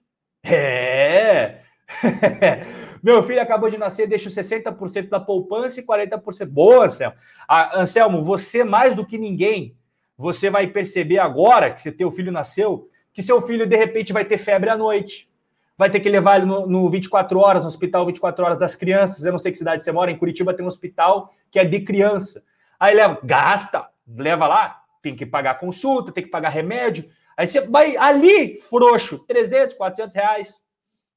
É! 0.43 1.61
Meu 3.01 3.23
filho 3.23 3.41
acabou 3.41 3.69
de 3.69 3.77
nascer, 3.77 4.07
deixa 4.07 4.29
60% 4.29 5.09
da 5.09 5.19
poupança 5.19 5.79
e 5.79 5.85
40%. 5.85 6.45
Boa, 6.45 6.85
Anselmo. 6.85 7.15
Ah, 7.47 7.81
Anselmo, 7.81 8.23
você 8.23 8.63
mais 8.63 8.95
do 8.95 9.05
que 9.05 9.17
ninguém, 9.17 9.75
você 10.17 10.49
vai 10.49 10.67
perceber 10.67 11.19
agora 11.19 11.71
que 11.71 11.81
seu 11.81 11.95
teu 11.95 12.11
filho 12.11 12.31
nasceu, 12.31 12.87
que 13.11 13.23
seu 13.23 13.41
filho 13.41 13.65
de 13.65 13.75
repente 13.75 14.13
vai 14.13 14.23
ter 14.23 14.37
febre 14.37 14.69
à 14.69 14.77
noite. 14.77 15.29
Vai 15.77 15.89
ter 15.89 15.99
que 15.99 16.09
levar 16.09 16.37
ele 16.37 16.45
no, 16.45 16.67
no 16.67 16.89
24 16.89 17.39
horas, 17.39 17.63
no 17.63 17.69
hospital 17.69 18.05
24 18.05 18.45
horas 18.45 18.59
das 18.59 18.75
crianças. 18.75 19.25
Eu 19.25 19.31
não 19.31 19.39
sei 19.39 19.51
que 19.51 19.57
cidade 19.57 19.83
você 19.83 19.91
mora, 19.91 20.11
em 20.11 20.17
Curitiba 20.17 20.53
tem 20.53 20.63
um 20.63 20.67
hospital 20.67 21.33
que 21.49 21.57
é 21.57 21.65
de 21.65 21.79
criança. 21.79 22.43
Aí 22.79 22.93
leva, 22.95 23.19
gasta, 23.23 23.89
leva 24.07 24.47
lá, 24.47 24.83
tem 25.01 25.15
que 25.15 25.25
pagar 25.25 25.59
consulta, 25.59 26.11
tem 26.11 26.23
que 26.23 26.29
pagar 26.29 26.49
remédio. 26.49 27.09
Aí 27.35 27.47
você 27.47 27.61
vai 27.61 27.97
ali, 27.97 28.57
frouxo, 28.57 29.19
300, 29.19 29.75
400 29.75 30.15
reais. 30.15 30.61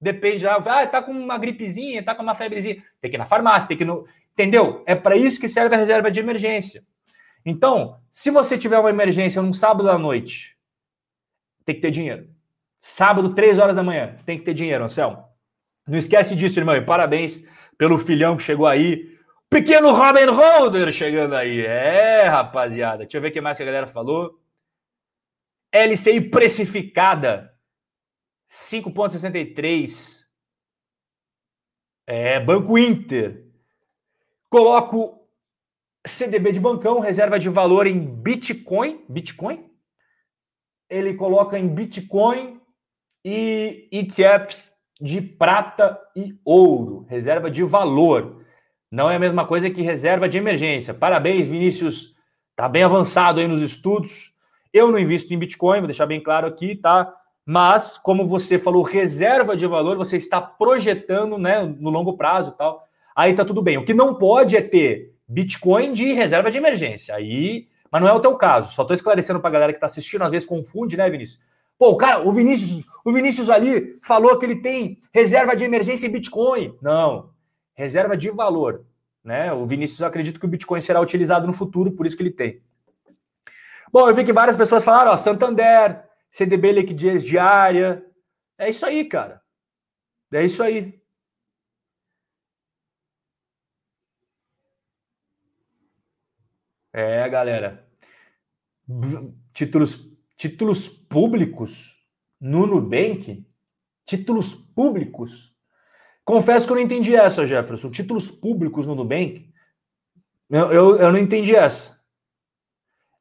Depende, 0.05 0.47
ah, 0.47 0.61
tá 0.87 1.03
com 1.03 1.13
uma 1.13 1.39
gripezinha, 1.39 2.03
tá 2.03 2.15
com 2.15 2.23
uma 2.23 2.35
febrezinha. 2.35 2.85
Tem 3.01 3.11
que 3.11 3.17
ir 3.17 3.19
na 3.19 3.25
farmácia, 3.25 3.67
tem 3.67 3.75
que 3.75 3.85
ir 3.85 3.87
no. 3.87 4.07
Entendeu? 4.35 4.83
É 4.85 4.95
para 4.95 5.17
isso 5.17 5.41
que 5.41 5.49
serve 5.49 5.75
a 5.75 5.79
reserva 5.79 6.11
de 6.11 6.21
emergência. 6.21 6.83
Então, 7.43 7.99
se 8.11 8.31
você 8.31 8.59
tiver 8.59 8.79
uma 8.79 8.91
emergência 8.91 9.41
num 9.41 9.55
sábado 9.55 9.89
à 9.89 9.97
noite, 9.97 10.59
tem 11.65 11.75
que 11.75 11.81
ter 11.81 11.91
dinheiro. 11.91 12.29
Sábado, 12.83 13.33
3 13.33 13.59
horas 13.59 13.77
da 13.77 13.83
manhã, 13.83 14.19
tem 14.27 14.39
que 14.39 14.45
ter 14.45 14.53
dinheiro, 14.53 14.85
Anselmo. 14.85 15.25
Não 15.89 15.97
esquece 15.97 16.37
disso, 16.37 16.61
irmão. 16.61 16.77
E 16.77 16.83
parabéns 16.83 17.49
pelo 17.79 17.97
filhão 17.97 18.37
que 18.37 18.43
chegou 18.43 18.67
aí. 18.67 19.11
Pequeno 19.49 19.91
Robin 19.91 20.27
Holder 20.27 20.93
chegando 20.93 21.35
aí. 21.35 21.65
É, 21.65 22.25
rapaziada. 22.25 23.05
Deixa 23.05 23.17
eu 23.17 23.23
ver 23.23 23.29
o 23.29 23.33
que 23.33 23.41
mais 23.41 23.57
que 23.57 23.63
a 23.63 23.67
galera 23.67 23.87
falou. 23.87 24.39
LCI 25.73 26.29
precificada 26.29 27.54
5,63. 28.51 30.25
É, 32.07 32.39
Banco 32.41 32.79
Inter. 32.79 33.47
Coloco 34.49 35.27
CDB 36.07 36.53
de 36.53 36.61
bancão, 36.61 37.01
reserva 37.01 37.39
de 37.39 37.49
valor 37.49 37.87
em 37.87 37.99
Bitcoin. 37.99 39.05
Bitcoin? 39.09 39.71
Ele 40.89 41.15
coloca 41.15 41.59
em 41.59 41.67
Bitcoin 41.67 42.61
e 43.25 43.89
ETFs 43.91 44.73
de 45.01 45.21
prata 45.21 45.99
e 46.15 46.39
ouro, 46.45 47.07
reserva 47.09 47.51
de 47.51 47.63
valor. 47.65 48.45
Não 48.91 49.11
é 49.11 49.17
a 49.17 49.19
mesma 49.19 49.47
coisa 49.47 49.71
que 49.71 49.83
reserva 49.83 50.29
de 50.29 50.39
emergência. 50.39 50.95
Parabéns, 50.95 51.49
Vinícius. 51.49 52.15
Tá 52.55 52.69
bem 52.69 52.85
avançado 52.85 53.41
aí 53.41 53.49
nos 53.49 53.61
estudos. 53.61 54.33
Eu 54.73 54.91
não 54.91 54.99
invisto 54.99 55.35
em 55.35 55.39
Bitcoin, 55.39 55.81
vou 55.81 55.89
deixar 55.89 56.07
bem 56.07 56.23
claro 56.23 56.47
aqui, 56.47 56.77
tá? 56.77 57.13
Mas, 57.47 57.99
como 57.99 58.27
você 58.27 58.59
falou, 58.59 58.83
reserva 58.83 59.57
de 59.57 59.67
valor, 59.67 59.97
você 59.97 60.17
está 60.17 60.41
projetando 60.41 61.37
né, 61.37 61.63
no 61.79 61.91
longo 61.91 62.17
prazo 62.17 62.53
e 62.53 62.57
tal. 62.57 62.87
Aí 63.15 63.35
tá 63.35 63.45
tudo 63.45 63.63
bem. 63.63 63.77
O 63.77 63.85
que 63.85 63.93
não 63.93 64.15
pode 64.15 64.57
é 64.57 64.63
ter 64.63 65.15
Bitcoin 65.29 65.93
de 65.93 66.13
reserva 66.13 66.51
de 66.51 66.59
emergência. 66.59 67.15
Aí, 67.15 67.69
mas 67.91 68.01
não 68.01 68.09
é 68.09 68.13
o 68.13 68.21
teu 68.21 68.35
caso. 68.37 68.73
Só 68.73 68.83
estou 68.83 68.95
esclarecendo 68.95 69.41
para 69.41 69.51
a 69.51 69.53
galera 69.53 69.73
que 69.73 69.77
está 69.77 69.87
assistindo, 69.87 70.23
às 70.23 70.31
vezes 70.31 70.47
confunde, 70.47 70.97
né, 70.97 71.09
Vinícius? 71.11 71.41
Pô, 71.79 71.91
o 71.91 71.97
cara, 71.97 72.27
o 72.27 72.33
Vinícius, 72.33 72.85
o 73.05 73.13
Vinícius 73.13 73.51
ali 73.51 73.99
falou 74.03 74.39
que 74.39 74.47
ele 74.47 74.57
tem 74.57 74.99
reserva 75.13 75.55
de 75.55 75.65
emergência 75.65 76.07
em 76.07 76.11
Bitcoin. 76.11 76.75
Não 76.81 77.35
reserva 77.75 78.17
de 78.17 78.31
valor. 78.31 78.85
Né? 79.23 79.53
O 79.53 79.67
Vinícius 79.67 80.03
acredita 80.03 80.39
que 80.39 80.47
o 80.47 80.49
Bitcoin 80.49 80.81
será 80.81 81.01
utilizado 81.01 81.47
no 81.47 81.53
futuro, 81.53 81.93
por 81.93 82.07
isso 82.07 82.17
que 82.17 82.23
ele 82.23 82.31
tem. 82.31 82.61
Bom, 83.93 84.09
eu 84.09 84.15
vi 84.15 84.25
que 84.25 84.33
várias 84.33 84.57
pessoas 84.57 84.85
falaram, 84.85 85.13
ó, 85.13 85.17
Santander, 85.17 86.04
CDB 86.35 86.73
liquidez 86.73 87.25
diária. 87.25 88.05
É 88.59 88.69
isso 88.69 88.85
aí, 88.85 89.05
cara. 89.05 89.41
É 90.33 90.45
isso 90.45 90.65
aí. 90.65 91.01
É, 96.93 97.29
galera. 97.29 97.89
Títulos, 99.53 100.13
títulos 100.37 100.89
públicos 100.89 101.97
no 102.41 102.67
Nubank, 102.67 103.47
títulos 104.05 104.55
públicos 104.55 105.55
Confesso 106.25 106.67
que 106.67 106.73
eu 106.73 106.77
não 106.77 106.83
entendi 106.83 107.15
essa, 107.15 107.47
Jefferson. 107.47 107.91
Títulos 107.91 108.31
públicos 108.31 108.87
no 108.87 108.95
Nubank. 108.95 109.53
Eu, 110.51 110.73
eu, 110.73 110.97
eu 110.97 111.13
não 111.13 111.19
entendi 111.19 111.55
essa. 111.55 112.03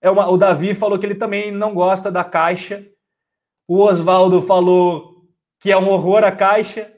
É 0.01 0.09
uma, 0.09 0.30
o 0.30 0.38
Davi 0.38 0.74
falou 0.74 0.97
que 0.97 1.05
ele 1.05 1.16
também 1.16 1.51
não 1.51 1.74
gosta 1.74 2.09
da 2.09 2.24
Caixa. 2.24 2.89
O 3.68 3.80
Oswaldo 3.80 4.41
falou 4.41 5.14
que 5.59 5.72
é 5.72 5.78
um 5.78 5.89
horror 5.89 6.24
a 6.24 6.32
Caixa. 6.32 6.91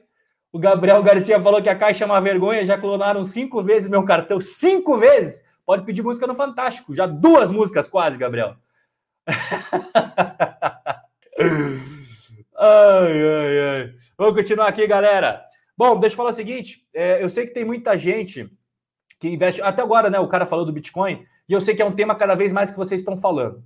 O 0.51 0.57
Gabriel 0.57 1.03
Garcia 1.03 1.39
falou 1.39 1.61
que 1.61 1.69
a 1.69 1.75
Caixa 1.75 2.03
é 2.03 2.07
uma 2.07 2.19
vergonha. 2.19 2.65
Já 2.65 2.77
clonaram 2.77 3.23
cinco 3.23 3.61
vezes 3.61 3.89
meu 3.89 4.03
cartão. 4.03 4.41
Cinco 4.41 4.97
vezes! 4.97 5.43
Pode 5.65 5.83
pedir 5.83 6.01
música 6.03 6.27
no 6.27 6.35
Fantástico. 6.35 6.93
Já 6.93 7.05
duas 7.05 7.51
músicas 7.51 7.87
quase, 7.87 8.17
Gabriel. 8.17 8.55
ai, 12.57 13.27
ai, 13.27 13.59
ai. 13.59 13.93
Vamos 14.17 14.35
continuar 14.35 14.67
aqui, 14.67 14.85
galera. 14.87 15.43
Bom, 15.77 15.99
deixa 15.99 16.13
eu 16.13 16.17
falar 16.17 16.29
o 16.29 16.33
seguinte: 16.33 16.87
é, 16.93 17.23
eu 17.23 17.29
sei 17.29 17.47
que 17.47 17.53
tem 17.53 17.65
muita 17.65 17.97
gente 17.97 18.49
que 19.19 19.27
investe. 19.27 19.61
Até 19.61 19.81
agora, 19.81 20.09
né? 20.09 20.19
O 20.19 20.27
cara 20.27 20.45
falou 20.45 20.65
do 20.65 20.71
Bitcoin, 20.71 21.25
e 21.49 21.53
eu 21.53 21.61
sei 21.61 21.75
que 21.75 21.81
é 21.81 21.85
um 21.85 21.95
tema 21.95 22.15
cada 22.15 22.35
vez 22.35 22.53
mais 22.53 22.71
que 22.71 22.77
vocês 22.77 23.01
estão 23.01 23.17
falando. 23.17 23.63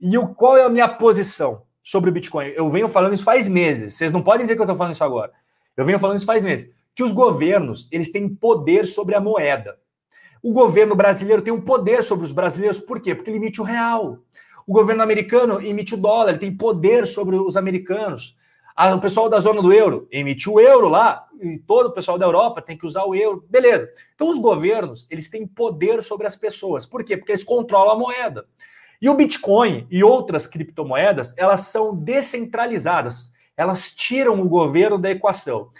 E 0.00 0.18
o, 0.18 0.34
qual 0.34 0.56
é 0.56 0.64
a 0.64 0.68
minha 0.68 0.88
posição 0.88 1.67
sobre 1.90 2.10
o 2.10 2.12
Bitcoin? 2.12 2.48
Eu 2.48 2.68
venho 2.68 2.86
falando 2.86 3.14
isso 3.14 3.24
faz 3.24 3.48
meses. 3.48 3.94
Vocês 3.94 4.12
não 4.12 4.22
podem 4.22 4.44
dizer 4.44 4.56
que 4.56 4.60
eu 4.60 4.64
estou 4.64 4.76
falando 4.76 4.92
isso 4.92 5.04
agora. 5.04 5.32
Eu 5.74 5.86
venho 5.86 5.98
falando 5.98 6.18
isso 6.18 6.26
faz 6.26 6.44
meses. 6.44 6.70
Que 6.94 7.02
os 7.02 7.12
governos 7.12 7.88
eles 7.90 8.12
têm 8.12 8.28
poder 8.28 8.86
sobre 8.86 9.14
a 9.14 9.20
moeda. 9.20 9.78
O 10.42 10.52
governo 10.52 10.94
brasileiro 10.94 11.40
tem 11.40 11.52
um 11.52 11.60
poder 11.60 12.02
sobre 12.02 12.24
os 12.24 12.32
brasileiros, 12.32 12.78
por 12.78 13.00
quê? 13.00 13.14
Porque 13.14 13.30
ele 13.30 13.38
emite 13.38 13.60
o 13.60 13.64
real. 13.64 14.18
O 14.66 14.72
governo 14.72 15.02
americano 15.02 15.62
emite 15.62 15.94
o 15.94 15.96
dólar, 15.96 16.30
ele 16.30 16.38
tem 16.38 16.54
poder 16.54 17.06
sobre 17.06 17.36
os 17.36 17.56
americanos. 17.56 18.36
O 18.94 19.00
pessoal 19.00 19.28
da 19.28 19.40
zona 19.40 19.62
do 19.62 19.72
euro 19.72 20.06
emite 20.12 20.48
o 20.48 20.60
euro 20.60 20.88
lá, 20.88 21.26
e 21.40 21.58
todo 21.58 21.86
o 21.86 21.92
pessoal 21.92 22.18
da 22.18 22.26
Europa 22.26 22.60
tem 22.60 22.76
que 22.76 22.86
usar 22.86 23.04
o 23.04 23.14
euro. 23.14 23.44
Beleza. 23.48 23.90
Então, 24.14 24.28
os 24.28 24.38
governos, 24.38 25.06
eles 25.10 25.30
têm 25.30 25.46
poder 25.46 26.02
sobre 26.02 26.26
as 26.26 26.36
pessoas. 26.36 26.86
Por 26.86 27.02
quê? 27.02 27.16
Porque 27.16 27.32
eles 27.32 27.42
controlam 27.42 27.94
a 27.94 27.98
moeda. 27.98 28.46
E 29.00 29.08
o 29.08 29.14
Bitcoin 29.14 29.86
e 29.90 30.02
outras 30.02 30.46
criptomoedas, 30.46 31.36
elas 31.36 31.62
são 31.62 31.94
descentralizadas. 31.94 33.32
Elas 33.56 33.92
tiram 33.94 34.40
o 34.40 34.48
governo 34.48 34.98
da 34.98 35.10
equação. 35.10 35.70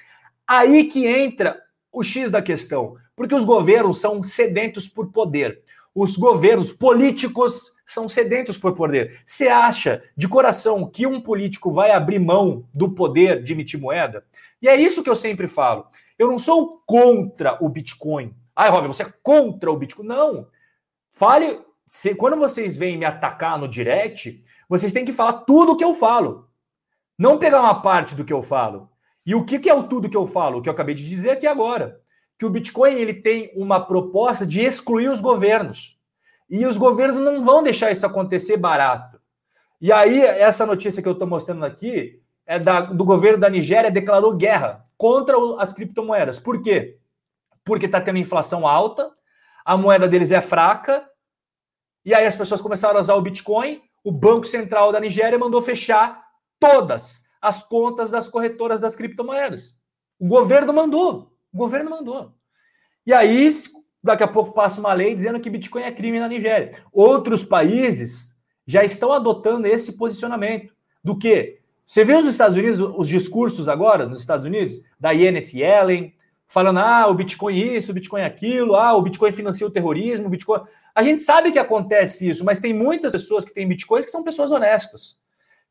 Aí 0.46 0.84
que 0.84 1.06
entra 1.06 1.60
o 1.92 2.02
X 2.02 2.30
da 2.30 2.40
questão. 2.40 2.96
Porque 3.16 3.34
os 3.34 3.44
governos 3.44 4.00
são 4.00 4.22
sedentos 4.22 4.88
por 4.88 5.10
poder. 5.10 5.62
Os 5.94 6.16
governos 6.16 6.72
políticos 6.72 7.72
são 7.84 8.08
sedentos 8.08 8.56
por 8.56 8.74
poder. 8.74 9.20
Você 9.24 9.48
acha 9.48 10.02
de 10.16 10.28
coração 10.28 10.88
que 10.88 11.06
um 11.06 11.20
político 11.20 11.72
vai 11.72 11.90
abrir 11.90 12.18
mão 12.18 12.64
do 12.72 12.90
poder 12.90 13.42
de 13.42 13.52
emitir 13.52 13.80
moeda? 13.80 14.24
E 14.62 14.68
é 14.68 14.76
isso 14.76 15.02
que 15.02 15.10
eu 15.10 15.16
sempre 15.16 15.48
falo. 15.48 15.86
Eu 16.18 16.28
não 16.28 16.38
sou 16.38 16.82
contra 16.86 17.58
o 17.60 17.68
Bitcoin. 17.68 18.34
Ai, 18.54 18.70
Robin, 18.70 18.88
você 18.88 19.04
é 19.04 19.12
contra 19.22 19.70
o 19.70 19.76
Bitcoin. 19.76 20.06
Não. 20.06 20.46
Fale. 21.10 21.58
Se, 21.89 22.14
quando 22.14 22.36
vocês 22.36 22.76
vêm 22.76 22.99
me 22.99 23.07
atacar 23.07 23.59
no 23.59 23.66
direct, 23.66 24.43
vocês 24.68 24.93
têm 24.93 25.07
que 25.07 25.12
falar 25.12 25.32
tudo 25.45 25.72
o 25.72 25.76
que 25.76 25.82
eu 25.82 25.95
falo. 25.95 26.47
não 27.18 27.39
pegar 27.39 27.61
uma 27.61 27.80
parte 27.80 28.14
do 28.14 28.24
que 28.24 28.32
eu 28.32 28.43
falo. 28.43 28.91
E 29.24 29.34
o 29.34 29.45
que, 29.45 29.59
que 29.59 29.70
é 29.70 29.74
o 29.74 29.82
tudo 29.82 30.09
que 30.09 30.16
eu 30.16 30.26
falo? 30.26 30.59
O 30.59 30.62
que 30.62 30.68
eu 30.68 30.72
acabei 30.72 30.95
de 30.95 31.09
dizer 31.09 31.30
aqui 31.30 31.47
agora. 31.47 32.01
Que 32.39 32.45
o 32.45 32.51
Bitcoin 32.51 32.93
ele 32.93 33.14
tem 33.14 33.51
uma 33.57 33.80
proposta 33.80 34.47
de 34.47 34.61
excluir 34.61 35.09
os 35.09 35.20
governos. 35.20 35.99
E 36.49 36.66
os 36.66 36.76
governos 36.76 37.18
não 37.18 37.43
vão 37.43 37.62
deixar 37.62 37.91
isso 37.91 38.07
acontecer 38.07 38.59
barato. 38.59 39.18
E 39.80 39.91
aí, 39.91 40.20
essa 40.20 40.66
notícia 40.66 41.03
que 41.03 41.09
eu 41.09 41.12
estou 41.12 41.26
mostrando 41.26 41.64
aqui 41.64 42.20
é 42.47 42.59
da, 42.59 42.82
do 42.82 43.05
governo 43.05 43.39
da 43.39 43.49
Nigéria 43.49 43.91
declarou 43.91 44.36
guerra 44.36 44.84
contra 44.97 45.36
as 45.59 45.72
criptomoedas. 45.72 46.39
Por 46.39 46.61
quê? 46.62 46.99
Porque 47.64 47.86
está 47.86 48.01
tendo 48.01 48.18
inflação 48.18 48.66
alta, 48.68 49.11
a 49.64 49.76
moeda 49.76 50.07
deles 50.07 50.32
é 50.32 50.41
fraca, 50.41 51.09
e 52.09 52.14
aí 52.14 52.24
as 52.24 52.34
pessoas 52.34 52.62
começaram 52.62 52.96
a 52.96 53.00
usar 53.02 53.16
o 53.16 53.20
Bitcoin. 53.20 53.82
O 54.02 54.11
Banco 54.11 54.46
Central 54.46 54.90
da 54.90 54.98
Nigéria 54.98 55.38
mandou 55.38 55.61
fechar 55.61 56.24
todas 56.59 57.24
as 57.38 57.62
contas 57.62 58.11
das 58.11 58.26
corretoras 58.26 58.80
das 58.80 58.96
criptomoedas. 58.96 59.76
O 60.18 60.26
governo 60.26 60.72
mandou. 60.72 61.30
O 61.52 61.59
governo 61.59 61.90
mandou. 61.90 62.32
E 63.04 63.12
aí, 63.12 63.46
daqui 64.02 64.22
a 64.22 64.26
pouco 64.26 64.52
passa 64.52 64.80
uma 64.80 64.94
lei 64.94 65.14
dizendo 65.14 65.38
que 65.38 65.50
Bitcoin 65.50 65.82
é 65.82 65.92
crime 65.92 66.18
na 66.18 66.28
Nigéria. 66.28 66.82
Outros 66.90 67.44
países 67.44 68.34
já 68.66 68.82
estão 68.82 69.12
adotando 69.12 69.66
esse 69.66 69.98
posicionamento. 69.98 70.72
Do 71.04 71.18
que? 71.18 71.59
Você 71.84 72.06
vê 72.06 72.14
os 72.14 72.26
Estados 72.26 72.56
Unidos, 72.56 72.78
os 72.96 73.06
discursos 73.06 73.68
agora 73.68 74.06
nos 74.06 74.18
Estados 74.18 74.46
Unidos, 74.46 74.80
da 74.98 75.12
Janet 75.14 75.54
Yellen, 75.54 76.14
falando: 76.46 76.78
ah, 76.78 77.06
o 77.06 77.12
Bitcoin 77.12 77.54
isso, 77.54 77.90
o 77.90 77.94
Bitcoin 77.94 78.22
aquilo, 78.22 78.76
ah, 78.76 78.96
o 78.96 79.02
Bitcoin 79.02 79.30
financia 79.30 79.66
o 79.66 79.70
terrorismo, 79.70 80.26
o 80.26 80.30
Bitcoin. 80.30 80.62
A 80.95 81.03
gente 81.03 81.22
sabe 81.22 81.53
que 81.53 81.59
acontece 81.59 82.28
isso, 82.28 82.45
mas 82.45 82.61
tem 82.61 82.72
muitas 82.72 83.12
pessoas 83.12 83.45
que 83.45 83.55
têm 83.55 83.68
Bitcoins 83.68 84.05
que 84.05 84.11
são 84.11 84.24
pessoas 84.24 84.51
honestas. 84.51 85.18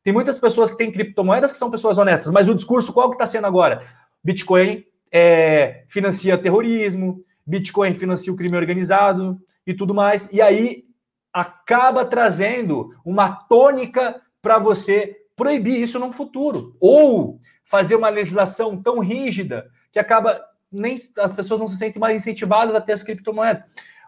Tem 0.02 0.12
muitas 0.12 0.38
pessoas 0.38 0.70
que 0.70 0.78
têm 0.78 0.90
criptomoedas 0.90 1.52
que 1.52 1.58
são 1.58 1.70
pessoas 1.70 1.98
honestas, 1.98 2.32
mas 2.32 2.48
o 2.48 2.54
discurso 2.54 2.92
qual 2.92 3.10
que 3.10 3.16
está 3.16 3.26
sendo 3.26 3.46
agora? 3.46 3.86
Bitcoin 4.22 4.84
é, 5.12 5.84
financia 5.88 6.38
terrorismo, 6.38 7.22
Bitcoin 7.46 7.94
financia 7.94 8.32
o 8.32 8.36
crime 8.36 8.56
organizado 8.56 9.40
e 9.66 9.74
tudo 9.74 9.94
mais. 9.94 10.30
E 10.32 10.40
aí 10.40 10.84
acaba 11.32 12.04
trazendo 12.04 12.90
uma 13.04 13.30
tônica 13.30 14.20
para 14.40 14.58
você 14.58 15.16
proibir 15.34 15.80
isso 15.80 15.98
no 15.98 16.12
futuro. 16.12 16.76
Ou 16.80 17.40
fazer 17.64 17.96
uma 17.96 18.08
legislação 18.08 18.80
tão 18.80 18.98
rígida 18.98 19.70
que 19.92 19.98
acaba 19.98 20.40
nem 20.70 20.98
as 21.18 21.32
pessoas 21.32 21.60
não 21.60 21.66
se 21.66 21.76
sentem 21.76 22.00
mais 22.00 22.20
incentivadas 22.20 22.74
a 22.74 22.80
ter 22.80 22.92
as 22.92 23.02
criptomoedas. 23.02 23.62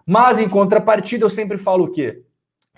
Mas 0.06 0.38
em 0.38 0.48
contrapartida, 0.48 1.24
eu 1.24 1.30
sempre 1.30 1.58
falo 1.58 1.84
o 1.84 1.90
quê? 1.90 2.24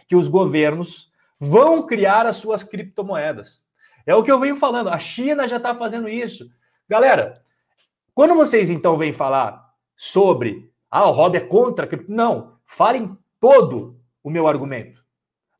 Que 0.06 0.16
os 0.16 0.28
governos 0.28 1.12
vão 1.38 1.86
criar 1.86 2.26
as 2.26 2.36
suas 2.36 2.62
criptomoedas. 2.62 3.64
É 4.06 4.14
o 4.14 4.22
que 4.22 4.30
eu 4.30 4.38
venho 4.38 4.56
falando. 4.56 4.88
A 4.88 4.98
China 4.98 5.46
já 5.46 5.56
está 5.56 5.74
fazendo 5.74 6.08
isso. 6.08 6.48
Galera, 6.88 7.40
quando 8.14 8.34
vocês 8.34 8.70
então 8.70 8.98
vêm 8.98 9.12
falar 9.12 9.72
sobre 9.96 10.70
ah, 10.90 11.08
o 11.08 11.12
Rob 11.12 11.36
é 11.36 11.40
contra, 11.40 11.88
não, 12.06 12.58
falem 12.66 13.16
todo 13.40 13.98
o 14.22 14.30
meu 14.30 14.46
argumento. 14.46 15.02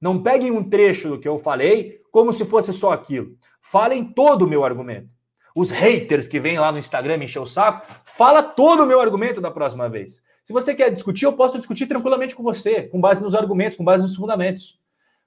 Não 0.00 0.22
peguem 0.22 0.50
um 0.50 0.68
trecho 0.68 1.08
do 1.08 1.18
que 1.18 1.26
eu 1.26 1.38
falei 1.38 2.02
como 2.10 2.32
se 2.32 2.44
fosse 2.44 2.72
só 2.72 2.92
aquilo. 2.92 3.34
Falem 3.62 4.04
todo 4.04 4.42
o 4.42 4.48
meu 4.48 4.64
argumento. 4.64 5.08
Os 5.54 5.70
haters 5.70 6.26
que 6.26 6.38
vêm 6.38 6.58
lá 6.58 6.70
no 6.70 6.78
Instagram 6.78 7.24
encher 7.24 7.40
o 7.40 7.46
saco, 7.46 7.86
fala 8.04 8.42
todo 8.42 8.82
o 8.82 8.86
meu 8.86 9.00
argumento 9.00 9.40
da 9.40 9.50
próxima 9.50 9.88
vez. 9.88 10.22
Se 10.44 10.52
você 10.52 10.74
quer 10.74 10.90
discutir, 10.90 11.24
eu 11.24 11.32
posso 11.34 11.58
discutir 11.58 11.86
tranquilamente 11.86 12.34
com 12.34 12.42
você, 12.42 12.82
com 12.82 13.00
base 13.00 13.22
nos 13.22 13.34
argumentos, 13.34 13.76
com 13.76 13.84
base 13.84 14.02
nos 14.02 14.16
fundamentos. 14.16 14.80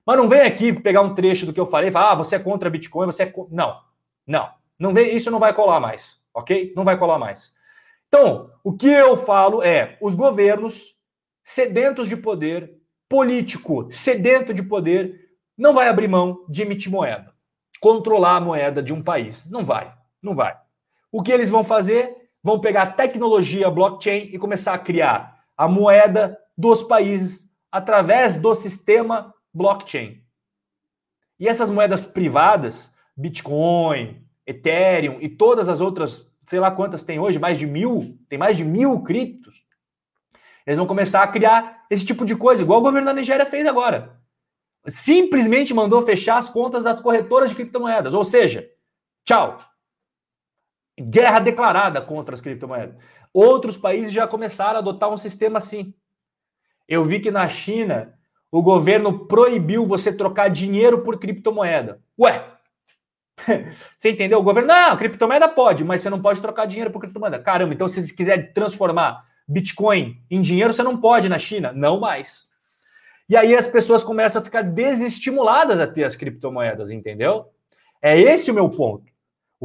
Mas 0.05 0.18
não 0.18 0.30
vem 0.30 0.41
aqui 0.41 0.74
pegar 0.74 1.01
um 1.01 1.16
trecho 1.16 1.45
do 1.45 1.53
que 1.53 1.59
eu 1.59 1.66
falei 1.66 1.89
e 1.89 1.91
falar, 1.91 2.11
ah, 2.11 2.16
você 2.16 2.36
é 2.36 2.39
contra 2.39 2.70
Bitcoin, 2.70 3.07
você 3.07 3.24
é. 3.24 3.34
Não, 3.49 3.80
não. 4.28 4.49
Não 4.78 4.93
vem, 4.93 5.16
isso 5.16 5.32
não 5.32 5.39
vai 5.39 5.53
colar 5.53 5.80
mais, 5.80 6.22
ok? 6.34 6.74
Não 6.76 6.84
vai 6.84 6.97
colar 6.97 7.18
mais. 7.18 7.55
Então, 8.07 8.51
o 8.63 8.74
que 8.74 8.88
eu 8.88 9.18
falo 9.18 9.63
é: 9.63 9.97
os 10.01 10.13
governos 10.13 10.95
sedentos 11.43 12.07
de 12.07 12.18
poder, 12.18 12.78
político 13.07 13.88
sedento 13.89 14.53
de 14.53 14.63
poder, 14.63 15.20
não 15.57 15.74
vai 15.74 15.88
abrir 15.88 16.07
mão 16.07 16.45
de 16.49 16.61
emitir 16.63 16.91
moeda, 16.91 17.34
controlar 17.80 18.36
a 18.36 18.41
moeda 18.41 18.84
de 18.84 18.91
um 18.93 19.01
país. 19.01 19.49
Não 19.49 19.66
vai, 19.66 19.93
não 20.22 20.36
vai. 20.36 20.57
O 21.11 21.24
que 21.24 21.32
eles 21.32 21.49
vão 21.49 21.63
fazer? 21.63 22.24
Vão 22.46 22.60
pegar 22.60 22.84
a 22.84 22.91
tecnologia 22.91 23.72
blockchain 23.72 24.30
e 24.32 24.38
começar 24.38 24.76
a 24.76 24.78
criar 24.78 25.43
a 25.58 25.68
moeda 25.68 26.38
dos 26.56 26.84
países 26.84 27.52
através 27.72 28.38
do 28.38 28.54
sistema 28.54 29.34
blockchain. 29.52 30.22
E 31.39 31.48
essas 31.48 31.72
moedas 31.72 32.06
privadas, 32.06 32.93
Bitcoin, 33.18 34.24
Ethereum 34.46 35.18
e 35.20 35.28
todas 35.28 35.68
as 35.68 35.82
outras, 35.82 36.32
sei 36.46 36.60
lá 36.60 36.70
quantas 36.70 37.04
tem 37.04 37.20
hoje, 37.20 37.39
mais 37.39 37.58
de 37.58 37.66
mil, 37.66 38.16
tem 38.30 38.38
mais 38.38 38.56
de 38.56 38.64
mil 38.64 39.02
criptos, 39.02 39.66
eles 40.68 40.78
vão 40.78 40.86
começar 40.86 41.24
a 41.24 41.28
criar 41.28 41.88
esse 41.89 42.06
tipo 42.06 42.24
de 42.24 42.36
coisa, 42.36 42.62
igual 42.62 42.78
o 42.78 42.84
governo 42.84 43.08
da 43.08 43.14
Nigéria 43.14 43.48
fez 43.48 43.66
agora. 43.66 44.20
Simplesmente 44.88 45.74
mandou 45.74 46.00
fechar 46.04 46.38
as 46.38 46.48
contas 46.48 46.84
das 46.84 47.00
corretoras 47.00 47.50
de 47.50 47.56
criptomoedas. 47.56 48.14
Ou 48.14 48.24
seja, 48.24 48.70
tchau. 49.26 49.60
Guerra 51.00 51.39
declarada 51.39 52.02
contra 52.02 52.36
as 52.36 52.41
criptomoedas. 52.41 52.96
Outros 53.34 53.78
países 53.78 54.14
já 54.14 54.26
começaram 54.26 54.78
a 54.78 54.80
adotar 54.80 55.10
um 55.10 55.18
sistema 55.18 55.58
assim. 55.58 55.93
Eu 56.88 57.04
vi 57.04 57.20
que 57.20 57.32
na 57.32 57.48
China 57.50 58.14
o 58.52 58.62
governo 58.62 59.28
proibiu 59.28 59.86
você 59.86 60.16
trocar 60.16 60.50
dinheiro 60.50 61.04
por 61.04 61.20
criptomoeda. 61.20 62.00
Ué, 62.18 62.46
você 63.98 64.12
entendeu? 64.12 64.39
O 64.39 64.43
governo, 64.43 64.70
não, 64.70 64.96
criptomoeda 64.96 65.48
pode, 65.50 65.84
mas 65.84 66.02
você 66.02 66.10
não 66.10 66.22
pode 66.22 66.41
trocar 66.41 66.66
dinheiro 66.66 66.91
por 66.91 67.00
criptomoeda. 67.00 67.39
Caramba, 67.39 67.74
então 67.74 67.88
se 67.88 68.02
você 68.02 68.14
quiser 68.14 68.54
transformar 68.54 69.26
Bitcoin 69.48 70.22
em 70.32 70.39
dinheiro, 70.39 70.74
você 70.74 70.84
não 70.84 70.98
pode 70.98 71.28
na 71.28 71.38
China? 71.38 71.74
Não 71.74 72.00
mais. 72.00 72.50
E 73.28 73.36
aí 73.36 73.56
as 73.56 73.68
pessoas 73.68 74.04
começam 74.04 74.41
a 74.41 74.46
ficar 74.46 74.62
desestimuladas 74.62 75.80
a 75.80 75.88
ter 75.88 76.04
as 76.04 76.16
criptomoedas, 76.16 76.91
entendeu? 76.91 77.48
É 78.02 78.20
esse 78.20 78.52
o 78.52 78.54
meu 78.54 78.70
ponto. 78.70 79.12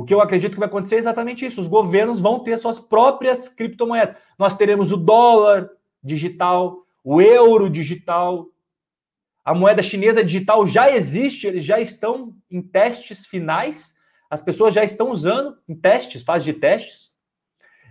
O 0.00 0.02
que 0.02 0.14
eu 0.14 0.22
acredito 0.22 0.52
que 0.52 0.58
vai 0.58 0.66
acontecer 0.66 0.94
é 0.94 0.98
exatamente 0.98 1.44
isso. 1.44 1.60
Os 1.60 1.68
governos 1.68 2.18
vão 2.18 2.38
ter 2.38 2.56
suas 2.58 2.80
próprias 2.80 3.50
criptomoedas. 3.50 4.16
Nós 4.38 4.56
teremos 4.56 4.90
o 4.92 4.96
dólar 4.96 5.68
digital, 6.02 6.86
o 7.04 7.20
euro 7.20 7.68
digital, 7.68 8.46
a 9.44 9.52
moeda 9.52 9.82
chinesa 9.82 10.24
digital 10.24 10.66
já 10.66 10.90
existe, 10.90 11.46
eles 11.46 11.62
já 11.62 11.78
estão 11.78 12.34
em 12.50 12.62
testes 12.62 13.26
finais, 13.26 13.94
as 14.30 14.40
pessoas 14.40 14.72
já 14.72 14.82
estão 14.82 15.10
usando 15.10 15.58
em 15.68 15.74
testes, 15.74 16.22
fase 16.22 16.46
de 16.46 16.54
testes, 16.54 17.10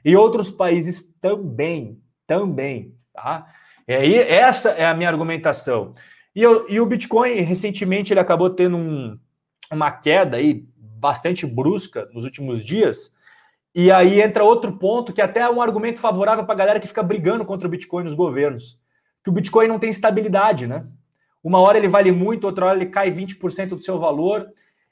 e 0.04 0.16
outros 0.16 0.50
países 0.50 1.16
também, 1.22 2.02
também, 2.26 2.96
tá? 3.14 3.46
E 3.88 4.16
essa 4.16 4.72
é 4.72 4.88
a 4.88 4.96
minha 4.96 5.10
argumentação. 5.10 5.94
E, 6.36 6.42
eu, 6.42 6.68
e 6.68 6.80
o 6.80 6.88
Bitcoin, 6.88 7.42
recentemente, 7.42 8.12
ele 8.12 8.20
acabou 8.20 8.50
tendo 8.50 8.78
um, 8.78 9.20
uma 9.72 9.92
queda 9.92 10.38
aí 10.38 10.68
bastante 11.00 11.46
brusca 11.46 12.10
nos 12.14 12.24
últimos 12.24 12.66
dias, 12.66 13.14
e 13.74 13.92
aí 13.92 14.22
entra 14.22 14.44
outro 14.44 14.74
ponto 14.74 15.14
que 15.14 15.22
até 15.22 15.42
é 15.42 15.50
um 15.50 15.62
argumento 15.62 16.00
favorável 16.00 16.44
para 16.44 16.54
a 16.54 16.58
galera 16.58 16.80
que 16.80 16.88
fica 16.88 17.04
brigando 17.04 17.46
contra 17.46 17.68
o 17.68 17.72
Bitcoin 17.72 18.04
nos 18.04 18.16
governos, 18.16 18.80
que 19.24 19.30
o 19.30 19.34
Bitcoin 19.34 19.68
não 19.68 19.80
tem 19.80 19.90
estabilidade, 19.90 20.68
né? 20.68 20.86
Uma 21.44 21.60
hora 21.60 21.78
ele 21.78 21.88
vale 21.88 22.12
muito, 22.12 22.46
outra 22.46 22.66
hora 22.66 22.78
ele 22.78 22.88
cai 22.88 23.12
20% 23.12 23.70
do 23.70 23.80
seu 23.80 23.98
valor. 23.98 24.48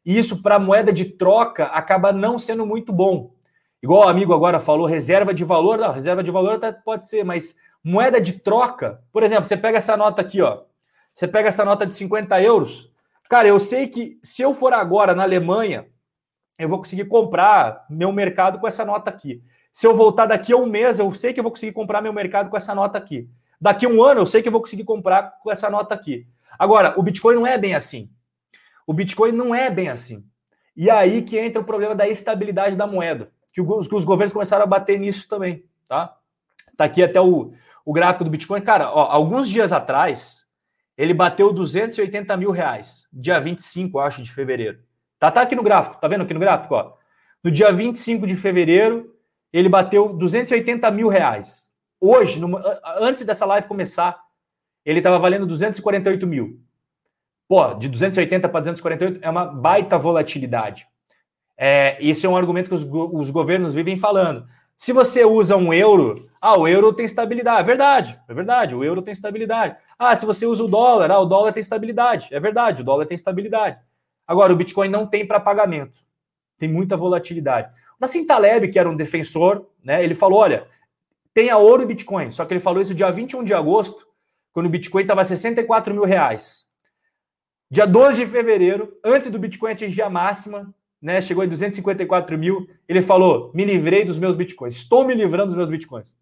E 0.06 0.18
isso 0.18 0.42
para 0.42 0.58
moeda 0.58 0.94
de 0.94 1.06
troca 1.06 1.66
acaba 1.66 2.14
não 2.14 2.40
sendo 2.40 2.66
muito 2.66 2.94
bom. 2.94 3.34
Igual 3.84 4.06
o 4.06 4.08
amigo 4.08 4.34
agora 4.34 4.60
falou, 4.60 4.88
reserva 4.88 5.34
de 5.34 5.44
valor. 5.44 5.78
Não, 5.78 5.92
reserva 5.92 6.24
de 6.24 6.32
valor 6.32 6.56
até 6.56 6.72
pode 6.72 7.08
ser, 7.08 7.26
mas 7.26 7.58
moeda 7.84 8.20
de 8.20 8.40
troca, 8.40 9.02
por 9.12 9.24
exemplo, 9.24 9.46
você 9.46 9.58
pega 9.58 9.78
essa 9.78 9.98
nota 9.98 10.22
aqui, 10.22 10.42
ó. 10.42 10.62
Você 11.14 11.28
pega 11.28 11.50
essa 11.50 11.66
nota 11.66 11.86
de 11.86 11.96
50 11.96 12.42
euros. 12.42 12.92
Cara, 13.30 13.48
eu 13.48 13.60
sei 13.60 13.88
que 13.88 14.18
se 14.24 14.42
eu 14.42 14.54
for 14.54 14.74
agora 14.74 15.14
na 15.14 15.24
Alemanha, 15.24 15.86
eu 16.58 16.68
vou 16.68 16.80
conseguir 16.80 17.06
comprar 17.06 17.86
meu 17.90 18.12
mercado 18.12 18.60
com 18.60 18.68
essa 18.68 18.84
nota 18.84 19.10
aqui. 19.10 19.44
Se 19.72 19.86
eu 19.86 19.96
voltar 19.96 20.26
daqui 20.26 20.54
a 20.54 20.58
um 20.58 20.66
mês, 20.66 20.98
eu 20.98 21.14
sei 21.14 21.34
que 21.34 21.40
eu 21.40 21.44
vou 21.44 21.52
conseguir 21.52 21.72
comprar 21.72 22.02
meu 22.02 22.12
mercado 22.12 22.50
com 22.50 22.58
essa 22.58 22.74
nota 22.74 22.98
aqui. 22.98 23.30
Daqui 23.62 23.86
a 23.86 23.90
um 23.90 24.04
ano, 24.04 24.22
eu 24.22 24.26
sei 24.26 24.42
que 24.42 24.48
eu 24.48 24.52
vou 24.52 24.62
conseguir 24.62 24.84
comprar 24.84 25.38
com 25.40 25.52
essa 25.52 25.70
nota 25.70 25.94
aqui. 25.94 26.28
Agora, 26.58 26.94
o 26.98 27.04
Bitcoin 27.04 27.36
não 27.36 27.46
é 27.46 27.58
bem 27.58 27.76
assim. 27.76 28.10
O 28.88 28.94
Bitcoin 28.94 29.32
não 29.32 29.54
é 29.54 29.70
bem 29.70 29.90
assim. 29.90 30.26
E 30.76 30.90
aí 30.90 31.22
que 31.22 31.38
entra 31.38 31.62
o 31.62 31.66
problema 31.66 31.96
da 31.96 32.08
estabilidade 32.08 32.78
da 32.78 32.88
moeda, 32.88 33.32
que 33.54 33.62
os, 33.62 33.88
que 33.88 33.96
os 33.96 34.06
governos 34.06 34.34
começaram 34.34 34.64
a 34.64 34.68
bater 34.68 35.00
nisso 35.00 35.28
também, 35.28 35.64
tá? 35.88 36.16
Tá 36.76 36.86
aqui 36.86 37.04
até 37.04 37.20
o, 37.20 37.52
o 37.84 37.92
gráfico 37.92 38.24
do 38.24 38.30
Bitcoin. 38.30 38.62
Cara, 38.62 38.92
ó, 38.92 39.12
alguns 39.12 39.50
dias 39.50 39.74
atrás, 39.74 40.48
ele 40.96 41.14
bateu 41.14 41.52
280 41.52 42.38
mil 42.38 42.52
reais, 42.52 43.08
dia 43.12 43.40
25, 43.40 44.00
acho, 44.00 44.22
de 44.22 44.32
fevereiro. 44.32 44.80
Tá, 45.20 45.32
tá 45.32 45.42
aqui 45.42 45.56
no 45.56 45.64
gráfico, 45.64 46.00
tá 46.00 46.08
vendo 46.08 46.24
aqui 46.24 46.34
no 46.34 46.40
gráfico, 46.40 46.76
ó? 46.76 46.94
No 47.44 47.52
dia 47.52 47.72
25 47.72 48.28
de 48.28 48.36
fevereiro, 48.36 49.14
ele 49.52 49.70
bateu 49.70 50.10
280 50.10 50.90
mil 50.92 51.08
reais. 51.08 51.72
Hoje, 52.00 52.40
antes 53.00 53.26
dessa 53.26 53.46
live 53.46 53.68
começar, 53.68 54.20
ele 54.86 55.00
estava 55.00 55.18
valendo 55.18 55.46
248 55.46 56.28
mil. 56.28 56.60
Pô, 57.48 57.74
de 57.74 57.90
280 57.90 58.48
para 58.50 58.60
248 58.60 59.20
é 59.22 59.30
uma 59.30 59.46
baita 59.46 59.98
volatilidade. 59.98 60.86
É, 61.58 61.98
isso 62.00 62.26
é 62.26 62.30
um 62.30 62.38
argumento 62.38 62.70
que 62.70 62.76
os, 62.76 62.84
os 62.84 63.32
governos 63.32 63.74
vivem 63.74 63.98
falando. 63.98 64.46
Se 64.76 64.94
você 64.94 65.26
usa 65.26 65.58
um 65.58 65.74
euro, 65.74 66.14
ah, 66.40 66.56
o 66.56 66.68
euro 66.68 66.94
tem 66.94 67.06
estabilidade. 67.06 67.62
É 67.62 67.64
verdade, 67.64 68.20
é 68.30 68.34
verdade, 68.34 68.76
o 68.76 68.84
euro 68.84 69.02
tem 69.02 69.12
estabilidade. 69.12 69.76
Ah, 69.98 70.16
se 70.16 70.26
você 70.26 70.46
usa 70.46 70.64
o 70.64 70.68
dólar, 70.68 71.10
ah, 71.10 71.20
o 71.20 71.26
dólar 71.26 71.52
tem 71.52 71.62
estabilidade. 71.62 72.28
É 72.32 72.40
verdade, 72.40 72.84
o 72.84 72.86
dólar 72.86 73.08
tem 73.08 73.16
estabilidade. 73.16 73.80
Agora, 74.28 74.52
o 74.52 74.56
Bitcoin 74.56 74.90
não 74.90 75.08
tem 75.08 75.26
para 75.26 75.40
pagamento. 75.40 76.00
Tem 76.58 76.68
muita 76.68 76.98
volatilidade. 76.98 77.70
O 77.94 78.02
Nassim 78.02 78.26
Taleb, 78.26 78.68
que 78.68 78.78
era 78.78 78.90
um 78.90 78.96
defensor, 78.96 79.66
né, 79.84 80.04
ele 80.04 80.14
falou: 80.14 80.40
olha, 80.40 80.68
tenha 81.34 81.58
ouro 81.58 81.84
e 81.84 81.86
Bitcoin. 81.86 82.32
Só 82.32 82.46
que 82.46 82.54
ele 82.54 82.60
falou 82.60 82.82
isso 82.82 82.94
dia 82.94 83.10
21 83.10 83.44
de 83.44 83.54
agosto, 83.54 84.08
quando 84.52 84.66
o 84.66 84.70
Bitcoin 84.70 85.04
estava 85.04 85.24
64 85.24 85.94
mil 85.94 86.04
reais. 86.04 86.68
Dia 87.70 87.86
12 87.86 88.26
de 88.26 88.32
fevereiro, 88.32 88.98
antes 89.04 89.30
do 89.30 89.38
Bitcoin 89.38 89.72
atingir 89.72 90.02
a 90.02 90.10
máxima, 90.10 90.74
né, 91.02 91.22
chegou 91.22 91.44
em 91.44 91.48
254 91.48 92.38
mil, 92.38 92.68
ele 92.88 93.02
falou: 93.02 93.52
me 93.54 93.64
livrei 93.64 94.04
dos 94.04 94.18
meus 94.18 94.36
bitcoins, 94.36 94.76
estou 94.76 95.06
me 95.06 95.14
livrando 95.14 95.48
dos 95.48 95.56
meus 95.56 95.70
bitcoins. 95.70 96.16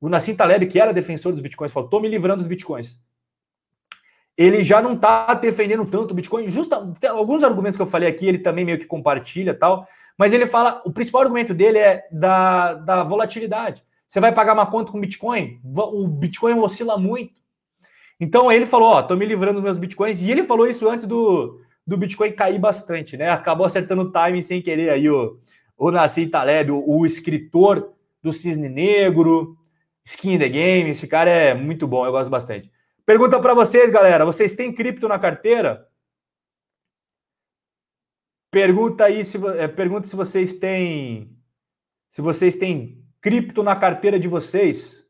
O 0.00 0.08
Nassim 0.08 0.34
Taleb, 0.34 0.66
que 0.66 0.80
era 0.80 0.92
defensor 0.92 1.32
dos 1.32 1.40
bitcoins, 1.40 1.72
falou: 1.72 1.86
estou 1.86 2.00
me 2.00 2.08
livrando 2.08 2.38
dos 2.38 2.46
bitcoins. 2.46 3.00
Ele 4.38 4.62
já 4.62 4.80
não 4.80 4.92
está 4.92 5.34
defendendo 5.34 5.84
tanto 5.84 6.12
o 6.12 6.14
Bitcoin. 6.14 6.48
Justo, 6.48 6.72
alguns 7.08 7.42
argumentos 7.42 7.76
que 7.76 7.82
eu 7.82 7.86
falei 7.86 8.08
aqui, 8.08 8.24
ele 8.24 8.38
também 8.38 8.64
meio 8.64 8.78
que 8.78 8.86
compartilha 8.86 9.52
tal. 9.52 9.84
Mas 10.16 10.32
ele 10.32 10.46
fala: 10.46 10.80
o 10.86 10.92
principal 10.92 11.22
argumento 11.22 11.52
dele 11.52 11.78
é 11.78 12.06
da, 12.12 12.74
da 12.74 13.02
volatilidade. 13.02 13.82
Você 14.06 14.20
vai 14.20 14.32
pagar 14.32 14.54
uma 14.54 14.66
conta 14.66 14.92
com 14.92 15.00
Bitcoin? 15.00 15.60
O 15.64 16.06
Bitcoin 16.06 16.56
oscila 16.60 16.96
muito. 16.96 17.34
Então 18.20 18.50
ele 18.50 18.64
falou: 18.64 18.90
Ó, 18.90 19.02
tô 19.02 19.16
me 19.16 19.26
livrando 19.26 19.54
dos 19.54 19.64
meus 19.64 19.76
Bitcoins. 19.76 20.22
E 20.22 20.30
ele 20.30 20.44
falou 20.44 20.68
isso 20.68 20.88
antes 20.88 21.04
do, 21.04 21.60
do 21.84 21.96
Bitcoin 21.96 22.30
cair 22.30 22.60
bastante, 22.60 23.16
né? 23.16 23.30
Acabou 23.30 23.66
acertando 23.66 24.02
o 24.02 24.12
timing 24.12 24.42
sem 24.42 24.62
querer 24.62 24.90
aí 24.90 25.10
o, 25.10 25.36
o 25.76 25.90
Nassim 25.90 26.28
Taleb, 26.28 26.70
o, 26.70 26.84
o 26.86 27.04
escritor 27.04 27.90
do 28.22 28.32
Cisne 28.32 28.68
Negro, 28.68 29.56
Skin 30.04 30.34
in 30.34 30.38
the 30.38 30.48
Game. 30.48 30.90
Esse 30.90 31.08
cara 31.08 31.28
é 31.28 31.54
muito 31.54 31.88
bom, 31.88 32.06
eu 32.06 32.12
gosto 32.12 32.30
bastante. 32.30 32.70
Pergunta 33.08 33.40
para 33.40 33.54
vocês, 33.54 33.90
galera: 33.90 34.26
vocês 34.26 34.52
têm 34.52 34.70
cripto 34.70 35.08
na 35.08 35.18
carteira? 35.18 35.88
Pergunta 38.50 39.06
aí 39.06 39.24
se 39.24 39.38
é, 39.56 39.66
pergunta 39.66 40.06
se 40.06 40.14
vocês 40.14 40.52
têm 40.52 41.34
se 42.10 42.20
vocês 42.20 42.56
têm 42.56 43.02
cripto 43.22 43.62
na 43.62 43.74
carteira 43.74 44.18
de 44.20 44.28
vocês. 44.28 45.06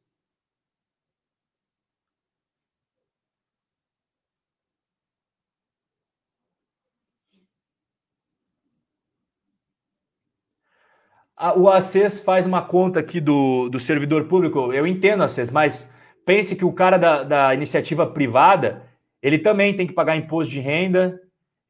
o 11.57 11.69
ACES 11.69 12.20
faz 12.20 12.47
uma 12.47 12.65
conta 12.65 13.01
aqui 13.01 13.20
do, 13.20 13.69
do 13.69 13.79
servidor 13.81 14.27
público, 14.29 14.73
eu 14.73 14.87
entendo 14.87 15.23
ACES, 15.23 15.51
mas 15.51 15.98
pense 16.29 16.55
que 16.55 16.65
o 16.65 16.73
cara 16.75 16.99
da, 16.99 17.23
da 17.23 17.55
iniciativa 17.55 18.07
privada, 18.07 18.83
ele 19.23 19.39
também 19.39 19.75
tem 19.75 19.87
que 19.87 19.95
pagar 19.95 20.15
imposto 20.15 20.53
de 20.53 20.61
renda, 20.61 21.19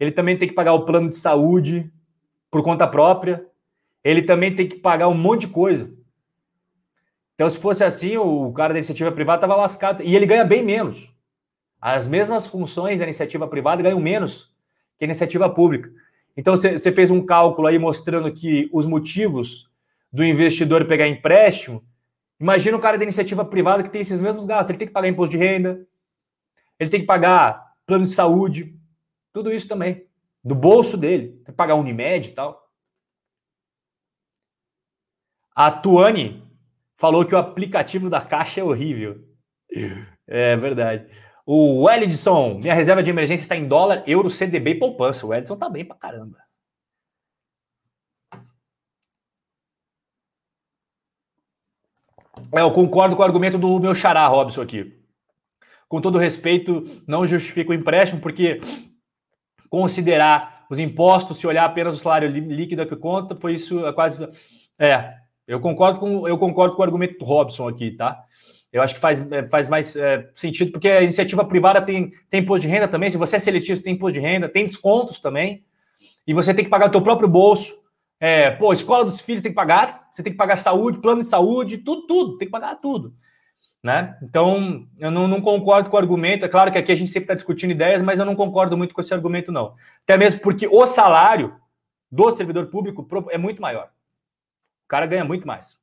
ele 0.01 0.11
também 0.11 0.37
tem 0.37 0.49
que 0.49 0.55
pagar 0.55 0.73
o 0.73 0.85
plano 0.85 1.09
de 1.09 1.15
saúde 1.15 1.89
por 2.51 2.61
conta 2.65 2.85
própria, 2.85 3.47
ele 4.03 4.21
também 4.21 4.53
tem 4.53 4.69
que 4.69 4.75
pagar 4.79 5.07
um 5.07 5.15
monte 5.15 5.43
de 5.43 5.53
coisa. 5.53 5.97
Então, 7.37 7.49
se 7.49 7.57
fosse 7.57 7.85
assim, 7.85 8.17
o 8.17 8.53
cara 8.53 8.73
da 8.73 8.81
iniciativa 8.81 9.13
privada 9.13 9.37
estava 9.37 9.55
lascado. 9.55 10.03
E 10.03 10.17
ele 10.17 10.27
ganha 10.27 10.45
bem 10.45 10.61
menos. 10.61 11.15
As 11.81 12.09
mesmas 12.09 12.49
funções 12.49 12.99
da 12.99 13.05
iniciativa 13.05 13.47
privada 13.47 13.81
ganham 13.81 14.01
menos 14.01 14.53
que 14.99 15.05
a 15.05 15.07
iniciativa 15.07 15.49
pública. 15.49 15.89
Então, 16.37 16.57
você 16.57 16.91
fez 16.91 17.13
um 17.13 17.25
cálculo 17.25 17.69
aí 17.69 17.79
mostrando 17.79 18.33
que 18.33 18.69
os 18.73 18.87
motivos 18.87 19.71
do 20.13 20.25
investidor 20.25 20.85
pegar 20.85 21.07
empréstimo. 21.07 21.85
Imagina 22.41 22.77
o 22.77 22.81
cara 22.81 22.97
da 22.97 23.05
iniciativa 23.05 23.45
privada 23.45 23.83
que 23.83 23.91
tem 23.91 24.01
esses 24.01 24.21
mesmos 24.21 24.45
gastos. 24.45 24.71
Ele 24.71 24.79
tem 24.79 24.89
que 24.89 24.95
pagar 24.95 25.09
imposto 25.09 25.33
de 25.33 25.39
renda, 25.39 25.87
ele 26.79 26.91
tem 26.91 27.01
que 27.01 27.07
pagar 27.07 27.75
plano 27.85 28.05
de 28.05 28.13
saúde, 28.13 28.79
tudo 29.33 29.53
isso 29.53 29.69
também. 29.69 30.07
Do 30.45 30.55
bolso 30.55 30.97
dele. 30.97 31.29
Tem 31.29 31.47
que 31.47 31.53
pagar 31.53 31.75
Unimed 31.75 32.29
e 32.29 32.33
tal. 32.33 32.71
A 35.55 35.73
Tuane 35.73 36.43
falou 36.97 37.25
que 37.27 37.35
o 37.35 37.39
aplicativo 37.39 38.09
da 38.09 38.21
Caixa 38.21 38.61
é 38.61 38.65
horrível. 38.65 39.25
É 40.27 40.55
verdade. 40.57 41.11
O 41.45 41.91
Edson, 41.91 42.59
minha 42.59 42.75
reserva 42.75 43.03
de 43.03 43.11
emergência 43.11 43.43
está 43.43 43.57
em 43.57 43.67
dólar, 43.67 44.05
euro, 44.07 44.31
CDB 44.31 44.73
e 44.73 44.79
poupança. 44.79 45.27
O 45.27 45.35
Edson 45.35 45.57
tá 45.57 45.69
bem 45.69 45.85
pra 45.85 45.97
caramba. 45.97 46.39
Eu 52.53 52.71
concordo 52.73 53.15
com 53.15 53.23
o 53.23 53.25
argumento 53.25 53.59
do 53.59 53.79
meu 53.79 53.95
xará, 53.95 54.27
Robson, 54.27 54.63
aqui. 54.63 54.95
Com 55.89 56.01
todo 56.01 56.19
respeito, 56.19 56.85
não 57.07 57.27
justifica 57.27 57.71
o 57.71 57.75
empréstimo, 57.75 58.21
porque 58.21 58.61
considerar 59.71 60.67
os 60.71 60.79
impostos, 60.79 61.39
se 61.39 61.47
olhar 61.47 61.65
apenas 61.65 61.97
o 61.97 62.01
salário 62.01 62.29
líquido 62.29 62.87
que 62.87 62.97
conta, 62.97 63.35
foi 63.35 63.55
isso 63.55 63.87
é 63.87 63.93
quase. 63.93 64.29
É, 64.79 65.15
eu 65.47 65.61
concordo 65.61 65.99
com, 65.99 66.29
eu 66.29 66.37
concordo 66.37 66.75
com 66.75 66.83
o 66.83 66.85
argumento 66.85 67.19
do 67.19 67.25
Robson 67.25 67.69
aqui, 67.69 67.93
tá? 67.93 68.23
Eu 68.71 68.83
acho 68.83 68.95
que 68.95 69.01
faz, 69.01 69.33
é, 69.33 69.47
faz 69.47 69.67
mais 69.67 69.97
é, 69.97 70.29
sentido, 70.35 70.73
porque 70.73 70.89
a 70.89 71.03
iniciativa 71.03 71.45
privada 71.45 71.81
tem, 71.81 72.13
tem 72.29 72.41
imposto 72.41 72.67
de 72.67 72.69
renda 72.69 72.87
também. 72.87 73.11
Se 73.11 73.17
você 73.17 73.37
é 73.37 73.39
seletivo, 73.41 73.83
tem 73.83 73.95
imposto 73.95 74.19
de 74.19 74.21
renda, 74.21 74.49
tem 74.49 74.67
descontos 74.67 75.21
também. 75.21 75.65
E 76.27 76.35
você 76.35 76.53
tem 76.53 76.65
que 76.65 76.71
pagar 76.71 76.89
o 76.89 76.91
teu 76.91 77.01
próprio 77.01 77.29
bolso. 77.29 77.73
É, 78.21 78.51
pô, 78.51 78.73
escola 78.73 79.05
dos 79.05 79.21
filhos 79.21 79.43
tem 79.43 79.53
que 79.53 79.57
pagar, 79.57 80.09
você 80.11 80.23
tem 80.23 80.33
que 80.33 80.37
pagar 80.37 80.57
saúde, 80.57 80.99
plano 80.99 81.23
de 81.23 81.29
saúde, 81.29 81.79
tudo, 81.79 82.07
tudo, 82.07 82.39
tem 82.39 82.49
que 82.49 82.53
pagar 82.53 82.75
tudo. 82.77 83.15
Né? 83.83 84.19
Então, 84.23 84.89
eu 84.99 85.11
não, 85.11 85.29
não 85.29 85.41
concordo 85.41 85.89
com 85.89 85.97
o 85.97 85.99
argumento. 85.99 86.45
É 86.45 86.49
claro 86.49 86.73
que 86.73 86.79
aqui 86.79 86.91
a 86.91 86.97
gente 86.97 87.11
sempre 87.11 87.25
está 87.25 87.35
discutindo 87.35 87.71
ideias, 87.71 88.03
mas 88.03 88.19
eu 88.19 88.27
não 88.27 88.35
concordo 88.35 88.77
muito 88.77 88.93
com 88.93 89.01
esse 89.01 89.15
argumento, 89.15 89.53
não. 89.53 89.75
Até 90.03 90.17
mesmo 90.17 90.41
porque 90.41 90.67
o 90.67 90.87
salário 90.87 91.57
do 92.11 92.31
servidor 92.31 92.67
público 92.67 93.07
é 93.31 93.39
muito 93.39 93.63
maior. 93.63 93.91
O 94.85 94.89
cara 94.89 95.07
ganha 95.07 95.25
muito 95.25 95.47
mais. 95.47 95.79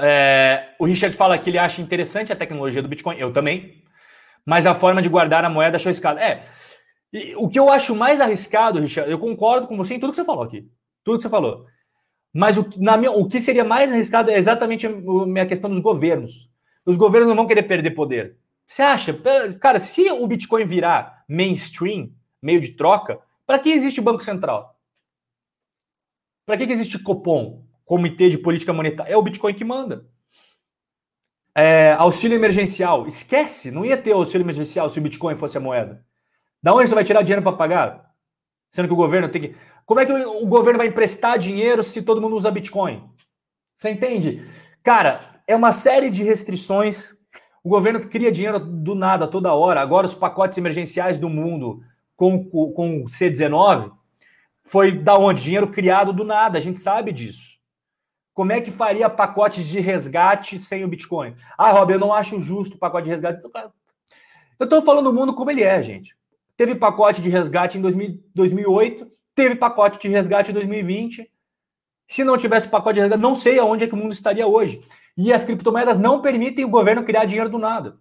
É, 0.00 0.74
o 0.78 0.84
Richard 0.84 1.16
fala 1.16 1.38
que 1.38 1.50
ele 1.50 1.58
acha 1.58 1.82
interessante 1.82 2.32
a 2.32 2.36
tecnologia 2.36 2.80
do 2.80 2.88
Bitcoin, 2.88 3.16
eu 3.18 3.32
também, 3.32 3.82
mas 4.46 4.66
a 4.66 4.74
forma 4.74 5.02
de 5.02 5.08
guardar 5.08 5.44
a 5.44 5.50
moeda 5.50 5.76
achou 5.76 5.90
arriscado. 5.90 6.20
É, 6.20 6.40
o 7.36 7.48
que 7.48 7.58
eu 7.58 7.70
acho 7.70 7.94
mais 7.96 8.20
arriscado, 8.20 8.80
Richard, 8.80 9.10
eu 9.10 9.18
concordo 9.18 9.66
com 9.66 9.76
você 9.76 9.94
em 9.94 10.00
tudo 10.00 10.10
que 10.10 10.16
você 10.16 10.24
falou 10.24 10.44
aqui, 10.44 10.68
tudo 11.04 11.16
que 11.16 11.22
você 11.22 11.28
falou. 11.28 11.66
Mas 12.32 12.56
o, 12.56 12.68
na 12.78 12.96
minha, 12.96 13.10
o 13.10 13.26
que 13.26 13.40
seria 13.40 13.64
mais 13.64 13.92
arriscado 13.92 14.30
é 14.30 14.36
exatamente 14.36 14.86
a 14.86 14.90
minha 14.90 15.46
questão 15.46 15.68
dos 15.68 15.80
governos. 15.80 16.48
Os 16.84 16.96
governos 16.96 17.28
não 17.28 17.36
vão 17.36 17.46
querer 17.46 17.64
perder 17.64 17.90
poder. 17.92 18.36
Você 18.66 18.82
acha? 18.82 19.18
Cara, 19.60 19.78
se 19.78 20.10
o 20.10 20.26
Bitcoin 20.26 20.64
virar 20.64 21.24
mainstream, 21.28 22.10
meio 22.40 22.60
de 22.60 22.72
troca, 22.72 23.18
para 23.46 23.58
que 23.58 23.70
existe 23.70 24.00
Banco 24.00 24.22
Central? 24.22 24.78
Para 26.44 26.56
que, 26.56 26.66
que 26.66 26.72
existe 26.72 26.98
Copom? 26.98 27.64
Comitê 27.88 28.28
de 28.28 28.36
Política 28.36 28.70
Monetária. 28.70 29.10
É 29.10 29.16
o 29.16 29.22
Bitcoin 29.22 29.54
que 29.54 29.64
manda. 29.64 30.04
É, 31.56 31.92
auxílio 31.92 32.36
emergencial. 32.36 33.06
Esquece, 33.06 33.70
não 33.70 33.82
ia 33.82 33.96
ter 33.96 34.12
auxílio 34.12 34.44
emergencial 34.44 34.90
se 34.90 34.98
o 34.98 35.02
Bitcoin 35.02 35.38
fosse 35.38 35.56
a 35.56 35.60
moeda. 35.60 36.04
Da 36.62 36.74
onde 36.74 36.86
você 36.86 36.94
vai 36.94 37.02
tirar 37.02 37.22
dinheiro 37.22 37.42
para 37.42 37.56
pagar? 37.56 38.10
Sendo 38.70 38.88
que 38.88 38.92
o 38.92 38.96
governo 38.96 39.30
tem 39.30 39.40
que. 39.40 39.56
Como 39.86 39.98
é 40.00 40.04
que 40.04 40.12
o 40.12 40.46
governo 40.46 40.76
vai 40.76 40.88
emprestar 40.88 41.38
dinheiro 41.38 41.82
se 41.82 42.02
todo 42.02 42.20
mundo 42.20 42.36
usa 42.36 42.50
Bitcoin? 42.50 43.08
Você 43.74 43.88
entende? 43.88 44.46
Cara, 44.82 45.40
é 45.46 45.56
uma 45.56 45.72
série 45.72 46.10
de 46.10 46.22
restrições. 46.22 47.14
O 47.64 47.70
governo 47.70 48.06
cria 48.06 48.30
dinheiro 48.30 48.60
do 48.60 48.94
nada, 48.94 49.26
toda 49.26 49.54
hora. 49.54 49.80
Agora, 49.80 50.04
os 50.04 50.14
pacotes 50.14 50.58
emergenciais 50.58 51.18
do 51.18 51.30
mundo 51.30 51.82
com, 52.14 52.44
com 52.44 53.04
C19 53.04 53.90
foi 54.62 54.92
da 54.92 55.16
onde? 55.16 55.42
Dinheiro 55.42 55.68
criado 55.68 56.12
do 56.12 56.22
nada, 56.22 56.58
a 56.58 56.60
gente 56.60 56.78
sabe 56.80 57.12
disso. 57.12 57.57
Como 58.38 58.52
é 58.52 58.60
que 58.60 58.70
faria 58.70 59.10
pacotes 59.10 59.66
de 59.66 59.80
resgate 59.80 60.60
sem 60.60 60.84
o 60.84 60.88
Bitcoin? 60.88 61.34
Ah, 61.58 61.72
Rob, 61.72 61.92
eu 61.92 61.98
não 61.98 62.14
acho 62.14 62.38
justo 62.38 62.76
o 62.76 62.78
pacote 62.78 63.06
de 63.06 63.10
resgate. 63.10 63.44
Eu 64.60 64.64
estou 64.64 64.80
falando 64.80 65.06
do 65.06 65.12
mundo 65.12 65.34
como 65.34 65.50
ele 65.50 65.64
é, 65.64 65.82
gente. 65.82 66.16
Teve 66.56 66.76
pacote 66.76 67.20
de 67.20 67.28
resgate 67.28 67.78
em 67.78 68.20
2008, 68.32 69.10
teve 69.34 69.56
pacote 69.56 69.98
de 69.98 70.06
resgate 70.06 70.52
em 70.52 70.54
2020. 70.54 71.28
Se 72.06 72.22
não 72.22 72.38
tivesse 72.38 72.68
pacote 72.68 72.94
de 72.94 73.00
resgate, 73.00 73.20
não 73.20 73.34
sei 73.34 73.58
aonde 73.58 73.86
é 73.86 73.88
que 73.88 73.94
o 73.94 73.96
mundo 73.96 74.12
estaria 74.12 74.46
hoje. 74.46 74.86
E 75.16 75.32
as 75.32 75.44
criptomoedas 75.44 75.98
não 75.98 76.22
permitem 76.22 76.64
o 76.64 76.70
governo 76.70 77.02
criar 77.02 77.24
dinheiro 77.24 77.50
do 77.50 77.58
nada. 77.58 77.98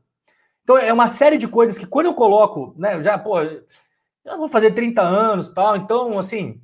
Então 0.61 0.77
é 0.77 0.93
uma 0.93 1.07
série 1.07 1.39
de 1.39 1.47
coisas 1.47 1.79
que 1.79 1.87
quando 1.87 2.05
eu 2.05 2.13
coloco, 2.13 2.75
né, 2.77 3.01
já, 3.01 3.17
pô, 3.17 3.41
eu 3.41 4.37
vou 4.37 4.47
fazer 4.47 4.69
30 4.69 5.01
anos 5.01 5.49
tal, 5.49 5.75
então, 5.75 6.19
assim, 6.19 6.61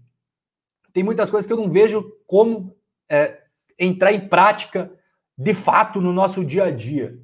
tem 0.93 1.03
muitas 1.03 1.31
coisas 1.31 1.47
que 1.47 1.53
eu 1.53 1.57
não 1.57 1.71
vejo 1.71 2.15
como 2.27 2.77
é, 3.09 3.42
entrar 3.83 4.13
em 4.13 4.27
prática 4.27 4.91
de 5.37 5.53
fato 5.53 6.01
no 6.01 6.13
nosso 6.13 6.43
dia 6.43 6.65
a 6.65 6.71
dia. 6.71 7.17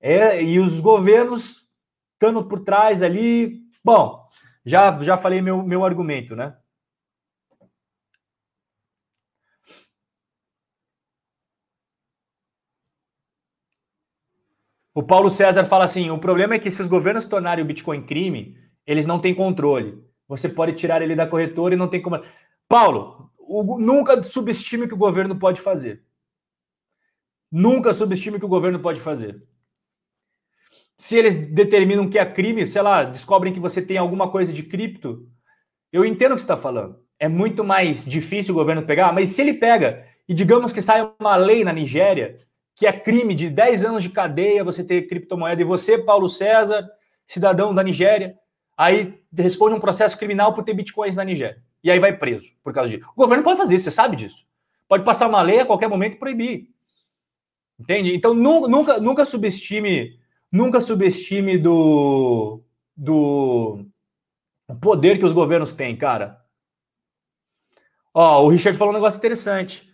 É, 0.00 0.42
e 0.42 0.58
os 0.58 0.80
governos 0.80 1.68
estando 2.14 2.46
por 2.46 2.60
trás 2.60 3.02
ali. 3.02 3.60
Bom, 3.84 4.28
já, 4.64 4.90
já 5.02 5.16
falei 5.16 5.40
meu, 5.40 5.62
meu 5.62 5.84
argumento, 5.84 6.36
né? 6.36 6.56
O 14.94 15.02
Paulo 15.02 15.30
César 15.30 15.64
fala 15.64 15.84
assim: 15.84 16.10
o 16.10 16.18
problema 16.18 16.54
é 16.54 16.58
que 16.58 16.70
se 16.70 16.80
os 16.80 16.88
governos 16.88 17.24
tornarem 17.24 17.64
o 17.64 17.66
Bitcoin 17.66 18.02
crime, 18.02 18.56
eles 18.86 19.06
não 19.06 19.18
têm 19.18 19.34
controle. 19.34 19.98
Você 20.28 20.48
pode 20.48 20.74
tirar 20.74 21.00
ele 21.02 21.16
da 21.16 21.26
corretora 21.26 21.74
e 21.74 21.76
não 21.76 21.88
tem 21.88 22.02
como. 22.02 22.20
Paulo, 22.68 23.29
o, 23.50 23.80
nunca 23.80 24.22
subestime 24.22 24.84
o 24.84 24.88
que 24.88 24.94
o 24.94 24.98
governo 24.98 25.36
pode 25.36 25.60
fazer. 25.60 26.04
Nunca 27.50 27.92
subestime 27.92 28.36
o 28.36 28.38
que 28.38 28.46
o 28.46 28.48
governo 28.48 28.78
pode 28.78 29.00
fazer. 29.00 29.42
Se 30.96 31.16
eles 31.16 31.48
determinam 31.48 32.08
que 32.08 32.18
é 32.18 32.24
crime, 32.24 32.64
sei 32.66 32.80
lá, 32.80 33.02
descobrem 33.02 33.52
que 33.52 33.58
você 33.58 33.82
tem 33.82 33.98
alguma 33.98 34.30
coisa 34.30 34.52
de 34.52 34.62
cripto, 34.62 35.28
eu 35.92 36.04
entendo 36.04 36.32
o 36.32 36.34
que 36.36 36.42
você 36.42 36.44
está 36.44 36.56
falando. 36.56 37.02
É 37.18 37.26
muito 37.26 37.64
mais 37.64 38.04
difícil 38.04 38.54
o 38.54 38.58
governo 38.58 38.86
pegar, 38.86 39.12
mas 39.12 39.32
se 39.32 39.42
ele 39.42 39.54
pega 39.54 40.06
e 40.28 40.32
digamos 40.32 40.72
que 40.72 40.80
sai 40.80 41.12
uma 41.18 41.34
lei 41.34 41.64
na 41.64 41.72
Nigéria 41.72 42.38
que 42.76 42.86
é 42.86 42.92
crime 42.92 43.34
de 43.34 43.50
10 43.50 43.84
anos 43.84 44.02
de 44.02 44.10
cadeia 44.10 44.62
você 44.62 44.84
ter 44.84 45.08
criptomoeda 45.08 45.60
e 45.60 45.64
você, 45.64 45.98
Paulo 45.98 46.28
César, 46.28 46.88
cidadão 47.26 47.74
da 47.74 47.82
Nigéria, 47.82 48.36
aí 48.78 49.20
responde 49.36 49.74
um 49.74 49.80
processo 49.80 50.16
criminal 50.16 50.54
por 50.54 50.62
ter 50.62 50.72
bitcoins 50.72 51.16
na 51.16 51.24
Nigéria. 51.24 51.60
E 51.82 51.90
aí 51.90 51.98
vai 51.98 52.16
preso 52.16 52.54
por 52.62 52.72
causa 52.72 52.90
disso. 52.90 53.08
O 53.10 53.16
governo 53.16 53.42
pode 53.42 53.58
fazer 53.58 53.74
isso, 53.74 53.84
você 53.84 53.90
sabe 53.90 54.16
disso. 54.16 54.46
Pode 54.88 55.04
passar 55.04 55.28
uma 55.28 55.42
lei 55.42 55.60
a 55.60 55.66
qualquer 55.66 55.88
momento 55.88 56.14
e 56.14 56.18
proibir. 56.18 56.68
Entende? 57.78 58.14
Então 58.14 58.34
nunca, 58.34 59.00
nunca 59.00 59.24
subestime, 59.24 60.18
nunca 60.52 60.80
subestime 60.80 61.56
do, 61.56 62.60
do 62.94 63.86
poder 64.80 65.18
que 65.18 65.24
os 65.24 65.32
governos 65.32 65.72
têm, 65.72 65.96
cara. 65.96 66.44
Ó, 68.12 68.44
o 68.44 68.48
Richard 68.48 68.76
falou 68.76 68.92
um 68.92 68.96
negócio 68.96 69.18
interessante. 69.18 69.88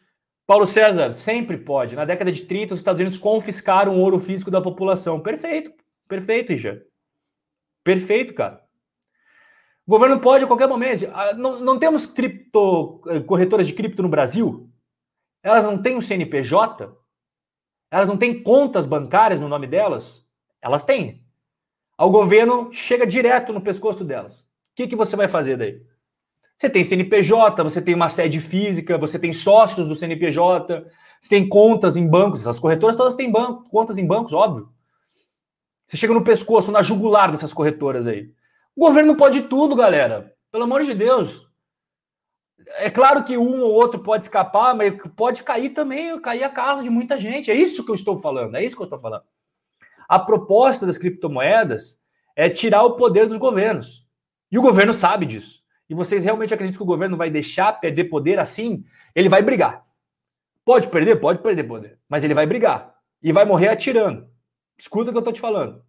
Paulo 0.47 0.67
César, 0.67 1.13
sempre 1.13 1.57
pode. 1.57 1.95
Na 1.95 2.05
década 2.05 2.33
de 2.33 2.45
30, 2.45 2.73
os 2.73 2.79
Estados 2.79 3.01
Unidos 3.01 3.19
confiscaram 3.19 3.97
o 3.97 4.01
ouro 4.01 4.19
físico 4.19 4.51
da 4.51 4.61
população. 4.61 5.21
Perfeito, 5.21 5.73
perfeito, 6.09 6.53
Richard. 6.53 6.85
Perfeito, 7.85 8.35
cara. 8.35 8.66
O 9.87 9.91
governo 9.93 10.19
pode 10.19 10.43
a 10.43 10.47
qualquer 10.47 10.67
momento. 10.67 11.09
Ah, 11.15 11.33
não, 11.35 11.61
não 11.61 11.79
temos 11.79 12.05
cripto, 12.07 13.01
eh, 13.07 13.21
corretoras 13.21 13.67
de 13.69 13.73
cripto 13.73 14.03
no 14.03 14.09
Brasil? 14.09 14.69
Elas 15.43 15.65
não 15.65 15.81
têm 15.81 15.97
um 15.97 16.01
CNPJ? 16.01 16.93
Elas 17.89 18.09
não 18.09 18.17
têm 18.17 18.43
contas 18.43 18.85
bancárias 18.85 19.41
no 19.41 19.49
nome 19.49 19.69
delas? 19.69 20.27
Elas 20.61 20.83
têm. 20.83 21.25
O 21.97 22.11
governo 22.11 22.73
chega 22.73 23.07
direto 23.07 23.53
no 23.53 23.61
pescoço 23.61 24.05
delas. 24.05 24.41
O 24.41 24.75
que, 24.75 24.89
que 24.89 24.97
você 24.97 25.15
vai 25.15 25.29
fazer 25.29 25.57
daí? 25.57 25.81
Você 26.59 26.69
tem 26.69 26.83
CNPJ, 26.83 27.63
você 27.63 27.81
tem 27.81 27.95
uma 27.95 28.09
sede 28.09 28.41
física, 28.41 28.99
você 28.99 29.19
tem 29.19 29.33
sócios 29.33 29.87
do 29.87 29.95
CNPJ, 29.95 30.85
você 31.21 31.29
tem 31.29 31.49
contas 31.49 31.97
em 31.97 32.09
bancos. 32.09 32.41
Essas 32.41 32.59
corretoras 32.59 32.97
todas 32.97 33.15
têm 33.15 33.31
banco, 33.31 33.69
contas 33.71 33.99
em 33.99 34.07
bancos, 34.07 34.33
óbvio. 34.33 34.69
Você 35.87 35.97
chega 35.97 36.13
no 36.13 36.25
pescoço, 36.25 36.73
na 36.73 36.83
jugular 36.83 37.31
dessas 37.31 37.53
corretoras 37.53 38.09
aí. 38.09 38.31
O 38.77 38.87
governo 38.87 39.17
pode 39.17 39.43
tudo, 39.45 39.75
galera. 39.75 40.35
Pelo 40.53 40.65
amor 40.65 40.83
de 40.83 40.95
Deus. 40.95 41.49
É 42.79 42.91
claro 42.91 43.25
que 43.25 43.39
um 43.39 43.63
ou 43.63 43.73
outro 43.73 44.01
pode 44.03 44.25
escapar, 44.25 44.75
mas 44.75 44.95
pode 45.17 45.43
cair 45.43 45.71
também, 45.71 46.21
cair 46.21 46.45
a 46.45 46.51
casa 46.51 46.83
de 46.83 46.91
muita 46.91 47.19
gente. 47.19 47.51
É 47.51 47.55
isso 47.55 47.85
que 47.85 47.91
eu 47.91 47.95
estou 47.95 48.19
falando, 48.19 48.57
é 48.57 48.65
isso 48.65 48.77
que 48.77 48.83
eu 48.83 48.87
estou 48.87 49.01
falando. 49.01 49.25
A 50.07 50.19
proposta 50.19 50.85
das 50.85 50.99
criptomoedas 50.99 52.03
é 52.37 52.51
tirar 52.51 52.83
o 52.83 52.97
poder 52.97 53.27
dos 53.27 53.39
governos. 53.39 54.07
E 54.53 54.59
o 54.59 54.63
governo 54.63 54.93
sabe 54.93 55.25
disso. 55.25 55.63
E 55.89 55.95
vocês 55.95 56.23
realmente 56.23 56.53
acreditam 56.53 56.79
que 56.79 56.83
o 56.83 56.87
governo 56.87 57.17
vai 57.17 57.31
deixar 57.31 57.73
perder 57.81 58.05
poder 58.05 58.39
assim? 58.39 58.85
Ele 59.15 59.29
vai 59.29 59.41
brigar. 59.41 59.87
Pode 60.65 60.89
perder? 60.89 61.17
Pode 61.17 61.41
perder 61.41 61.65
poder. 61.65 61.99
Mas 62.09 62.25
ele 62.25 62.35
vai 62.35 62.47
brigar. 62.47 62.95
E 63.23 63.33
vai 63.33 63.45
morrer 63.45 63.69
atirando. 63.69 64.29
Escuta 64.79 65.11
o 65.11 65.13
que 65.13 65.17
eu 65.17 65.21
estou 65.21 65.33
te 65.33 65.41
falando. 65.41 65.83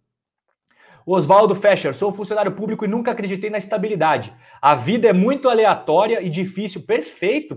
Oswaldo 1.10 1.54
Fescher, 1.54 1.94
sou 1.94 2.12
funcionário 2.12 2.52
público 2.52 2.84
e 2.84 2.88
nunca 2.88 3.12
acreditei 3.12 3.48
na 3.48 3.56
estabilidade. 3.56 4.36
A 4.60 4.74
vida 4.74 5.08
é 5.08 5.12
muito 5.14 5.48
aleatória 5.48 6.20
e 6.20 6.28
difícil. 6.28 6.82
Perfeito. 6.82 7.56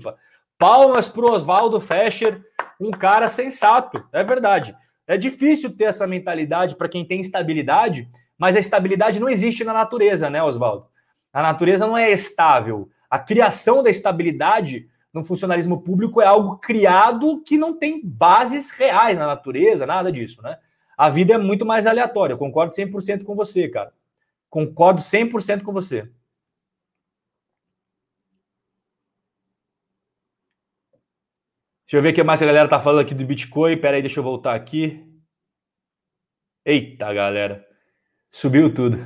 Palmas 0.57 1.09
pro 1.09 1.29
Oswaldo 1.29 1.81
Fescher, 1.81 2.41
um 2.79 2.91
cara 2.91 3.27
sensato. 3.27 4.07
É 4.13 4.23
verdade. 4.23 4.73
É 5.05 5.17
difícil 5.17 5.75
ter 5.75 5.85
essa 5.85 6.07
mentalidade 6.07 6.77
para 6.77 6.87
quem 6.87 7.03
tem 7.03 7.19
estabilidade, 7.19 8.09
mas 8.37 8.55
a 8.55 8.59
estabilidade 8.59 9.19
não 9.19 9.27
existe 9.27 9.65
na 9.65 9.73
natureza, 9.73 10.29
né, 10.29 10.41
Oswaldo? 10.41 10.85
A 11.33 11.41
natureza 11.41 11.85
não 11.85 11.97
é 11.97 12.09
estável. 12.09 12.89
A 13.09 13.19
criação 13.19 13.83
da 13.83 13.89
estabilidade 13.89 14.87
no 15.13 15.25
funcionalismo 15.25 15.81
público 15.81 16.21
é 16.21 16.25
algo 16.25 16.57
criado 16.57 17.43
que 17.45 17.57
não 17.57 17.77
tem 17.77 18.01
bases 18.01 18.69
reais 18.71 19.17
na 19.17 19.27
natureza, 19.27 19.85
nada 19.85 20.09
disso, 20.09 20.41
né? 20.41 20.57
A 21.01 21.09
vida 21.09 21.33
é 21.33 21.37
muito 21.39 21.65
mais 21.65 21.87
aleatória. 21.87 22.37
concordo 22.37 22.71
100% 22.75 23.23
com 23.23 23.33
você, 23.33 23.67
cara. 23.67 23.91
Concordo 24.51 25.01
100% 25.01 25.63
com 25.63 25.73
você. 25.73 26.03
Deixa 31.87 31.97
eu 31.97 32.03
ver 32.03 32.11
o 32.11 32.13
que 32.13 32.23
mais 32.23 32.39
a 32.43 32.45
galera 32.45 32.69
tá 32.69 32.79
falando 32.79 33.01
aqui 33.01 33.15
do 33.15 33.25
Bitcoin. 33.25 33.77
Pera 33.77 33.97
aí, 33.97 34.03
deixa 34.03 34.19
eu 34.19 34.23
voltar 34.23 34.53
aqui. 34.53 35.03
Eita, 36.63 37.11
galera. 37.11 37.67
Subiu 38.29 38.71
tudo. 38.71 38.97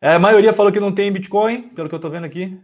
É, 0.00 0.14
a 0.14 0.18
maioria 0.18 0.52
falou 0.52 0.72
que 0.72 0.80
não 0.80 0.92
tem 0.92 1.12
Bitcoin, 1.12 1.68
pelo 1.68 1.88
que 1.88 1.94
eu 1.94 2.00
tô 2.00 2.10
vendo 2.10 2.24
aqui. 2.24 2.60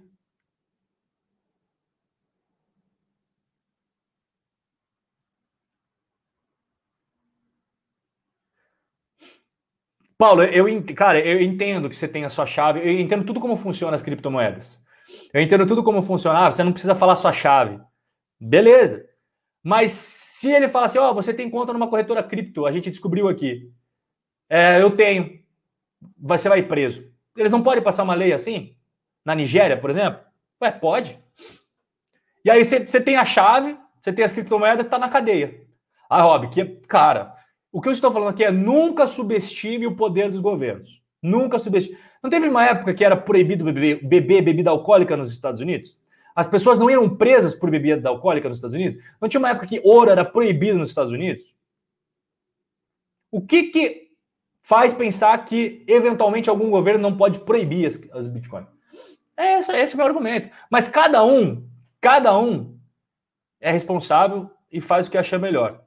Paulo, 10.18 10.42
eu, 10.42 10.66
cara, 10.96 11.20
eu 11.20 11.40
entendo 11.40 11.88
que 11.88 11.94
você 11.94 12.08
tem 12.08 12.24
a 12.24 12.30
sua 12.30 12.44
chave, 12.44 12.80
eu 12.80 12.98
entendo 12.98 13.24
tudo 13.24 13.38
como 13.38 13.56
funciona 13.56 13.94
as 13.94 14.02
criptomoedas. 14.02 14.84
Eu 15.32 15.40
entendo 15.40 15.64
tudo 15.64 15.84
como 15.84 16.02
funciona, 16.02 16.46
ah, 16.46 16.50
você 16.50 16.64
não 16.64 16.72
precisa 16.72 16.94
falar 16.94 17.14
sua 17.14 17.32
chave. 17.32 17.80
Beleza. 18.40 19.08
Mas 19.62 19.92
se 19.92 20.50
ele 20.50 20.66
falar 20.66 20.86
assim, 20.86 20.98
ó, 20.98 21.10
oh, 21.10 21.14
você 21.14 21.32
tem 21.32 21.48
conta 21.48 21.72
numa 21.72 21.88
corretora 21.88 22.22
cripto, 22.22 22.66
a 22.66 22.72
gente 22.72 22.90
descobriu 22.90 23.28
aqui. 23.28 23.70
É, 24.50 24.82
eu 24.82 24.90
tenho. 24.90 25.40
Você 26.18 26.48
vai 26.48 26.62
preso. 26.62 27.12
Eles 27.36 27.52
não 27.52 27.62
podem 27.62 27.82
passar 27.82 28.02
uma 28.02 28.14
lei 28.14 28.32
assim? 28.32 28.76
Na 29.24 29.36
Nigéria, 29.36 29.76
por 29.76 29.90
exemplo? 29.90 30.20
Ué, 30.60 30.72
pode. 30.72 31.18
E 32.44 32.50
aí 32.50 32.64
você 32.64 33.00
tem 33.00 33.16
a 33.16 33.24
chave, 33.24 33.78
você 34.00 34.12
tem 34.12 34.24
as 34.24 34.32
criptomoedas, 34.32 34.84
está 34.84 34.98
na 34.98 35.08
cadeia. 35.08 35.64
Ah, 36.10 36.22
Rob, 36.22 36.48
que 36.48 36.64
cara, 36.88 37.36
o 37.70 37.80
que 37.80 37.88
eu 37.88 37.92
estou 37.92 38.10
falando 38.10 38.30
aqui 38.30 38.44
é 38.44 38.50
nunca 38.50 39.06
subestime 39.06 39.86
o 39.86 39.96
poder 39.96 40.30
dos 40.30 40.40
governos. 40.40 41.02
Nunca 41.22 41.58
subestime. 41.58 41.98
Não 42.22 42.30
teve 42.30 42.48
uma 42.48 42.64
época 42.64 42.94
que 42.94 43.04
era 43.04 43.16
proibido 43.16 43.64
beber, 43.64 44.42
bebida 44.42 44.70
alcoólica 44.70 45.16
nos 45.16 45.30
Estados 45.30 45.60
Unidos? 45.60 45.96
As 46.34 46.46
pessoas 46.46 46.78
não 46.78 46.88
eram 46.88 47.16
presas 47.16 47.54
por 47.54 47.70
bebida 47.70 48.08
alcoólica 48.08 48.48
nos 48.48 48.58
Estados 48.58 48.74
Unidos? 48.74 49.02
Não 49.20 49.28
tinha 49.28 49.40
uma 49.40 49.50
época 49.50 49.66
que 49.66 49.80
ouro 49.84 50.10
era 50.10 50.24
proibido 50.24 50.78
nos 50.78 50.88
Estados 50.88 51.12
Unidos? 51.12 51.54
O 53.30 53.44
que 53.44 53.64
que 53.64 54.08
faz 54.62 54.94
pensar 54.94 55.36
que 55.44 55.84
eventualmente 55.86 56.48
algum 56.48 56.70
governo 56.70 57.02
não 57.02 57.16
pode 57.16 57.40
proibir 57.40 57.86
as, 57.86 58.00
as 58.12 58.26
Bitcoin? 58.26 58.66
É 59.36 59.58
esse, 59.58 59.76
esse 59.76 59.92
é 59.92 59.96
o 59.96 59.98
meu 59.98 60.06
argumento. 60.06 60.48
Mas 60.70 60.88
cada 60.88 61.24
um, 61.24 61.68
cada 62.00 62.38
um 62.38 62.78
é 63.60 63.70
responsável 63.70 64.50
e 64.70 64.80
faz 64.80 65.06
o 65.06 65.10
que 65.10 65.18
achar 65.18 65.38
melhor. 65.38 65.84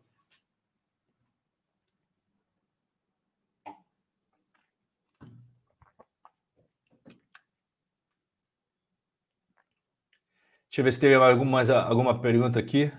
Deixa 10.71 10.79
eu 10.79 10.85
ver 10.85 10.93
se 10.93 11.01
teve 11.01 11.15
alguma, 11.15 11.61
alguma 11.83 12.21
pergunta 12.21 12.57
aqui. 12.57 12.89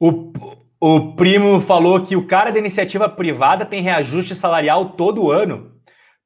O, 0.00 0.32
o 0.80 1.14
primo 1.14 1.60
falou 1.60 2.02
que 2.02 2.16
o 2.16 2.26
cara 2.26 2.50
da 2.50 2.58
iniciativa 2.58 3.06
privada 3.06 3.66
tem 3.66 3.82
reajuste 3.82 4.34
salarial 4.34 4.96
todo 4.96 5.30
ano. 5.30 5.78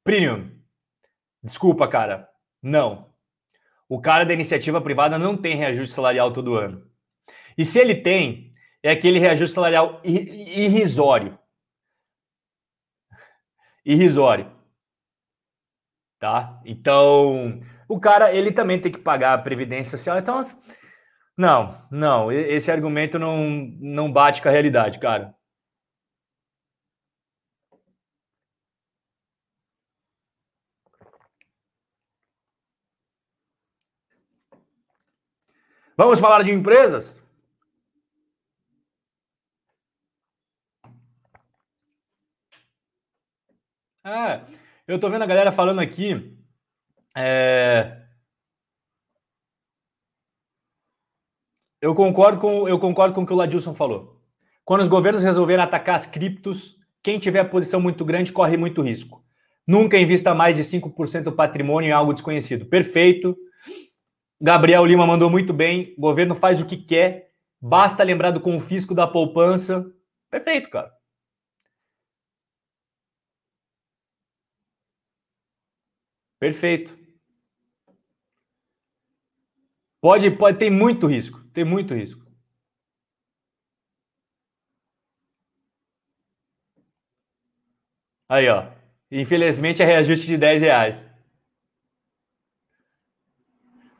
Premium, 0.05 0.57
desculpa, 1.43 1.85
cara. 1.85 2.29
Não. 2.61 3.13
O 3.89 3.99
cara 3.99 4.23
da 4.23 4.33
iniciativa 4.33 4.79
privada 4.79 5.19
não 5.19 5.35
tem 5.35 5.57
reajuste 5.57 5.91
salarial 5.91 6.31
todo 6.31 6.55
ano. 6.55 6.89
E 7.57 7.65
se 7.65 7.77
ele 7.77 7.95
tem, 7.95 8.53
é 8.81 8.91
aquele 8.91 9.19
reajuste 9.19 9.53
salarial 9.53 9.99
irrisório. 10.05 11.37
Irrisório 13.85 14.52
tá? 16.23 16.61
Então, 16.65 17.59
o 17.89 17.99
cara, 17.99 18.33
ele 18.33 18.49
também 18.53 18.79
tem 18.79 18.89
que 18.89 18.97
pagar 18.99 19.33
a 19.33 19.37
previdência 19.37 19.97
social. 19.97 20.17
Então, 20.17 20.39
Não, 21.37 21.77
não. 21.91 22.31
Esse 22.31 22.71
argumento 22.71 23.19
não, 23.19 23.49
não 23.79 24.11
bate 24.11 24.41
com 24.41 24.47
a 24.49 24.51
realidade, 24.51 24.99
cara. 24.99 25.35
Vamos 35.97 36.19
falar 36.19 36.43
de 36.43 36.51
empresas? 36.51 37.17
É, 44.05 44.41
eu 44.87 44.99
tô 44.99 45.09
vendo 45.09 45.23
a 45.23 45.27
galera 45.27 45.51
falando 45.51 45.79
aqui. 45.79 46.37
É... 47.15 48.01
Eu 51.81 51.93
concordo 51.93 52.39
com 52.39 52.67
eu 52.67 52.79
concordo 52.79 53.13
com 53.13 53.23
o 53.23 53.25
que 53.25 53.33
o 53.33 53.35
Ladilson 53.35 53.73
falou. 53.73 54.21
Quando 54.63 54.81
os 54.81 54.87
governos 54.87 55.23
resolverem 55.23 55.63
atacar 55.63 55.95
as 55.95 56.05
criptos, 56.05 56.77
quem 57.03 57.19
tiver 57.19 57.43
posição 57.45 57.81
muito 57.81 58.05
grande 58.05 58.31
corre 58.31 58.55
muito 58.55 58.81
risco. 58.81 59.23
Nunca 59.67 59.97
invista 59.97 60.33
mais 60.33 60.55
de 60.55 60.63
5% 60.63 61.23
do 61.23 61.31
patrimônio 61.33 61.89
em 61.89 61.91
algo 61.91 62.13
desconhecido. 62.13 62.65
Perfeito. 62.65 63.35
Gabriel 64.41 64.85
Lima 64.85 65.05
mandou 65.05 65.29
muito 65.29 65.53
bem. 65.53 65.93
O 65.97 66.01
governo 66.01 66.35
faz 66.35 66.61
o 66.61 66.65
que 66.65 66.77
quer. 66.77 67.29
Basta 67.61 68.03
lembrar 68.03 68.31
do 68.31 68.41
confisco 68.41 68.93
da 68.93 69.07
poupança. 69.07 69.85
Perfeito, 70.29 70.69
cara. 70.69 70.91
Perfeito. 76.43 76.91
Pode, 80.01 80.29
pode, 80.31 80.59
tem 80.59 80.69
muito 80.69 81.07
risco. 81.07 81.39
Tem 81.53 81.63
muito 81.63 81.93
risco. 81.93 82.21
Aí, 88.27 88.49
ó. 88.49 88.69
Infelizmente 89.09 89.81
é 89.81 89.85
reajuste 89.85 90.27
de 90.27 90.37
10 90.37 90.61
reais. 90.61 91.09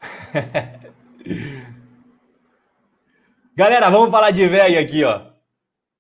Galera, 3.55 3.89
vamos 3.89 4.11
falar 4.11 4.31
de 4.31 4.45
VEG 4.45 4.77
aqui, 4.77 5.05
ó. 5.05 5.31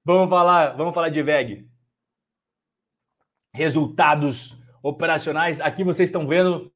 Vamos 0.03 0.29
falar, 0.29 0.75
vamos 0.75 0.93
falar 0.93 1.07
de 1.07 1.23
VEG. 1.23 1.71
Resultados 3.53 4.61
operacionais. 4.83 5.61
Aqui 5.61 5.83
vocês 5.83 6.09
estão 6.09 6.27
vendo 6.27 6.71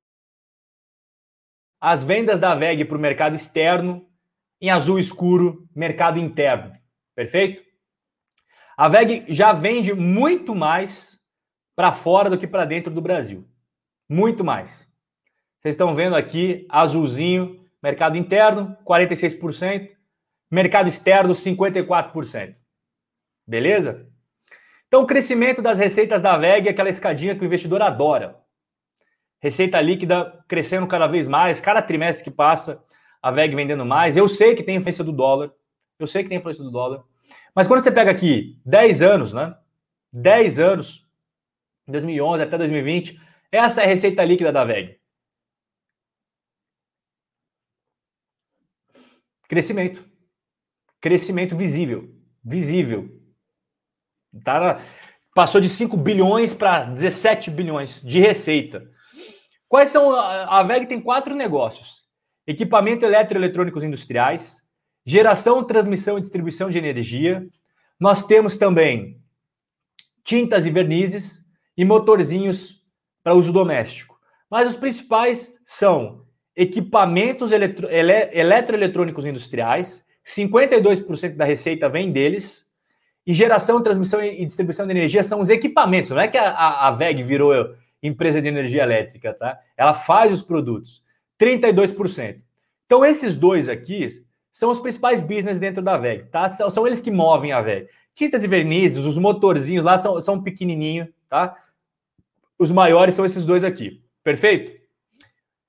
as 1.80 2.04
vendas 2.04 2.40
da 2.40 2.56
VEG 2.56 2.86
para 2.86 2.98
o 2.98 3.02
mercado 3.02 3.36
externo, 3.36 4.10
em 4.60 4.72
azul 4.72 4.98
escuro, 4.98 5.68
mercado 5.76 6.18
interno. 6.18 6.74
Perfeito? 7.14 7.62
A 8.78 8.88
VEG 8.88 9.26
já 9.28 9.52
vende 9.52 9.94
muito 9.94 10.56
mais 10.56 11.20
para 11.76 11.92
fora 11.92 12.30
do 12.30 12.38
que 12.38 12.48
para 12.48 12.66
dentro 12.66 12.92
do 12.92 13.02
Brasil. 13.02 13.48
Muito 14.10 14.44
mais. 14.44 14.88
Vocês 15.60 15.76
estão 15.76 15.94
vendo 15.94 16.16
aqui, 16.16 16.66
azulzinho, 16.70 17.68
mercado 17.84 18.16
interno, 18.18 18.76
46%, 18.86 19.96
mercado 20.50 20.88
externo, 20.88 21.34
54%. 21.34 22.56
Beleza? 23.46 24.10
Então, 24.88 25.04
o 25.04 25.08
crescimento 25.08 25.62
das 25.62 25.78
receitas 25.78 26.22
da 26.22 26.38
VEG 26.38 26.68
é 26.68 26.72
aquela 26.72 26.90
escadinha 26.90 27.36
que 27.36 27.44
o 27.44 27.46
investidor 27.46 27.82
adora. 27.82 28.42
Receita 29.40 29.80
líquida 29.82 30.44
crescendo 30.48 30.88
cada 30.88 31.08
vez 31.08 31.28
mais, 31.28 31.60
cada 31.60 31.82
trimestre 31.82 32.24
que 32.24 32.32
passa, 32.32 32.84
a 33.22 33.30
VEG 33.30 33.56
vendendo 33.56 33.86
mais. 33.86 34.16
Eu 34.16 34.28
sei 34.28 34.56
que 34.56 34.64
tem 34.64 34.78
influência 34.78 35.04
do 35.04 35.12
dólar, 35.12 35.52
eu 36.00 36.08
sei 36.08 36.24
que 36.24 36.30
tem 36.30 36.38
influência 36.38 36.64
do 36.64 36.72
dólar, 36.72 37.04
mas 37.54 37.68
quando 37.68 37.84
você 37.84 37.92
pega 37.92 38.12
aqui 38.12 38.60
10 38.66 39.02
anos, 39.02 39.34
né? 39.34 39.56
10 40.14 40.60
anos, 40.60 41.08
2011 41.88 42.44
até 42.44 42.58
2020, 42.58 43.20
essa 43.52 43.82
é 43.82 43.86
a 43.86 43.88
receita 43.88 44.24
líquida 44.24 44.52
da 44.52 44.64
VEG. 44.64 45.00
Crescimento. 49.48 50.06
Crescimento 51.00 51.56
visível. 51.56 52.14
Visível. 52.44 53.27
Tá, 54.44 54.78
passou 55.34 55.62
de 55.62 55.70
5 55.70 55.96
bilhões 55.98 56.54
para 56.54 56.84
17 56.84 57.52
bilhões 57.52 58.02
de 58.02 58.20
receita. 58.20 58.90
Quais 59.68 59.90
são. 59.90 60.16
A 60.16 60.64
VEG 60.64 60.88
tem 60.88 61.02
quatro 61.02 61.36
negócios: 61.36 62.04
equipamento 62.46 63.06
eletroeletrônicos 63.06 63.84
industriais, 63.84 64.62
geração, 65.06 65.64
transmissão 65.64 66.18
e 66.18 66.22
distribuição 66.22 66.70
de 66.70 66.78
energia. 66.78 67.48
Nós 68.00 68.24
temos 68.24 68.58
também 68.58 69.22
tintas 70.24 70.66
e 70.66 70.72
vernizes 70.72 71.46
e 71.78 71.86
motorzinhos 71.86 72.84
para 73.24 73.34
uso 73.34 73.52
doméstico. 73.54 74.18
Mas 74.50 74.68
os 74.68 74.76
principais 74.76 75.60
são 75.66 76.26
equipamentos 76.56 77.52
eletro, 77.52 77.88
ele, 77.90 78.30
eletroeletrônicos 78.34 79.26
industriais, 79.26 80.06
52% 80.26 81.36
da 81.36 81.46
receita 81.46 81.88
vem 81.88 82.12
deles, 82.12 82.67
e 83.28 83.34
geração, 83.34 83.84
transmissão 83.84 84.24
e 84.24 84.46
distribuição 84.46 84.88
de 84.88 84.94
energia 84.94 85.22
são 85.22 85.42
os 85.42 85.50
equipamentos. 85.50 86.12
Não 86.12 86.20
é 86.22 86.30
que 86.30 86.38
a, 86.38 86.90
VEG 86.92 87.22
virou 87.22 87.76
empresa 88.02 88.42
de 88.42 88.48
energia 88.48 88.84
elétrica, 88.84 89.34
tá? 89.34 89.60
Ela 89.76 89.94
faz 89.94 90.32
os 90.32 90.42
produtos. 90.42 91.04
32%. 91.38 92.40
Então, 92.86 93.06
esses 93.06 93.36
dois 93.36 93.68
aqui 93.68 94.08
são 94.50 94.72
os 94.72 94.80
principais 94.80 95.22
business 95.22 95.60
dentro 95.60 95.82
da 95.82 95.98
VEG, 95.98 96.30
tá? 96.30 96.48
São, 96.48 96.70
são 96.70 96.88
eles 96.88 97.02
que 97.02 97.12
movem 97.12 97.52
a 97.52 97.62
VEG. 97.62 97.90
Tintas 98.16 98.46
e 98.46 98.48
vernizes, 98.48 99.06
os 99.06 99.18
motorzinhos 99.18 99.84
lá 99.84 99.98
são, 99.98 100.22
são 100.22 100.42
pequenininho, 100.42 101.10
tá? 101.28 101.54
Os 102.58 102.72
maiores 102.72 103.14
são 103.14 103.26
esses 103.26 103.44
dois 103.44 103.66
aqui. 103.66 104.02
Perfeito? 104.24 104.72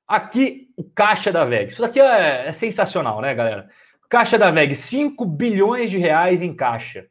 Aqui, 0.06 0.68
o 0.76 0.85
caixa 0.85 1.32
da 1.32 1.44
VEG. 1.44 1.72
Isso 1.72 1.82
daqui 1.82 2.01
é, 2.01 2.47
é 2.47 2.52
sensacional, 2.52 3.20
né, 3.20 3.35
galera? 3.35 3.68
Caixa 4.09 4.39
da 4.39 4.48
VEG, 4.48 4.76
5 4.76 5.24
bilhões 5.26 5.90
de 5.90 5.98
reais 5.98 6.40
em 6.40 6.55
caixa. 6.55 7.09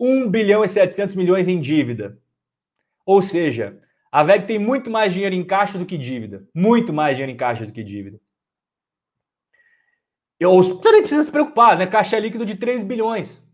1 0.00 0.30
bilhão 0.30 0.64
e 0.64 0.68
700 0.68 1.14
milhões 1.14 1.46
em 1.46 1.60
dívida. 1.60 2.18
Ou 3.04 3.20
seja, 3.20 3.80
a 4.10 4.24
VEG 4.24 4.46
tem 4.46 4.58
muito 4.58 4.90
mais 4.90 5.12
dinheiro 5.12 5.34
em 5.34 5.44
caixa 5.44 5.78
do 5.78 5.84
que 5.84 5.98
dívida. 5.98 6.48
Muito 6.54 6.92
mais 6.92 7.16
dinheiro 7.16 7.32
em 7.32 7.36
caixa 7.36 7.66
do 7.66 7.72
que 7.72 7.84
dívida. 7.84 8.18
Eu, 10.38 10.54
você 10.54 10.90
nem 10.90 11.02
precisa 11.02 11.22
se 11.22 11.30
preocupar, 11.30 11.76
né? 11.76 11.86
Caixa 11.86 12.18
líquido 12.18 12.46
de 12.46 12.56
3 12.56 12.82
bilhões. 12.82 13.46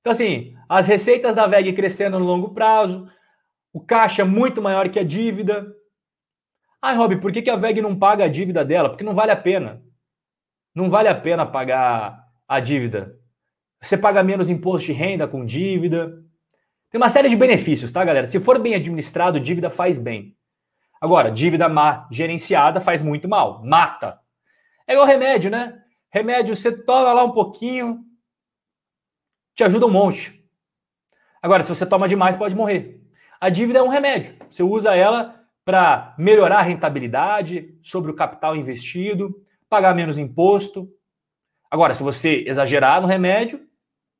Então, 0.00 0.10
assim, 0.10 0.56
as 0.68 0.86
receitas 0.86 1.34
da 1.34 1.46
VEG 1.46 1.74
crescendo 1.74 2.18
no 2.18 2.24
longo 2.24 2.54
prazo, 2.54 3.10
o 3.72 3.84
caixa 3.84 4.24
muito 4.24 4.62
maior 4.62 4.88
que 4.88 4.98
a 4.98 5.04
dívida, 5.04 5.76
ah, 6.80 6.92
Rob, 6.92 7.20
por 7.20 7.32
que 7.32 7.50
a 7.50 7.56
VEG 7.56 7.82
não 7.82 7.98
paga 7.98 8.24
a 8.24 8.28
dívida 8.28 8.64
dela? 8.64 8.88
Porque 8.88 9.04
não 9.04 9.14
vale 9.14 9.32
a 9.32 9.36
pena. 9.36 9.82
Não 10.74 10.88
vale 10.88 11.08
a 11.08 11.14
pena 11.14 11.44
pagar 11.44 12.24
a 12.46 12.60
dívida. 12.60 13.18
Você 13.86 13.96
paga 13.96 14.20
menos 14.22 14.50
imposto 14.50 14.86
de 14.86 14.92
renda 14.92 15.28
com 15.28 15.46
dívida. 15.46 16.20
Tem 16.90 17.00
uma 17.00 17.08
série 17.08 17.28
de 17.28 17.36
benefícios, 17.36 17.92
tá, 17.92 18.04
galera? 18.04 18.26
Se 18.26 18.40
for 18.40 18.58
bem 18.58 18.74
administrado, 18.74 19.38
dívida 19.38 19.70
faz 19.70 19.96
bem. 19.96 20.36
Agora, 21.00 21.30
dívida 21.30 21.68
má 21.68 22.08
gerenciada 22.10 22.80
faz 22.80 23.00
muito 23.00 23.28
mal. 23.28 23.64
Mata. 23.64 24.18
É 24.88 24.92
igual 24.92 25.06
remédio, 25.06 25.52
né? 25.52 25.80
Remédio, 26.10 26.56
você 26.56 26.76
toma 26.82 27.12
lá 27.12 27.22
um 27.22 27.30
pouquinho, 27.30 28.00
te 29.54 29.62
ajuda 29.62 29.86
um 29.86 29.90
monte. 29.90 30.44
Agora, 31.40 31.62
se 31.62 31.68
você 31.68 31.86
toma 31.86 32.08
demais, 32.08 32.34
pode 32.34 32.56
morrer. 32.56 33.00
A 33.40 33.48
dívida 33.48 33.78
é 33.78 33.82
um 33.82 33.88
remédio. 33.88 34.34
Você 34.50 34.64
usa 34.64 34.96
ela 34.96 35.44
para 35.64 36.12
melhorar 36.18 36.58
a 36.58 36.62
rentabilidade 36.62 37.76
sobre 37.80 38.10
o 38.10 38.16
capital 38.16 38.56
investido, 38.56 39.40
pagar 39.68 39.94
menos 39.94 40.18
imposto. 40.18 40.88
Agora, 41.70 41.94
se 41.94 42.02
você 42.02 42.44
exagerar 42.46 43.00
no 43.00 43.06
remédio, 43.06 43.65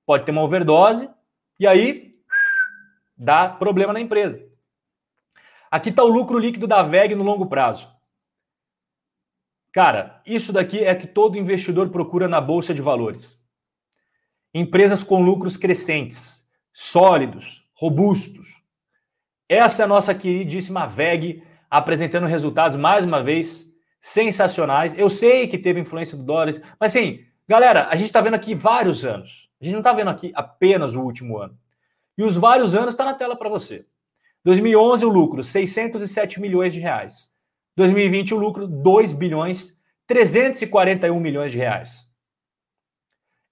pode 0.07 0.25
ter 0.25 0.31
uma 0.31 0.43
overdose 0.43 1.11
e 1.59 1.67
aí 1.67 2.15
dá 3.17 3.49
problema 3.49 3.93
na 3.93 4.01
empresa. 4.01 4.47
Aqui 5.71 5.91
está 5.91 6.05
o 6.05 6.09
lucro 6.09 6.39
líquido 6.39 6.67
da 6.67 6.83
VEG 6.83 7.15
no 7.15 7.25
longo 7.25 7.47
prazo. 7.47 7.91
Cara, 9.73 10.23
isso 10.25 10.53
daqui 10.53 10.83
é 10.83 10.95
que 10.95 11.07
todo 11.07 11.37
investidor 11.37 11.91
procura 11.91 12.29
na 12.29 12.41
bolsa 12.41 12.73
de 12.73 12.81
valores. 12.81 13.39
Empresas 14.55 15.03
com 15.03 15.23
lucros 15.23 15.59
crescentes, 15.59 16.49
sólidos, 16.73 17.69
robustos. 17.75 18.63
Essa 19.49 19.83
é 19.83 19.85
a 19.85 19.89
nossa 19.89 20.15
queridíssima 20.15 20.87
VEG 20.87 21.43
apresentando 21.69 22.27
resultados 22.27 22.79
mais 22.79 23.05
uma 23.05 23.23
vez 23.23 23.67
sensacionais. 24.01 24.97
Eu 24.97 25.11
sei 25.11 25.47
que 25.47 25.59
teve 25.59 25.81
influência 25.81 26.17
do 26.17 26.25
dólar, 26.25 26.55
mas 26.81 26.97
assim, 26.97 27.25
galera, 27.49 27.89
a 27.91 27.97
gente 27.97 28.07
está 28.07 28.21
vendo 28.21 28.35
aqui 28.35 28.55
vários 28.55 29.05
anos. 29.05 29.49
A 29.61 29.65
gente 29.65 29.75
não 29.75 29.81
está 29.81 29.93
vendo 29.93 30.11
aqui 30.11 30.33
apenas 30.35 30.95
o 30.95 31.03
último 31.03 31.39
ano. 31.39 31.59
E 32.17 32.23
os 32.23 32.37
vários 32.37 32.75
anos 32.75 32.95
está 32.95 33.05
na 33.05 33.15
tela 33.15 33.37
para 33.37 33.49
você. 33.49 33.85
2011 34.45 35.05
o 35.05 35.09
lucro 35.09 35.43
607 35.43 36.41
milhões 36.41 36.73
de 36.73 36.81
reais. 36.81 37.35
2020 37.77 38.35
o 38.35 38.39
lucro 38.39 38.67
2 38.67 39.13
bilhões 39.13 39.77
341 40.07 41.19
milhões 41.19 41.53
de 41.53 41.59
reais. 41.59 42.07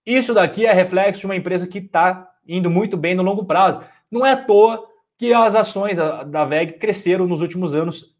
Isso 0.07 0.35
daqui 0.35 0.67
é 0.67 0.73
reflexo 0.73 1.21
de 1.21 1.27
uma 1.27 1.37
empresa 1.37 1.67
que 1.67 1.79
está 1.79 2.31
indo 2.47 2.71
muito 2.71 2.97
bem 2.97 3.15
no 3.15 3.23
longo 3.23 3.45
prazo. 3.45 3.83
Não 4.11 4.25
é 4.25 4.33
à 4.33 4.37
toa 4.37 4.87
que 5.19 5.33
as 5.33 5.55
ações 5.55 5.97
da 5.97 6.45
VEG 6.45 6.79
cresceram 6.79 7.27
nos 7.27 7.41
últimos 7.41 7.75
anos 7.75 8.17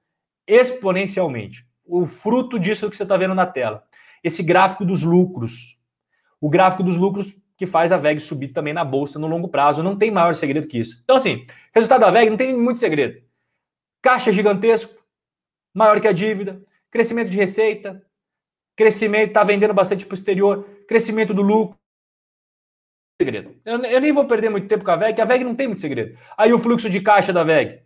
exponencialmente. 0.47 1.67
O 1.85 2.07
fruto 2.07 2.59
disso 2.59 2.89
que 2.89 2.97
você 2.97 3.03
está 3.03 3.17
vendo 3.17 3.35
na 3.35 3.47
tela. 3.47 3.85
Esse 4.25 4.43
gráfico 4.43 4.85
dos 4.85 5.05
lucros. 5.05 5.79
O 6.41 6.49
gráfico 6.49 6.83
dos 6.83 6.97
lucros 6.97 7.37
que 7.57 7.67
faz 7.67 7.93
a 7.93 7.97
VEG 7.97 8.21
subir 8.21 8.49
também 8.49 8.73
na 8.73 8.85
bolsa 8.85 9.19
no 9.19 9.27
longo 9.27 9.49
prazo. 9.49 9.83
Não 9.83 9.97
tem 9.97 10.11
maior 10.11 10.35
segredo 10.35 10.67
que 10.67 10.79
isso. 10.79 11.01
Então, 11.05 11.17
assim, 11.17 11.47
resultado 11.73 12.01
da 12.01 12.11
VEG 12.11 12.31
não 12.31 12.37
tem 12.37 12.57
muito 12.57 12.81
segredo. 12.81 13.23
Caixa 14.03 14.33
gigantesco, 14.33 15.03
maior 15.73 16.01
que 16.01 16.09
a 16.09 16.13
dívida, 16.13 16.61
crescimento 16.91 17.31
de 17.31 17.39
receita, 17.39 18.05
crescimento, 18.77 19.29
está 19.29 19.45
vendendo 19.45 19.73
bastante 19.73 20.05
para 20.05 20.15
o 20.15 20.19
exterior, 20.19 20.65
crescimento 20.89 21.33
do 21.33 21.43
lucro. 21.43 21.79
Segredo. 23.21 23.55
Eu, 23.65 23.83
eu, 23.85 24.01
nem 24.01 24.13
vou 24.13 24.27
perder 24.27 24.51
muito 24.51 24.67
tempo 24.67 24.85
com 24.85 24.91
a 24.91 24.97
VEG, 24.97 25.21
a 25.21 25.25
VEG 25.25 25.45
não 25.45 25.55
tem 25.55 25.69
muito 25.69 25.81
segredo. 25.81 26.19
Aí 26.37 26.53
o 26.53 26.59
fluxo 26.59 26.91
de 26.91 27.01
caixa 27.01 27.33
da 27.33 27.45
VEG. 27.45 27.83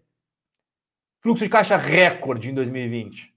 Fluxo 1.22 1.44
de 1.44 1.50
caixa 1.50 1.76
recorde 1.76 2.50
em 2.50 2.54
2020. 2.54 3.34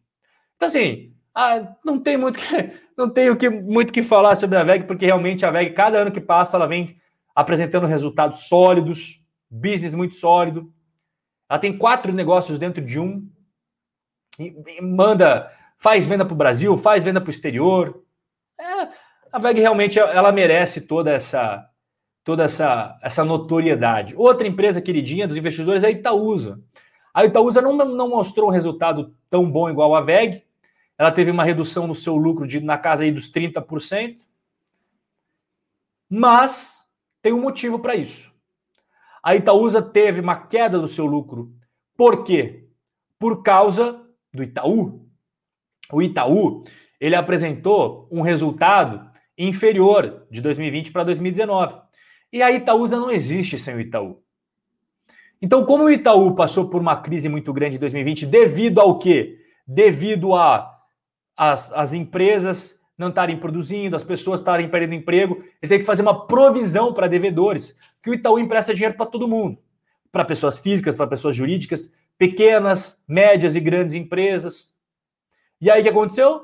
Então, 0.56 0.68
assim, 0.68 1.14
ah, 1.34 1.76
não 1.84 2.00
tem 2.00 2.18
muito 2.18 2.38
que, 2.38 2.72
não 2.98 3.10
tenho 3.10 3.36
que, 3.38 3.50
muito 3.50 3.94
que 3.94 4.04
falar 4.04 4.36
sobre 4.36 4.58
a 4.58 4.64
VEG, 4.64 4.86
porque 4.86 5.06
realmente 5.06 5.46
a 5.46 5.52
VEG, 5.52 5.74
cada 5.74 6.00
ano 6.00 6.12
que 6.12 6.22
passa, 6.22 6.58
ela 6.58 6.68
vem 6.68 6.98
apresentando 7.36 7.88
resultados 7.88 8.48
sólidos, 8.48 9.22
business 9.50 9.94
muito 9.94 10.16
sólido. 10.16 10.72
Ela 11.50 11.60
tem 11.60 11.78
quatro 11.78 12.14
negócios 12.14 12.60
dentro 12.60 12.84
de 12.84 13.00
um. 13.00 13.28
E, 14.40 14.56
e 14.78 14.82
manda, 14.82 15.52
faz 15.78 16.08
venda 16.08 16.26
para 16.26 16.34
o 16.34 16.38
Brasil, 16.38 16.78
faz 16.78 17.04
venda 17.04 17.22
para 17.22 17.28
o 17.28 17.32
exterior. 17.32 18.04
É, 18.60 18.88
a 19.32 19.40
VEG 19.40 19.60
realmente 19.60 20.00
ela 20.00 20.32
merece 20.32 20.82
toda 20.82 21.12
essa 21.12 21.68
toda 22.24 22.44
essa, 22.44 23.00
essa 23.02 23.26
notoriedade. 23.26 24.16
Outra 24.16 24.48
empresa 24.48 24.80
queridinha 24.80 25.28
dos 25.28 25.38
investidores 25.38 25.84
é 25.84 25.88
a 25.88 25.92
Itaúsa. 25.92 26.60
A 27.14 27.26
Itaúsa 27.26 27.62
não, 27.62 27.74
não 27.74 28.10
mostrou 28.10 28.50
um 28.50 28.52
resultado 28.52 29.14
tão 29.28 29.50
bom 29.50 29.70
igual 29.70 29.96
a 29.96 30.02
VEG, 30.02 30.44
ela 30.98 31.12
teve 31.12 31.32
uma 31.32 31.44
redução 31.44 31.88
no 31.88 31.96
seu 31.96 32.16
lucro 32.16 32.48
de 32.48 32.60
na 32.60 32.78
casa 32.78 33.04
aí 33.04 33.12
dos 33.12 33.32
30%. 33.32 34.18
Mas 36.10 36.86
tem 37.22 37.34
um 37.34 37.42
motivo 37.42 37.80
para 37.80 37.96
isso. 37.96 38.32
A 39.24 39.36
Itaúsa 39.36 39.82
teve 39.82 40.20
uma 40.20 40.36
queda 40.36 40.80
do 40.80 40.88
seu 40.88 41.06
lucro. 41.06 41.54
Por 41.96 42.24
quê? 42.24 42.68
Por 43.20 43.44
causa 43.44 44.02
do 44.34 44.44
Itaú. 44.44 45.08
O 45.92 46.02
Itaú, 46.02 46.64
ele 47.00 47.16
apresentou 47.16 48.08
um 48.12 48.22
resultado 48.22 49.10
inferior 49.38 50.26
de 50.30 50.42
2020 50.42 50.92
para 50.92 51.04
2019. 51.04 51.80
E 52.32 52.42
a 52.42 52.52
Itaúsa 52.52 52.98
não 52.98 53.12
existe 53.12 53.60
sem 53.60 53.76
o 53.76 53.80
Itaú. 53.80 54.22
Então, 55.42 55.66
como 55.66 55.86
o 55.86 55.90
Itaú 55.90 56.36
passou 56.36 56.70
por 56.70 56.80
uma 56.80 56.96
crise 57.02 57.28
muito 57.28 57.52
grande 57.52 57.76
em 57.76 57.80
2020 57.80 58.26
devido 58.28 58.80
ao 58.80 59.00
quê? 59.00 59.40
Devido 59.68 60.34
a 60.36 60.71
as, 61.42 61.74
as 61.74 61.92
empresas 61.92 62.80
não 62.96 63.10
estarem 63.10 63.36
produzindo, 63.36 63.96
as 63.96 64.04
pessoas 64.04 64.42
estarem 64.42 64.70
perdendo 64.70 64.94
emprego, 64.94 65.44
ele 65.60 65.70
tem 65.70 65.80
que 65.80 65.86
fazer 65.86 66.04
uma 66.04 66.28
provisão 66.28 66.94
para 66.94 67.08
devedores, 67.08 67.76
que 68.00 68.12
o 68.12 68.14
Itaú 68.14 68.38
empresta 68.38 68.76
dinheiro 68.76 68.96
para 68.96 69.08
todo 69.08 69.28
mundo, 69.28 69.58
para 70.12 70.24
pessoas 70.24 70.60
físicas, 70.60 70.96
para 70.96 71.08
pessoas 71.08 71.36
jurídicas, 71.36 71.92
pequenas, 72.16 73.04
médias 73.10 73.56
e 73.56 73.60
grandes 73.60 73.96
empresas. 73.96 74.76
E 75.60 75.72
aí 75.72 75.80
o 75.80 75.84
que 75.84 75.90
aconteceu? 75.90 76.44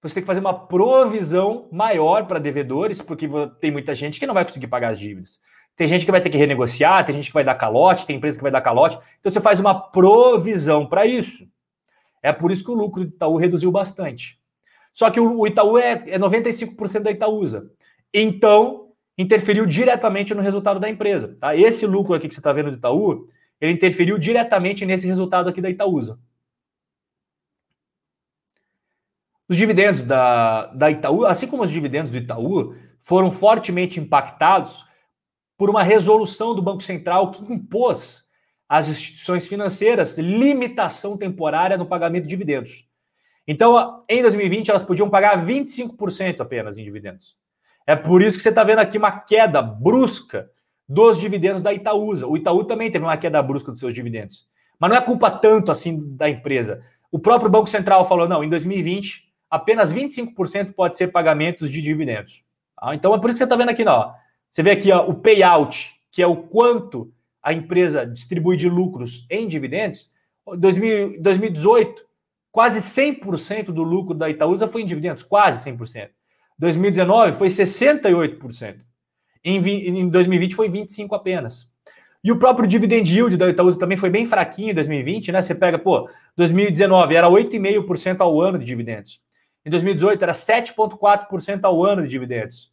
Você 0.00 0.14
tem 0.14 0.22
que 0.22 0.26
fazer 0.28 0.38
uma 0.38 0.54
provisão 0.68 1.66
maior 1.72 2.28
para 2.28 2.38
devedores, 2.38 3.02
porque 3.02 3.28
tem 3.60 3.72
muita 3.72 3.92
gente 3.92 4.20
que 4.20 4.26
não 4.26 4.34
vai 4.34 4.44
conseguir 4.44 4.68
pagar 4.68 4.90
as 4.90 5.00
dívidas. 5.00 5.40
Tem 5.74 5.88
gente 5.88 6.04
que 6.04 6.12
vai 6.12 6.20
ter 6.20 6.30
que 6.30 6.38
renegociar, 6.38 7.04
tem 7.04 7.16
gente 7.16 7.26
que 7.26 7.34
vai 7.34 7.42
dar 7.42 7.56
calote, 7.56 8.06
tem 8.06 8.18
empresa 8.18 8.36
que 8.36 8.42
vai 8.44 8.52
dar 8.52 8.60
calote. 8.60 9.00
Então 9.18 9.32
você 9.32 9.40
faz 9.40 9.58
uma 9.58 9.74
provisão 9.74 10.86
para 10.86 11.04
isso. 11.04 11.50
É 12.22 12.32
por 12.32 12.52
isso 12.52 12.64
que 12.64 12.70
o 12.70 12.74
lucro 12.74 13.04
do 13.04 13.10
Itaú 13.10 13.36
reduziu 13.36 13.72
bastante. 13.72 14.38
Só 14.92 15.10
que 15.10 15.18
o 15.18 15.46
Itaú 15.46 15.78
é, 15.78 15.92
é 16.06 16.18
95% 16.18 17.00
da 17.00 17.10
Itaúsa. 17.10 17.70
Então, 18.12 18.92
interferiu 19.16 19.66
diretamente 19.66 20.34
no 20.34 20.42
resultado 20.42 20.78
da 20.78 20.88
empresa. 20.88 21.36
Tá? 21.40 21.56
Esse 21.56 21.86
lucro 21.86 22.14
aqui 22.14 22.28
que 22.28 22.34
você 22.34 22.40
está 22.40 22.52
vendo 22.52 22.70
do 22.70 22.76
Itaú, 22.76 23.26
ele 23.60 23.72
interferiu 23.72 24.18
diretamente 24.18 24.84
nesse 24.84 25.06
resultado 25.06 25.48
aqui 25.48 25.60
da 25.60 25.70
Itaúsa. 25.70 26.18
Os 29.48 29.56
dividendos 29.56 30.02
da, 30.02 30.66
da 30.66 30.90
Itaú, 30.90 31.26
assim 31.26 31.46
como 31.46 31.62
os 31.62 31.70
dividendos 31.70 32.10
do 32.10 32.16
Itaú, 32.16 32.74
foram 33.00 33.30
fortemente 33.30 34.00
impactados 34.00 34.84
por 35.56 35.68
uma 35.68 35.82
resolução 35.82 36.54
do 36.54 36.62
Banco 36.62 36.82
Central 36.82 37.30
que 37.30 37.52
impôs 37.52 38.28
às 38.72 38.88
instituições 38.88 39.46
financeiras 39.46 40.16
limitação 40.16 41.14
temporária 41.14 41.76
no 41.76 41.84
pagamento 41.84 42.22
de 42.22 42.30
dividendos. 42.30 42.88
Então, 43.46 44.02
em 44.08 44.22
2020, 44.22 44.70
elas 44.70 44.82
podiam 44.82 45.10
pagar 45.10 45.44
25% 45.44 46.40
apenas 46.40 46.78
em 46.78 46.82
dividendos. 46.82 47.36
É 47.86 47.94
por 47.94 48.22
isso 48.22 48.38
que 48.38 48.42
você 48.42 48.48
está 48.48 48.64
vendo 48.64 48.78
aqui 48.78 48.96
uma 48.96 49.12
queda 49.12 49.60
brusca 49.60 50.48
dos 50.88 51.18
dividendos 51.18 51.60
da 51.60 51.74
Itaúsa. 51.74 52.26
O 52.26 52.34
Itaú 52.34 52.64
também 52.64 52.90
teve 52.90 53.04
uma 53.04 53.18
queda 53.18 53.42
brusca 53.42 53.70
dos 53.70 53.78
seus 53.78 53.92
dividendos. 53.92 54.48
Mas 54.78 54.90
não 54.90 54.96
é 54.96 55.02
culpa 55.02 55.30
tanto 55.30 55.70
assim 55.70 56.16
da 56.16 56.30
empresa. 56.30 56.82
O 57.10 57.18
próprio 57.18 57.50
Banco 57.50 57.68
Central 57.68 58.06
falou: 58.06 58.26
não, 58.26 58.42
em 58.42 58.48
2020, 58.48 59.30
apenas 59.50 59.92
25% 59.92 60.72
pode 60.72 60.96
ser 60.96 61.08
pagamentos 61.08 61.70
de 61.70 61.82
dividendos. 61.82 62.42
Ah, 62.80 62.94
então 62.94 63.14
é 63.14 63.20
por 63.20 63.28
isso 63.28 63.34
que 63.34 63.38
você 63.38 63.44
está 63.44 63.56
vendo 63.56 63.68
aqui, 63.68 63.84
não. 63.84 64.14
Você 64.48 64.62
vê 64.62 64.70
aqui 64.70 64.90
ó, 64.90 65.06
o 65.06 65.12
payout, 65.12 65.92
que 66.10 66.22
é 66.22 66.26
o 66.26 66.36
quanto 66.36 67.12
a 67.42 67.52
empresa 67.52 68.06
distribui 68.06 68.56
de 68.56 68.68
lucros 68.68 69.26
em 69.28 69.48
dividendos, 69.48 70.10
2000, 70.56 71.20
2018, 71.20 72.02
quase 72.50 72.80
100% 72.80 73.66
do 73.66 73.82
lucro 73.82 74.14
da 74.14 74.30
Itaúsa 74.30 74.68
foi 74.68 74.82
em 74.82 74.86
dividendos, 74.86 75.22
quase 75.22 75.70
100%. 75.70 76.10
2019 76.58 77.32
foi 77.32 77.48
68%. 77.48 78.76
Em, 79.44 79.58
em 79.58 80.08
2020 80.08 80.54
foi 80.54 80.68
25 80.68 81.14
apenas. 81.14 81.68
E 82.22 82.30
o 82.30 82.38
próprio 82.38 82.68
dividend 82.68 83.12
yield 83.12 83.36
da 83.36 83.48
Itaúsa 83.48 83.80
também 83.80 83.96
foi 83.96 84.08
bem 84.08 84.24
fraquinho 84.24 84.70
em 84.70 84.74
2020, 84.74 85.32
né? 85.32 85.42
Você 85.42 85.56
pega, 85.56 85.76
pô, 85.76 86.08
2019 86.36 87.16
era 87.16 87.28
8,5% 87.28 88.20
ao 88.20 88.40
ano 88.40 88.58
de 88.58 88.64
dividendos. 88.64 89.20
Em 89.66 89.70
2018 89.70 90.22
era 90.22 90.32
7,4% 90.32 91.64
ao 91.64 91.84
ano 91.84 92.02
de 92.02 92.08
dividendos. 92.08 92.72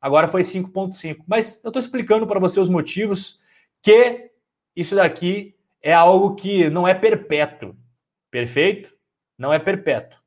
Agora 0.00 0.28
foi 0.28 0.42
5,5%. 0.42 1.18
Mas 1.26 1.60
eu 1.64 1.68
estou 1.70 1.80
explicando 1.80 2.28
para 2.28 2.38
você 2.38 2.60
os 2.60 2.68
motivos 2.68 3.40
que 3.86 4.32
isso 4.74 4.96
daqui 4.96 5.54
é 5.80 5.92
algo 5.92 6.34
que 6.34 6.68
não 6.68 6.88
é 6.88 6.92
perpétuo. 6.92 7.76
Perfeito? 8.32 8.92
Não 9.38 9.52
é 9.52 9.60
perpétuo. 9.60 10.18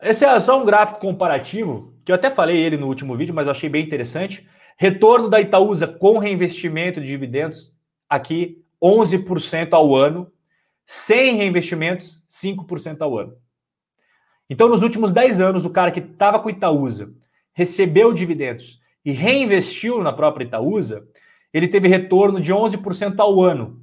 Esse 0.00 0.24
é 0.24 0.38
só 0.38 0.62
um 0.62 0.64
gráfico 0.64 1.00
comparativo, 1.00 2.00
que 2.04 2.12
eu 2.12 2.14
até 2.14 2.30
falei 2.30 2.58
ele 2.58 2.76
no 2.76 2.86
último 2.86 3.16
vídeo, 3.16 3.34
mas 3.34 3.48
eu 3.48 3.50
achei 3.50 3.68
bem 3.68 3.84
interessante. 3.84 4.48
Retorno 4.78 5.28
da 5.28 5.40
Itaúsa 5.40 5.88
com 5.88 6.16
reinvestimento 6.18 7.00
de 7.00 7.08
dividendos, 7.08 7.76
aqui 8.08 8.64
11% 8.80 9.72
ao 9.72 9.96
ano. 9.96 10.32
Sem 10.86 11.34
reinvestimentos, 11.34 12.24
5% 12.28 13.00
ao 13.00 13.18
ano. 13.18 13.36
Então, 14.48 14.68
nos 14.68 14.82
últimos 14.82 15.12
10 15.12 15.40
anos, 15.40 15.64
o 15.64 15.72
cara 15.72 15.90
que 15.90 15.98
estava 15.98 16.38
com 16.38 16.48
Itaúsa 16.48 17.12
recebeu 17.52 18.12
dividendos 18.12 18.79
e 19.04 19.12
reinvestiu 19.12 20.02
na 20.02 20.12
própria 20.12 20.44
Itaúsa, 20.44 21.06
ele 21.52 21.68
teve 21.68 21.88
retorno 21.88 22.40
de 22.40 22.52
11% 22.52 23.18
ao 23.18 23.40
ano. 23.40 23.82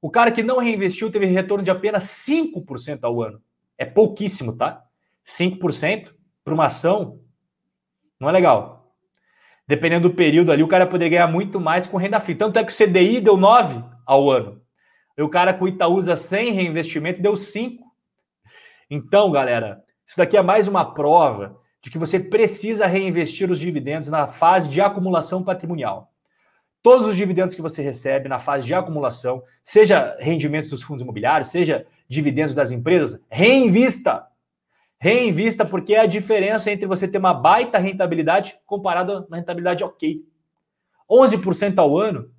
O 0.00 0.10
cara 0.10 0.32
que 0.32 0.42
não 0.42 0.58
reinvestiu 0.58 1.10
teve 1.10 1.26
retorno 1.26 1.62
de 1.62 1.70
apenas 1.70 2.04
5% 2.04 3.00
ao 3.02 3.22
ano. 3.22 3.40
É 3.78 3.84
pouquíssimo, 3.84 4.56
tá? 4.56 4.82
5% 5.24 6.12
para 6.44 6.54
uma 6.54 6.66
ação 6.66 7.20
não 8.20 8.28
é 8.28 8.32
legal. 8.32 8.94
Dependendo 9.66 10.08
do 10.08 10.14
período 10.14 10.52
ali, 10.52 10.62
o 10.62 10.68
cara 10.68 10.86
poderia 10.86 11.18
ganhar 11.18 11.26
muito 11.26 11.60
mais 11.60 11.86
com 11.86 11.96
renda 11.96 12.20
fixa. 12.20 12.40
Tanto 12.40 12.58
é 12.58 12.64
que 12.64 12.72
o 12.72 12.76
CDI 12.76 13.20
deu 13.20 13.36
9 13.36 13.82
ao 14.06 14.30
ano. 14.30 14.60
E 15.16 15.22
o 15.22 15.28
cara 15.28 15.54
com 15.54 15.68
Itaúsa 15.68 16.16
sem 16.16 16.52
reinvestimento 16.52 17.22
deu 17.22 17.36
5. 17.36 17.82
Então, 18.90 19.30
galera, 19.30 19.82
isso 20.06 20.16
daqui 20.16 20.36
é 20.36 20.42
mais 20.42 20.68
uma 20.68 20.94
prova 20.94 21.58
de 21.82 21.90
que 21.90 21.98
você 21.98 22.20
precisa 22.20 22.86
reinvestir 22.86 23.50
os 23.50 23.58
dividendos 23.58 24.08
na 24.08 24.26
fase 24.26 24.70
de 24.70 24.80
acumulação 24.80 25.42
patrimonial. 25.42 26.12
Todos 26.80 27.06
os 27.08 27.16
dividendos 27.16 27.56
que 27.56 27.62
você 27.62 27.82
recebe 27.82 28.28
na 28.28 28.38
fase 28.38 28.64
de 28.64 28.72
acumulação, 28.72 29.42
seja 29.64 30.16
rendimentos 30.20 30.70
dos 30.70 30.82
fundos 30.82 31.02
imobiliários, 31.02 31.48
seja 31.48 31.84
dividendos 32.08 32.54
das 32.54 32.70
empresas, 32.70 33.24
reinvista. 33.28 34.26
Reinvista 34.98 35.64
porque 35.64 35.94
é 35.94 36.00
a 36.00 36.06
diferença 36.06 36.70
entre 36.70 36.86
você 36.86 37.08
ter 37.08 37.18
uma 37.18 37.34
baita 37.34 37.78
rentabilidade 37.78 38.58
comparada 38.64 39.12
a 39.12 39.20
uma 39.20 39.36
rentabilidade 39.36 39.82
ok. 39.82 40.24
11% 41.10 41.78
ao 41.78 41.98
ano, 41.98 42.32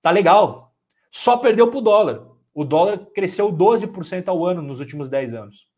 tá 0.00 0.10
legal. 0.10 0.74
Só 1.10 1.36
perdeu 1.36 1.68
para 1.68 1.78
o 1.78 1.82
dólar. 1.82 2.26
O 2.54 2.64
dólar 2.64 3.06
cresceu 3.14 3.52
12% 3.52 4.28
ao 4.28 4.46
ano 4.46 4.62
nos 4.62 4.80
últimos 4.80 5.10
10 5.10 5.34
anos. 5.34 5.68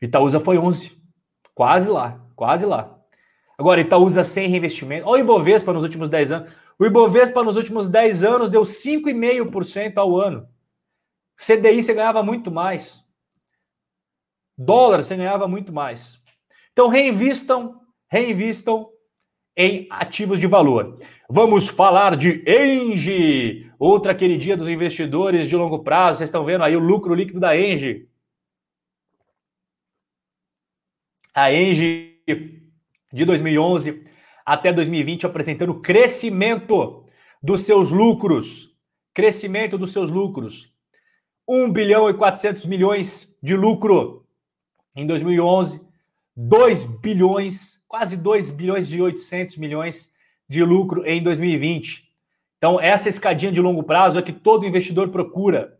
Itaúsa 0.00 0.38
foi 0.38 0.56
11%. 0.58 0.99
Quase 1.54 1.88
lá, 1.88 2.20
quase 2.34 2.66
lá. 2.66 2.98
Agora, 3.58 3.80
Itaúsa 3.80 4.24
sem 4.24 4.48
reinvestimento. 4.48 5.06
Olha 5.06 5.22
o 5.22 5.24
Ibovespa 5.24 5.72
nos 5.72 5.82
últimos 5.82 6.08
10 6.08 6.32
anos. 6.32 6.52
O 6.78 6.86
Ibovespa 6.86 7.42
nos 7.44 7.56
últimos 7.56 7.88
10 7.88 8.24
anos 8.24 8.48
deu 8.50 8.62
5,5% 8.62 9.98
ao 9.98 10.16
ano. 10.16 10.48
CDI 11.36 11.82
você 11.82 11.94
ganhava 11.94 12.22
muito 12.22 12.50
mais. 12.50 13.04
Dólar 14.56 15.02
você 15.02 15.16
ganhava 15.16 15.48
muito 15.48 15.72
mais. 15.72 16.20
Então 16.72 16.88
reinvistam, 16.88 17.80
reinvistam 18.10 18.90
em 19.56 19.86
ativos 19.90 20.38
de 20.38 20.46
valor. 20.46 20.98
Vamos 21.28 21.68
falar 21.68 22.16
de 22.16 22.44
Engie, 22.46 23.70
outra 23.78 24.14
queridinha 24.14 24.56
dos 24.56 24.68
investidores 24.68 25.48
de 25.48 25.56
longo 25.56 25.82
prazo. 25.82 26.18
Vocês 26.18 26.28
estão 26.28 26.44
vendo 26.44 26.62
aí 26.64 26.76
o 26.76 26.80
lucro 26.80 27.14
líquido 27.14 27.40
da 27.40 27.58
Engie. 27.58 28.09
A 31.34 31.52
Engie 31.52 32.22
de 33.12 33.24
2011 33.24 34.06
até 34.44 34.72
2020 34.72 35.26
apresentando 35.26 35.80
crescimento 35.80 37.04
dos 37.42 37.62
seus 37.62 37.90
lucros. 37.90 38.74
Crescimento 39.14 39.78
dos 39.78 39.92
seus 39.92 40.10
lucros. 40.10 40.74
1 41.48 41.72
bilhão 41.72 42.08
e 42.08 42.14
400 42.14 42.64
milhões 42.66 43.34
de 43.42 43.56
lucro 43.56 44.26
em 44.94 45.06
2011, 45.06 45.86
2 46.36 46.84
bilhões, 46.84 47.82
quase 47.88 48.16
2 48.16 48.50
bilhões 48.50 48.92
e 48.92 49.00
800 49.00 49.56
milhões 49.56 50.12
de 50.48 50.62
lucro 50.62 51.04
em 51.06 51.22
2020. 51.22 52.08
Então, 52.58 52.80
essa 52.80 53.08
escadinha 53.08 53.50
de 53.50 53.60
longo 53.60 53.82
prazo 53.82 54.18
é 54.18 54.22
que 54.22 54.32
todo 54.32 54.66
investidor 54.66 55.08
procura. 55.08 55.78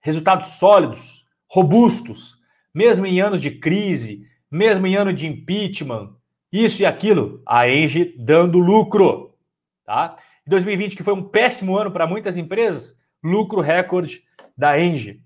Resultados 0.00 0.58
sólidos, 0.58 1.24
robustos, 1.48 2.38
mesmo 2.72 3.06
em 3.06 3.20
anos 3.20 3.40
de 3.40 3.50
crise, 3.50 4.26
mesmo 4.50 4.86
em 4.86 4.96
ano 4.96 5.12
de 5.12 5.26
impeachment, 5.26 6.14
isso 6.52 6.82
e 6.82 6.86
aquilo, 6.86 7.42
a 7.46 7.68
Engie 7.68 8.16
dando 8.18 8.58
lucro, 8.58 9.36
tá? 9.84 10.16
2020 10.46 10.96
que 10.96 11.02
foi 11.02 11.14
um 11.14 11.22
péssimo 11.22 11.76
ano 11.76 11.90
para 11.90 12.06
muitas 12.06 12.36
empresas, 12.36 12.96
lucro 13.22 13.60
recorde 13.60 14.24
da 14.56 14.78
Engie. 14.78 15.22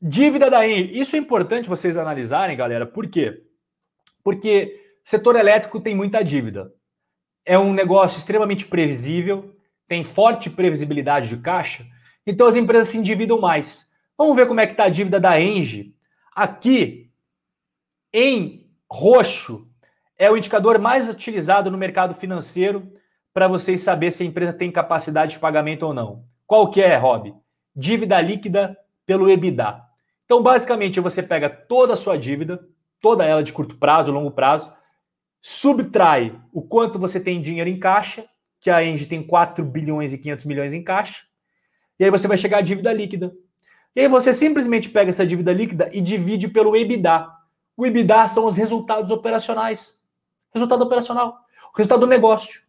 Dívida 0.00 0.48
da 0.48 0.66
Engie, 0.66 0.98
isso 0.98 1.16
é 1.16 1.18
importante 1.18 1.68
vocês 1.68 1.96
analisarem, 1.96 2.56
galera, 2.56 2.86
por 2.86 3.08
quê? 3.08 3.42
Porque 4.22 4.80
setor 5.02 5.34
elétrico 5.36 5.80
tem 5.80 5.94
muita 5.94 6.22
dívida. 6.22 6.72
É 7.44 7.58
um 7.58 7.72
negócio 7.72 8.18
extremamente 8.18 8.66
previsível, 8.66 9.56
tem 9.88 10.04
forte 10.04 10.48
previsibilidade 10.48 11.28
de 11.28 11.36
caixa, 11.38 11.84
então 12.24 12.46
as 12.46 12.54
empresas 12.54 12.88
se 12.88 12.98
endividam 12.98 13.40
mais. 13.40 13.90
Vamos 14.16 14.36
ver 14.36 14.46
como 14.46 14.60
é 14.60 14.66
que 14.66 14.72
está 14.72 14.84
a 14.84 14.88
dívida 14.88 15.18
da 15.18 15.40
Engie. 15.40 15.96
Aqui, 16.34 17.01
em 18.12 18.70
roxo, 18.90 19.66
é 20.18 20.30
o 20.30 20.36
indicador 20.36 20.78
mais 20.78 21.08
utilizado 21.08 21.70
no 21.70 21.78
mercado 21.78 22.14
financeiro 22.14 22.92
para 23.32 23.48
vocês 23.48 23.80
saber 23.80 24.10
se 24.10 24.22
a 24.22 24.26
empresa 24.26 24.52
tem 24.52 24.70
capacidade 24.70 25.32
de 25.32 25.38
pagamento 25.38 25.84
ou 25.84 25.94
não. 25.94 26.24
Qual 26.46 26.70
que 26.70 26.82
é, 26.82 26.96
Rob? 26.96 27.34
Dívida 27.74 28.20
líquida 28.20 28.76
pelo 29.06 29.30
EBITDA. 29.30 29.80
Então, 30.24 30.42
basicamente, 30.42 31.00
você 31.00 31.22
pega 31.22 31.48
toda 31.48 31.94
a 31.94 31.96
sua 31.96 32.18
dívida, 32.18 32.66
toda 33.00 33.24
ela 33.24 33.42
de 33.42 33.52
curto 33.52 33.76
prazo, 33.76 34.12
longo 34.12 34.30
prazo, 34.30 34.72
subtrai 35.40 36.38
o 36.52 36.62
quanto 36.62 36.98
você 36.98 37.18
tem 37.18 37.40
dinheiro 37.40 37.68
em 37.68 37.78
caixa, 37.78 38.24
que 38.60 38.70
a 38.70 38.84
Engie 38.84 39.06
tem 39.06 39.26
4 39.26 39.64
bilhões 39.64 40.12
e 40.12 40.18
500 40.18 40.44
milhões 40.44 40.72
em 40.72 40.84
caixa, 40.84 41.24
e 41.98 42.04
aí 42.04 42.10
você 42.10 42.28
vai 42.28 42.36
chegar 42.36 42.58
à 42.58 42.60
dívida 42.62 42.92
líquida. 42.92 43.32
E 43.94 44.00
aí 44.00 44.08
você 44.08 44.32
simplesmente 44.32 44.88
pega 44.88 45.10
essa 45.10 45.26
dívida 45.26 45.52
líquida 45.52 45.90
e 45.92 46.00
divide 46.00 46.48
pelo 46.48 46.74
EBITDA. 46.76 47.28
O 47.76 47.86
EBITDA 47.86 48.28
são 48.28 48.46
os 48.46 48.56
resultados 48.56 49.10
operacionais. 49.10 50.00
Resultado 50.52 50.82
operacional. 50.82 51.38
O 51.72 51.76
resultado 51.76 52.00
do 52.00 52.06
negócio. 52.06 52.60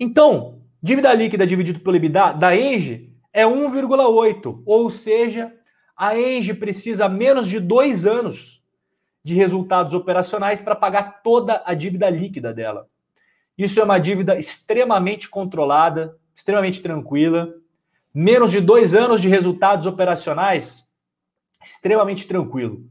Então, 0.00 0.62
dívida 0.82 1.12
líquida 1.12 1.46
dividido 1.46 1.80
pelo 1.80 1.96
EBITDA 1.96 2.32
da 2.32 2.56
Engie 2.56 3.14
é 3.32 3.44
1,8. 3.44 4.62
Ou 4.64 4.90
seja, 4.90 5.52
a 5.96 6.18
Engie 6.18 6.54
precisa 6.54 7.08
menos 7.08 7.46
de 7.46 7.60
dois 7.60 8.06
anos 8.06 8.62
de 9.24 9.34
resultados 9.34 9.94
operacionais 9.94 10.60
para 10.60 10.74
pagar 10.74 11.22
toda 11.22 11.62
a 11.64 11.74
dívida 11.74 12.10
líquida 12.10 12.52
dela. 12.52 12.88
Isso 13.56 13.78
é 13.80 13.84
uma 13.84 13.98
dívida 13.98 14.36
extremamente 14.36 15.28
controlada, 15.28 16.16
extremamente 16.34 16.82
tranquila. 16.82 17.54
Menos 18.12 18.50
de 18.50 18.60
dois 18.60 18.94
anos 18.94 19.20
de 19.20 19.28
resultados 19.28 19.86
operacionais, 19.86 20.90
extremamente 21.62 22.26
tranquilo. 22.26 22.84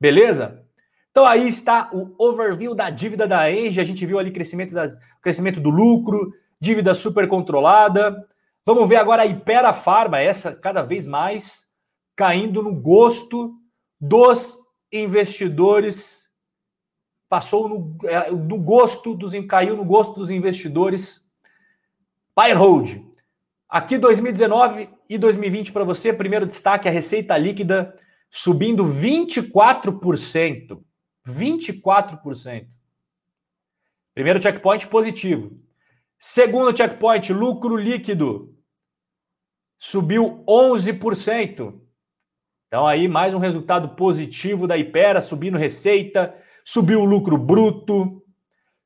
Beleza? 0.00 0.64
Então 1.10 1.26
aí 1.26 1.46
está 1.46 1.90
o 1.92 2.14
overview 2.18 2.74
da 2.74 2.88
dívida 2.88 3.26
da 3.26 3.50
Engie. 3.50 3.80
A 3.80 3.84
gente 3.84 4.06
viu 4.06 4.18
ali 4.18 4.30
crescimento, 4.30 4.72
das, 4.72 4.98
crescimento 5.20 5.60
do 5.60 5.68
lucro, 5.68 6.32
dívida 6.60 6.94
super 6.94 7.28
controlada. 7.28 8.26
Vamos 8.64 8.88
ver 8.88 8.96
agora 8.96 9.22
a 9.22 9.26
Ipera 9.26 9.72
Farma, 9.72 10.20
essa 10.20 10.54
cada 10.54 10.82
vez 10.82 11.06
mais 11.06 11.68
caindo 12.16 12.62
no 12.62 12.74
gosto 12.74 13.54
dos 14.00 14.58
investidores. 14.92 16.30
Passou 17.28 17.68
no, 17.68 17.96
é, 18.08 18.30
no 18.30 18.58
gosto 18.58 19.14
dos 19.14 19.32
caiu 19.46 19.76
no 19.76 19.84
gosto 19.84 20.18
dos 20.18 20.30
investidores. 20.30 21.28
Buy 22.36 22.52
and 22.52 22.58
hold. 22.58 23.10
Aqui 23.68 23.98
2019 23.98 24.88
e 25.08 25.18
2020 25.18 25.72
para 25.72 25.84
você, 25.84 26.12
primeiro 26.12 26.46
destaque 26.46 26.88
a 26.88 26.92
receita 26.92 27.36
líquida 27.36 27.94
subindo 28.30 28.84
24%. 28.84 30.80
24%. 31.26 32.68
Primeiro 34.14 34.40
checkpoint 34.40 34.86
positivo. 34.88 35.58
Segundo 36.18 36.76
checkpoint, 36.76 37.32
lucro 37.32 37.76
líquido 37.76 38.54
subiu 39.78 40.44
11%. 40.46 41.80
Então 42.68 42.86
aí 42.86 43.08
mais 43.08 43.34
um 43.34 43.38
resultado 43.38 43.96
positivo 43.96 44.66
da 44.66 44.76
Ipera, 44.76 45.20
subindo 45.20 45.58
receita, 45.58 46.34
subiu 46.64 47.00
o 47.00 47.04
lucro 47.04 47.36
bruto, 47.36 48.22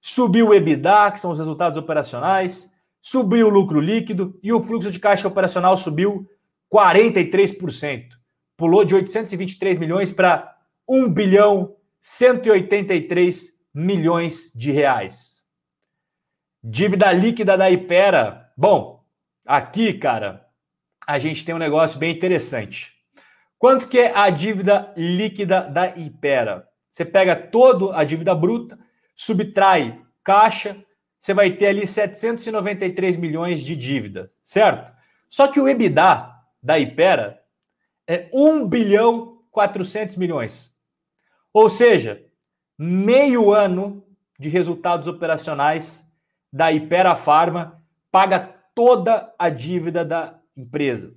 subiu 0.01 0.49
o 0.49 0.55
EBITDA, 0.55 1.11
que 1.11 1.19
são 1.19 1.33
os 1.33 1.39
resultados 1.39 1.77
operacionais, 1.77 2.73
subiu 3.03 3.49
o 3.49 3.51
lucro 3.51 3.81
líquido 3.81 4.39
e 4.43 4.53
o 4.53 4.61
fluxo 4.61 4.91
de 4.91 5.01
caixa 5.01 5.29
operacional 5.29 5.77
subiu 5.77 6.27
43%. 6.73 8.24
Pulou 8.57 8.85
de 8.85 8.95
823 8.95 9.79
milhões 9.79 10.13
para 10.13 10.57
1 10.89 11.09
bilhão 11.09 11.77
183 12.01 13.55
milhões 13.75 14.53
de 14.55 14.71
reais. 14.71 15.43
Dívida 16.63 17.13
líquida 17.13 17.57
da 17.57 17.71
Ipera. 17.71 18.53
Bom, 18.57 19.05
aqui, 19.47 19.95
cara, 19.95 20.47
a 21.07 21.19
gente 21.19 21.45
tem 21.45 21.55
um 21.55 21.59
negócio 21.59 21.99
bem 21.99 22.15
interessante. 22.15 22.93
Quanto 23.59 23.89
que 23.89 23.99
é 23.99 24.13
a 24.15 24.31
dívida 24.31 24.93
líquida 24.97 25.63
da 25.63 25.97
Ipera? 25.97 26.69
Você 26.89 27.05
pega 27.05 27.35
toda 27.35 27.97
a 27.97 28.05
dívida 28.05 28.35
bruta, 28.35 28.79
subtrai 29.15 30.01
caixa, 30.23 30.77
você 31.19 31.33
vai 31.35 31.51
ter 31.51 31.69
ali 31.69 31.87
793 31.87 33.17
milhões 33.17 33.63
de 33.63 33.75
dívida, 33.75 34.31
certo? 34.43 34.93
Só 35.29 35.49
que 35.49 35.59
o 35.59 35.67
EBITDA 35.67 36.31
da 36.63 36.79
Ipera 36.79 37.41
é 38.07 38.29
1 38.33 38.67
bilhão 38.67 39.43
400 39.51 40.17
milhões. 40.17 40.75
Ou 41.53 41.69
seja, 41.69 42.25
meio 42.79 43.53
ano 43.53 44.05
de 44.39 44.49
resultados 44.49 45.07
operacionais 45.07 46.05
da 46.53 46.73
Ipera 46.73 47.15
Pharma 47.15 47.83
paga 48.11 48.55
toda 48.75 49.33
a 49.39 49.49
dívida 49.49 50.05
da 50.05 50.39
empresa. 50.57 51.15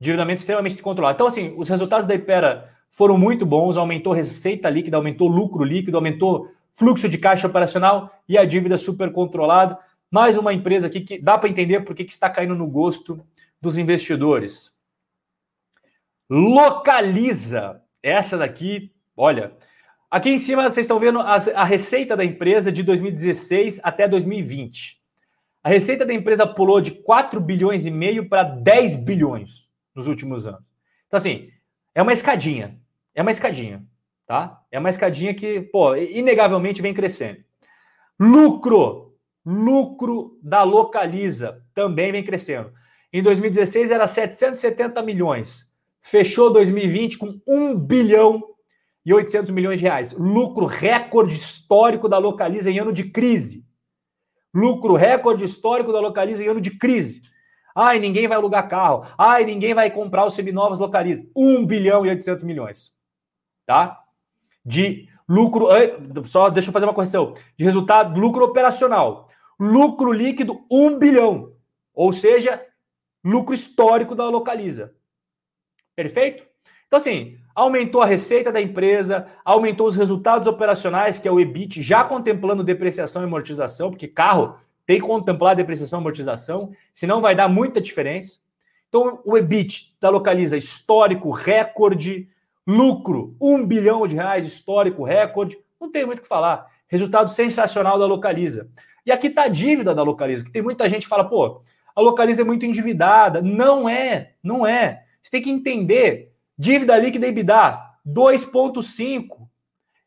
Dividamento 0.00 0.38
extremamente 0.38 0.80
controlado. 0.80 1.16
Então, 1.16 1.26
assim, 1.26 1.54
os 1.56 1.68
resultados 1.68 2.06
da 2.06 2.14
Ipera 2.14 2.72
foram 2.90 3.18
muito 3.18 3.44
bons, 3.44 3.76
aumentou 3.76 4.12
receita 4.12 4.70
líquida, 4.70 4.96
aumentou 4.96 5.28
lucro 5.28 5.64
líquido, 5.64 5.96
aumentou 5.96 6.48
fluxo 6.72 7.08
de 7.08 7.18
caixa 7.18 7.48
operacional 7.48 8.10
e 8.28 8.38
a 8.38 8.44
dívida 8.44 8.78
super 8.78 9.12
controlada. 9.12 9.76
Mais 10.10 10.36
uma 10.36 10.52
empresa 10.52 10.86
aqui 10.86 11.00
que 11.00 11.18
dá 11.18 11.36
para 11.36 11.48
entender 11.48 11.80
por 11.80 11.94
que 11.94 12.02
está 12.04 12.30
caindo 12.30 12.54
no 12.54 12.66
gosto 12.66 13.20
dos 13.60 13.76
investidores. 13.76 14.77
Localiza. 16.30 17.82
Essa 18.02 18.38
daqui 18.38 18.92
Olha, 19.20 19.52
aqui 20.08 20.30
em 20.30 20.38
cima 20.38 20.62
vocês 20.62 20.84
estão 20.84 21.00
vendo 21.00 21.18
as, 21.18 21.48
a 21.48 21.64
receita 21.64 22.16
da 22.16 22.24
empresa 22.24 22.70
de 22.70 22.84
2016 22.84 23.80
até 23.82 24.06
2020. 24.06 25.02
A 25.60 25.68
receita 25.68 26.06
da 26.06 26.14
empresa 26.14 26.46
pulou 26.46 26.80
de 26.80 26.92
4 26.92 27.40
bilhões 27.40 27.84
e 27.84 27.90
meio 27.90 28.28
para 28.28 28.44
10 28.44 28.94
bilhões 29.02 29.68
nos 29.92 30.06
últimos 30.06 30.46
anos. 30.46 30.62
Então, 31.08 31.16
assim, 31.16 31.50
é 31.92 32.00
uma 32.00 32.12
escadinha. 32.12 32.78
É 33.12 33.22
uma 33.22 33.32
escadinha, 33.32 33.82
tá? 34.24 34.62
É 34.70 34.78
uma 34.78 34.88
escadinha 34.88 35.34
que, 35.34 35.62
pô, 35.62 35.96
inegavelmente 35.96 36.80
vem 36.80 36.94
crescendo. 36.94 37.40
Lucro, 38.20 39.16
lucro 39.44 40.38
da 40.40 40.62
Localiza 40.62 41.60
também 41.74 42.12
vem 42.12 42.22
crescendo. 42.22 42.72
Em 43.12 43.20
2016 43.20 43.90
era 43.90 44.06
770 44.06 45.02
milhões. 45.02 45.67
Fechou 46.02 46.50
2020 46.52 47.18
com 47.18 47.40
1 47.46 47.78
bilhão 47.78 48.42
e 49.04 49.12
800 49.12 49.50
milhões 49.50 49.78
de 49.78 49.84
reais. 49.84 50.12
Lucro 50.12 50.66
recorde 50.66 51.34
histórico 51.34 52.08
da 52.08 52.18
Localiza 52.18 52.70
em 52.70 52.78
ano 52.78 52.92
de 52.92 53.04
crise. 53.04 53.66
Lucro 54.54 54.94
recorde 54.94 55.44
histórico 55.44 55.92
da 55.92 56.00
Localiza 56.00 56.44
em 56.44 56.48
ano 56.48 56.60
de 56.60 56.76
crise. 56.76 57.22
Ai, 57.74 57.98
ninguém 57.98 58.26
vai 58.26 58.36
alugar 58.36 58.68
carro. 58.68 59.04
Ai, 59.16 59.44
ninguém 59.44 59.72
vai 59.72 59.90
comprar 59.90 60.26
os 60.26 60.34
seminovos 60.34 60.80
Localiza. 60.80 61.24
1 61.36 61.64
bilhão 61.64 62.04
e 62.04 62.08
800 62.10 62.44
milhões. 62.44 62.92
Tá? 63.64 63.98
De 64.64 65.08
lucro, 65.28 65.68
só 66.24 66.50
deixa 66.50 66.70
eu 66.70 66.72
fazer 66.72 66.86
uma 66.86 66.94
correção. 66.94 67.34
De 67.56 67.64
resultado, 67.64 68.18
lucro 68.18 68.44
operacional. 68.44 69.28
Lucro 69.60 70.12
líquido 70.12 70.64
1 70.70 70.98
bilhão. 70.98 71.52
Ou 71.94 72.12
seja, 72.12 72.60
lucro 73.24 73.54
histórico 73.54 74.14
da 74.14 74.28
Localiza. 74.28 74.94
Perfeito? 75.98 76.46
Então, 76.86 76.96
assim, 76.96 77.36
aumentou 77.52 78.00
a 78.00 78.06
receita 78.06 78.52
da 78.52 78.62
empresa, 78.62 79.26
aumentou 79.44 79.84
os 79.84 79.96
resultados 79.96 80.46
operacionais, 80.46 81.18
que 81.18 81.26
é 81.26 81.32
o 81.32 81.40
EBIT, 81.40 81.82
já 81.82 82.04
contemplando 82.04 82.62
depreciação 82.62 83.20
e 83.20 83.24
amortização, 83.24 83.90
porque 83.90 84.06
carro 84.06 84.54
tem 84.86 85.00
que 85.00 85.06
contemplar 85.08 85.56
depreciação 85.56 85.98
e 85.98 86.02
amortização, 86.02 86.70
senão 86.94 87.20
vai 87.20 87.34
dar 87.34 87.48
muita 87.48 87.80
diferença. 87.80 88.38
Então, 88.88 89.18
o 89.24 89.36
EBIT 89.36 89.96
da 90.00 90.08
Localiza, 90.08 90.56
histórico, 90.56 91.32
recorde, 91.32 92.28
lucro, 92.64 93.34
um 93.40 93.66
bilhão 93.66 94.06
de 94.06 94.14
reais, 94.14 94.46
histórico, 94.46 95.02
recorde, 95.02 95.58
não 95.80 95.90
tem 95.90 96.06
muito 96.06 96.20
o 96.20 96.22
que 96.22 96.28
falar. 96.28 96.70
Resultado 96.86 97.28
sensacional 97.28 97.98
da 97.98 98.06
Localiza. 98.06 98.70
E 99.04 99.10
aqui 99.10 99.26
está 99.26 99.42
a 99.42 99.48
dívida 99.48 99.92
da 99.92 100.04
Localiza, 100.04 100.44
que 100.44 100.52
tem 100.52 100.62
muita 100.62 100.88
gente 100.88 101.02
que 101.02 101.08
fala, 101.08 101.28
pô, 101.28 101.60
a 101.92 102.00
Localiza 102.00 102.42
é 102.42 102.44
muito 102.44 102.64
endividada. 102.64 103.42
Não 103.42 103.88
é, 103.88 104.34
não 104.40 104.64
é. 104.64 105.07
Você 105.22 105.30
tem 105.30 105.42
que 105.42 105.50
entender 105.50 106.32
Dívida 106.58 106.98
líquida 106.98 107.28
EBITDA, 107.28 107.80
2,5. 108.04 109.48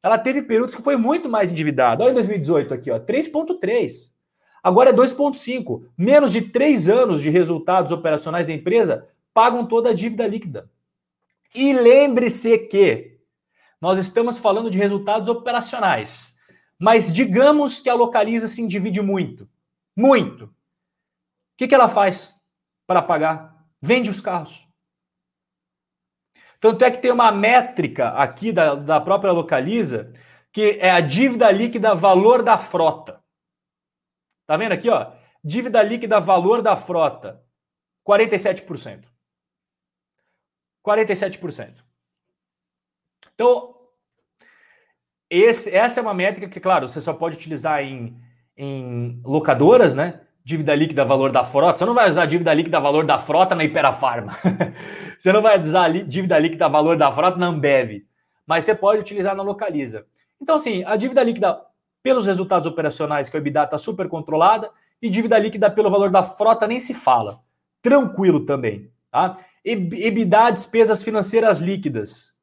Ela 0.04 0.18
teve 0.18 0.42
períodos 0.42 0.76
que 0.76 0.82
foi 0.82 0.98
muito 0.98 1.30
mais 1.30 1.50
endividada. 1.50 2.04
Olha 2.04 2.12
em 2.12 2.16
2018 2.16 2.74
aqui, 2.74 2.92
ó, 2.92 3.00
3,3. 3.00 4.12
Agora 4.62 4.90
é 4.90 4.94
2,5. 4.94 5.86
Menos 5.98 6.34
de 6.34 6.42
três 6.42 6.90
anos 6.90 7.22
de 7.22 7.30
resultados 7.30 7.94
operacionais 7.94 8.46
da 8.46 8.52
empresa 8.52 9.08
pagam 9.34 9.66
toda 9.66 9.92
a 9.92 9.94
dívida 9.94 10.28
líquida. 10.28 10.70
E 11.56 11.72
lembre-se 11.72 12.58
que 12.58 13.20
nós 13.80 13.98
estamos 13.98 14.38
falando 14.38 14.70
de 14.70 14.78
resultados 14.78 15.30
operacionais. 15.30 16.36
Mas 16.78 17.14
digamos 17.14 17.80
que 17.80 17.90
a 17.90 17.94
Localiza 17.94 18.50
se 18.50 18.62
endivide 18.62 19.02
muito. 19.02 19.48
Muito. 19.96 20.46
O 20.46 20.50
que, 21.56 21.68
que 21.68 21.76
ela 21.76 21.88
faz 21.88 22.36
para 22.86 23.02
pagar? 23.02 23.66
Vende 23.82 24.10
os 24.10 24.20
carros. 24.20 24.71
Tanto 26.62 26.86
é 26.86 26.92
que 26.92 27.00
tem 27.00 27.12
uma 27.12 27.32
métrica 27.32 28.10
aqui 28.10 28.54
da, 28.54 28.76
da 28.76 29.02
própria 29.02 29.34
Localiza, 29.34 30.14
que 30.54 30.78
é 30.80 30.92
a 30.92 31.02
dívida 31.02 31.50
líquida 31.52 31.96
valor 31.96 32.44
da 32.44 32.56
frota. 32.56 33.20
Tá 34.46 34.56
vendo 34.58 34.74
aqui, 34.74 34.88
ó? 34.88 35.12
Dívida 35.44 35.82
líquida 35.82 36.20
valor 36.20 36.62
da 36.62 36.78
frota, 36.78 37.44
47%. 38.08 39.06
47%. 40.86 41.84
Então, 43.34 43.76
esse, 45.28 45.76
essa 45.76 46.00
é 46.00 46.04
uma 46.04 46.14
métrica 46.14 46.48
que, 46.48 46.60
claro, 46.60 46.88
você 46.88 47.02
só 47.02 47.12
pode 47.12 47.38
utilizar 47.38 47.82
em, 47.82 48.22
em 48.56 49.20
locadoras, 49.26 49.96
né? 49.96 50.22
Dívida 50.44 50.74
líquida 50.76 51.06
valor 51.06 51.32
da 51.32 51.44
frota, 51.44 51.80
você 51.80 51.86
não 51.86 51.94
vai 51.94 52.10
usar 52.10 52.26
dívida 52.26 52.54
líquida 52.54 52.80
valor 52.80 53.06
da 53.06 53.18
frota 53.18 53.56
na 53.56 53.64
Iperafarma. 53.64 54.34
você 55.18 55.32
não 55.32 55.42
vai 55.42 55.60
usar 55.60 55.90
dívida 56.04 56.38
líquida 56.40 56.68
valor 56.68 56.98
da 56.98 57.12
frota 57.12 57.38
na 57.38 57.48
Ambev, 57.48 58.04
mas 58.46 58.66
você 58.66 58.76
pode 58.76 59.02
utilizar 59.02 59.36
na 59.36 59.44
Localiza. 59.44 60.06
Então, 60.42 60.56
assim, 60.56 60.84
a 60.86 60.96
dívida 60.96 61.24
líquida 61.24 61.62
pelos 62.02 62.26
resultados 62.26 62.68
operacionais, 62.68 63.30
que 63.30 63.38
o 63.38 63.40
EBITDA 63.40 63.64
está 63.64 63.78
super 63.78 64.08
controlada, 64.08 64.70
e 65.02 65.10
dívida 65.10 65.38
líquida 65.38 65.70
pelo 65.70 65.90
valor 65.90 66.12
da 66.12 66.24
frota 66.24 66.68
nem 66.68 66.80
se 66.80 66.94
fala. 66.94 67.40
Tranquilo 67.82 68.46
também, 68.46 68.92
tá? 69.10 69.34
EBITDA, 69.64 70.52
despesas 70.52 71.04
financeiras 71.04 71.60
líquidas. 71.60 72.40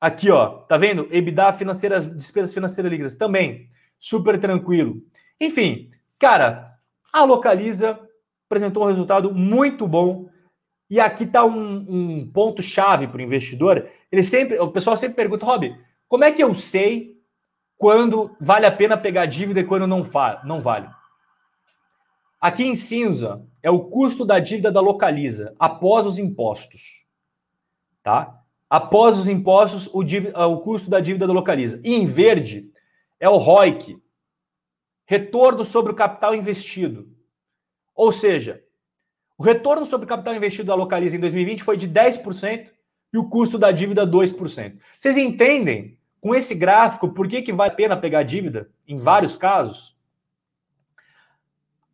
Aqui, 0.00 0.30
ó, 0.30 0.48
tá 0.48 0.76
vendo? 0.76 1.08
EBITDA, 1.10 1.52
financeiras, 1.52 2.14
despesas 2.14 2.52
financeiras 2.52 2.90
líquidas 2.90 3.16
também. 3.16 3.68
Super 3.98 4.38
tranquilo. 4.38 5.02
Enfim, 5.40 5.90
cara, 6.18 6.73
a 7.14 7.22
Localiza 7.22 7.96
apresentou 8.48 8.82
um 8.82 8.88
resultado 8.88 9.32
muito 9.32 9.86
bom. 9.86 10.28
E 10.90 10.98
aqui 10.98 11.22
está 11.22 11.44
um, 11.44 11.86
um 11.88 12.30
ponto-chave 12.32 13.06
para 13.06 13.18
o 13.18 13.22
investidor. 13.22 13.88
Ele 14.10 14.24
sempre, 14.24 14.58
o 14.58 14.70
pessoal 14.70 14.96
sempre 14.96 15.14
pergunta, 15.14 15.46
Rob, 15.46 15.72
como 16.08 16.24
é 16.24 16.32
que 16.32 16.42
eu 16.42 16.52
sei 16.52 17.14
quando 17.76 18.36
vale 18.40 18.66
a 18.66 18.72
pena 18.72 18.96
pegar 18.96 19.26
dívida 19.26 19.60
e 19.60 19.64
quando 19.64 19.86
não, 19.86 20.02
não 20.44 20.60
vale? 20.60 20.88
Aqui 22.40 22.64
em 22.64 22.74
cinza 22.74 23.46
é 23.62 23.70
o 23.70 23.84
custo 23.84 24.24
da 24.24 24.40
dívida 24.40 24.72
da 24.72 24.80
Localiza 24.80 25.54
após 25.58 26.06
os 26.06 26.18
impostos. 26.18 27.06
Tá? 28.02 28.40
Após 28.68 29.16
os 29.16 29.28
impostos, 29.28 29.86
o, 29.86 30.00
o 30.00 30.60
custo 30.60 30.90
da 30.90 30.98
dívida 30.98 31.28
da 31.28 31.32
Localiza. 31.32 31.80
E 31.84 31.94
em 31.94 32.06
verde 32.06 32.68
é 33.20 33.28
o 33.28 33.36
ROIC, 33.36 33.96
retorno 35.06 35.64
sobre 35.64 35.92
o 35.92 35.94
capital 35.94 36.34
investido. 36.34 37.08
Ou 37.94 38.10
seja, 38.10 38.62
o 39.36 39.42
retorno 39.42 39.84
sobre 39.84 40.04
o 40.06 40.08
capital 40.08 40.34
investido 40.34 40.68
da 40.68 40.74
Localiza 40.74 41.16
em 41.16 41.20
2020 41.20 41.62
foi 41.62 41.76
de 41.76 41.88
10% 41.88 42.70
e 43.12 43.18
o 43.18 43.28
custo 43.28 43.58
da 43.58 43.70
dívida 43.70 44.06
2%. 44.06 44.78
Vocês 44.98 45.16
entendem 45.16 45.98
com 46.20 46.34
esse 46.34 46.54
gráfico 46.54 47.08
por 47.08 47.28
que, 47.28 47.42
que 47.42 47.52
vale 47.52 47.72
a 47.72 47.74
pena 47.74 47.96
pegar 47.96 48.22
dívida 48.22 48.70
em 48.86 48.96
vários 48.96 49.36
casos? 49.36 49.94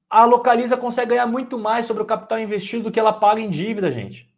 A 0.08 0.24
Localiza 0.24 0.76
consegue 0.76 1.10
ganhar 1.10 1.26
muito 1.26 1.58
mais 1.58 1.86
sobre 1.86 2.02
o 2.02 2.06
capital 2.06 2.38
investido 2.38 2.84
do 2.84 2.90
que 2.90 2.98
ela 2.98 3.12
paga 3.12 3.40
em 3.40 3.48
dívida, 3.48 3.92
gente. 3.92 4.28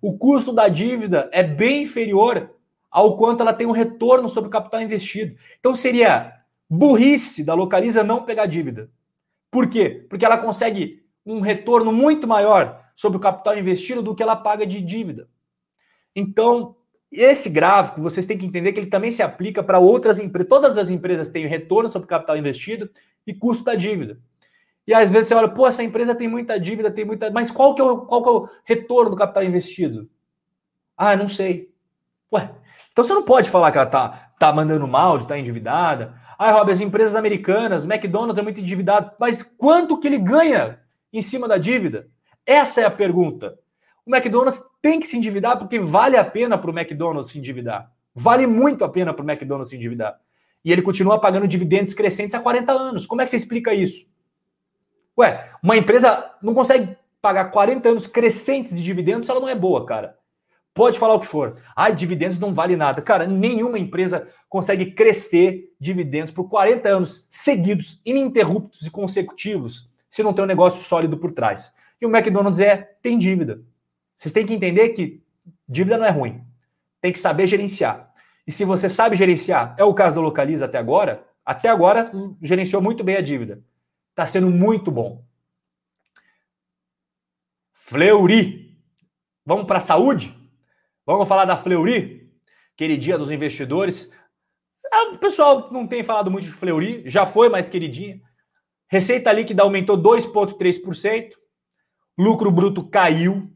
O 0.00 0.16
custo 0.18 0.52
da 0.52 0.68
dívida 0.68 1.28
é 1.32 1.42
bem 1.42 1.82
inferior 1.82 2.50
ao 2.90 3.16
quanto 3.16 3.40
ela 3.40 3.52
tem 3.52 3.66
um 3.66 3.72
retorno 3.72 4.28
sobre 4.28 4.48
o 4.48 4.52
capital 4.52 4.80
investido. 4.80 5.36
Então 5.58 5.74
seria 5.74 6.43
burrice 6.74 7.44
da 7.44 7.54
Localiza 7.54 8.02
não 8.02 8.24
pegar 8.24 8.46
dívida. 8.46 8.90
Por 9.50 9.68
quê? 9.68 10.06
Porque 10.08 10.24
ela 10.24 10.38
consegue 10.38 11.04
um 11.24 11.40
retorno 11.40 11.92
muito 11.92 12.26
maior 12.26 12.84
sobre 12.94 13.16
o 13.18 13.20
capital 13.20 13.56
investido 13.56 14.02
do 14.02 14.14
que 14.14 14.22
ela 14.22 14.36
paga 14.36 14.66
de 14.66 14.80
dívida. 14.82 15.28
Então, 16.14 16.76
esse 17.10 17.48
gráfico, 17.48 18.02
vocês 18.02 18.26
têm 18.26 18.36
que 18.36 18.46
entender 18.46 18.72
que 18.72 18.80
ele 18.80 18.90
também 18.90 19.10
se 19.10 19.22
aplica 19.22 19.62
para 19.62 19.78
outras 19.78 20.18
empresas. 20.18 20.48
Todas 20.48 20.78
as 20.78 20.90
empresas 20.90 21.28
têm 21.28 21.46
retorno 21.46 21.90
sobre 21.90 22.06
o 22.06 22.08
capital 22.08 22.36
investido 22.36 22.90
e 23.26 23.32
custo 23.32 23.64
da 23.64 23.74
dívida. 23.74 24.18
E 24.86 24.92
às 24.92 25.10
vezes 25.10 25.28
você 25.28 25.34
olha, 25.34 25.48
pô, 25.48 25.66
essa 25.66 25.82
empresa 25.82 26.14
tem 26.14 26.28
muita 26.28 26.58
dívida, 26.58 26.90
tem 26.90 27.04
muita. 27.04 27.30
Mas 27.30 27.50
qual 27.50 27.74
que 27.74 27.80
é 27.80 27.84
o, 27.84 28.02
qual 28.02 28.22
que 28.22 28.28
é 28.28 28.32
o 28.32 28.48
retorno 28.64 29.10
do 29.10 29.16
capital 29.16 29.42
investido? 29.42 30.08
Ah, 30.96 31.16
não 31.16 31.26
sei. 31.26 31.72
Ué, 32.32 32.50
então 32.92 33.02
você 33.04 33.14
não 33.14 33.22
pode 33.22 33.48
falar 33.48 33.72
que 33.72 33.78
ela 33.78 33.86
tá, 33.86 34.32
tá 34.38 34.52
mandando 34.52 34.86
mal, 34.86 35.16
de 35.16 35.22
estar 35.22 35.34
tá 35.34 35.40
endividada. 35.40 36.14
Ah, 36.38 36.52
Rob, 36.52 36.70
as 36.70 36.80
empresas 36.80 37.14
americanas, 37.14 37.84
McDonald's 37.84 38.38
é 38.38 38.42
muito 38.42 38.60
endividado, 38.60 39.12
mas 39.18 39.42
quanto 39.42 39.98
que 39.98 40.06
ele 40.06 40.18
ganha 40.18 40.80
em 41.12 41.22
cima 41.22 41.46
da 41.46 41.58
dívida? 41.58 42.08
Essa 42.46 42.82
é 42.82 42.84
a 42.84 42.90
pergunta. 42.90 43.58
O 44.06 44.14
McDonald's 44.14 44.62
tem 44.82 45.00
que 45.00 45.06
se 45.06 45.16
endividar 45.16 45.58
porque 45.58 45.78
vale 45.78 46.16
a 46.16 46.24
pena 46.24 46.58
para 46.58 46.70
o 46.70 46.78
McDonald's 46.78 47.30
se 47.30 47.38
endividar. 47.38 47.90
Vale 48.14 48.46
muito 48.46 48.84
a 48.84 48.88
pena 48.88 49.14
para 49.14 49.24
o 49.24 49.30
McDonald's 49.30 49.70
se 49.70 49.76
endividar. 49.76 50.20
E 50.64 50.72
ele 50.72 50.82
continua 50.82 51.20
pagando 51.20 51.48
dividendos 51.48 51.94
crescentes 51.94 52.34
há 52.34 52.40
40 52.40 52.72
anos. 52.72 53.06
Como 53.06 53.20
é 53.20 53.24
que 53.24 53.30
você 53.30 53.36
explica 53.36 53.72
isso? 53.72 54.06
Ué, 55.18 55.50
uma 55.62 55.76
empresa 55.76 56.32
não 56.42 56.54
consegue 56.54 56.96
pagar 57.22 57.50
40 57.50 57.88
anos 57.88 58.06
crescentes 58.06 58.74
de 58.74 58.82
dividendos 58.82 59.26
se 59.26 59.30
ela 59.30 59.40
não 59.40 59.48
é 59.48 59.54
boa, 59.54 59.86
cara. 59.86 60.18
Pode 60.74 60.98
falar 60.98 61.14
o 61.14 61.20
que 61.20 61.26
for. 61.26 61.56
Ai, 61.76 61.94
dividendos 61.94 62.40
não 62.40 62.52
vale 62.52 62.74
nada. 62.74 63.00
Cara, 63.00 63.28
nenhuma 63.28 63.78
empresa 63.78 64.28
consegue 64.48 64.90
crescer 64.90 65.72
dividendos 65.78 66.32
por 66.32 66.48
40 66.48 66.88
anos 66.88 67.28
seguidos, 67.30 68.02
ininterruptos 68.04 68.84
e 68.84 68.90
consecutivos, 68.90 69.88
se 70.10 70.22
não 70.24 70.34
tem 70.34 70.42
um 70.42 70.48
negócio 70.48 70.82
sólido 70.82 71.16
por 71.16 71.30
trás. 71.30 71.76
E 72.00 72.04
o 72.04 72.14
McDonald's 72.14 72.58
é 72.58 72.76
tem 73.00 73.16
dívida. 73.16 73.62
Vocês 74.16 74.34
têm 74.34 74.44
que 74.44 74.52
entender 74.52 74.88
que 74.90 75.22
dívida 75.68 75.96
não 75.96 76.06
é 76.06 76.10
ruim. 76.10 76.42
Tem 77.00 77.12
que 77.12 77.20
saber 77.20 77.46
gerenciar. 77.46 78.12
E 78.44 78.50
se 78.50 78.64
você 78.64 78.88
sabe 78.88 79.14
gerenciar, 79.14 79.76
é 79.78 79.84
o 79.84 79.94
caso 79.94 80.16
do 80.16 80.22
Localiza 80.22 80.64
até 80.64 80.76
agora, 80.76 81.24
até 81.46 81.68
agora 81.68 82.10
gerenciou 82.42 82.82
muito 82.82 83.04
bem 83.04 83.16
a 83.16 83.20
dívida. 83.20 83.62
Está 84.10 84.26
sendo 84.26 84.50
muito 84.50 84.90
bom. 84.90 85.22
Fleury. 87.72 88.76
Vamos 89.46 89.66
para 89.66 89.78
a 89.78 89.80
saúde? 89.80 90.43
Vamos 91.06 91.28
falar 91.28 91.44
da 91.44 91.56
Fleury, 91.56 92.30
queridinha 92.76 93.18
dos 93.18 93.30
investidores. 93.30 94.10
Ah, 94.90 95.10
o 95.12 95.18
pessoal 95.18 95.70
não 95.70 95.86
tem 95.86 96.02
falado 96.02 96.30
muito 96.30 96.44
de 96.44 96.52
Fleury, 96.52 97.02
já 97.06 97.26
foi 97.26 97.50
mais 97.50 97.68
queridinha. 97.68 98.22
Receita 98.88 99.30
líquida 99.30 99.62
aumentou 99.62 99.98
2,3%, 99.98 101.32
lucro 102.16 102.50
bruto 102.50 102.88
caiu, 102.88 103.50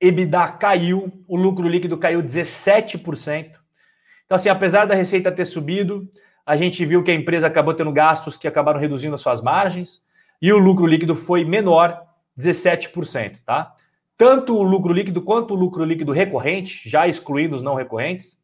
EBITDA 0.00 0.48
caiu, 0.52 1.12
o 1.28 1.36
lucro 1.36 1.68
líquido 1.68 1.98
caiu 1.98 2.22
17%. 2.22 3.58
Então, 4.24 4.34
assim, 4.34 4.48
apesar 4.48 4.86
da 4.86 4.94
receita 4.94 5.30
ter 5.30 5.44
subido, 5.44 6.10
a 6.46 6.56
gente 6.56 6.86
viu 6.86 7.02
que 7.02 7.10
a 7.10 7.14
empresa 7.14 7.48
acabou 7.48 7.74
tendo 7.74 7.92
gastos 7.92 8.36
que 8.36 8.48
acabaram 8.48 8.80
reduzindo 8.80 9.14
as 9.14 9.20
suas 9.20 9.42
margens 9.42 10.06
e 10.40 10.50
o 10.52 10.58
lucro 10.58 10.86
líquido 10.86 11.14
foi 11.14 11.44
menor, 11.44 12.02
17%, 12.38 13.40
tá? 13.44 13.74
Tanto 14.16 14.56
o 14.56 14.62
lucro 14.62 14.92
líquido 14.92 15.20
quanto 15.20 15.52
o 15.52 15.56
lucro 15.56 15.84
líquido 15.84 16.12
recorrente, 16.12 16.88
já 16.88 17.06
excluindo 17.06 17.54
os 17.54 17.62
não 17.62 17.74
recorrentes, 17.74 18.42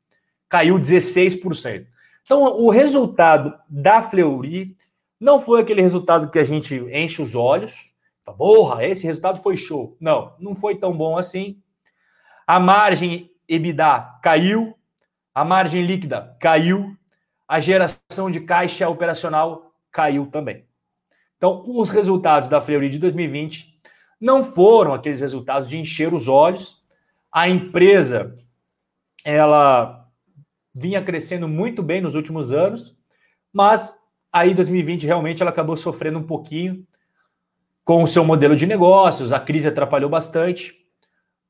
caiu 0.49 0.79
16%. 0.79 1.87
Então, 2.25 2.43
o 2.43 2.71
resultado 2.71 3.59
da 3.69 4.03
Fleury 4.03 4.77
não 5.19 5.41
foi 5.41 5.61
aquele 5.61 5.81
resultado 5.81 6.31
que 6.31 6.39
a 6.39 6.45
gente 6.45 6.75
enche 6.93 7.23
os 7.23 7.35
olhos, 7.35 7.93
porra, 8.37 8.87
esse 8.87 9.07
resultado 9.07 9.43
foi 9.43 9.57
show. 9.57 9.97
Não, 10.01 10.35
não 10.39 10.55
foi 10.55 10.77
tão 10.77 10.97
bom 10.97 11.17
assim. 11.17 11.61
A 12.47 12.61
margem 12.61 13.31
EBITDA 13.49 14.19
caiu, 14.23 14.75
a 15.35 15.45
margem 15.45 15.85
líquida 15.85 16.37
caiu, 16.41 16.97
a 17.49 17.61
geração 17.61 18.31
de 18.31 18.41
caixa 18.41 18.89
operacional 18.89 19.73
caiu 19.91 20.27
também. 20.27 20.65
Então, 21.37 21.65
os 21.67 21.91
resultados 21.91 22.49
da 22.49 22.61
Fleury 22.61 22.89
de 22.89 22.99
2020 22.99 23.81
não 24.23 24.45
foram 24.45 24.95
aqueles 24.95 25.21
resultados 25.21 25.69
de 25.69 25.77
encher 25.77 26.15
os 26.15 26.29
olhos. 26.29 26.85
A 27.31 27.49
empresa 27.49 28.39
ela 29.25 30.09
vinha 30.73 31.03
crescendo 31.03 31.49
muito 31.49 31.83
bem 31.83 32.01
nos 32.01 32.15
últimos 32.15 32.53
anos, 32.53 32.97
mas 33.53 33.99
aí 34.33 34.55
2020 34.55 35.07
realmente 35.07 35.43
ela 35.43 35.51
acabou 35.51 35.77
sofrendo 35.77 36.21
um 36.21 36.27
pouquinho 36.27 36.87
com 37.85 38.01
o 38.01 38.07
seu 38.07 38.25
modelo 38.25 38.55
de 38.55 38.65
negócios, 38.65 39.33
a 39.33 39.41
crise 39.41 39.67
atrapalhou 39.67 40.09
bastante. 40.09 40.73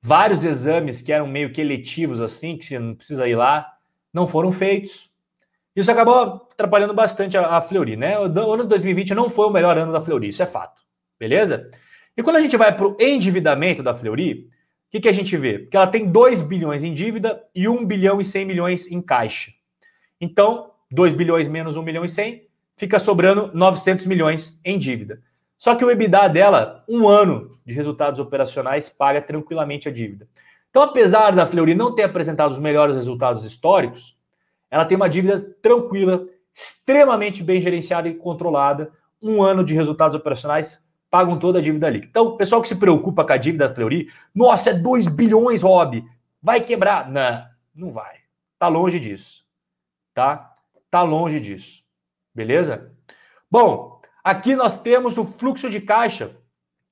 Vários 0.01 0.43
exames 0.43 1.03
que 1.03 1.13
eram 1.13 1.27
meio 1.27 1.53
que 1.53 1.61
eletivos 1.61 2.23
assim, 2.23 2.57
que 2.57 2.65
você 2.65 2.79
não 2.79 2.95
precisa 2.95 3.29
ir 3.29 3.37
lá, 3.37 3.71
não 4.13 4.27
foram 4.27 4.51
feitos. 4.51 5.11
Isso 5.77 5.93
acabou 5.93 6.49
atrapalhando 6.51 6.95
bastante 6.95 7.37
a, 7.37 7.59
a 7.59 7.61
Fleury, 7.61 7.97
né? 7.97 8.19
O, 8.19 8.25
ano 8.25 8.63
de 8.63 8.71
2020 8.71 9.15
não 9.15 9.29
foi 9.29 9.47
o 9.47 9.51
melhor 9.51 9.77
ano 9.77 9.93
da 9.93 10.01
Fleury, 10.01 10.29
isso 10.29 10.43
é 10.43 10.47
fato. 10.47 10.83
Beleza? 11.21 11.71
E 12.17 12.23
quando 12.23 12.37
a 12.37 12.41
gente 12.41 12.57
vai 12.57 12.77
para 12.77 12.87
o 12.87 12.97
endividamento 13.01 13.83
da 13.83 13.95
Fleury, 13.95 14.49
o 14.89 14.91
que, 14.91 15.01
que 15.01 15.09
a 15.09 15.13
gente 15.13 15.37
vê? 15.37 15.61
Que 15.61 15.77
ela 15.77 15.87
tem 15.87 16.11
2 16.11 16.43
bilhões 16.43 16.85
em 16.85 16.93
dívida 16.93 17.43
e 17.55 17.67
1 17.67 17.85
bilhão 17.87 18.21
e 18.21 18.25
100 18.25 18.45
milhões 18.45 18.91
em 18.91 19.01
caixa. 19.01 19.53
Então, 20.21 20.71
2 20.91 21.15
bilhões 21.15 21.49
menos 21.49 21.77
1 21.77 21.83
bilhão 21.83 22.05
e 22.05 22.09
100, 22.09 22.47
fica 22.77 22.99
sobrando 22.99 23.51
900 23.55 24.07
milhões 24.07 24.61
em 24.65 24.79
dívida. 24.79 25.23
Só 25.57 25.75
que 25.75 25.85
o 25.85 25.91
EBITDA 25.91 26.29
dela, 26.29 26.85
um 26.89 27.09
ano 27.09 27.59
de 27.65 27.73
resultados 27.73 28.21
operacionais, 28.21 28.89
paga 28.89 29.23
tranquilamente 29.23 29.89
a 29.89 29.93
dívida. 29.93 30.29
Então, 30.69 30.83
apesar 30.83 31.31
da 31.31 31.47
Fleury 31.47 31.75
não 31.75 31.95
ter 31.95 32.03
apresentado 32.03 32.51
os 32.51 32.59
melhores 32.59 32.95
resultados 32.95 33.45
históricos, 33.45 34.17
ela 34.71 34.85
tem 34.85 34.97
uma 34.97 35.09
dívida 35.09 35.41
tranquila, 35.63 36.27
extremamente 36.53 37.43
bem 37.43 37.61
gerenciada 37.61 38.09
e 38.09 38.15
controlada. 38.15 38.91
Um 39.23 39.43
ano 39.43 39.63
de 39.63 39.75
resultados 39.75 40.15
operacionais 40.15 40.89
pagam 41.13 41.39
toda 41.39 41.59
a 41.59 41.63
dívida 41.63 41.91
líquida. 41.91 42.09
Então, 42.09 42.25
o 42.29 42.37
pessoal 42.39 42.63
que 42.63 42.69
se 42.69 42.77
preocupa 42.77 43.23
com 43.23 43.33
a 43.35 43.37
dívida 43.37 43.69
da 43.69 43.75
Fleury, 43.75 44.11
nossa, 44.35 44.71
é 44.71 44.75
2 44.75 45.09
bilhões, 45.09 45.63
Rob, 45.63 46.03
vai 46.41 46.63
quebrar. 46.63 47.11
Não, 47.11 47.45
não 47.75 47.91
vai. 47.91 48.17
Tá 48.59 48.67
longe 48.67 48.99
disso. 48.99 49.45
Tá? 50.15 50.55
Tá 50.91 51.03
longe 51.03 51.39
disso. 51.39 51.83
Beleza? 52.35 52.97
Bom, 53.51 54.01
aqui 54.25 54.57
nós 54.57 54.81
temos 54.81 55.19
o 55.19 55.27
fluxo 55.27 55.69
de 55.69 55.83
caixa 55.83 56.35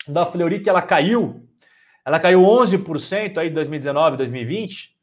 da 0.06 0.26
Fleury 0.26 0.60
que 0.60 0.68
ela 0.68 0.82
caiu. 0.82 1.48
Ela 2.04 2.20
caiu 2.20 2.42
11% 2.42 3.38
aí 3.38 3.48
em 3.48 3.54
2019, 3.54 4.18
2020. 4.18 4.98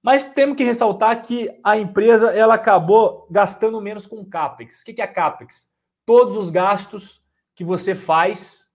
Mas 0.00 0.32
temos 0.32 0.56
que 0.56 0.62
ressaltar 0.62 1.20
que 1.22 1.50
a 1.64 1.76
empresa 1.76 2.30
ela 2.30 2.54
acabou 2.54 3.26
gastando 3.28 3.80
menos 3.80 4.06
com 4.06 4.24
CAPEX. 4.24 4.82
O 4.82 4.84
que 4.84 5.02
é 5.02 5.06
CAPEX? 5.08 5.72
Todos 6.06 6.36
os 6.36 6.50
gastos 6.50 7.23
que 7.54 7.64
você 7.64 7.94
faz 7.94 8.72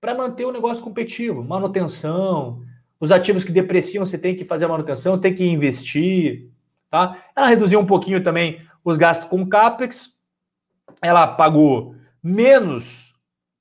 para 0.00 0.14
manter 0.14 0.44
o 0.44 0.52
negócio 0.52 0.82
competitivo, 0.82 1.44
manutenção, 1.44 2.62
os 2.98 3.12
ativos 3.12 3.44
que 3.44 3.52
depreciam, 3.52 4.04
você 4.04 4.18
tem 4.18 4.34
que 4.34 4.44
fazer 4.44 4.64
a 4.64 4.68
manutenção, 4.68 5.18
tem 5.18 5.34
que 5.34 5.44
investir, 5.44 6.50
tá? 6.90 7.22
Ela 7.34 7.48
reduziu 7.48 7.80
um 7.80 7.86
pouquinho 7.86 8.22
também 8.22 8.66
os 8.84 8.96
gastos 8.96 9.28
com 9.28 9.46
CAPEX, 9.46 10.20
ela 11.02 11.26
pagou 11.26 11.94
menos 12.22 13.14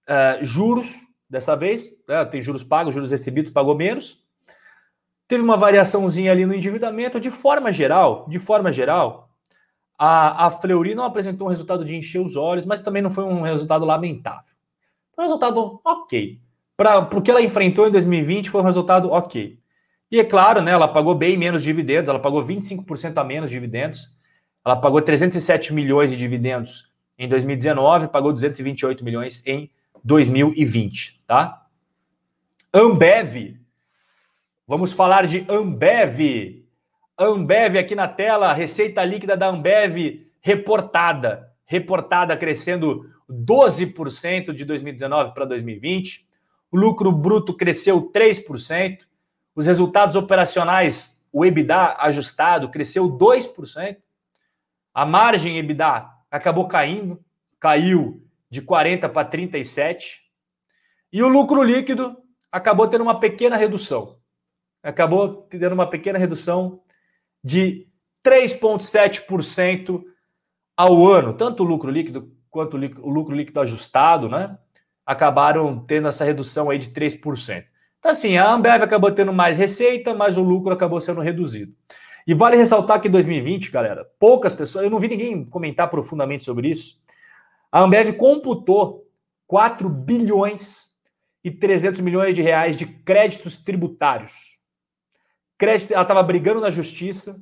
uh, 0.07 0.43
juros 0.43 1.01
dessa 1.29 1.55
vez, 1.55 1.89
né? 2.07 2.23
tem 2.25 2.41
juros 2.41 2.63
pagos, 2.63 2.93
juros 2.93 3.11
recebidos, 3.11 3.51
pagou 3.51 3.75
menos, 3.75 4.23
Teve 5.29 5.43
uma 5.43 5.55
variaçãozinha 5.55 6.31
ali 6.31 6.43
no 6.43 6.55
endividamento. 6.55 7.19
De 7.19 7.29
forma 7.29 7.71
geral, 7.71 8.25
de 8.27 8.39
forma 8.39 8.73
geral, 8.73 9.29
a, 9.95 10.47
a 10.47 10.49
Fleury 10.49 10.95
não 10.95 11.03
apresentou 11.03 11.45
um 11.45 11.51
resultado 11.51 11.85
de 11.85 11.95
encher 11.95 12.19
os 12.19 12.35
olhos, 12.35 12.65
mas 12.65 12.81
também 12.81 12.99
não 12.99 13.11
foi 13.11 13.23
um 13.23 13.43
resultado 13.43 13.85
lamentável. 13.85 14.55
Um 15.19 15.23
resultado 15.23 15.81
ok. 15.83 16.39
Para 16.77 16.99
o 16.99 17.21
que 17.21 17.29
ela 17.29 17.41
enfrentou 17.41 17.85
em 17.85 17.91
2020, 17.91 18.49
foi 18.49 18.61
um 18.61 18.63
resultado 18.63 19.11
ok. 19.11 19.59
E 20.09 20.17
é 20.17 20.23
claro, 20.23 20.61
né, 20.61 20.71
ela 20.71 20.87
pagou 20.87 21.13
bem 21.13 21.37
menos 21.37 21.61
dividendos, 21.61 22.09
ela 22.09 22.19
pagou 22.19 22.41
25% 22.41 23.17
a 23.17 23.23
menos 23.25 23.49
dividendos. 23.49 24.17
Ela 24.65 24.77
pagou 24.77 25.01
307 25.01 25.73
milhões 25.73 26.09
de 26.09 26.15
dividendos 26.15 26.89
em 27.17 27.27
2019, 27.27 28.07
pagou 28.07 28.31
228 28.31 29.03
milhões 29.03 29.45
em 29.45 29.69
2020, 30.05 31.21
tá? 31.27 31.65
Ambev 32.73 33.59
Vamos 34.65 34.93
falar 34.93 35.25
de 35.25 35.43
Ambev. 35.49 36.63
Ambev 37.17 37.75
aqui 37.75 37.95
na 37.95 38.07
tela, 38.07 38.53
receita 38.53 39.03
líquida 39.03 39.35
da 39.35 39.47
Ambev 39.47 40.27
reportada. 40.39 41.51
Reportada 41.65 42.37
crescendo 42.37 43.03
12% 43.29 44.53
de 44.53 44.65
2019 44.65 45.33
para 45.33 45.45
2020. 45.45 46.27
O 46.71 46.77
lucro 46.77 47.11
bruto 47.11 47.53
cresceu 47.53 48.11
3%. 48.11 48.99
Os 49.55 49.65
resultados 49.65 50.15
operacionais, 50.15 51.25
o 51.31 51.45
EBITDA 51.45 51.97
ajustado, 51.99 52.69
cresceu 52.69 53.09
2%. 53.09 53.97
A 54.93 55.05
margem 55.05 55.57
EBITDA 55.57 56.09
acabou 56.31 56.67
caindo, 56.67 57.23
caiu 57.59 58.23
de 58.49 58.61
40 58.61 59.07
para 59.09 59.27
37. 59.27 60.23
E 61.11 61.21
o 61.21 61.27
lucro 61.27 61.61
líquido 61.63 62.17
acabou 62.51 62.87
tendo 62.87 63.01
uma 63.01 63.19
pequena 63.19 63.55
redução 63.55 64.19
acabou 64.81 65.43
tendo 65.49 65.73
uma 65.73 65.89
pequena 65.89 66.17
redução 66.17 66.81
de 67.43 67.87
3,7% 68.23 70.03
ao 70.75 71.07
ano. 71.07 71.33
Tanto 71.33 71.63
o 71.63 71.65
lucro 71.65 71.91
líquido 71.91 72.35
quanto 72.49 72.77
o 72.77 73.09
lucro 73.09 73.35
líquido 73.35 73.59
ajustado, 73.61 74.29
né? 74.29 74.57
Acabaram 75.05 75.79
tendo 75.85 76.07
essa 76.07 76.23
redução 76.25 76.69
aí 76.69 76.77
de 76.77 76.89
3%. 76.89 77.65
Então, 77.99 78.11
assim, 78.11 78.37
a 78.37 78.51
Ambev 78.51 78.83
acabou 78.83 79.11
tendo 79.11 79.33
mais 79.33 79.57
receita, 79.57 80.13
mas 80.13 80.37
o 80.37 80.43
lucro 80.43 80.73
acabou 80.73 81.01
sendo 81.01 81.21
reduzido. 81.21 81.73
E 82.25 82.33
vale 82.33 82.55
ressaltar 82.55 83.01
que 83.01 83.07
em 83.07 83.11
2020, 83.11 83.71
galera, 83.71 84.07
poucas 84.19 84.53
pessoas, 84.53 84.85
eu 84.85 84.91
não 84.91 84.99
vi 84.99 85.07
ninguém 85.07 85.45
comentar 85.45 85.89
profundamente 85.89 86.43
sobre 86.43 86.69
isso. 86.69 86.99
A 87.71 87.81
Ambev 87.81 88.13
computou 88.13 89.05
4 89.47 89.89
bilhões 89.89 90.89
e 91.43 91.51
300 91.51 92.01
milhões 92.01 92.35
de 92.35 92.41
reais 92.41 92.75
de 92.75 92.85
créditos 92.85 93.57
tributários 93.57 94.59
Crédito, 95.59 95.91
ela 95.91 96.03
estava 96.03 96.23
brigando 96.23 96.61
na 96.61 96.69
justiça 96.69 97.37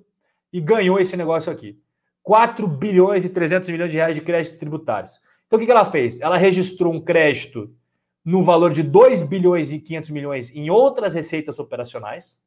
e 0.52 0.60
ganhou 0.60 1.00
esse 1.00 1.16
negócio 1.16 1.54
aqui. 1.54 1.80
4 2.28 2.68
bilhões 2.68 3.24
e 3.24 3.30
300 3.30 3.70
milhões 3.70 3.90
de 3.90 3.96
reais 3.96 4.14
de 4.14 4.22
créditos 4.22 4.60
tributários. 4.60 5.22
Então 5.46 5.58
o 5.58 5.66
que 5.66 5.72
ela 5.72 5.86
fez? 5.86 6.20
Ela 6.20 6.36
registrou 6.36 6.92
um 6.92 7.00
crédito 7.00 7.74
no 8.24 8.44
valor 8.44 8.74
de 8.74 8.84
2 8.84 9.22
bilhões 9.22 9.72
e 9.72 9.80
500 9.80 10.10
milhões 10.10 10.54
em 10.54 10.70
outras 10.70 11.14
receitas 11.14 11.58
operacionais 11.58 12.44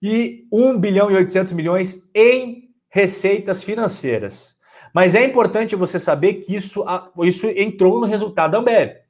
e 0.00 0.46
1 0.50 0.78
bilhão 0.78 1.10
e 1.10 1.16
800 1.16 1.52
milhões 1.52 2.08
em 2.14 2.70
receitas 2.88 3.62
financeiras. 3.62 4.58
Mas 4.94 5.14
é 5.14 5.22
importante 5.22 5.76
você 5.76 5.98
saber 5.98 6.36
que 6.36 6.56
isso, 6.56 6.82
isso 7.22 7.46
entrou 7.46 8.00
no 8.00 8.06
resultado 8.06 8.52
da 8.52 8.58
Ambev, 8.58 9.02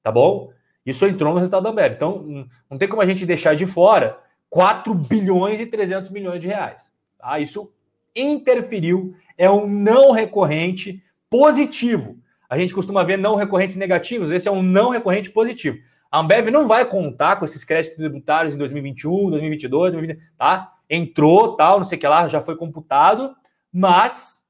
tá 0.00 0.12
bom? 0.12 0.52
Isso 0.86 1.04
entrou 1.06 1.34
no 1.34 1.40
resultado 1.40 1.64
da 1.64 1.70
Ambev. 1.70 1.92
Então, 1.92 2.48
não 2.70 2.78
tem 2.78 2.86
como 2.86 3.02
a 3.02 3.06
gente 3.06 3.26
deixar 3.26 3.56
de 3.56 3.66
fora 3.66 4.16
4 4.48 4.94
bilhões 4.94 5.60
e 5.60 5.66
300 5.66 6.12
milhões 6.12 6.40
de 6.40 6.46
reais. 6.46 6.88
Tá? 7.18 7.40
Isso 7.40 7.75
interferiu, 8.16 9.14
é 9.36 9.50
um 9.50 9.66
não 9.66 10.10
recorrente 10.10 11.02
positivo. 11.28 12.18
A 12.48 12.58
gente 12.58 12.74
costuma 12.74 13.04
ver 13.04 13.18
não 13.18 13.36
recorrentes 13.36 13.76
negativos, 13.76 14.30
esse 14.30 14.48
é 14.48 14.50
um 14.50 14.62
não 14.62 14.90
recorrente 14.90 15.30
positivo. 15.30 15.78
A 16.10 16.20
Ambev 16.20 16.48
não 16.48 16.66
vai 16.66 16.86
contar 16.86 17.36
com 17.36 17.44
esses 17.44 17.64
créditos 17.64 17.96
tributários 17.96 18.54
em 18.54 18.58
2021, 18.58 19.30
2022, 19.30 19.92
2020, 19.92 20.32
tá? 20.38 20.72
Entrou, 20.88 21.56
tal, 21.56 21.78
não 21.78 21.84
sei 21.84 21.98
o 21.98 22.00
que 22.00 22.06
lá, 22.06 22.28
já 22.28 22.40
foi 22.40 22.56
computado, 22.56 23.36
mas 23.72 24.44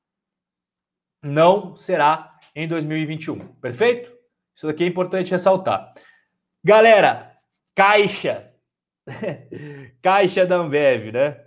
não 1.23 1.75
será 1.75 2.35
em 2.55 2.69
2021. 2.69 3.39
Perfeito? 3.61 4.13
Isso 4.55 4.67
daqui 4.67 4.85
é 4.85 4.87
importante 4.87 5.31
ressaltar. 5.31 5.93
Galera, 6.63 7.33
Caixa 7.75 8.53
Caixa 10.03 10.47
da 10.47 10.57
Ambev, 10.57 11.13
né? 11.13 11.41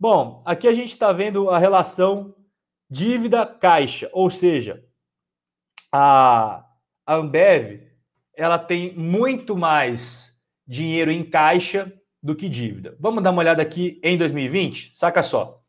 Bom, 0.00 0.42
aqui 0.46 0.68
a 0.68 0.72
gente 0.72 0.90
está 0.90 1.10
vendo 1.10 1.50
a 1.50 1.58
relação 1.58 2.32
dívida-caixa, 2.88 4.08
ou 4.12 4.30
seja, 4.30 4.84
a, 5.92 6.64
Ambev 7.04 7.82
ela 8.36 8.60
tem 8.60 8.94
muito 8.94 9.56
mais 9.56 10.40
dinheiro 10.64 11.10
em 11.10 11.28
caixa 11.28 11.92
do 12.22 12.36
que 12.36 12.48
dívida. 12.48 12.96
Vamos 13.00 13.24
dar 13.24 13.32
uma 13.32 13.40
olhada 13.40 13.60
aqui 13.60 13.98
em 14.00 14.16
2020? 14.16 14.92
Saca 14.94 15.20
só. 15.20 15.60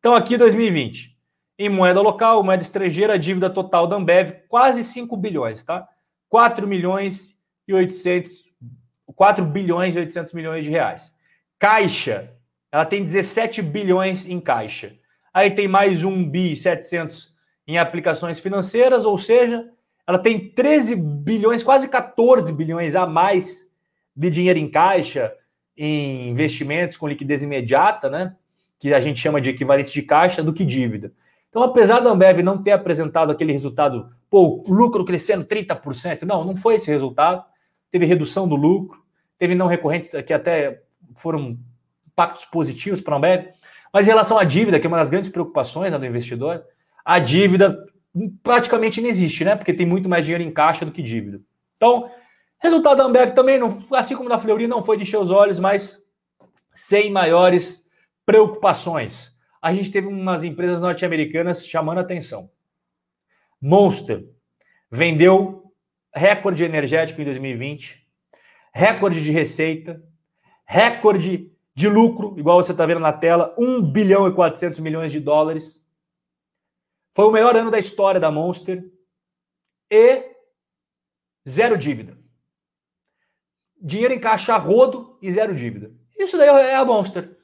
Então, 0.00 0.16
aqui 0.16 0.36
2020, 0.36 1.16
em 1.56 1.68
moeda 1.68 2.00
local, 2.00 2.42
moeda 2.42 2.64
estrangeira, 2.64 3.14
a 3.14 3.18
dívida 3.18 3.48
total 3.48 3.86
da 3.86 3.94
Ambev, 3.94 4.32
quase 4.48 4.82
5 4.82 5.16
bilhões, 5.16 5.62
tá? 5.62 5.88
4 6.28 6.66
milhões 6.66 7.40
e 7.68 7.72
800, 7.72 8.46
4 9.14 9.44
bilhões 9.44 9.94
e 9.94 10.00
800 10.00 10.32
milhões 10.32 10.64
de 10.64 10.70
reais. 10.70 11.14
Caixa, 11.56 12.35
ela 12.76 12.84
tem 12.84 13.02
17 13.02 13.62
bilhões 13.62 14.28
em 14.28 14.38
caixa. 14.38 14.92
Aí 15.32 15.50
tem 15.50 15.66
mais 15.66 16.04
1 16.04 16.28
bi 16.28 16.54
700 16.54 17.34
em 17.66 17.78
aplicações 17.78 18.38
financeiras, 18.38 19.06
ou 19.06 19.16
seja, 19.16 19.66
ela 20.06 20.18
tem 20.18 20.50
13 20.50 20.94
bilhões, 20.94 21.62
quase 21.62 21.88
14 21.88 22.52
bilhões 22.52 22.94
a 22.94 23.06
mais 23.06 23.72
de 24.14 24.28
dinheiro 24.28 24.58
em 24.58 24.68
caixa, 24.68 25.32
em 25.74 26.28
investimentos 26.28 26.98
com 26.98 27.08
liquidez 27.08 27.42
imediata, 27.42 28.10
né? 28.10 28.36
Que 28.78 28.92
a 28.92 29.00
gente 29.00 29.20
chama 29.20 29.40
de 29.40 29.48
equivalente 29.48 29.94
de 29.94 30.02
caixa, 30.02 30.42
do 30.42 30.52
que 30.52 30.62
dívida. 30.62 31.14
Então, 31.48 31.62
apesar 31.62 32.00
da 32.00 32.10
Ambev 32.10 32.40
não 32.40 32.62
ter 32.62 32.72
apresentado 32.72 33.32
aquele 33.32 33.52
resultado, 33.52 34.10
pô, 34.28 34.62
lucro 34.68 35.02
crescendo 35.02 35.46
30%, 35.46 36.24
não, 36.24 36.44
não 36.44 36.54
foi 36.54 36.74
esse 36.74 36.90
resultado. 36.90 37.42
Teve 37.90 38.04
redução 38.04 38.46
do 38.46 38.54
lucro, 38.54 39.02
teve 39.38 39.54
não 39.54 39.66
recorrentes 39.66 40.12
que 40.26 40.34
até 40.34 40.82
foram 41.14 41.56
impactos 42.16 42.46
positivos 42.46 43.02
para 43.02 43.14
a 43.14 43.18
Ambev. 43.18 43.48
Mas 43.92 44.06
em 44.06 44.10
relação 44.10 44.38
à 44.38 44.44
dívida, 44.44 44.80
que 44.80 44.86
é 44.86 44.88
uma 44.88 44.96
das 44.96 45.10
grandes 45.10 45.28
preocupações 45.28 45.92
né, 45.92 45.98
do 45.98 46.06
investidor, 46.06 46.64
a 47.04 47.18
dívida 47.18 47.84
praticamente 48.42 49.00
não 49.02 49.08
existe, 49.08 49.44
né? 49.44 49.54
Porque 49.54 49.74
tem 49.74 49.86
muito 49.86 50.08
mais 50.08 50.24
dinheiro 50.24 50.42
em 50.42 50.50
caixa 50.50 50.86
do 50.86 50.90
que 50.90 51.02
dívida. 51.02 51.40
Então, 51.74 52.10
resultado 52.58 52.96
da 52.96 53.04
Ambev 53.04 53.32
também, 53.32 53.58
não, 53.58 53.68
assim 53.92 54.16
como 54.16 54.30
da 54.30 54.38
Fleury, 54.38 54.66
não 54.66 54.82
foi 54.82 54.96
de 54.96 55.02
encher 55.02 55.18
os 55.18 55.30
olhos, 55.30 55.58
mas 55.58 56.06
sem 56.74 57.10
maiores 57.10 57.90
preocupações. 58.24 59.36
A 59.60 59.72
gente 59.72 59.90
teve 59.90 60.06
umas 60.06 60.44
empresas 60.44 60.80
norte-americanas 60.80 61.66
chamando 61.66 61.98
atenção. 61.98 62.50
Monster 63.60 64.26
vendeu 64.90 65.72
recorde 66.14 66.64
energético 66.64 67.20
em 67.20 67.24
2020, 67.24 68.02
recorde 68.72 69.22
de 69.22 69.30
receita, 69.30 70.02
recorde 70.64 71.50
de 71.76 71.90
lucro, 71.90 72.34
igual 72.38 72.62
você 72.62 72.72
está 72.72 72.86
vendo 72.86 73.00
na 73.00 73.12
tela, 73.12 73.54
1 73.58 73.82
bilhão 73.82 74.26
e 74.26 74.34
400 74.34 74.80
milhões 74.80 75.12
de 75.12 75.20
dólares. 75.20 75.86
Foi 77.14 77.26
o 77.26 77.30
melhor 77.30 77.54
ano 77.54 77.70
da 77.70 77.78
história 77.78 78.18
da 78.18 78.30
Monster 78.30 78.90
e 79.90 80.24
zero 81.46 81.76
dívida. 81.76 82.16
Dinheiro 83.78 84.14
em 84.14 84.18
caixa 84.18 84.56
rodo 84.56 85.18
e 85.20 85.30
zero 85.30 85.54
dívida. 85.54 85.94
Isso 86.18 86.38
daí 86.38 86.48
é 86.48 86.76
a 86.76 86.84
Monster. 86.84 87.36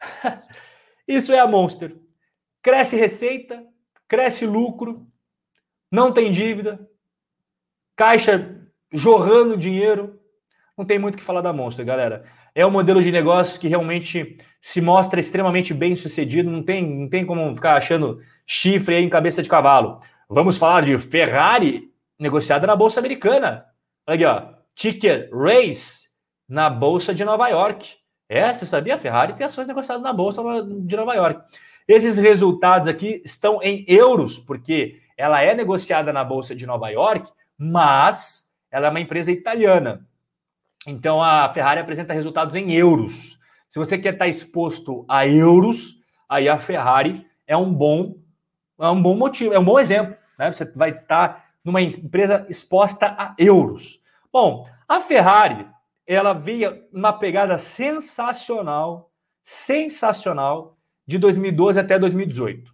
Isso 1.06 1.32
é 1.32 1.38
a 1.38 1.46
Monster. 1.46 1.96
Cresce 2.60 2.96
receita, 2.96 3.64
cresce 4.08 4.44
lucro, 4.44 5.06
não 5.90 6.12
tem 6.12 6.32
dívida, 6.32 6.90
caixa 7.94 8.60
jorrando 8.90 9.56
dinheiro. 9.56 10.20
Não 10.76 10.84
tem 10.84 10.98
muito 10.98 11.14
o 11.14 11.18
que 11.18 11.24
falar 11.24 11.42
da 11.42 11.52
Monster, 11.52 11.86
galera 11.86 12.28
é 12.56 12.64
um 12.64 12.70
modelo 12.70 13.02
de 13.02 13.12
negócio 13.12 13.60
que 13.60 13.68
realmente 13.68 14.38
se 14.58 14.80
mostra 14.80 15.20
extremamente 15.20 15.74
bem 15.74 15.94
sucedido, 15.94 16.50
não 16.50 16.62
tem, 16.62 16.82
não 16.82 17.06
tem 17.06 17.26
como 17.26 17.54
ficar 17.54 17.76
achando 17.76 18.18
chifre 18.46 18.94
aí 18.94 19.04
em 19.04 19.10
cabeça 19.10 19.42
de 19.42 19.48
cavalo. 19.48 20.00
Vamos 20.26 20.56
falar 20.56 20.82
de 20.82 20.96
Ferrari 20.96 21.90
negociada 22.18 22.66
na 22.66 22.74
Bolsa 22.74 22.98
Americana. 22.98 23.66
Olha 24.06 24.14
aqui, 24.14 24.24
ó. 24.24 24.56
Ticket 24.74 25.28
Race 25.30 26.06
na 26.48 26.70
Bolsa 26.70 27.14
de 27.14 27.26
Nova 27.26 27.46
York. 27.48 27.90
É, 28.26 28.52
você 28.54 28.64
sabia? 28.64 28.96
Ferrari 28.96 29.34
tem 29.34 29.44
ações 29.44 29.66
negociadas 29.66 30.02
na 30.02 30.14
Bolsa 30.14 30.42
de 30.80 30.96
Nova 30.96 31.12
York. 31.12 31.38
Esses 31.86 32.16
resultados 32.16 32.88
aqui 32.88 33.20
estão 33.22 33.62
em 33.62 33.84
euros, 33.86 34.38
porque 34.38 34.98
ela 35.14 35.42
é 35.42 35.54
negociada 35.54 36.10
na 36.10 36.24
Bolsa 36.24 36.56
de 36.56 36.64
Nova 36.64 36.88
York, 36.88 37.30
mas 37.58 38.50
ela 38.70 38.86
é 38.86 38.90
uma 38.90 39.00
empresa 39.00 39.30
italiana. 39.30 40.06
Então 40.86 41.20
a 41.20 41.48
Ferrari 41.48 41.80
apresenta 41.80 42.14
resultados 42.14 42.54
em 42.54 42.72
euros. 42.72 43.38
Se 43.68 43.78
você 43.78 43.98
quer 43.98 44.12
estar 44.12 44.28
exposto 44.28 45.04
a 45.08 45.26
euros, 45.26 46.00
aí 46.28 46.48
a 46.48 46.58
Ferrari 46.58 47.26
é 47.46 47.56
um 47.56 47.74
bom, 47.74 48.16
é 48.80 48.88
um 48.88 49.02
bom 49.02 49.16
motivo, 49.16 49.52
é 49.52 49.58
um 49.58 49.64
bom 49.64 49.80
exemplo. 49.80 50.16
Né? 50.38 50.52
Você 50.52 50.64
vai 50.72 50.90
estar 50.90 51.44
numa 51.64 51.82
empresa 51.82 52.46
exposta 52.48 53.08
a 53.18 53.34
euros. 53.36 54.00
Bom, 54.32 54.68
a 54.88 55.00
Ferrari 55.00 55.66
ela 56.06 56.32
veio 56.32 56.84
uma 56.92 57.12
pegada 57.12 57.58
sensacional, 57.58 59.10
sensacional 59.42 60.76
de 61.04 61.18
2012 61.18 61.80
até 61.80 61.98
2018. 61.98 62.72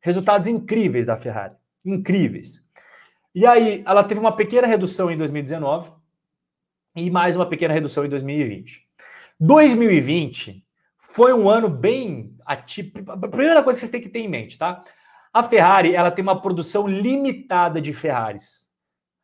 Resultados 0.00 0.48
incríveis 0.48 1.06
da 1.06 1.16
Ferrari, 1.16 1.54
incríveis. 1.84 2.60
E 3.32 3.46
aí 3.46 3.84
ela 3.86 4.02
teve 4.02 4.18
uma 4.18 4.34
pequena 4.34 4.66
redução 4.66 5.10
em 5.10 5.16
2019 5.16 5.92
e 6.96 7.10
mais 7.10 7.36
uma 7.36 7.46
pequena 7.46 7.74
redução 7.74 8.06
em 8.06 8.08
2020. 8.08 8.80
2020 9.38 10.64
foi 10.96 11.34
um 11.34 11.48
ano 11.48 11.68
bem 11.68 12.34
atípico. 12.44 13.12
A 13.12 13.18
primeira 13.18 13.62
coisa 13.62 13.78
que 13.78 13.80
vocês 13.80 13.92
têm 13.92 14.00
que 14.00 14.08
ter 14.08 14.20
em 14.20 14.28
mente, 14.28 14.56
tá? 14.56 14.82
A 15.32 15.42
Ferrari, 15.42 15.94
ela 15.94 16.10
tem 16.10 16.22
uma 16.22 16.40
produção 16.40 16.88
limitada 16.88 17.80
de 17.80 17.92
Ferraris. 17.92 18.66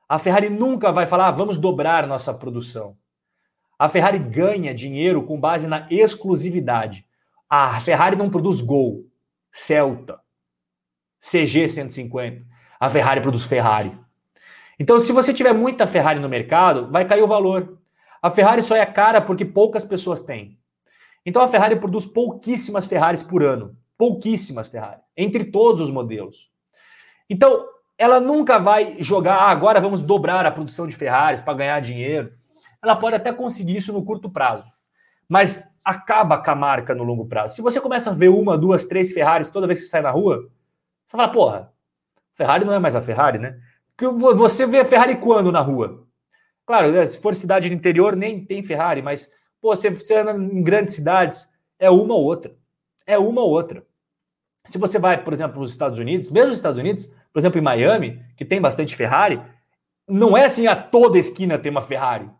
A 0.06 0.18
Ferrari 0.18 0.50
nunca 0.50 0.92
vai 0.92 1.06
falar, 1.06 1.28
ah, 1.28 1.30
vamos 1.30 1.58
dobrar 1.58 2.06
nossa 2.06 2.34
produção. 2.34 2.98
A 3.78 3.88
Ferrari 3.88 4.18
ganha 4.18 4.74
dinheiro 4.74 5.24
com 5.24 5.40
base 5.40 5.66
na 5.66 5.88
exclusividade. 5.90 7.06
A 7.48 7.80
Ferrari 7.80 8.14
não 8.14 8.28
produz 8.28 8.60
Gol, 8.60 9.06
Celta, 9.50 10.20
CG 11.18 11.66
150. 11.66 12.44
A 12.78 12.90
Ferrari 12.90 13.22
produz 13.22 13.44
Ferrari. 13.44 13.98
Então, 14.82 14.98
se 14.98 15.12
você 15.12 15.32
tiver 15.32 15.52
muita 15.52 15.86
Ferrari 15.86 16.18
no 16.18 16.28
mercado, 16.28 16.90
vai 16.90 17.04
cair 17.04 17.22
o 17.22 17.28
valor. 17.28 17.78
A 18.20 18.28
Ferrari 18.28 18.64
só 18.64 18.74
é 18.74 18.84
cara 18.84 19.20
porque 19.20 19.44
poucas 19.44 19.84
pessoas 19.84 20.22
têm. 20.22 20.58
Então, 21.24 21.40
a 21.40 21.46
Ferrari 21.46 21.76
produz 21.76 22.04
pouquíssimas 22.04 22.84
Ferraris 22.88 23.22
por 23.22 23.44
ano. 23.44 23.76
Pouquíssimas 23.96 24.66
Ferraris, 24.66 25.04
entre 25.16 25.44
todos 25.44 25.80
os 25.80 25.88
modelos. 25.88 26.50
Então, 27.30 27.64
ela 27.96 28.18
nunca 28.18 28.58
vai 28.58 28.96
jogar, 28.98 29.36
ah, 29.36 29.50
agora 29.50 29.80
vamos 29.80 30.02
dobrar 30.02 30.44
a 30.44 30.50
produção 30.50 30.88
de 30.88 30.96
Ferraris 30.96 31.40
para 31.40 31.54
ganhar 31.54 31.78
dinheiro. 31.78 32.32
Ela 32.82 32.96
pode 32.96 33.14
até 33.14 33.32
conseguir 33.32 33.76
isso 33.76 33.92
no 33.92 34.04
curto 34.04 34.28
prazo, 34.28 34.68
mas 35.28 35.62
acaba 35.84 36.42
com 36.42 36.50
a 36.50 36.56
marca 36.56 36.92
no 36.92 37.04
longo 37.04 37.26
prazo. 37.26 37.54
Se 37.54 37.62
você 37.62 37.80
começa 37.80 38.10
a 38.10 38.14
ver 38.14 38.30
uma, 38.30 38.58
duas, 38.58 38.88
três 38.88 39.12
Ferraris 39.12 39.48
toda 39.48 39.68
vez 39.68 39.80
que 39.80 39.86
sai 39.86 40.02
na 40.02 40.10
rua, 40.10 40.50
você 41.06 41.16
fala, 41.16 41.28
porra, 41.28 41.72
Ferrari 42.34 42.64
não 42.64 42.74
é 42.74 42.80
mais 42.80 42.96
a 42.96 43.00
Ferrari, 43.00 43.38
né? 43.38 43.60
Que 43.96 44.06
você 44.06 44.66
vê 44.66 44.84
Ferrari 44.84 45.16
quando 45.16 45.52
na 45.52 45.60
rua? 45.60 46.06
Claro, 46.66 46.92
né, 46.92 47.04
se 47.04 47.20
for 47.20 47.34
cidade 47.34 47.68
do 47.68 47.74
interior, 47.74 48.16
nem 48.16 48.44
tem 48.44 48.62
Ferrari, 48.62 49.02
mas 49.02 49.30
pô, 49.60 49.74
você, 49.74 49.90
você 49.90 50.16
anda 50.16 50.32
em 50.32 50.62
grandes 50.62 50.94
cidades, 50.94 51.52
é 51.78 51.90
uma 51.90 52.14
ou 52.14 52.24
outra. 52.24 52.54
É 53.06 53.18
uma 53.18 53.40
ou 53.42 53.50
outra. 53.50 53.84
Se 54.64 54.78
você 54.78 54.98
vai, 54.98 55.22
por 55.22 55.32
exemplo, 55.32 55.60
nos 55.60 55.70
Estados 55.70 55.98
Unidos, 55.98 56.30
mesmo 56.30 56.50
nos 56.50 56.58
Estados 56.58 56.78
Unidos, 56.78 57.12
por 57.32 57.38
exemplo, 57.38 57.58
em 57.58 57.62
Miami, 57.62 58.24
que 58.36 58.44
tem 58.44 58.60
bastante 58.60 58.94
Ferrari, 58.94 59.42
não 60.06 60.36
é 60.36 60.44
assim 60.44 60.66
a 60.66 60.76
toda 60.76 61.18
esquina 61.18 61.58
tem 61.58 61.70
uma 61.70 61.80
Ferrari. 61.80 62.30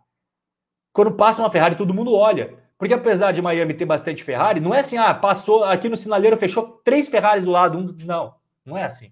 Quando 0.92 1.12
passa 1.12 1.42
uma 1.42 1.50
Ferrari, 1.50 1.74
todo 1.74 1.94
mundo 1.94 2.14
olha. 2.14 2.58
Porque 2.78 2.94
apesar 2.94 3.32
de 3.32 3.40
Miami 3.40 3.74
ter 3.74 3.84
bastante 3.84 4.24
Ferrari, 4.24 4.60
não 4.60 4.74
é 4.74 4.80
assim, 4.80 4.98
ah, 4.98 5.14
passou 5.14 5.64
aqui 5.64 5.88
no 5.88 5.96
sinaleiro, 5.96 6.36
fechou 6.36 6.80
três 6.84 7.08
Ferraris 7.08 7.44
do 7.44 7.50
lado, 7.50 7.78
um. 7.78 7.96
Não, 8.04 8.34
não 8.64 8.76
é 8.76 8.84
assim. 8.84 9.11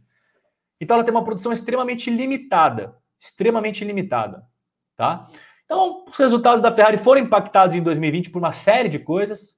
Então 0.80 0.96
ela 0.96 1.04
tem 1.04 1.12
uma 1.12 1.24
produção 1.24 1.52
extremamente 1.52 2.10
limitada, 2.10 2.96
extremamente 3.18 3.84
limitada, 3.84 4.42
tá? 4.96 5.28
Então, 5.64 6.04
os 6.08 6.16
resultados 6.16 6.60
da 6.60 6.72
Ferrari 6.72 6.96
foram 6.96 7.20
impactados 7.20 7.76
em 7.76 7.82
2020 7.82 8.30
por 8.30 8.40
uma 8.40 8.50
série 8.50 8.88
de 8.88 8.98
coisas, 8.98 9.56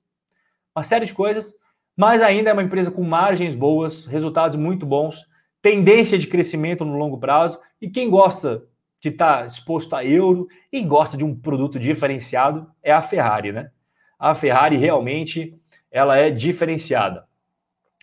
uma 0.77 0.83
série 0.83 1.07
de 1.07 1.15
coisas, 1.15 1.55
mas 1.97 2.21
ainda 2.21 2.51
é 2.51 2.53
uma 2.53 2.63
empresa 2.63 2.91
com 2.91 3.03
margens 3.03 3.55
boas, 3.55 4.05
resultados 4.05 4.59
muito 4.59 4.85
bons, 4.85 5.27
tendência 5.63 6.19
de 6.19 6.27
crescimento 6.27 6.85
no 6.85 6.99
longo 6.99 7.19
prazo, 7.19 7.61
e 7.81 7.89
quem 7.89 8.11
gosta 8.11 8.63
de 9.01 9.09
estar 9.09 9.41
tá 9.41 9.47
exposto 9.47 9.97
a 9.97 10.05
euro 10.05 10.49
e 10.71 10.83
gosta 10.83 11.17
de 11.17 11.25
um 11.25 11.35
produto 11.35 11.79
diferenciado 11.79 12.71
é 12.83 12.93
a 12.93 13.01
Ferrari, 13.01 13.51
né? 13.53 13.71
A 14.19 14.35
Ferrari 14.35 14.77
realmente 14.77 15.59
ela 15.91 16.17
é 16.17 16.31
diferenciada. 16.31 17.27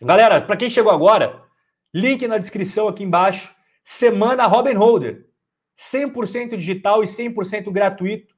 Galera, 0.01 0.41
para 0.41 0.57
quem 0.57 0.69
chegou 0.69 0.91
agora, 0.91 1.43
Link 1.93 2.27
na 2.27 2.37
descrição 2.37 2.87
aqui 2.87 3.03
embaixo. 3.03 3.55
Semana 3.83 4.45
Robin 4.45 4.73
Holder. 4.73 5.27
100% 5.77 6.57
digital 6.57 7.03
e 7.03 7.07
100% 7.07 7.71
gratuito. 7.71 8.35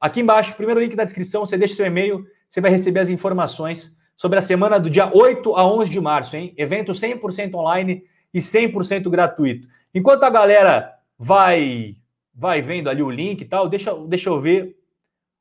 Aqui 0.00 0.20
embaixo, 0.20 0.56
primeiro 0.56 0.80
link 0.80 0.94
da 0.94 1.04
descrição, 1.04 1.44
você 1.44 1.56
deixa 1.56 1.76
seu 1.76 1.86
e-mail, 1.86 2.26
você 2.46 2.60
vai 2.60 2.70
receber 2.70 3.00
as 3.00 3.08
informações 3.08 3.96
sobre 4.16 4.38
a 4.38 4.42
semana 4.42 4.78
do 4.78 4.88
dia 4.88 5.10
8 5.12 5.56
a 5.56 5.66
11 5.66 5.90
de 5.90 6.00
março, 6.00 6.36
hein? 6.36 6.54
Evento 6.56 6.92
100% 6.92 7.54
online 7.54 8.04
e 8.32 8.38
100% 8.38 9.10
gratuito. 9.10 9.66
Enquanto 9.94 10.24
a 10.24 10.30
galera 10.30 10.92
vai 11.18 11.96
vai 12.34 12.60
vendo 12.60 12.90
ali 12.90 13.02
o 13.02 13.10
link 13.10 13.40
e 13.40 13.44
tal, 13.44 13.68
deixa, 13.68 13.94
deixa 14.06 14.28
eu 14.28 14.40
ver 14.40 14.76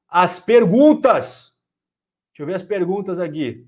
as 0.08 0.40
perguntas. 0.40 1.54
Deixa 2.30 2.44
eu 2.44 2.46
ver 2.46 2.54
as 2.54 2.64
perguntas 2.64 3.20
aqui. 3.20 3.68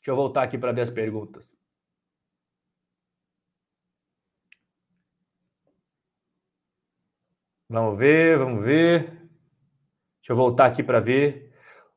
Deixa 0.00 0.12
eu 0.12 0.16
voltar 0.16 0.42
aqui 0.42 0.56
para 0.56 0.72
ver 0.72 0.80
as 0.80 0.90
perguntas. 0.90 1.52
Vamos 7.68 7.98
ver, 7.98 8.38
vamos 8.38 8.64
ver. 8.64 9.04
Deixa 10.20 10.30
eu 10.30 10.36
voltar 10.36 10.66
aqui 10.66 10.82
para 10.82 11.00
ver. 11.00 11.52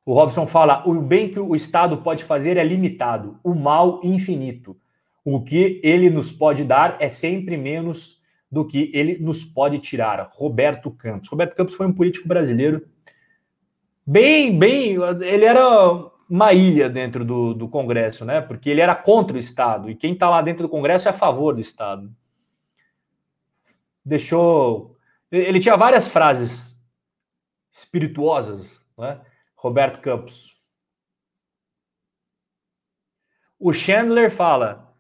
O 0.06 0.14
Robson 0.14 0.46
fala: 0.46 0.86
o 0.86 1.02
bem 1.02 1.32
que 1.32 1.40
o 1.40 1.56
Estado 1.56 1.98
pode 2.04 2.26
fazer 2.26 2.58
é 2.58 2.64
limitado, 2.64 3.40
o 3.42 3.56
mal 3.56 4.02
infinito. 4.04 4.78
O 5.24 5.42
que 5.42 5.80
ele 5.82 6.10
nos 6.10 6.30
pode 6.30 6.66
dar 6.66 6.98
é 7.00 7.08
sempre 7.08 7.56
menos 7.56 8.22
do 8.52 8.68
que 8.68 8.92
ele 8.94 9.18
nos 9.18 9.46
pode 9.46 9.80
tirar. 9.80 10.28
Roberto 10.34 10.92
Campos. 10.92 11.30
Roberto 11.30 11.56
Campos 11.56 11.74
foi 11.74 11.88
um 11.88 11.94
político 11.94 12.28
brasileiro 12.28 12.86
bem, 14.06 14.60
bem. 14.60 14.98
Ele 15.22 15.46
era 15.46 16.12
uma 16.34 16.52
ilha 16.52 16.90
dentro 16.90 17.24
do, 17.24 17.54
do 17.54 17.70
Congresso, 17.70 18.26
né? 18.26 18.42
Porque 18.42 18.68
ele 18.68 18.82
era 18.82 18.96
contra 18.96 19.36
o 19.36 19.40
Estado 19.40 19.88
e 19.88 19.96
quem 19.96 20.14
está 20.14 20.28
lá 20.28 20.42
dentro 20.42 20.64
do 20.64 20.70
Congresso 20.70 21.08
é 21.08 21.12
a 21.12 21.14
favor 21.14 21.54
do 21.54 21.62
Estado. 21.62 22.12
Deixou. 24.04 24.98
Ele 25.30 25.60
tinha 25.60 25.78
várias 25.78 26.08
frases 26.08 26.76
espirituosas, 27.72 28.84
né? 28.98 29.22
Roberto 29.56 30.02
Campos. 30.02 30.60
O 33.60 33.72
Chandler 33.72 34.32
fala: 34.32 34.92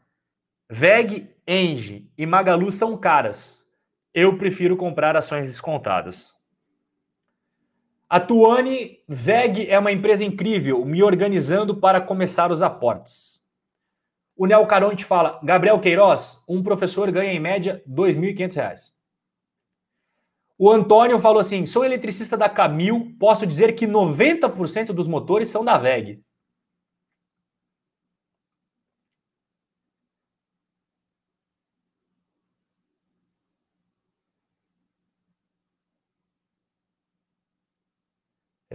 VEG, 0.69 1.35
Engie 1.47 2.11
e 2.15 2.27
Magalu 2.27 2.71
são 2.71 2.95
caras. 2.95 3.67
Eu 4.13 4.37
prefiro 4.37 4.77
comprar 4.77 5.17
ações 5.17 5.47
descontadas. 5.47 6.32
A 8.09 8.19
Tuane 8.19 8.99
VEG 9.07 9.69
é 9.69 9.79
uma 9.79 9.91
empresa 9.91 10.23
incrível, 10.23 10.85
me 10.85 11.01
organizando 11.01 11.75
para 11.75 12.01
começar 12.01 12.51
os 12.51 12.61
aportes. 12.61 13.41
O 14.35 14.45
Nel 14.45 14.65
Caronte 14.67 15.05
fala: 15.05 15.39
Gabriel 15.43 15.79
Queiroz, 15.79 16.43
um 16.47 16.61
professor 16.61 17.11
ganha 17.11 17.31
em 17.31 17.39
média 17.39 17.83
R$ 17.87 17.93
2.500. 17.93 18.91
O 20.57 20.71
Antônio 20.71 21.19
falou 21.19 21.39
assim: 21.39 21.65
sou 21.65 21.83
eletricista 21.83 22.37
da 22.37 22.49
Camil, 22.49 23.15
posso 23.19 23.45
dizer 23.45 23.73
que 23.73 23.87
90% 23.87 24.87
dos 24.87 25.07
motores 25.07 25.49
são 25.49 25.63
da 25.65 25.77
VEG. 25.77 26.23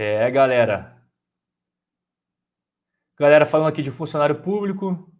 É, 0.01 0.31
galera. 0.31 0.97
Galera 3.19 3.45
falando 3.45 3.66
aqui 3.66 3.83
de 3.83 3.91
funcionário 3.91 4.41
público. 4.41 5.12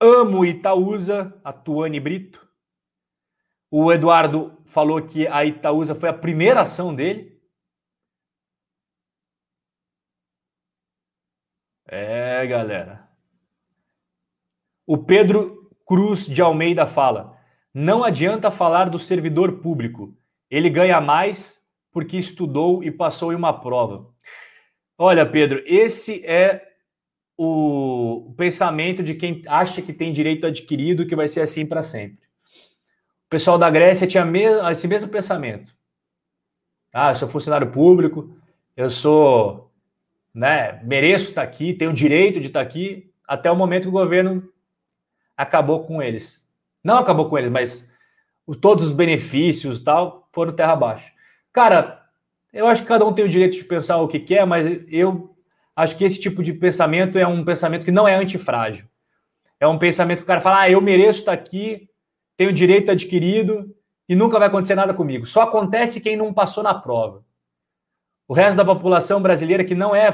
Amo 0.00 0.44
Itaúsa, 0.44 1.40
a 1.42 1.52
Tuane 1.52 1.98
Brito. 1.98 2.48
O 3.68 3.92
Eduardo 3.92 4.62
falou 4.64 5.04
que 5.04 5.26
a 5.26 5.44
Itaúsa 5.44 5.92
foi 5.92 6.08
a 6.08 6.16
primeira 6.16 6.60
ação 6.60 6.94
dele. 6.94 7.36
É, 11.84 12.46
galera. 12.46 13.10
O 14.86 14.96
Pedro 15.04 15.68
Cruz 15.84 16.26
de 16.26 16.40
Almeida 16.40 16.86
fala: 16.86 17.36
não 17.74 18.04
adianta 18.04 18.52
falar 18.52 18.88
do 18.88 19.00
servidor 19.00 19.60
público. 19.60 20.16
Ele 20.48 20.70
ganha 20.70 21.00
mais 21.00 21.65
porque 21.96 22.18
estudou 22.18 22.84
e 22.84 22.90
passou 22.90 23.32
em 23.32 23.36
uma 23.36 23.58
prova. 23.58 24.06
Olha, 24.98 25.24
Pedro, 25.24 25.62
esse 25.64 26.22
é 26.26 26.62
o 27.38 28.34
pensamento 28.36 29.02
de 29.02 29.14
quem 29.14 29.40
acha 29.46 29.80
que 29.80 29.94
tem 29.94 30.12
direito 30.12 30.46
adquirido 30.46 31.06
que 31.06 31.16
vai 31.16 31.26
ser 31.26 31.40
assim 31.40 31.64
para 31.64 31.82
sempre. 31.82 32.26
O 33.24 33.30
pessoal 33.30 33.56
da 33.56 33.70
Grécia 33.70 34.06
tinha 34.06 34.30
esse 34.70 34.86
mesmo 34.86 35.10
pensamento. 35.10 35.74
Ah, 36.92 37.12
eu 37.12 37.14
sou 37.14 37.30
funcionário 37.30 37.72
público, 37.72 38.36
eu 38.76 38.90
sou, 38.90 39.72
né, 40.34 40.82
mereço 40.84 41.30
estar 41.30 41.44
aqui, 41.44 41.72
tenho 41.72 41.94
direito 41.94 42.40
de 42.40 42.48
estar 42.48 42.60
aqui, 42.60 43.10
até 43.26 43.50
o 43.50 43.56
momento 43.56 43.84
que 43.84 43.88
o 43.88 43.92
governo 43.92 44.46
acabou 45.34 45.80
com 45.80 46.02
eles. 46.02 46.46
Não 46.84 46.98
acabou 46.98 47.26
com 47.30 47.38
eles, 47.38 47.50
mas 47.50 47.90
todos 48.60 48.84
os 48.84 48.92
benefícios 48.92 49.80
tal 49.80 50.28
foram 50.30 50.54
terra 50.54 50.74
abaixo. 50.74 51.15
Cara, 51.56 52.02
eu 52.52 52.66
acho 52.66 52.82
que 52.82 52.88
cada 52.88 53.06
um 53.06 53.14
tem 53.14 53.24
o 53.24 53.28
direito 53.30 53.56
de 53.56 53.64
pensar 53.64 53.96
o 53.96 54.06
que 54.06 54.20
quer, 54.20 54.44
mas 54.44 54.66
eu 54.88 55.34
acho 55.74 55.96
que 55.96 56.04
esse 56.04 56.20
tipo 56.20 56.42
de 56.42 56.52
pensamento 56.52 57.18
é 57.18 57.26
um 57.26 57.42
pensamento 57.46 57.82
que 57.82 57.90
não 57.90 58.06
é 58.06 58.14
antifrágil. 58.14 58.86
É 59.58 59.66
um 59.66 59.78
pensamento 59.78 60.18
que 60.18 60.24
o 60.24 60.26
cara 60.26 60.42
fala, 60.42 60.60
ah, 60.60 60.70
eu 60.70 60.82
mereço 60.82 61.20
estar 61.20 61.32
aqui, 61.32 61.88
tenho 62.36 62.52
direito 62.52 62.90
adquirido 62.90 63.74
e 64.06 64.14
nunca 64.14 64.38
vai 64.38 64.48
acontecer 64.48 64.74
nada 64.74 64.92
comigo. 64.92 65.24
Só 65.24 65.44
acontece 65.44 66.02
quem 66.02 66.14
não 66.14 66.30
passou 66.30 66.62
na 66.62 66.74
prova. 66.74 67.24
O 68.28 68.34
resto 68.34 68.58
da 68.58 68.64
população 68.64 69.22
brasileira 69.22 69.64
que 69.64 69.74
não 69.74 69.96
é 69.96 70.10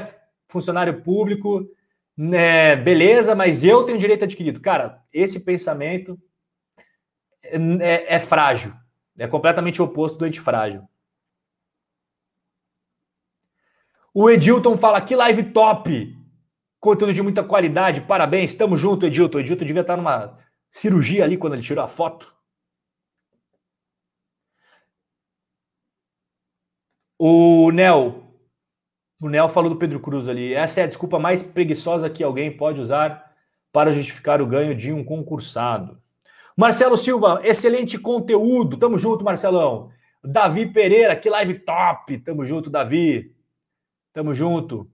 funcionário 0.47 1.01
público, 1.01 1.67
né, 2.15 2.77
beleza, 2.77 3.35
mas 3.35 3.65
eu 3.65 3.83
tenho 3.83 3.97
direito 3.97 4.23
adquirido. 4.23 4.61
Cara, 4.61 5.03
esse 5.11 5.41
pensamento 5.41 6.17
é, 7.43 7.57
é, 7.81 8.15
é 8.15 8.19
frágil. 8.21 8.71
É 9.19 9.27
completamente 9.27 9.81
oposto 9.81 10.17
do 10.17 10.23
antifrágil. 10.23 10.87
O 14.13 14.29
Edilton 14.29 14.77
fala 14.77 15.01
que 15.01 15.15
live 15.15 15.51
top. 15.51 16.15
Conteúdo 16.79 17.13
de 17.13 17.21
muita 17.21 17.43
qualidade. 17.43 18.01
Parabéns. 18.01 18.53
Tamo 18.53 18.77
junto, 18.77 19.07
Edilton. 19.07 19.37
O 19.37 19.41
Edilton 19.41 19.65
devia 19.65 19.81
estar 19.81 19.97
numa 19.97 20.37
cirurgia 20.69 21.23
ali 21.23 21.37
quando 21.37 21.53
ele 21.53 21.63
tirou 21.63 21.83
a 21.83 21.87
foto. 21.87 22.31
O 27.17 27.71
Nel. 27.71 28.23
O 29.21 29.29
Nel 29.29 29.49
falou 29.49 29.69
do 29.69 29.77
Pedro 29.77 29.99
Cruz 29.99 30.29
ali. 30.29 30.53
Essa 30.53 30.81
é 30.81 30.83
a 30.83 30.87
desculpa 30.87 31.17
mais 31.17 31.41
preguiçosa 31.41 32.09
que 32.09 32.23
alguém 32.23 32.55
pode 32.55 32.81
usar 32.81 33.33
para 33.71 33.91
justificar 33.91 34.41
o 34.41 34.45
ganho 34.45 34.75
de 34.75 34.91
um 34.91 35.03
concursado. 35.03 35.97
Marcelo 36.55 36.97
Silva, 36.97 37.39
excelente 37.43 37.97
conteúdo. 37.97 38.77
Tamo 38.77 38.97
junto, 38.97 39.25
Marcelão. 39.25 39.89
Davi 40.23 40.67
Pereira, 40.67 41.15
que 41.15 41.29
live 41.29 41.59
top. 41.59 42.17
Tamo 42.19 42.45
junto, 42.45 42.69
Davi. 42.69 43.33
Tamo 44.13 44.33
junto. 44.33 44.87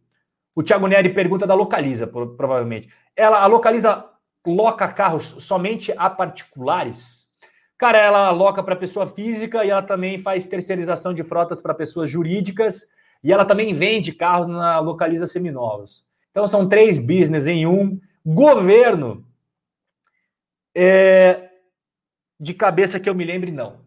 O 0.56 0.64
Thiago 0.64 0.88
Neri 0.88 1.14
pergunta 1.14 1.46
da 1.46 1.54
Localiza, 1.54 2.08
provavelmente. 2.08 2.90
Ela, 3.16 3.41
a 3.41 3.46
Localiza 3.46 4.06
loca 4.48 4.88
carros 4.91 5.36
somente 5.40 5.94
a 5.98 6.10
particulares? 6.10 7.30
Cara, 7.78 7.98
ela 7.98 8.28
aloca 8.28 8.64
para 8.64 8.76
pessoa 8.76 9.06
física 9.06 9.64
e 9.64 9.70
ela 9.70 9.82
também 9.84 10.18
faz 10.18 10.46
terceirização 10.46 11.14
de 11.14 11.24
frotas 11.24 11.62
para 11.62 11.74
pessoas 11.74 12.10
jurídicas 12.10 12.90
e 13.24 13.32
ela 13.32 13.46
também 13.46 13.74
vende 13.74 14.12
carros 14.12 14.48
na 14.48 14.80
Localiza 14.80 15.28
Seminovos. 15.28 16.06
Então 16.32 16.48
são 16.48 16.68
três 16.68 16.98
business 16.98 17.48
em 17.48 17.66
um. 17.66 18.00
Governo, 18.26 19.26
é, 20.76 21.50
de 22.40 22.54
cabeça 22.54 23.00
que 23.00 23.10
eu 23.10 23.16
me 23.16 23.26
lembre, 23.26 23.52
não. 23.52 23.82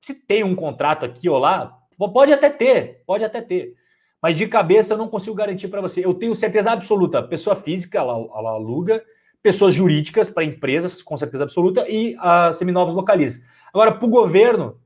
Se 0.00 0.14
tem 0.14 0.42
um 0.42 0.54
contrato 0.54 1.04
aqui 1.04 1.28
ou 1.28 1.38
lá, 1.38 1.78
pode 1.96 2.32
até 2.32 2.50
ter, 2.50 3.02
pode 3.06 3.24
até 3.24 3.40
ter. 3.40 3.76
Mas 4.22 4.36
de 4.36 4.46
cabeça 4.46 4.94
eu 4.94 4.98
não 4.98 5.08
consigo 5.08 5.36
garantir 5.36 5.68
para 5.68 5.80
você. 5.80 6.04
Eu 6.04 6.14
tenho 6.14 6.34
certeza 6.34 6.72
absoluta. 6.72 7.22
Pessoa 7.22 7.54
física, 7.54 7.98
ela, 7.98 8.14
ela 8.14 8.50
aluga. 8.50 9.02
Pessoas 9.42 9.72
jurídicas 9.74 10.28
para 10.28 10.44
empresas, 10.44 11.00
com 11.02 11.16
certeza 11.16 11.44
absoluta. 11.44 11.88
E 11.88 12.16
a 12.18 12.52
Seminovos 12.52 12.94
localiza. 12.94 13.46
Agora, 13.72 13.92
para 13.92 14.06
o 14.06 14.10
governo, 14.10 14.80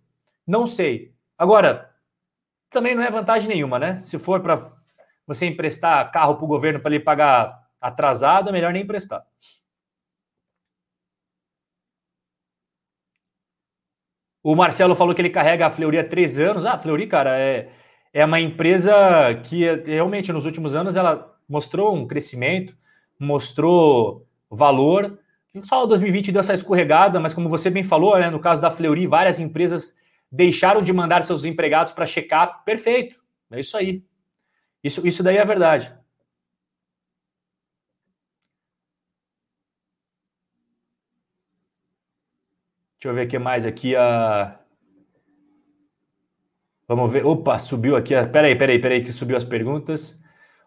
não 0.47 0.67
sei. 0.67 1.15
Agora, 1.39 1.91
também 2.71 2.95
não 2.95 3.03
é 3.03 3.11
vantagem 3.11 3.49
nenhuma, 3.49 3.79
né? 3.79 4.01
Se 4.05 4.19
for 4.19 4.41
para 4.41 4.59
você 5.27 5.47
emprestar 5.47 6.11
carro 6.11 6.37
para 6.37 6.45
o 6.45 6.49
governo 6.49 6.81
para 6.81 6.95
ele 6.95 7.05
pagar 7.05 7.63
atrasado, 7.81 8.49
é 8.49 8.53
melhor 8.53 8.73
nem 8.73 8.83
emprestar. 8.83 9.25
O 14.43 14.57
Marcelo 14.57 14.97
falou 14.97 15.15
que 15.15 15.23
ele 15.23 15.31
carrega 15.31 15.67
a 15.67 15.71
Fleury 15.71 15.99
há 15.99 16.09
três 16.09 16.39
anos. 16.39 16.67
Ah, 16.67 16.79
Fleury, 16.79 17.07
cara, 17.07 17.39
é, 17.39 17.71
é 18.13 18.25
uma 18.25 18.41
empresa 18.41 18.93
que 19.45 19.65
realmente 19.87 20.33
nos 20.33 20.47
últimos 20.47 20.75
anos 20.75 20.97
ela 20.97 21.35
mostrou 21.49 21.95
um 21.95 22.07
crescimento, 22.07 22.77
mostrou 23.19 24.27
valor. 24.51 25.19
Só 25.65 25.87
2020 25.87 26.33
deu 26.33 26.41
essa 26.41 26.55
escorregada, 26.55 27.19
mas 27.21 27.35
como 27.35 27.49
você 27.49 27.71
bem 27.71 27.85
falou, 27.85 28.19
né, 28.19 28.31
no 28.31 28.41
caso 28.41 28.61
da 28.61 28.71
Fleury, 28.71 29.07
várias 29.07 29.39
empresas 29.39 29.97
deixaram 30.31 30.83
de 30.83 30.93
mandar 30.93 31.23
seus 31.23 31.45
empregados 31.45 31.93
para 31.93 32.07
checar. 32.07 32.65
Perfeito, 32.65 33.21
é 33.51 33.61
isso 33.61 33.77
aí. 33.77 34.05
Isso, 34.83 35.07
isso 35.07 35.23
daí 35.23 35.37
é 35.37 35.45
verdade. 35.45 35.93
Deixa 43.03 43.09
eu 43.11 43.15
ver 43.15 43.27
o 43.27 43.29
que 43.29 43.39
mais 43.39 43.67
aqui. 43.67 43.97
A... 43.97 44.62
Vamos 46.89 47.13
ver. 47.13 47.25
Opa, 47.25 47.59
subiu 47.59 47.97
aqui. 47.97 48.15
Peraí, 48.27 48.57
peraí, 48.57 48.79
peraí, 48.81 49.05
que 49.05 49.13
subiu 49.13 49.37
as 49.37 49.45
perguntas. 49.45 50.21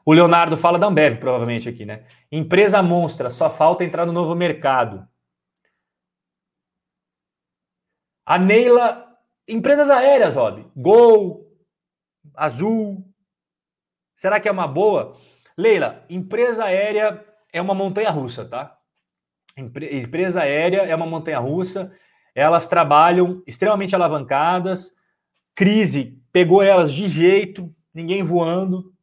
O 0.05 0.13
Leonardo 0.13 0.55
fala 0.55 0.77
da 0.77 0.87
Ambev, 0.87 1.17
provavelmente, 1.19 1.67
aqui, 1.67 1.85
né? 1.85 2.05
Empresa 2.31 2.81
monstra, 2.81 3.29
só 3.29 3.49
falta 3.49 3.83
entrar 3.83 4.05
no 4.05 4.13
novo 4.13 4.35
mercado. 4.35 5.07
A 8.25 8.37
Neila. 8.37 9.03
Empresas 9.47 9.89
aéreas, 9.91 10.35
Rob. 10.35 10.65
Gol, 10.75 11.45
Azul. 12.35 13.05
Será 14.15 14.39
que 14.39 14.47
é 14.47 14.51
uma 14.51 14.67
boa? 14.67 15.17
Leila, 15.57 16.03
empresa 16.09 16.65
aérea 16.65 17.23
é 17.53 17.61
uma 17.61 17.73
montanha 17.73 18.09
russa, 18.09 18.43
tá? 18.43 18.77
Empresa 19.57 20.41
aérea 20.41 20.81
é 20.81 20.95
uma 20.95 21.05
montanha 21.05 21.39
russa. 21.39 21.95
Elas 22.33 22.67
trabalham 22.67 23.43
extremamente 23.45 23.95
alavancadas 23.95 24.94
Crise 25.55 26.21
pegou 26.33 26.61
elas 26.61 26.91
de 26.91 27.07
jeito, 27.07 27.73
ninguém 27.93 28.21
voando. 28.21 28.93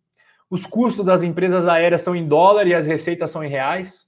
Os 0.51 0.67
custos 0.67 1.07
das 1.07 1.23
empresas 1.23 1.67
aéreas 1.67 2.03
são 2.03 2.15
em 2.15 2.29
dólar 2.29 2.67
e 2.67 2.75
as 2.75 2.87
receitas 2.87 3.31
são 3.31 3.43
em 3.43 3.49
reais. 3.49 4.07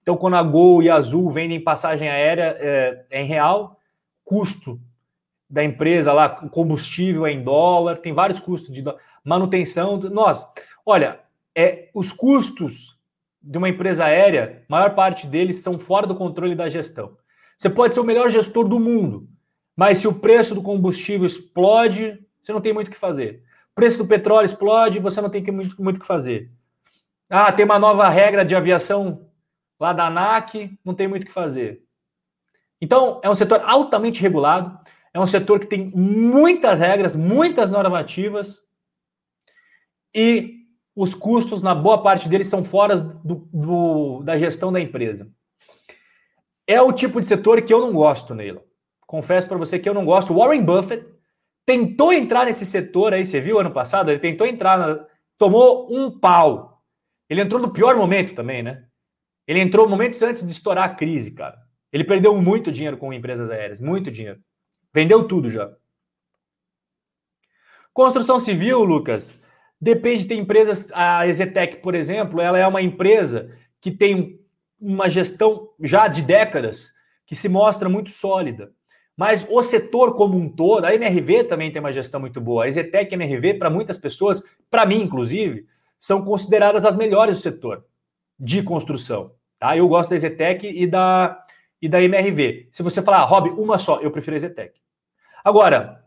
Então, 0.00 0.16
quando 0.16 0.36
a 0.36 0.42
Gol 0.42 0.82
e 0.82 0.88
a 0.88 0.94
Azul 0.94 1.30
vendem 1.30 1.62
passagem 1.62 2.08
aérea 2.08 2.56
é, 2.58 3.04
é 3.10 3.22
em 3.22 3.26
real, 3.26 3.76
custo 4.24 4.80
da 5.50 5.62
empresa 5.62 6.12
lá, 6.12 6.28
combustível 6.28 7.26
é 7.26 7.32
em 7.32 7.42
dólar, 7.42 7.96
tem 7.96 8.12
vários 8.12 8.38
custos 8.38 8.72
de 8.72 8.82
manutenção. 9.24 9.98
Nós, 9.98 10.48
olha, 10.86 11.20
é, 11.54 11.90
os 11.92 12.12
custos 12.12 12.96
de 13.42 13.58
uma 13.58 13.68
empresa 13.68 14.04
aérea, 14.04 14.64
maior 14.68 14.94
parte 14.94 15.26
deles 15.26 15.58
são 15.58 15.78
fora 15.78 16.06
do 16.06 16.14
controle 16.14 16.54
da 16.54 16.68
gestão. 16.68 17.16
Você 17.56 17.68
pode 17.68 17.94
ser 17.94 18.00
o 18.00 18.04
melhor 18.04 18.30
gestor 18.30 18.66
do 18.66 18.78
mundo, 18.78 19.28
mas 19.76 19.98
se 19.98 20.08
o 20.08 20.14
preço 20.14 20.54
do 20.54 20.62
combustível 20.62 21.26
explode, 21.26 22.24
você 22.40 22.52
não 22.52 22.60
tem 22.60 22.72
muito 22.72 22.88
o 22.88 22.90
que 22.90 22.96
fazer. 22.96 23.42
O 23.72 23.74
preço 23.74 23.98
do 23.98 24.06
petróleo 24.06 24.44
explode, 24.44 24.98
você 24.98 25.20
não 25.20 25.30
tem 25.30 25.42
muito 25.50 25.96
o 25.96 26.00
que 26.00 26.06
fazer. 26.06 26.50
Ah, 27.30 27.50
tem 27.50 27.64
uma 27.64 27.78
nova 27.78 28.08
regra 28.08 28.44
de 28.44 28.54
aviação 28.54 29.30
lá 29.80 29.92
da 29.92 30.06
ANAC, 30.06 30.78
não 30.84 30.94
tem 30.94 31.08
muito 31.08 31.22
o 31.22 31.26
que 31.26 31.32
fazer. 31.32 31.82
Então, 32.80 33.20
é 33.22 33.30
um 33.30 33.34
setor 33.34 33.62
altamente 33.64 34.20
regulado, 34.20 34.78
é 35.14 35.20
um 35.20 35.26
setor 35.26 35.58
que 35.58 35.66
tem 35.66 35.90
muitas 35.94 36.78
regras, 36.78 37.16
muitas 37.16 37.70
normativas, 37.70 38.62
e 40.14 40.66
os 40.94 41.14
custos, 41.14 41.62
na 41.62 41.74
boa 41.74 42.02
parte 42.02 42.28
deles, 42.28 42.48
são 42.48 42.62
fora 42.62 42.98
do, 42.98 43.48
do, 43.50 44.22
da 44.22 44.36
gestão 44.36 44.70
da 44.70 44.80
empresa. 44.80 45.32
É 46.66 46.82
o 46.82 46.92
tipo 46.92 47.18
de 47.18 47.26
setor 47.26 47.62
que 47.62 47.72
eu 47.72 47.80
não 47.80 47.92
gosto, 47.92 48.34
Neila 48.34 48.62
confesso 49.12 49.46
para 49.46 49.58
você 49.58 49.78
que 49.78 49.86
eu 49.86 49.92
não 49.92 50.06
gosto. 50.06 50.34
Warren 50.34 50.64
Buffett 50.64 51.06
tentou 51.66 52.14
entrar 52.14 52.46
nesse 52.46 52.64
setor 52.64 53.12
aí, 53.12 53.26
você 53.26 53.42
viu 53.42 53.60
ano 53.60 53.70
passado? 53.70 54.10
Ele 54.10 54.18
tentou 54.18 54.46
entrar, 54.46 54.78
na... 54.78 55.06
tomou 55.36 55.86
um 55.94 56.18
pau. 56.18 56.82
Ele 57.28 57.42
entrou 57.42 57.60
no 57.60 57.70
pior 57.70 57.94
momento 57.94 58.34
também, 58.34 58.62
né? 58.62 58.86
Ele 59.46 59.60
entrou 59.60 59.86
momentos 59.86 60.22
antes 60.22 60.46
de 60.46 60.50
estourar 60.50 60.84
a 60.84 60.94
crise, 60.94 61.32
cara. 61.32 61.58
Ele 61.92 62.04
perdeu 62.04 62.34
muito 62.40 62.72
dinheiro 62.72 62.96
com 62.96 63.12
empresas 63.12 63.50
aéreas, 63.50 63.82
muito 63.82 64.10
dinheiro. 64.10 64.40
Vendeu 64.94 65.28
tudo 65.28 65.50
já. 65.50 65.70
Construção 67.92 68.38
civil, 68.38 68.82
Lucas, 68.82 69.38
depende 69.78 70.24
de 70.24 70.34
empresas. 70.34 70.90
A 70.94 71.26
Exetec, 71.26 71.82
por 71.82 71.94
exemplo, 71.94 72.40
ela 72.40 72.58
é 72.58 72.66
uma 72.66 72.80
empresa 72.80 73.54
que 73.78 73.90
tem 73.90 74.40
uma 74.80 75.06
gestão 75.06 75.68
já 75.78 76.08
de 76.08 76.22
décadas 76.22 76.94
que 77.26 77.36
se 77.36 77.46
mostra 77.46 77.90
muito 77.90 78.08
sólida. 78.08 78.72
Mas 79.22 79.46
o 79.48 79.62
setor 79.62 80.16
como 80.16 80.36
um 80.36 80.48
todo, 80.48 80.84
a 80.84 80.92
MRV 80.92 81.44
também 81.44 81.70
tem 81.70 81.78
uma 81.78 81.92
gestão 81.92 82.18
muito 82.18 82.40
boa. 82.40 82.64
A 82.64 82.66
Exetec 82.66 83.08
e 83.08 83.14
a 83.14 83.16
MRV, 83.16 83.54
para 83.54 83.70
muitas 83.70 83.96
pessoas, 83.96 84.42
para 84.68 84.84
mim 84.84 85.00
inclusive, 85.00 85.64
são 85.96 86.24
consideradas 86.24 86.84
as 86.84 86.96
melhores 86.96 87.36
do 87.36 87.40
setor 87.40 87.84
de 88.36 88.64
construção. 88.64 89.30
Tá? 89.60 89.76
Eu 89.76 89.86
gosto 89.86 90.10
da 90.10 90.16
Exetec 90.16 90.66
e 90.66 90.88
da, 90.88 91.40
e 91.80 91.88
da 91.88 92.02
MRV. 92.02 92.66
Se 92.72 92.82
você 92.82 93.00
falar, 93.00 93.18
ah, 93.18 93.24
Rob, 93.24 93.50
uma 93.50 93.78
só, 93.78 94.00
eu 94.00 94.10
prefiro 94.10 94.34
a 94.34 94.38
Exetec. 94.38 94.80
Agora, 95.44 96.02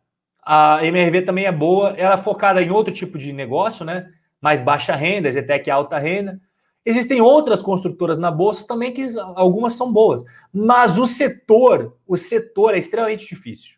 a 0.46 0.86
MRV 0.86 1.22
também 1.22 1.46
é 1.46 1.54
boa, 1.54 1.92
ela 1.92 2.16
é 2.16 2.18
focada 2.18 2.62
em 2.62 2.70
outro 2.70 2.94
tipo 2.94 3.18
de 3.18 3.32
negócio, 3.32 3.86
né? 3.86 4.10
Mais 4.42 4.60
baixa 4.60 4.94
renda, 4.94 5.30
a 5.30 5.30
Exetec 5.30 5.70
é 5.70 5.72
alta 5.72 5.98
renda. 5.98 6.38
Existem 6.86 7.20
outras 7.20 7.62
construtoras 7.62 8.18
na 8.18 8.30
bolsa 8.30 8.68
também 8.68 8.94
que 8.94 9.10
algumas 9.36 9.74
são 9.74 9.92
boas, 9.92 10.24
mas 10.54 11.00
o 11.00 11.08
setor, 11.08 11.98
o 12.06 12.16
setor 12.16 12.76
é 12.76 12.78
extremamente 12.78 13.26
difícil. 13.26 13.76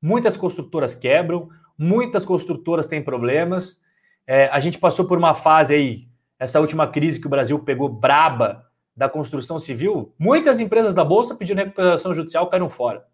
Muitas 0.00 0.36
construtoras 0.36 0.94
quebram, 0.94 1.48
muitas 1.76 2.24
construtoras 2.24 2.86
têm 2.86 3.02
problemas. 3.02 3.80
É, 4.26 4.46
a 4.48 4.60
gente 4.60 4.78
passou 4.78 5.06
por 5.06 5.18
uma 5.18 5.34
fase 5.34 5.74
aí, 5.74 6.08
essa 6.38 6.60
última 6.60 6.86
crise 6.86 7.20
que 7.20 7.26
o 7.26 7.30
Brasil 7.30 7.58
pegou 7.58 7.88
braba 7.88 8.64
da 8.96 9.08
construção 9.08 9.58
civil, 9.58 10.14
muitas 10.16 10.60
empresas 10.60 10.94
da 10.94 11.04
bolsa 11.04 11.34
pedindo 11.34 11.58
recuperação 11.58 12.14
judicial 12.14 12.48
caíram 12.48 12.70
fora. 12.70 13.04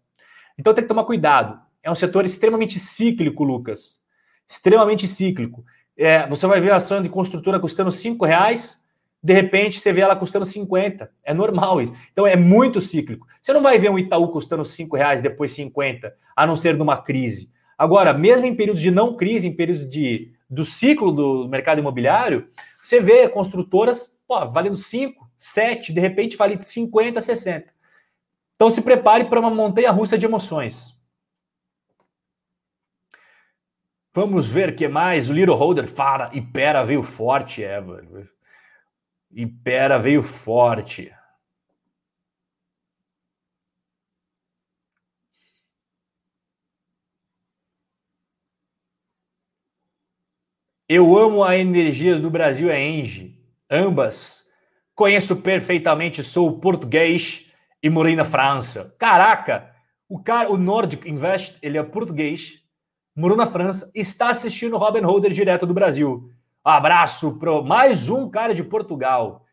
Então 0.57 0.73
tem 0.73 0.83
que 0.83 0.87
tomar 0.87 1.05
cuidado. 1.05 1.59
É 1.81 1.89
um 1.89 1.95
setor 1.95 2.25
extremamente 2.25 2.77
cíclico, 2.77 3.43
Lucas. 3.43 4.01
Extremamente 4.47 5.07
cíclico. 5.07 5.63
É, 5.97 6.27
você 6.27 6.45
vai 6.45 6.59
ver 6.59 6.71
a 6.71 6.75
ação 6.75 7.01
de 7.01 7.09
construtora 7.09 7.59
custando 7.59 7.91
cinco 7.91 8.25
reais, 8.25 8.80
de 9.23 9.33
repente 9.33 9.79
você 9.79 9.93
vê 9.93 10.01
ela 10.01 10.15
custando 10.15 10.45
50. 10.45 11.11
É 11.23 11.33
normal 11.33 11.81
isso. 11.81 11.93
Então 12.11 12.25
é 12.25 12.35
muito 12.35 12.81
cíclico. 12.81 13.27
Você 13.39 13.53
não 13.53 13.61
vai 13.61 13.77
ver 13.77 13.89
um 13.89 13.99
Itaú 13.99 14.29
custando 14.29 14.65
5 14.65 14.95
reais, 14.95 15.21
depois 15.21 15.51
50, 15.51 16.13
a 16.35 16.47
não 16.47 16.55
ser 16.55 16.75
numa 16.75 16.97
crise. 16.97 17.51
Agora, 17.77 18.13
mesmo 18.13 18.45
em 18.45 18.55
períodos 18.55 18.81
de 18.81 18.91
não 18.91 19.15
crise, 19.15 19.47
em 19.47 19.55
períodos 19.55 19.89
de, 19.89 20.31
do 20.49 20.65
ciclo 20.65 21.11
do 21.11 21.47
mercado 21.47 21.79
imobiliário, 21.79 22.47
você 22.81 22.99
vê 22.99 23.27
construtoras 23.29 24.17
pô, 24.27 24.47
valendo 24.49 24.75
5, 24.75 25.29
7, 25.37 25.93
de 25.93 25.99
repente 25.99 26.37
vale 26.37 26.61
50, 26.61 27.19
60. 27.19 27.71
Então 28.55 28.69
se 28.69 28.81
prepare 28.81 29.25
para 29.25 29.39
uma 29.39 29.49
montanha 29.49 29.91
russa 29.91 30.17
de 30.17 30.25
emoções. 30.25 30.99
Vamos 34.13 34.47
ver 34.47 34.69
o 34.69 34.75
que 34.75 34.87
mais. 34.87 35.29
O 35.29 35.33
Little 35.33 35.55
Holder 35.55 35.87
fala. 35.87 36.29
E 36.33 36.41
pera 36.41 36.83
veio 36.83 37.01
forte, 37.01 37.63
é. 37.63 37.81
Impera 39.33 39.97
veio 39.97 40.21
forte. 40.21 41.11
Eu 50.87 51.17
amo 51.17 51.41
a 51.41 51.57
Energias 51.57 52.19
do 52.19 52.29
Brasil 52.29 52.69
é 52.69 52.83
Engie. 52.83 53.39
Ambas. 53.69 54.45
Conheço 54.93 55.41
perfeitamente, 55.41 56.21
sou 56.21 56.59
português 56.59 57.49
e 57.81 57.89
morei 57.89 58.13
na 58.13 58.25
França. 58.25 58.93
Caraca! 58.99 59.73
O 60.09 60.21
cara, 60.21 60.51
o 60.51 60.57
Nordic 60.57 61.07
Invest, 61.07 61.57
ele 61.61 61.77
é 61.77 61.83
português, 61.83 62.61
morou 63.15 63.37
na 63.37 63.45
França, 63.45 63.89
está 63.95 64.29
assistindo 64.29 64.75
o 64.75 64.77
Robin 64.77 64.99
Holder 64.99 65.31
direto 65.31 65.65
do 65.65 65.73
Brasil. 65.73 66.29
Abraço 66.63 67.39
para 67.39 67.61
mais 67.63 68.07
um 68.07 68.29
cara 68.29 68.53
de 68.53 68.63
Portugal. 68.63 69.45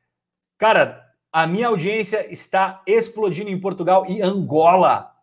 Cara, 0.58 1.08
a 1.32 1.46
minha 1.46 1.68
audiência 1.68 2.30
está 2.30 2.82
explodindo 2.86 3.48
em 3.48 3.58
Portugal 3.58 4.04
e 4.06 4.20
Angola. 4.20 5.14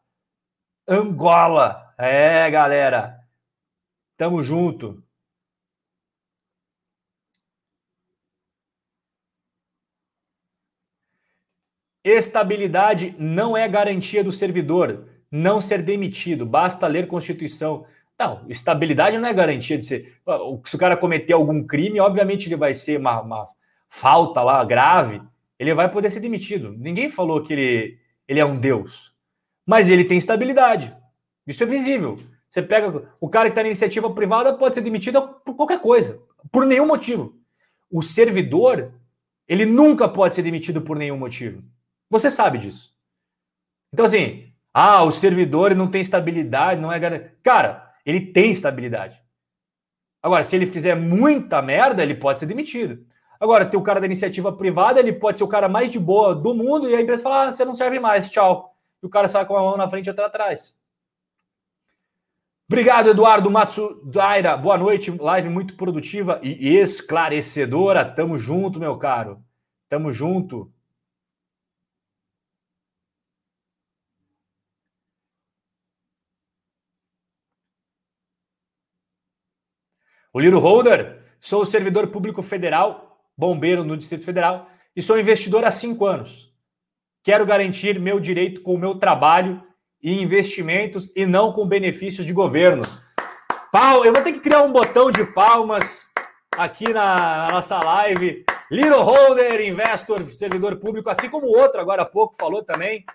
Angola. 0.87 1.93
É, 1.97 2.49
galera. 2.49 3.19
Tamo 4.17 4.41
junto. 4.41 5.03
Estabilidade 12.03 13.15
não 13.19 13.55
é 13.57 13.67
garantia 13.67 14.23
do 14.23 14.31
servidor 14.31 15.07
não 15.29 15.59
ser 15.59 15.83
demitido. 15.83 16.45
Basta 16.45 16.87
ler 16.87 17.07
Constituição. 17.07 17.85
Não, 18.17 18.45
estabilidade 18.47 19.17
não 19.17 19.27
é 19.27 19.33
garantia 19.33 19.77
de 19.77 19.83
ser. 19.83 20.17
Se 20.65 20.75
o 20.75 20.79
cara 20.79 20.95
cometer 20.95 21.33
algum 21.33 21.65
crime, 21.65 21.99
obviamente 21.99 22.47
ele 22.47 22.55
vai 22.55 22.73
ser 22.73 22.99
uma, 22.99 23.21
uma 23.21 23.47
falta 23.89 24.41
lá 24.41 24.63
grave, 24.63 25.21
ele 25.59 25.73
vai 25.73 25.91
poder 25.91 26.09
ser 26.09 26.21
demitido. 26.21 26.73
Ninguém 26.77 27.09
falou 27.09 27.41
que 27.43 27.53
ele, 27.53 27.99
ele 28.27 28.39
é 28.39 28.45
um 28.45 28.57
deus. 28.57 29.13
Mas 29.65 29.89
ele 29.89 30.05
tem 30.05 30.17
estabilidade. 30.17 30.95
Isso 31.45 31.63
é 31.63 31.65
visível. 31.65 32.17
Você 32.49 32.61
pega 32.61 33.09
o 33.19 33.27
cara 33.27 33.49
que 33.49 33.51
está 33.51 33.61
na 33.61 33.67
iniciativa 33.67 34.09
privada 34.13 34.53
pode 34.53 34.75
ser 34.75 34.81
demitido 34.81 35.21
por 35.43 35.55
qualquer 35.55 35.79
coisa, 35.81 36.21
por 36.51 36.65
nenhum 36.65 36.85
motivo. 36.85 37.35
O 37.91 38.01
servidor, 38.01 38.93
ele 39.47 39.65
nunca 39.65 40.07
pode 40.07 40.35
ser 40.35 40.41
demitido 40.41 40.81
por 40.81 40.95
nenhum 40.97 41.17
motivo. 41.17 41.61
Você 42.09 42.31
sabe 42.31 42.57
disso. 42.57 42.95
Então, 43.91 44.05
assim, 44.05 44.53
ah, 44.73 45.03
o 45.03 45.11
servidor 45.11 45.75
não 45.75 45.89
tem 45.89 46.01
estabilidade, 46.01 46.81
não 46.81 46.91
é 46.91 46.99
garantido. 46.99 47.31
Cara, 47.43 47.84
ele 48.05 48.21
tem 48.21 48.51
estabilidade. 48.51 49.21
Agora, 50.21 50.43
se 50.43 50.55
ele 50.55 50.65
fizer 50.65 50.95
muita 50.95 51.61
merda, 51.61 52.01
ele 52.03 52.15
pode 52.15 52.39
ser 52.39 52.45
demitido. 52.45 53.05
Agora, 53.39 53.65
tem 53.65 53.79
o 53.79 53.83
cara 53.83 53.99
da 53.99 54.05
iniciativa 54.05 54.51
privada, 54.51 54.99
ele 54.99 55.13
pode 55.13 55.37
ser 55.37 55.43
o 55.43 55.47
cara 55.47 55.67
mais 55.67 55.91
de 55.91 55.99
boa 55.99 56.33
do 56.33 56.53
mundo 56.53 56.89
e 56.89 56.95
a 56.95 57.01
empresa 57.01 57.23
fala: 57.23 57.47
ah, 57.47 57.51
você 57.51 57.65
não 57.65 57.75
serve 57.75 57.99
mais, 57.99 58.29
tchau. 58.29 58.75
E 59.03 59.05
o 59.05 59.09
cara 59.09 59.27
sai 59.27 59.45
com 59.45 59.55
a 59.55 59.61
mão 59.61 59.77
na 59.77 59.87
frente 59.87 60.07
e 60.07 60.09
outra 60.09 60.27
atrás. 60.27 60.75
Obrigado, 62.67 63.09
Eduardo 63.09 63.51
Matsudaira. 63.51 64.57
Boa 64.57 64.77
noite, 64.77 65.11
live 65.11 65.49
muito 65.49 65.75
produtiva 65.75 66.39
e 66.41 66.75
esclarecedora. 66.75 68.03
Tamo 68.03 68.39
junto, 68.39 68.79
meu 68.79 68.97
caro. 68.97 69.39
Tamo 69.87 70.11
junto. 70.11 70.73
O 80.35 80.39
Liro 80.41 80.59
Holder, 80.59 81.17
sou 81.39 81.65
servidor 81.65 82.07
público 82.07 82.41
federal, 82.41 83.21
bombeiro 83.37 83.85
no 83.85 83.95
Distrito 83.95 84.25
Federal 84.25 84.69
e 84.93 85.01
sou 85.01 85.17
investidor 85.17 85.63
há 85.63 85.71
cinco 85.71 86.05
anos. 86.05 86.53
Quero 87.23 87.45
garantir 87.45 87.97
meu 88.01 88.19
direito 88.19 88.59
com 88.59 88.73
o 88.73 88.77
meu 88.77 88.95
trabalho 88.95 89.63
e 90.03 90.11
investimentos 90.11 91.09
e 91.15 91.25
não 91.25 91.53
com 91.53 91.65
benefícios 91.65 92.27
de 92.27 92.33
governo. 92.33 92.81
Pau, 93.71 94.03
eu 94.03 94.11
vou 94.11 94.21
ter 94.21 94.33
que 94.33 94.41
criar 94.41 94.63
um 94.63 94.73
botão 94.73 95.09
de 95.09 95.23
palmas 95.23 96.11
aqui 96.57 96.91
na 96.91 97.47
nossa 97.49 97.79
live. 97.79 98.43
Little 98.69 99.03
Holder, 99.03 99.61
investor, 99.61 100.21
servidor 100.25 100.75
público, 100.75 101.09
assim 101.09 101.29
como 101.29 101.47
o 101.47 101.57
outro 101.57 101.79
agora 101.79 102.01
há 102.01 102.05
pouco 102.05 102.35
falou 102.37 102.61
também 102.61 103.05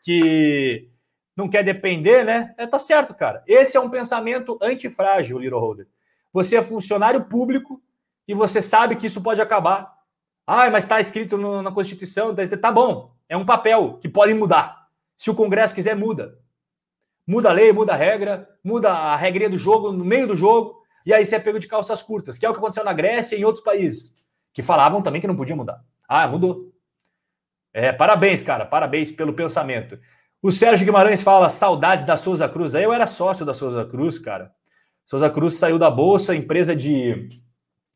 que 0.00 0.88
não 1.36 1.48
quer 1.48 1.64
depender, 1.64 2.24
né? 2.24 2.54
É, 2.56 2.68
tá 2.68 2.78
certo, 2.78 3.14
cara. 3.14 3.42
Esse 3.48 3.76
é 3.76 3.80
um 3.80 3.90
pensamento 3.90 4.56
antifrágil, 4.62 5.40
Little 5.40 5.58
Holder. 5.58 5.88
Você 6.32 6.56
é 6.56 6.62
funcionário 6.62 7.24
público 7.24 7.82
e 8.26 8.34
você 8.34 8.60
sabe 8.60 8.96
que 8.96 9.06
isso 9.06 9.22
pode 9.22 9.40
acabar. 9.40 9.92
Ah, 10.46 10.70
mas 10.70 10.84
está 10.84 11.00
escrito 11.00 11.36
no, 11.36 11.62
na 11.62 11.72
Constituição. 11.72 12.34
Tá, 12.34 12.42
tá 12.56 12.72
bom, 12.72 13.14
é 13.28 13.36
um 13.36 13.44
papel 13.44 13.98
que 14.00 14.08
pode 14.08 14.32
mudar. 14.34 14.88
Se 15.16 15.30
o 15.30 15.34
Congresso 15.34 15.74
quiser, 15.74 15.96
muda. 15.96 16.38
Muda 17.26 17.50
a 17.50 17.52
lei, 17.52 17.72
muda 17.72 17.92
a 17.92 17.96
regra, 17.96 18.48
muda 18.64 18.90
a 18.90 19.16
regrinha 19.16 19.50
do 19.50 19.58
jogo 19.58 19.92
no 19.92 20.04
meio 20.04 20.26
do 20.26 20.34
jogo, 20.34 20.82
e 21.04 21.12
aí 21.12 21.24
você 21.26 21.36
é 21.36 21.38
pego 21.38 21.58
de 21.58 21.68
calças 21.68 22.02
curtas, 22.02 22.38
que 22.38 22.46
é 22.46 22.48
o 22.48 22.52
que 22.52 22.58
aconteceu 22.58 22.84
na 22.84 22.92
Grécia 22.92 23.36
e 23.36 23.40
em 23.40 23.44
outros 23.44 23.62
países, 23.62 24.14
que 24.52 24.62
falavam 24.62 25.02
também 25.02 25.20
que 25.20 25.26
não 25.26 25.36
podia 25.36 25.54
mudar. 25.54 25.82
Ah, 26.08 26.26
mudou. 26.26 26.72
É, 27.74 27.92
parabéns, 27.92 28.42
cara, 28.42 28.64
parabéns 28.64 29.10
pelo 29.10 29.34
pensamento. 29.34 29.98
O 30.40 30.50
Sérgio 30.50 30.86
Guimarães 30.86 31.20
fala 31.20 31.48
saudades 31.48 32.04
da 32.04 32.16
Souza 32.16 32.48
Cruz. 32.48 32.74
Aí 32.74 32.84
eu 32.84 32.92
era 32.92 33.06
sócio 33.06 33.44
da 33.44 33.52
Souza 33.52 33.84
Cruz, 33.84 34.18
cara. 34.18 34.54
Souza 35.08 35.30
Cruz 35.30 35.54
saiu 35.54 35.78
da 35.78 35.90
Bolsa, 35.90 36.36
empresa 36.36 36.76
de, 36.76 37.30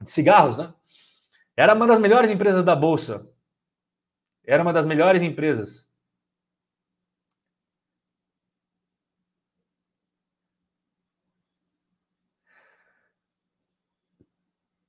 de 0.01 0.11
cigarros, 0.11 0.57
né? 0.57 0.73
Era 1.55 1.75
uma 1.75 1.87
das 1.87 1.99
melhores 1.99 2.31
empresas 2.31 2.65
da 2.65 2.75
Bolsa. 2.75 3.31
Era 4.47 4.63
uma 4.63 4.73
das 4.73 4.87
melhores 4.87 5.21
empresas. 5.21 5.87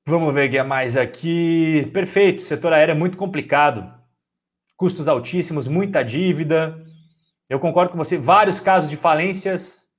Vamos 0.07 0.33
ver 0.33 0.47
o 0.47 0.51
que 0.51 0.57
é 0.57 0.63
mais 0.63 0.95
aqui. 0.95 1.89
Perfeito, 1.93 2.41
setor 2.41 2.71
aéreo 2.71 2.93
é 2.93 2.97
muito 2.97 3.17
complicado. 3.17 3.93
Custos 4.77 5.09
altíssimos, 5.09 5.67
muita 5.67 6.01
dívida. 6.03 6.81
Eu 7.49 7.59
concordo 7.59 7.91
com 7.91 7.97
você. 7.97 8.17
Vários 8.17 8.61
casos 8.61 8.89
de 8.89 8.95
falências. 8.95 9.93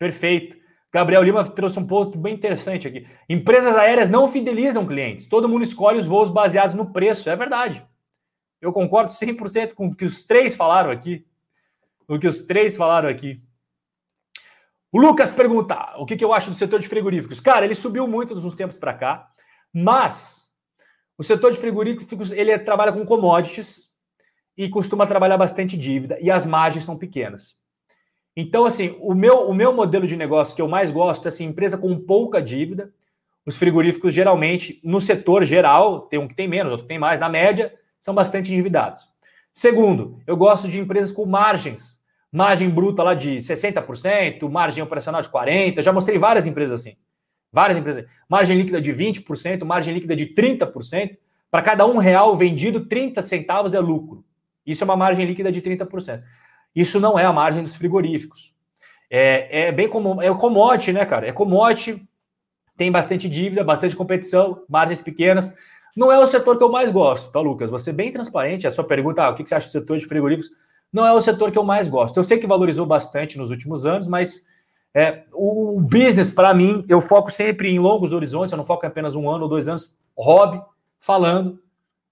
Perfeito. 0.00 0.59
Gabriel 0.92 1.22
Lima 1.22 1.48
trouxe 1.48 1.78
um 1.78 1.86
ponto 1.86 2.18
bem 2.18 2.34
interessante 2.34 2.88
aqui. 2.88 3.06
Empresas 3.28 3.76
aéreas 3.76 4.10
não 4.10 4.26
fidelizam 4.26 4.86
clientes. 4.86 5.28
Todo 5.28 5.48
mundo 5.48 5.62
escolhe 5.62 5.98
os 5.98 6.06
voos 6.06 6.30
baseados 6.30 6.74
no 6.74 6.92
preço. 6.92 7.30
É 7.30 7.36
verdade. 7.36 7.86
Eu 8.60 8.72
concordo 8.72 9.10
100% 9.10 9.74
com 9.74 9.86
o 9.86 9.94
que 9.94 10.04
os 10.04 10.24
três 10.24 10.56
falaram 10.56 10.90
aqui. 10.90 11.24
O 12.08 12.18
que 12.18 12.26
os 12.26 12.42
três 12.42 12.76
falaram 12.76 13.08
aqui. 13.08 13.40
O 14.92 15.00
Lucas 15.00 15.32
pergunta 15.32 15.94
o 15.98 16.04
que, 16.04 16.22
eu 16.22 16.34
acho 16.34 16.50
do 16.50 16.56
setor 16.56 16.80
de 16.80 16.88
frigoríficos. 16.88 17.40
Cara, 17.40 17.64
ele 17.64 17.76
subiu 17.76 18.08
muito 18.08 18.34
nos 18.34 18.54
tempos 18.56 18.76
para 18.76 18.92
cá, 18.92 19.30
mas 19.72 20.50
o 21.16 21.22
setor 21.22 21.52
de 21.52 21.58
frigoríficos 21.58 22.32
ele 22.32 22.58
trabalha 22.58 22.92
com 22.92 23.06
commodities 23.06 23.88
e 24.56 24.68
costuma 24.68 25.06
trabalhar 25.06 25.38
bastante 25.38 25.76
dívida 25.78 26.18
e 26.20 26.28
as 26.28 26.44
margens 26.44 26.84
são 26.84 26.98
pequenas. 26.98 27.59
Então, 28.36 28.64
assim, 28.64 28.96
o 29.00 29.14
meu, 29.14 29.48
o 29.48 29.54
meu 29.54 29.72
modelo 29.72 30.06
de 30.06 30.16
negócio 30.16 30.54
que 30.54 30.62
eu 30.62 30.68
mais 30.68 30.90
gosto 30.90 31.26
é 31.26 31.28
assim, 31.28 31.46
empresa 31.46 31.76
com 31.76 31.98
pouca 31.98 32.40
dívida. 32.40 32.92
Os 33.44 33.56
frigoríficos, 33.56 34.14
geralmente, 34.14 34.80
no 34.84 35.00
setor 35.00 35.44
geral, 35.44 36.02
tem 36.02 36.18
um 36.18 36.28
que 36.28 36.34
tem 36.34 36.46
menos, 36.46 36.70
outro 36.70 36.84
que 36.84 36.88
tem 36.88 36.98
mais, 36.98 37.18
na 37.18 37.28
média, 37.28 37.74
são 38.00 38.14
bastante 38.14 38.52
endividados. 38.52 39.08
Segundo, 39.52 40.20
eu 40.26 40.36
gosto 40.36 40.68
de 40.68 40.78
empresas 40.78 41.10
com 41.12 41.26
margens. 41.26 42.00
Margem 42.32 42.70
bruta 42.70 43.02
lá 43.02 43.14
de 43.14 43.36
60%, 43.36 44.48
margem 44.48 44.82
operacional 44.82 45.20
de 45.20 45.28
40%. 45.28 45.82
Já 45.82 45.92
mostrei 45.92 46.16
várias 46.16 46.46
empresas 46.46 46.80
assim. 46.80 46.96
Várias 47.52 47.76
empresas. 47.76 48.06
Margem 48.28 48.56
líquida 48.56 48.80
de 48.80 48.92
20%, 48.92 49.64
margem 49.64 49.92
líquida 49.92 50.14
de 50.14 50.26
30%. 50.26 51.16
Para 51.50 51.62
cada 51.62 51.84
um 51.84 51.98
real 51.98 52.36
vendido, 52.36 52.86
30 52.86 53.20
centavos 53.22 53.74
é 53.74 53.80
lucro. 53.80 54.24
Isso 54.64 54.84
é 54.84 54.86
uma 54.86 54.96
margem 54.96 55.26
líquida 55.26 55.50
de 55.50 55.60
30%. 55.60 56.22
Isso 56.74 57.00
não 57.00 57.18
é 57.18 57.24
a 57.24 57.32
margem 57.32 57.62
dos 57.62 57.76
frigoríficos. 57.76 58.54
É, 59.10 59.68
é 59.68 59.72
bem 59.72 59.88
como 59.88 60.22
é 60.22 60.30
o 60.30 60.36
commodity, 60.36 60.92
né, 60.92 61.04
cara? 61.04 61.26
É 61.26 61.32
commodity, 61.32 62.06
tem 62.76 62.90
bastante 62.90 63.28
dívida, 63.28 63.64
bastante 63.64 63.96
competição, 63.96 64.62
margens 64.68 65.02
pequenas. 65.02 65.54
Não 65.96 66.10
é 66.12 66.18
o 66.18 66.26
setor 66.26 66.56
que 66.56 66.62
eu 66.62 66.70
mais 66.70 66.90
gosto, 66.90 67.30
tá, 67.32 67.40
Lucas? 67.40 67.70
Você 67.70 67.92
bem 67.92 68.12
transparente, 68.12 68.66
a 68.66 68.70
sua 68.70 68.84
pergunta, 68.84 69.22
ah, 69.22 69.30
o 69.30 69.34
que 69.34 69.46
você 69.46 69.54
acha 69.54 69.66
do 69.66 69.72
setor 69.72 69.98
de 69.98 70.06
frigoríficos? 70.06 70.50
Não 70.92 71.06
é 71.06 71.12
o 71.12 71.20
setor 71.20 71.50
que 71.50 71.58
eu 71.58 71.64
mais 71.64 71.88
gosto. 71.88 72.16
Eu 72.16 72.24
sei 72.24 72.38
que 72.38 72.46
valorizou 72.46 72.86
bastante 72.86 73.36
nos 73.36 73.50
últimos 73.50 73.84
anos, 73.84 74.06
mas 74.06 74.46
é, 74.94 75.24
o 75.32 75.80
business, 75.80 76.30
para 76.30 76.54
mim, 76.54 76.82
eu 76.88 77.00
foco 77.00 77.30
sempre 77.30 77.68
em 77.68 77.78
longos 77.78 78.12
horizontes, 78.12 78.52
eu 78.52 78.56
não 78.56 78.64
foco 78.64 78.84
em 78.84 78.88
apenas 78.88 79.14
um 79.14 79.28
ano 79.28 79.44
ou 79.44 79.48
dois 79.48 79.68
anos, 79.68 79.94
hobby, 80.16 80.62
falando. 80.98 81.60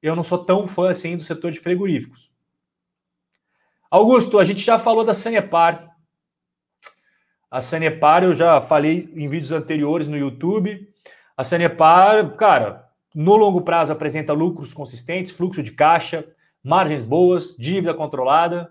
Eu 0.03 0.15
não 0.15 0.23
sou 0.23 0.39
tão 0.39 0.67
fã 0.67 0.91
assim 0.91 1.17
do 1.17 1.25
setor 1.25 1.51
de 1.51 1.59
frigoríficos. 1.59 2.31
Augusto, 3.90 4.39
a 4.39 4.44
gente 4.44 4.60
já 4.60 4.78
falou 4.78 5.02
da 5.02 5.15
Sanepar. 5.15 5.89
A 7.51 7.62
Sanepar 7.62 8.23
eu 8.23 8.35
já 8.35 8.60
falei 8.60 9.10
em 9.16 9.27
vídeos 9.28 9.51
anteriores 9.51 10.09
no 10.09 10.16
YouTube. 10.16 10.86
A 11.35 11.43
Sanepar, 11.43 12.36
cara, 12.36 12.86
no 13.15 13.35
longo 13.35 13.62
prazo 13.62 13.90
apresenta 13.90 14.35
lucros 14.35 14.74
consistentes, 14.74 15.32
fluxo 15.32 15.62
de 15.62 15.73
caixa, 15.73 16.27
margens 16.62 17.02
boas, 17.02 17.56
dívida 17.56 17.94
controlada. 17.94 18.70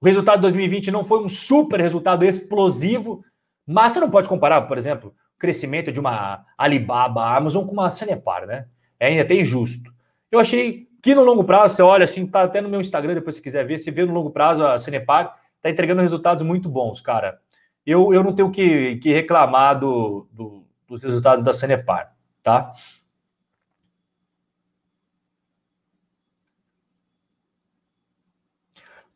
O 0.00 0.06
resultado 0.06 0.36
de 0.36 0.42
2020 0.42 0.90
não 0.90 1.04
foi 1.04 1.22
um 1.22 1.28
super 1.28 1.78
resultado 1.78 2.24
explosivo, 2.24 3.22
mas 3.66 3.92
você 3.92 4.00
não 4.00 4.10
pode 4.10 4.26
comparar, 4.26 4.62
por 4.62 4.78
exemplo, 4.78 5.14
o 5.36 5.38
crescimento 5.38 5.92
de 5.92 6.00
uma 6.00 6.46
Alibaba, 6.56 7.36
Amazon 7.36 7.66
com 7.66 7.72
uma 7.72 7.90
Sanepar, 7.90 8.46
né? 8.46 8.66
É 8.98 9.08
ainda 9.08 9.22
até 9.22 9.34
injusto. 9.34 9.92
Eu 10.32 10.40
achei 10.40 10.88
que 11.02 11.14
no 11.14 11.22
longo 11.22 11.44
prazo, 11.44 11.76
você 11.76 11.82
olha 11.82 12.04
assim, 12.04 12.26
tá 12.26 12.42
até 12.42 12.60
no 12.60 12.68
meu 12.68 12.80
Instagram, 12.80 13.14
depois 13.14 13.36
se 13.36 13.42
quiser 13.42 13.66
ver, 13.66 13.78
você 13.78 13.90
vê 13.90 14.04
no 14.04 14.12
longo 14.12 14.30
prazo 14.30 14.66
a 14.66 14.78
Cenepar 14.78 15.36
tá 15.60 15.70
entregando 15.70 16.00
resultados 16.00 16.42
muito 16.42 16.68
bons, 16.68 17.00
cara. 17.00 17.38
Eu, 17.84 18.12
eu 18.12 18.22
não 18.22 18.34
tenho 18.34 18.50
que, 18.50 18.96
que 18.96 19.12
reclamar 19.12 19.78
do, 19.78 20.26
do, 20.32 20.64
dos 20.86 21.02
resultados 21.02 21.44
da 21.44 21.52
Cenepar, 21.52 22.14
tá? 22.42 22.72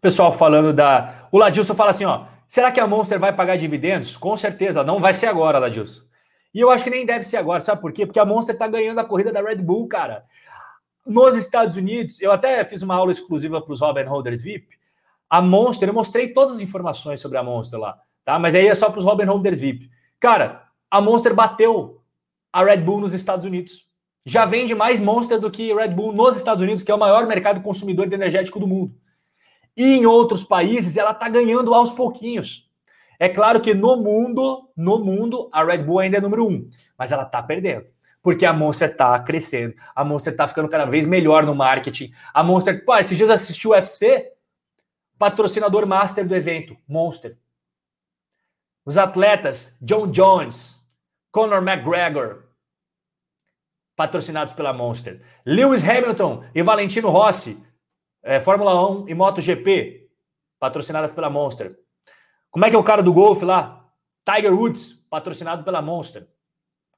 Pessoal 0.01 0.33
falando 0.33 0.73
da. 0.73 1.29
O 1.33 1.39
Ladilson 1.39 1.75
fala 1.75 1.91
assim: 1.91 2.05
ó, 2.05 2.27
será 2.47 2.71
que 2.71 2.81
a 2.81 2.87
Monster 2.87 3.19
vai 3.19 3.35
pagar 3.35 3.57
dividendos? 3.57 4.17
Com 4.17 4.37
certeza, 4.37 4.85
não 4.85 5.01
vai 5.01 5.15
ser 5.15 5.27
agora, 5.27 5.59
Ladilson. 5.59 6.03
E 6.55 6.61
eu 6.61 6.71
acho 6.71 6.85
que 6.85 6.91
nem 6.91 7.07
deve 7.07 7.25
ser 7.25 7.39
agora, 7.39 7.61
sabe 7.61 7.81
por 7.81 7.93
quê? 7.93 8.07
Porque 8.07 8.21
a 8.21 8.25
Monster 8.25 8.57
tá 8.57 8.69
ganhando 8.69 9.01
a 9.01 9.05
corrida 9.05 9.33
da 9.33 9.43
Red 9.43 9.57
Bull, 9.57 9.89
cara. 9.89 10.25
Nos 11.07 11.37
Estados 11.37 11.77
Unidos, 11.77 12.19
eu 12.23 12.33
até 12.33 12.65
fiz 12.65 12.81
uma 12.81 12.95
aula 12.95 13.13
exclusiva 13.13 13.61
para 13.61 13.73
os 13.73 13.81
Robin 13.81 14.05
Holders 14.05 14.41
VIP. 14.41 14.69
A 15.29 15.43
Monster, 15.43 15.89
eu 15.89 15.93
mostrei 15.93 16.29
todas 16.29 16.55
as 16.55 16.61
informações 16.61 17.21
sobre 17.21 17.37
a 17.37 17.43
Monster 17.43 17.79
lá, 17.79 17.99
tá? 18.25 18.39
Mas 18.39 18.55
aí 18.55 18.67
é 18.67 18.75
só 18.75 18.89
para 18.89 18.99
os 18.99 19.05
Robin 19.05 19.25
Holders 19.25 19.61
VIP. 19.61 19.91
Cara, 20.19 20.67
a 20.91 21.03
Monster 21.03 21.35
bateu 21.35 22.01
a 22.51 22.65
Red 22.65 22.79
Bull 22.79 23.01
nos 23.01 23.13
Estados 23.13 23.45
Unidos. 23.45 23.87
Já 24.25 24.47
vende 24.47 24.75
mais 24.75 24.99
Monster 24.99 25.39
do 25.39 25.51
que 25.51 25.75
Red 25.75 25.89
Bull 25.89 26.15
nos 26.15 26.39
Estados 26.39 26.63
Unidos, 26.63 26.83
que 26.83 26.91
é 26.91 26.95
o 26.95 26.99
maior 26.99 27.27
mercado 27.27 27.61
consumidor 27.61 28.09
de 28.09 28.15
energético 28.15 28.59
do 28.59 28.67
mundo. 28.67 28.95
E 29.77 29.85
em 29.97 30.07
outros 30.07 30.43
países 30.43 30.97
ela 30.97 31.11
está 31.11 31.29
ganhando 31.29 31.75
aos 31.75 31.93
pouquinhos. 31.93 32.71
É 33.19 33.29
claro 33.29 33.61
que 33.61 33.75
no 33.75 33.97
mundo, 33.97 34.71
no 34.75 34.99
mundo, 35.05 35.51
a 35.53 35.63
Red 35.63 35.83
Bull 35.83 35.99
ainda 35.99 36.17
é 36.17 36.21
número 36.21 36.49
um, 36.49 36.71
mas 36.97 37.13
ela 37.13 37.25
está 37.25 37.43
perdendo 37.43 37.94
porque 38.25 38.47
a 38.47 38.55
Monster 38.55 38.91
está 38.91 39.23
crescendo, 39.23 39.77
a 39.95 40.03
Monster 40.03 40.33
está 40.33 40.49
ficando 40.49 40.67
cada 40.67 40.87
vez 40.87 41.07
melhor 41.07 41.45
no 41.45 41.55
marketing. 41.55 42.11
A 42.33 42.43
Monster, 42.43 42.83
pô, 42.83 42.97
esses 42.97 43.19
dias 43.19 43.29
assistiu 43.29 43.71
o 43.71 43.75
UFC, 43.75 44.33
patrocinador 45.19 45.87
master 45.87 46.27
do 46.27 46.35
evento, 46.35 46.75
Monster. 46.89 47.37
Os 48.83 48.97
atletas, 48.97 49.77
John 49.83 50.11
Jones, 50.11 50.83
Conor 51.31 51.63
McGregor, 51.63 52.45
patrocinados 53.95 54.55
pela 54.55 54.73
Monster. 54.73 55.21
Lewis 55.45 55.87
Hamilton 55.87 56.47
e 56.55 56.63
Valentino 56.63 57.11
Rossi, 57.11 57.63
é, 58.23 58.41
Fórmula 58.41 58.91
1 58.91 59.07
e 59.07 59.15
MotoGP, 59.15 60.09
patrocinadas 60.59 61.13
pela 61.13 61.29
Monster. 61.29 61.79
Como 62.51 62.65
é 62.65 62.71
que 62.71 62.77
é 62.77 62.79
o 62.79 62.85
cara 62.85 63.03
do 63.03 63.13
golfe 63.13 63.45
lá? 63.45 63.87
Tiger 64.25 64.55
Woods, 64.55 64.95
patrocinado 65.11 65.63
pela 65.63 65.83
Monster. 65.83 66.27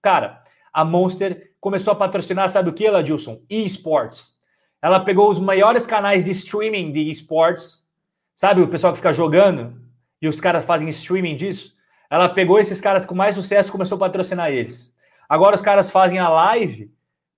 Cara, 0.00 0.44
a 0.76 0.84
Monster 0.84 1.54
começou 1.58 1.94
a 1.94 1.96
patrocinar, 1.96 2.50
sabe 2.50 2.68
o 2.68 2.72
que, 2.74 2.86
Ladilson? 2.90 3.40
eSports. 3.48 4.36
Ela 4.82 5.00
pegou 5.00 5.30
os 5.30 5.38
maiores 5.38 5.86
canais 5.86 6.26
de 6.26 6.32
streaming 6.32 6.92
de 6.92 7.08
esports, 7.08 7.88
sabe 8.34 8.60
o 8.60 8.68
pessoal 8.68 8.92
que 8.92 8.98
fica 8.98 9.10
jogando 9.10 9.80
e 10.20 10.28
os 10.28 10.38
caras 10.38 10.66
fazem 10.66 10.86
streaming 10.90 11.34
disso? 11.34 11.74
Ela 12.10 12.28
pegou 12.28 12.58
esses 12.58 12.78
caras 12.78 13.06
com 13.06 13.14
mais 13.14 13.34
sucesso 13.34 13.70
e 13.70 13.72
começou 13.72 13.96
a 13.96 14.00
patrocinar 14.00 14.50
eles. 14.50 14.94
Agora 15.26 15.54
os 15.54 15.62
caras 15.62 15.90
fazem 15.90 16.18
a 16.18 16.28
live 16.28 16.92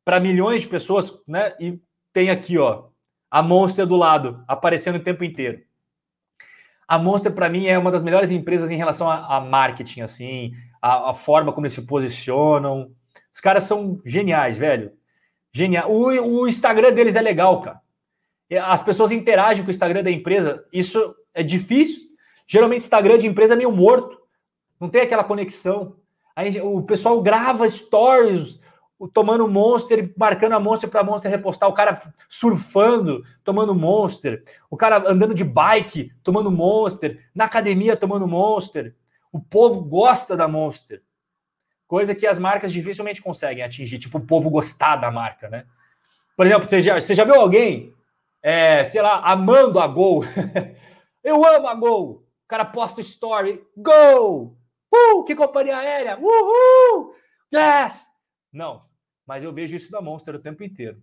para 0.05 0.19
milhões 0.19 0.63
de 0.63 0.67
pessoas, 0.67 1.23
né? 1.25 1.55
E 1.61 1.81
tem 2.13 2.31
aqui, 2.31 2.59
ó, 2.59 2.87
a 3.31 3.41
Monster 3.41 3.87
do 3.87 3.95
lado, 3.97 4.43
aparecendo 4.49 4.97
o 4.97 5.05
tempo 5.05 5.23
inteiro. 5.23 5.63
A 6.89 6.99
Monster, 6.99 7.33
para 7.33 7.49
mim, 7.49 7.67
é 7.67 7.79
uma 7.79 7.93
das 7.93 8.03
melhores 8.03 8.33
empresas 8.33 8.69
em 8.69 8.77
relação 8.77 9.09
a, 9.09 9.37
a 9.37 9.41
marketing, 9.41 10.01
assim, 10.01 10.55
a, 10.83 11.11
a, 11.11 11.15
forma 11.15 11.53
como 11.53 11.67
eles 11.67 11.75
se 11.75 11.87
posicionam. 11.87 12.91
Os 13.39 13.41
caras 13.41 13.63
são 13.63 14.01
geniais, 14.05 14.59
velho. 14.59 14.91
Genial. 15.53 15.89
O, 15.89 16.07
o 16.09 16.49
Instagram 16.49 16.93
deles 16.93 17.15
é 17.15 17.23
legal, 17.23 17.63
cara. 17.63 17.81
As 18.65 18.83
pessoas 18.83 19.13
interagem 19.13 19.63
com 19.63 19.69
o 19.69 19.71
Instagram 19.71 20.03
da 20.03 20.11
empresa. 20.11 20.67
Isso 20.73 21.15
é 21.33 21.41
difícil. 21.41 22.09
Geralmente, 22.49 22.81
Instagram 22.81 23.17
de 23.17 23.29
empresa 23.29 23.55
é 23.55 23.57
meio 23.57 23.71
morto. 23.71 24.21
Não 24.81 24.89
tem 24.89 25.03
aquela 25.03 25.23
conexão. 25.23 25.95
Aí, 26.35 26.61
o 26.61 26.83
pessoal 26.83 27.23
grava 27.23 27.69
stories 27.69 28.59
tomando 29.15 29.47
Monster, 29.47 30.13
marcando 30.17 30.55
a 30.55 30.59
Monster 30.61 30.91
para 30.91 31.05
Monster 31.05 31.31
repostar, 31.31 31.69
o 31.69 31.73
cara 31.73 31.97
surfando, 32.29 33.23
tomando 33.45 33.73
Monster, 33.73 34.43
o 34.69 34.77
cara 34.77 35.09
andando 35.09 35.33
de 35.33 35.45
bike, 35.45 36.11
tomando 36.25 36.51
Monster, 36.51 37.25
na 37.33 37.45
academia 37.45 37.97
tomando 37.97 38.27
Monster. 38.27 38.97
O 39.31 39.39
povo 39.39 39.81
gosta 39.83 40.37
da 40.37 40.49
Monster. 40.49 41.05
Coisa 41.89 42.15
que 42.15 42.27
as 42.27 42.39
marcas 42.39 42.71
dificilmente 42.71 43.23
conseguem 43.23 43.65
atingir, 43.65 43.99
tipo 43.99 44.19
o 44.19 44.27
povo 44.27 44.51
gostar 44.51 44.97
da 44.97 45.11
marca, 45.11 45.49
né? 45.49 45.65
Por 46.37 46.45
exemplo, 46.45 46.69
você 46.69 46.83
já, 46.83 47.01
você 47.01 47.15
já 47.15 47.25
viu 47.25 47.35
alguém, 47.35 47.95
é, 48.43 48.85
sei 48.85 49.01
lá, 49.01 49.23
amando 49.25 49.81
a 49.81 49.89
Gol? 49.89 50.23
Eu 51.25 51.43
amo 51.45 51.67
a 51.67 51.75
Gol. 51.75 52.11
O 52.11 52.47
cara 52.47 52.67
posta 52.67 53.01
story, 53.01 53.65
Gol! 53.75 54.55
Uh, 54.95 55.25
que 55.25 55.35
companhia 55.35 55.79
aérea! 55.79 56.19
Uhul! 56.19 57.15
Yes! 57.53 58.07
Não, 58.53 58.83
mas 59.27 59.43
eu 59.43 59.53
vejo 59.53 59.75
isso 59.75 59.91
da 59.91 60.01
Monster 60.01 60.35
o 60.35 60.39
tempo 60.39 60.63
inteiro. 60.63 61.03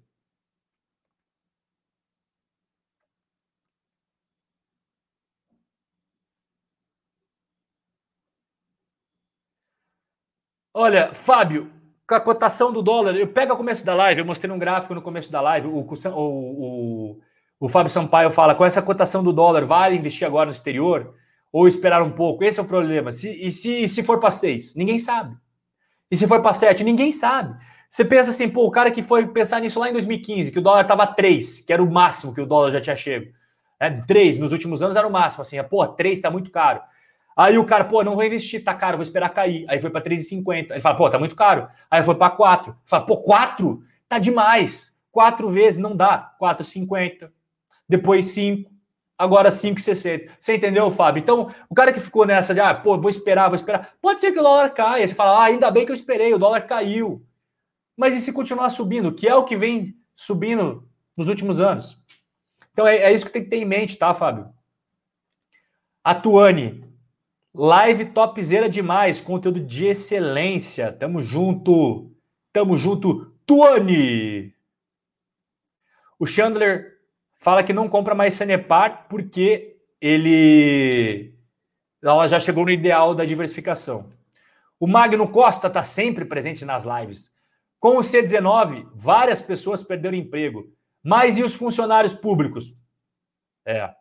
Olha, 10.77 11.13
Fábio, 11.13 11.71
com 12.05 12.15
a 12.15 12.19
cotação 12.19 12.69
do 12.73 12.81
dólar, 12.81 13.15
eu 13.15 13.29
pego 13.29 13.53
o 13.53 13.55
começo 13.55 13.85
da 13.85 13.95
live, 13.95 14.19
eu 14.19 14.25
mostrei 14.25 14.53
um 14.53 14.59
gráfico 14.59 14.93
no 14.93 15.01
começo 15.01 15.31
da 15.31 15.39
live, 15.39 15.67
o, 15.67 15.79
o, 15.79 16.17
o, 16.17 17.19
o 17.61 17.69
Fábio 17.69 17.89
Sampaio 17.89 18.29
fala, 18.29 18.53
com 18.53 18.65
essa 18.65 18.81
cotação 18.81 19.23
do 19.23 19.31
dólar, 19.31 19.63
vale 19.63 19.95
investir 19.95 20.27
agora 20.27 20.47
no 20.47 20.51
exterior 20.51 21.13
ou 21.49 21.65
esperar 21.65 22.01
um 22.01 22.11
pouco? 22.11 22.43
Esse 22.43 22.59
é 22.59 22.63
o 22.63 22.67
problema. 22.67 23.09
Se, 23.09 23.31
e 23.41 23.49
se, 23.51 23.87
se 23.87 24.03
for 24.03 24.19
para 24.19 24.29
seis? 24.31 24.75
Ninguém 24.75 24.99
sabe. 24.99 25.37
E 26.11 26.17
se 26.17 26.27
for 26.27 26.41
para 26.41 26.51
sete? 26.51 26.83
Ninguém 26.83 27.09
sabe. 27.09 27.57
Você 27.87 28.03
pensa 28.03 28.31
assim, 28.31 28.49
pô, 28.49 28.65
o 28.65 28.71
cara 28.71 28.91
que 28.91 29.01
foi 29.01 29.25
pensar 29.27 29.61
nisso 29.61 29.79
lá 29.79 29.89
em 29.89 29.93
2015, 29.93 30.51
que 30.51 30.59
o 30.59 30.61
dólar 30.61 30.81
estava 30.81 31.07
3, 31.07 31.61
que 31.61 31.71
era 31.71 31.81
o 31.81 31.89
máximo 31.89 32.33
que 32.33 32.41
o 32.41 32.45
dólar 32.45 32.71
já 32.71 32.81
tinha 32.81 32.97
chego. 32.97 33.31
É, 33.79 33.89
3 33.89 34.39
nos 34.39 34.51
últimos 34.51 34.83
anos 34.83 34.97
era 34.97 35.07
o 35.07 35.11
máximo, 35.11 35.41
assim, 35.41 35.55
pô, 35.63 35.87
3 35.87 36.17
está 36.17 36.29
muito 36.29 36.51
caro. 36.51 36.81
Aí 37.35 37.57
o 37.57 37.65
cara, 37.65 37.83
pô, 37.83 38.01
não 38.03 38.15
vou 38.15 38.23
investir, 38.23 38.63
tá 38.63 38.73
caro, 38.73 38.97
vou 38.97 39.03
esperar 39.03 39.29
cair. 39.29 39.65
Aí 39.67 39.79
foi 39.79 39.89
para 39.89 40.01
3,50. 40.01 40.71
Ele 40.71 40.81
fala, 40.81 40.95
pô, 40.95 41.09
tá 41.09 41.19
muito 41.19 41.35
caro. 41.35 41.67
Aí 41.91 42.01
foi 42.03 42.15
para 42.15 42.31
4. 42.31 42.71
Ele 42.71 42.79
fala, 42.85 43.05
pô, 43.05 43.17
4? 43.17 43.83
Tá 44.07 44.19
demais. 44.19 44.97
4 45.11 45.49
vezes 45.49 45.79
não 45.79 45.95
dá. 45.95 46.33
4,50. 46.41 47.29
Depois 47.89 48.27
5. 48.27 48.71
Agora 49.17 49.49
5,60. 49.49 50.29
Você 50.39 50.55
entendeu, 50.55 50.89
Fábio? 50.91 51.21
Então, 51.21 51.51
o 51.69 51.75
cara 51.75 51.91
que 51.91 51.99
ficou 51.99 52.25
nessa 52.25 52.53
de, 52.53 52.61
ah, 52.61 52.73
pô, 52.73 52.97
vou 52.97 53.09
esperar, 53.09 53.49
vou 53.49 53.55
esperar. 53.55 53.93
Pode 54.01 54.21
ser 54.21 54.31
que 54.31 54.39
o 54.39 54.43
dólar 54.43 54.69
caia. 54.69 55.05
Você 55.05 55.13
fala, 55.13 55.39
ah, 55.39 55.43
ainda 55.45 55.69
bem 55.69 55.85
que 55.85 55.91
eu 55.91 55.95
esperei, 55.95 56.33
o 56.33 56.39
dólar 56.39 56.61
caiu. 56.61 57.25
Mas 57.97 58.15
e 58.15 58.19
se 58.19 58.31
continuar 58.31 58.69
subindo, 58.69 59.13
que 59.13 59.27
é 59.27 59.35
o 59.35 59.45
que 59.45 59.55
vem 59.55 59.95
subindo 60.15 60.87
nos 61.17 61.27
últimos 61.27 61.59
anos? 61.59 62.01
Então 62.71 62.85
é, 62.85 62.97
é 62.97 63.13
isso 63.13 63.25
que 63.25 63.31
tem 63.31 63.43
que 63.43 63.49
ter 63.49 63.57
em 63.57 63.65
mente, 63.65 63.97
tá, 63.97 64.13
Fábio? 64.13 64.49
A 66.03 66.13
Tuane, 66.13 66.83
live 67.55 68.05
topzera 68.05 68.69
demais, 68.69 69.21
conteúdo 69.21 69.59
de 69.59 69.85
excelência. 69.85 70.91
Tamo 70.91 71.21
junto. 71.21 72.11
Tamo 72.51 72.75
junto, 72.75 73.31
Tuane. 73.45 74.53
O 76.17 76.25
Chandler 76.25 76.99
fala 77.35 77.63
que 77.63 77.73
não 77.73 77.89
compra 77.89 78.15
mais 78.15 78.33
Sanepar 78.33 79.07
porque 79.09 79.77
ele 79.99 81.33
ela 82.01 82.27
já 82.27 82.39
chegou 82.39 82.65
no 82.65 82.71
ideal 82.71 83.15
da 83.15 83.25
diversificação. 83.25 84.11
O 84.79 84.85
Magno 84.85 85.27
Costa 85.27 85.67
está 85.67 85.81
sempre 85.81 86.23
presente 86.25 86.63
nas 86.63 86.83
lives. 86.83 87.33
Com 87.79 87.97
o 87.97 88.01
C19, 88.01 88.87
várias 88.93 89.41
pessoas 89.41 89.83
perderam 89.83 90.15
emprego. 90.15 90.71
Mas 91.03 91.37
e 91.37 91.43
os 91.43 91.55
funcionários 91.55 92.13
públicos? 92.13 92.75
É. 93.65 93.93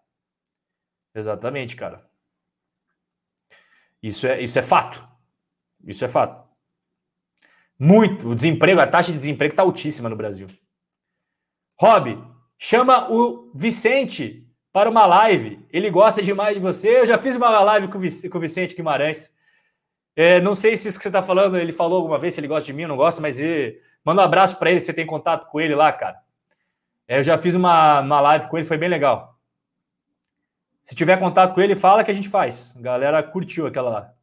Exatamente, 1.15 1.77
cara. 1.77 2.07
Isso 4.05 4.27
é, 4.27 4.43
isso 4.43 4.59
é 4.59 4.63
fato. 4.63 5.03
Isso 5.87 6.05
é 6.05 6.09
fato. 6.09 6.47
Muito. 7.79 8.29
O 8.29 8.35
desemprego, 8.35 8.79
a 8.79 8.87
taxa 8.87 9.11
de 9.11 9.17
desemprego 9.17 9.55
está 9.55 9.63
altíssima 9.63 10.11
no 10.11 10.17
Brasil. 10.17 10.47
Rob, 11.81 12.23
chama 12.59 13.11
o 13.11 13.51
Vicente 13.55 14.47
para 14.71 14.91
uma 14.91 15.07
live. 15.07 15.67
Ele 15.71 15.89
gosta 15.89 16.23
demais 16.23 16.55
de 16.55 16.61
você. 16.61 17.01
Eu 17.01 17.07
já 17.07 17.17
fiz 17.17 17.35
uma 17.35 17.49
live 17.63 17.89
com 17.89 17.97
o 17.97 18.41
Vicente 18.41 18.75
Guimarães. 18.75 19.35
É, 20.15 20.39
não 20.39 20.55
sei 20.55 20.77
se 20.77 20.87
isso 20.87 20.99
que 20.99 21.03
você 21.03 21.09
está 21.09 21.23
falando, 21.23 21.57
ele 21.57 21.73
falou 21.73 21.97
alguma 21.97 22.19
vez 22.19 22.35
se 22.35 22.41
ele 22.41 22.47
gosta 22.47 22.67
de 22.67 22.75
mim 22.75 22.87
não 22.87 22.97
gosta, 22.99 23.23
mas 23.23 23.41
ele, 23.41 23.81
manda 24.05 24.21
um 24.21 24.25
abraço 24.25 24.59
para 24.59 24.71
ele, 24.71 24.81
você 24.81 24.93
tem 24.93 25.07
contato 25.07 25.51
com 25.51 25.61
ele 25.61 25.75
lá, 25.75 25.91
cara. 25.93 26.19
É, 27.09 27.19
eu 27.19 27.25
já 27.25 27.39
fiz 27.39 27.55
uma, 27.55 28.01
uma 28.01 28.21
live 28.21 28.49
com 28.49 28.59
ele, 28.59 28.67
foi 28.67 28.77
bem 28.77 28.89
legal. 28.89 29.34
Se 30.85 30.95
tiver 30.95 31.19
contato 31.19 31.55
com 31.55 31.61
ele, 31.61 31.75
fala 31.75 32.05
que 32.05 32.11
a 32.11 32.15
gente 32.15 32.29
faz. 32.29 32.77
A 32.77 32.81
galera 32.81 33.23
curtiu 33.23 33.67
aquela 33.67 33.91
lá. 33.91 34.15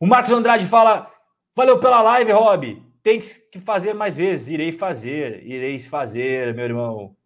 O 0.00 0.06
Marcos 0.06 0.32
Andrade 0.32 0.66
fala: 0.66 1.08
valeu 1.54 1.78
pela 1.78 2.00
live, 2.00 2.32
Rob. 2.32 2.82
Tem 3.02 3.20
que 3.20 3.60
fazer 3.60 3.92
mais 3.92 4.16
vezes. 4.16 4.48
Irei 4.48 4.72
fazer, 4.72 5.46
irei 5.46 5.78
fazer, 5.78 6.54
meu 6.54 6.64
irmão. 6.64 7.16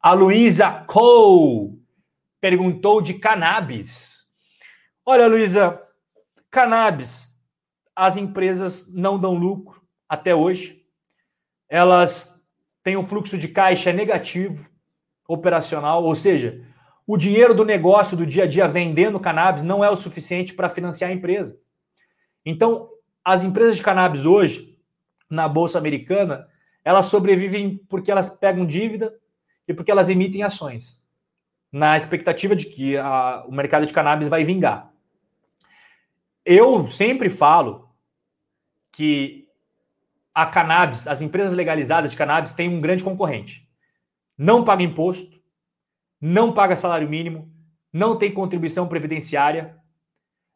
A 0.00 0.12
Luísa 0.12 0.84
Cole 0.86 1.80
perguntou 2.40 3.00
de 3.00 3.14
cannabis. 3.14 4.26
Olha, 5.04 5.26
Luísa, 5.26 5.80
Cannabis, 6.50 7.40
as 7.94 8.16
empresas 8.16 8.92
não 8.92 9.18
dão 9.18 9.34
lucro 9.34 9.82
até 10.08 10.34
hoje. 10.34 10.84
Elas 11.68 12.44
têm 12.82 12.96
um 12.96 13.04
fluxo 13.04 13.36
de 13.36 13.48
caixa 13.48 13.92
negativo 13.92 14.68
operacional, 15.26 16.04
ou 16.04 16.14
seja, 16.14 16.64
o 17.08 17.16
dinheiro 17.16 17.54
do 17.54 17.64
negócio 17.64 18.14
do 18.14 18.26
dia 18.26 18.44
a 18.44 18.46
dia 18.46 18.68
vendendo 18.68 19.18
cannabis 19.18 19.62
não 19.62 19.82
é 19.82 19.88
o 19.88 19.96
suficiente 19.96 20.52
para 20.52 20.68
financiar 20.68 21.10
a 21.10 21.14
empresa. 21.14 21.58
Então, 22.44 22.90
as 23.24 23.42
empresas 23.42 23.78
de 23.78 23.82
cannabis 23.82 24.26
hoje, 24.26 24.78
na 25.30 25.48
bolsa 25.48 25.78
americana, 25.78 26.46
elas 26.84 27.06
sobrevivem 27.06 27.78
porque 27.88 28.10
elas 28.10 28.28
pegam 28.28 28.66
dívida 28.66 29.18
e 29.66 29.72
porque 29.72 29.90
elas 29.90 30.10
emitem 30.10 30.42
ações, 30.42 31.02
na 31.72 31.96
expectativa 31.96 32.54
de 32.54 32.66
que 32.66 32.98
a, 32.98 33.42
o 33.48 33.52
mercado 33.52 33.86
de 33.86 33.94
cannabis 33.94 34.28
vai 34.28 34.44
vingar. 34.44 34.92
Eu 36.44 36.86
sempre 36.88 37.30
falo 37.30 37.88
que 38.92 39.48
a 40.34 40.44
cannabis, 40.44 41.06
as 41.06 41.22
empresas 41.22 41.54
legalizadas 41.54 42.10
de 42.10 42.18
cannabis 42.18 42.52
têm 42.52 42.68
um 42.68 42.82
grande 42.82 43.02
concorrente. 43.02 43.66
Não 44.36 44.62
paga 44.62 44.82
imposto, 44.82 45.37
não 46.20 46.52
paga 46.52 46.76
salário 46.76 47.08
mínimo, 47.08 47.50
não 47.92 48.16
tem 48.16 48.32
contribuição 48.32 48.86
previdenciária, 48.86 49.76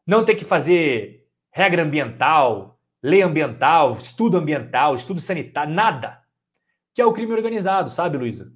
não 0.05 0.23
tem 0.25 0.35
que 0.35 0.45
fazer 0.45 1.27
regra 1.51 1.83
ambiental, 1.83 2.79
lei 3.01 3.21
ambiental, 3.21 3.91
estudo 3.93 4.37
ambiental, 4.37 4.95
estudo 4.95 5.19
sanitário, 5.19 5.73
nada. 5.73 6.19
Que 6.93 7.01
é 7.01 7.05
o 7.05 7.13
crime 7.13 7.33
organizado, 7.33 7.89
sabe, 7.89 8.17
Luísa? 8.17 8.53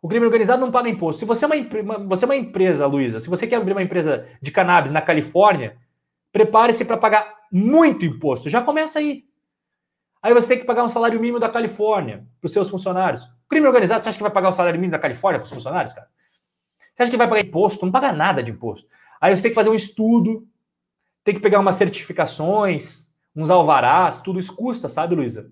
O 0.00 0.08
crime 0.08 0.26
organizado 0.26 0.60
não 0.60 0.70
paga 0.70 0.88
imposto. 0.88 1.20
Se 1.20 1.24
você 1.24 1.44
é 1.44 1.48
uma, 1.48 1.98
você 2.06 2.24
é 2.24 2.28
uma 2.28 2.36
empresa, 2.36 2.86
Luísa, 2.86 3.18
se 3.18 3.28
você 3.28 3.46
quer 3.46 3.56
abrir 3.56 3.72
uma 3.72 3.82
empresa 3.82 4.26
de 4.40 4.50
cannabis 4.50 4.92
na 4.92 5.00
Califórnia, 5.00 5.76
prepare-se 6.32 6.84
para 6.84 6.96
pagar 6.96 7.34
muito 7.50 8.04
imposto. 8.04 8.48
Já 8.48 8.62
começa 8.62 8.98
aí. 8.98 9.24
Aí 10.22 10.34
você 10.34 10.48
tem 10.48 10.58
que 10.58 10.66
pagar 10.66 10.84
um 10.84 10.88
salário 10.88 11.18
mínimo 11.20 11.38
da 11.38 11.48
Califórnia 11.48 12.26
para 12.40 12.46
os 12.46 12.52
seus 12.52 12.68
funcionários. 12.68 13.24
O 13.24 13.48
crime 13.48 13.66
organizado, 13.66 14.02
você 14.02 14.08
acha 14.08 14.18
que 14.18 14.22
vai 14.22 14.32
pagar 14.32 14.50
o 14.50 14.52
salário 14.52 14.78
mínimo 14.78 14.92
da 14.92 14.98
Califórnia 14.98 15.40
para 15.40 15.46
os 15.46 15.52
funcionários, 15.52 15.92
cara? 15.92 16.08
Você 16.98 17.04
acha 17.04 17.12
que 17.12 17.16
vai 17.16 17.28
pagar 17.28 17.42
imposto? 17.42 17.84
Não 17.84 17.92
paga 17.92 18.12
nada 18.12 18.42
de 18.42 18.50
imposto. 18.50 18.88
Aí 19.20 19.34
você 19.34 19.40
tem 19.40 19.52
que 19.52 19.54
fazer 19.54 19.70
um 19.70 19.74
estudo, 19.74 20.44
tem 21.22 21.32
que 21.32 21.40
pegar 21.40 21.60
umas 21.60 21.76
certificações, 21.76 23.12
uns 23.36 23.50
alvarás, 23.50 24.20
tudo 24.20 24.40
isso 24.40 24.56
custa, 24.56 24.88
sabe, 24.88 25.14
Luísa? 25.14 25.48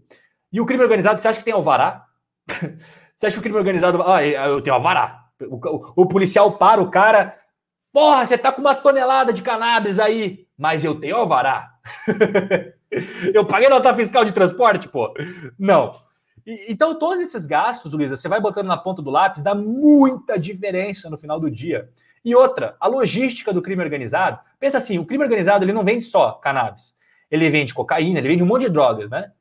E 0.53 0.61
o 0.61 0.67
crime 0.67 0.83
organizado, 0.83 1.21
você 1.21 1.29
acha 1.29 1.39
que 1.39 1.45
tem 1.45 1.55
alvará? 1.55 2.05
você 3.15 3.29
acha 3.29 3.37
que 3.37 3.39
o 3.39 3.43
crime 3.43 3.59
organizado. 3.59 4.03
Ah, 4.03 4.27
eu 4.27 4.61
tenho 4.61 4.75
alvará. 4.75 5.25
O, 5.41 5.55
o, 5.55 6.03
o 6.03 6.09
policial 6.09 6.51
para 6.59 6.83
o 6.83 6.91
cara. 6.91 7.39
Porra, 7.93 8.27
você 8.27 8.37
tá 8.37 8.51
com 8.51 8.61
uma 8.61 8.75
tonelada 8.75 9.33
de 9.33 9.41
cannabis 9.41 10.01
aí, 10.01 10.49
mas 10.59 10.85
eu 10.85 10.99
tenho 10.99 11.15
alvará. 11.15 11.75
eu 13.33 13.47
paguei 13.47 13.69
nota 13.69 13.95
fiscal 13.95 14.25
de 14.25 14.33
transporte, 14.33 14.89
pô. 14.89 15.15
Não. 15.57 15.95
Então, 16.47 16.97
todos 16.97 17.21
esses 17.21 17.45
gastos, 17.45 17.93
Luísa, 17.93 18.17
você 18.17 18.29
vai 18.29 18.41
botando 18.41 18.69
na 18.69 18.77
ponta 18.77 19.03
do 19.03 19.11
lápis, 19.11 19.43
dá 19.43 19.55
muita 19.55 20.39
diferença 20.39 21.11
no 21.11 21.19
final 21.19 21.41
do 21.41 21.51
dia. 21.51 21.91
E 22.25 22.35
outra, 22.35 22.77
a 22.79 22.87
logística 22.87 23.53
do 23.53 23.61
crime 23.61 23.83
organizado. 23.83 24.39
Pensa 24.59 24.79
assim, 24.79 24.99
o 24.99 25.05
crime 25.05 25.25
organizado 25.25 25.65
ele 25.65 25.73
não 25.73 25.85
vende 25.85 26.05
só 26.05 26.33
cannabis. 26.33 26.97
Ele 27.29 27.51
vende 27.51 27.75
cocaína, 27.75 28.21
ele 28.21 28.29
vende 28.29 28.45
um 28.45 28.47
monte 28.47 28.63
de 28.63 28.69
drogas, 28.69 29.11
né? 29.11 29.33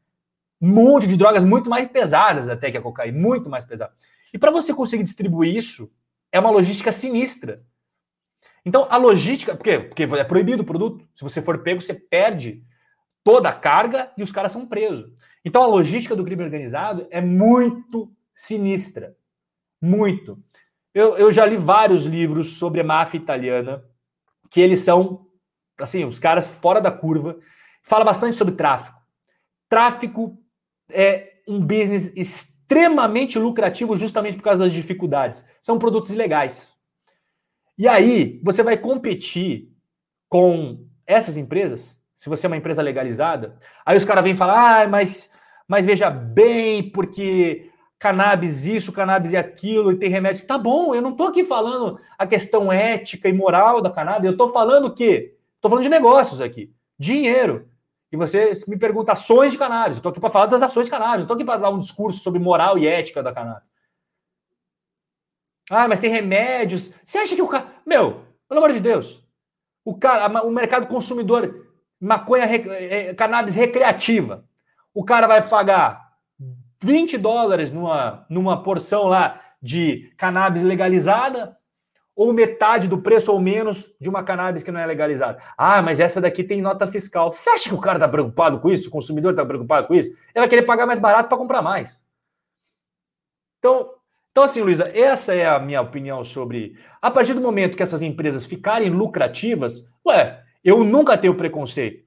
Um 0.59 0.69
monte 0.69 1.07
de 1.07 1.15
drogas 1.15 1.43
muito 1.43 1.69
mais 1.69 1.87
pesadas 1.87 2.49
até 2.49 2.71
que 2.71 2.77
a 2.77 2.81
cocaína, 2.81 3.19
muito 3.19 3.49
mais 3.49 3.65
pesada. 3.65 3.93
E 4.33 4.37
para 4.37 4.49
você 4.49 4.73
conseguir 4.73 5.03
distribuir 5.03 5.55
isso, 5.55 5.91
é 6.31 6.39
uma 6.39 6.49
logística 6.49 6.91
sinistra. 6.91 7.63
Então, 8.65 8.87
a 8.89 8.97
logística, 8.97 9.55
por 9.55 9.63
quê? 9.63 9.79
Porque 9.79 10.03
é 10.03 10.23
proibido 10.23 10.63
o 10.63 10.65
produto. 10.65 11.07
Se 11.13 11.23
você 11.23 11.39
for 11.39 11.59
pego, 11.59 11.81
você 11.81 11.93
perde 11.93 12.63
toda 13.25 13.49
a 13.49 13.53
carga 13.53 14.11
e 14.15 14.21
os 14.21 14.31
caras 14.31 14.51
são 14.51 14.67
presos. 14.67 15.11
Então, 15.43 15.63
a 15.63 15.67
logística 15.67 16.15
do 16.15 16.23
crime 16.23 16.43
organizado 16.43 17.07
é 17.09 17.19
muito 17.19 18.13
sinistra. 18.35 19.17
Muito. 19.81 20.39
Eu, 20.93 21.17
eu 21.17 21.31
já 21.31 21.43
li 21.45 21.57
vários 21.57 22.05
livros 22.05 22.57
sobre 22.57 22.81
a 22.81 22.83
máfia 22.83 23.17
italiana, 23.17 23.83
que 24.49 24.61
eles 24.61 24.79
são, 24.79 25.27
assim, 25.79 26.05
os 26.05 26.19
caras 26.19 26.47
fora 26.47 26.79
da 26.79 26.91
curva. 26.91 27.37
Fala 27.81 28.05
bastante 28.05 28.35
sobre 28.35 28.53
tráfico. 28.53 28.97
Tráfico 29.67 30.37
é 30.89 31.39
um 31.47 31.59
business 31.59 32.15
extremamente 32.15 33.39
lucrativo 33.39 33.97
justamente 33.97 34.37
por 34.37 34.43
causa 34.43 34.63
das 34.63 34.71
dificuldades. 34.71 35.45
São 35.63 35.79
produtos 35.79 36.11
ilegais. 36.11 36.75
E 37.75 37.87
aí, 37.87 38.39
você 38.43 38.61
vai 38.61 38.77
competir 38.77 39.71
com 40.29 40.87
essas 41.07 41.37
empresas, 41.37 41.99
se 42.15 42.29
você 42.29 42.47
é 42.47 42.49
uma 42.49 42.57
empresa 42.57 42.81
legalizada, 42.81 43.57
aí 43.85 43.97
os 43.97 44.05
caras 44.05 44.23
vêm 44.23 44.33
falar, 44.33 44.83
ah, 44.83 44.87
mas, 44.87 45.29
mas 45.67 45.85
veja 45.85 46.09
bem, 46.09 46.89
porque 46.89 47.69
cannabis 47.99 48.65
isso, 48.65 48.93
cannabis 48.93 49.33
e 49.33 49.37
aquilo, 49.37 49.91
e 49.91 49.99
tem 49.99 50.09
remédio. 50.09 50.47
Tá 50.47 50.57
bom, 50.57 50.95
eu 50.95 51.01
não 51.01 51.13
tô 51.13 51.25
aqui 51.25 51.43
falando 51.43 51.99
a 52.17 52.25
questão 52.25 52.71
ética 52.71 53.27
e 53.27 53.33
moral 53.33 53.81
da 53.81 53.91
cannabis, 53.91 54.31
eu 54.31 54.37
tô 54.37 54.47
falando 54.47 54.85
o 54.85 54.93
quê? 54.93 55.37
Tô 55.59 55.67
falando 55.69 55.83
de 55.83 55.89
negócios 55.89 56.39
aqui, 56.39 56.73
dinheiro. 56.97 57.67
E 58.11 58.17
você 58.17 58.51
me 58.67 58.77
pergunta 58.77 59.11
ações 59.11 59.51
de 59.51 59.57
cannabis, 59.57 59.97
eu 59.97 60.03
tô 60.03 60.09
aqui 60.09 60.19
para 60.19 60.29
falar 60.29 60.45
das 60.45 60.61
ações 60.61 60.85
de 60.85 60.91
cannabis, 60.91 61.21
eu 61.21 61.27
tô 61.27 61.33
aqui 61.33 61.43
para 61.43 61.57
dar 61.57 61.69
um 61.69 61.79
discurso 61.79 62.23
sobre 62.23 62.39
moral 62.39 62.77
e 62.77 62.87
ética 62.87 63.21
da 63.21 63.33
cannabis. 63.33 63.67
Ah, 65.69 65.87
mas 65.87 65.99
tem 65.99 66.09
remédios. 66.09 66.93
Você 67.03 67.17
acha 67.17 67.35
que 67.35 67.41
o 67.41 67.47
cara. 67.47 67.67
Meu, 67.85 68.21
pelo 68.47 68.59
amor 68.59 68.71
de 68.71 68.79
Deus. 68.79 69.23
O, 69.83 69.97
cara, 69.97 70.43
o 70.43 70.51
mercado 70.51 70.87
consumidor, 70.87 71.64
maconha, 71.99 72.45
é, 72.45 73.13
cannabis 73.13 73.55
recreativa. 73.55 74.45
O 74.93 75.03
cara 75.03 75.27
vai 75.27 75.41
pagar 75.47 76.13
20 76.81 77.17
dólares 77.17 77.73
numa, 77.73 78.25
numa 78.29 78.61
porção 78.61 79.07
lá 79.07 79.41
de 79.61 80.13
cannabis 80.17 80.63
legalizada, 80.63 81.57
ou 82.15 82.31
metade 82.31 82.87
do 82.87 83.01
preço 83.01 83.31
ou 83.31 83.41
menos 83.41 83.93
de 83.99 84.07
uma 84.07 84.23
cannabis 84.23 84.63
que 84.63 84.71
não 84.71 84.79
é 84.79 84.85
legalizada. 84.85 85.41
Ah, 85.57 85.81
mas 85.81 85.99
essa 85.99 86.21
daqui 86.21 86.43
tem 86.43 86.61
nota 86.61 86.87
fiscal. 86.87 87.33
Você 87.33 87.49
acha 87.49 87.67
que 87.67 87.75
o 87.75 87.81
cara 87.81 87.97
está 87.97 88.07
preocupado 88.07 88.59
com 88.59 88.69
isso? 88.69 88.87
O 88.87 88.91
consumidor 88.91 89.31
está 89.31 89.45
preocupado 89.45 89.87
com 89.87 89.93
isso? 89.93 90.09
Ele 90.09 90.39
vai 90.39 90.47
querer 90.47 90.61
pagar 90.61 90.85
mais 90.85 90.97
barato 90.97 91.27
para 91.27 91.37
comprar 91.37 91.61
mais. 91.61 92.05
Então, 93.59 93.91
então, 94.31 94.43
assim, 94.43 94.61
Luísa, 94.61 94.91
essa 94.93 95.33
é 95.33 95.45
a 95.45 95.59
minha 95.59 95.81
opinião 95.81 96.23
sobre. 96.23 96.77
A 97.01 97.09
partir 97.09 97.33
do 97.33 97.41
momento 97.41 97.75
que 97.75 97.83
essas 97.83 98.01
empresas 98.01 98.45
ficarem 98.45 98.89
lucrativas, 98.89 99.89
ué, 100.05 100.43
eu 100.65 100.83
nunca 100.83 101.15
tenho 101.15 101.35
preconceito. 101.35 102.03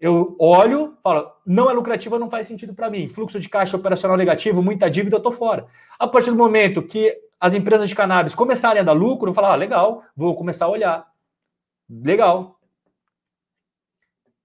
Eu 0.00 0.34
olho, 0.40 0.96
falo, 1.02 1.30
não 1.46 1.70
é 1.70 1.74
lucrativa, 1.74 2.18
não 2.18 2.30
faz 2.30 2.46
sentido 2.46 2.74
para 2.74 2.90
mim. 2.90 3.06
Fluxo 3.06 3.38
de 3.38 3.50
caixa 3.50 3.76
operacional 3.76 4.16
negativo, 4.16 4.62
muita 4.62 4.90
dívida, 4.90 5.16
eu 5.16 5.22
tô 5.22 5.30
fora. 5.30 5.66
A 5.98 6.08
partir 6.08 6.30
do 6.30 6.36
momento 6.36 6.82
que 6.82 7.14
as 7.38 7.52
empresas 7.52 7.86
de 7.86 7.94
cannabis 7.94 8.34
começarem 8.34 8.80
a 8.80 8.84
dar 8.84 8.92
lucro, 8.92 9.28
eu 9.30 9.34
falo, 9.34 9.48
ah, 9.48 9.54
legal, 9.54 10.02
vou 10.16 10.34
começar 10.34 10.64
a 10.64 10.70
olhar. 10.70 11.06
Legal. 11.88 12.58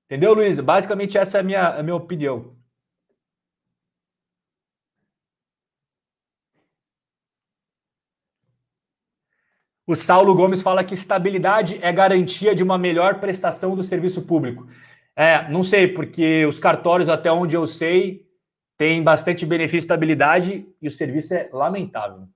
Entendeu, 0.06 0.34
Luísa? 0.34 0.62
Basicamente, 0.62 1.18
essa 1.18 1.38
é 1.38 1.42
a 1.42 1.44
minha, 1.44 1.68
a 1.70 1.84
minha 1.84 1.96
opinião. 1.96 2.54
O 9.86 9.96
Saulo 9.96 10.36
Gomes 10.36 10.62
fala 10.62 10.84
que 10.84 10.94
estabilidade 10.94 11.80
é 11.82 11.92
garantia 11.92 12.54
de 12.54 12.62
uma 12.62 12.78
melhor 12.78 13.20
prestação 13.20 13.76
do 13.76 13.84
serviço 13.84 14.22
público. 14.22 14.68
É, 15.16 15.50
não 15.50 15.64
sei, 15.64 15.88
porque 15.88 16.46
os 16.46 16.60
cartórios, 16.60 17.10
até 17.10 17.32
onde 17.32 17.56
eu 17.56 17.66
sei, 17.66 18.28
têm 18.78 19.02
bastante 19.02 19.46
benefício 19.46 19.78
e 19.78 19.80
estabilidade 19.80 20.68
e 20.82 20.88
o 20.88 20.92
serviço 20.92 21.34
é 21.34 21.50
lamentável. 21.52 22.28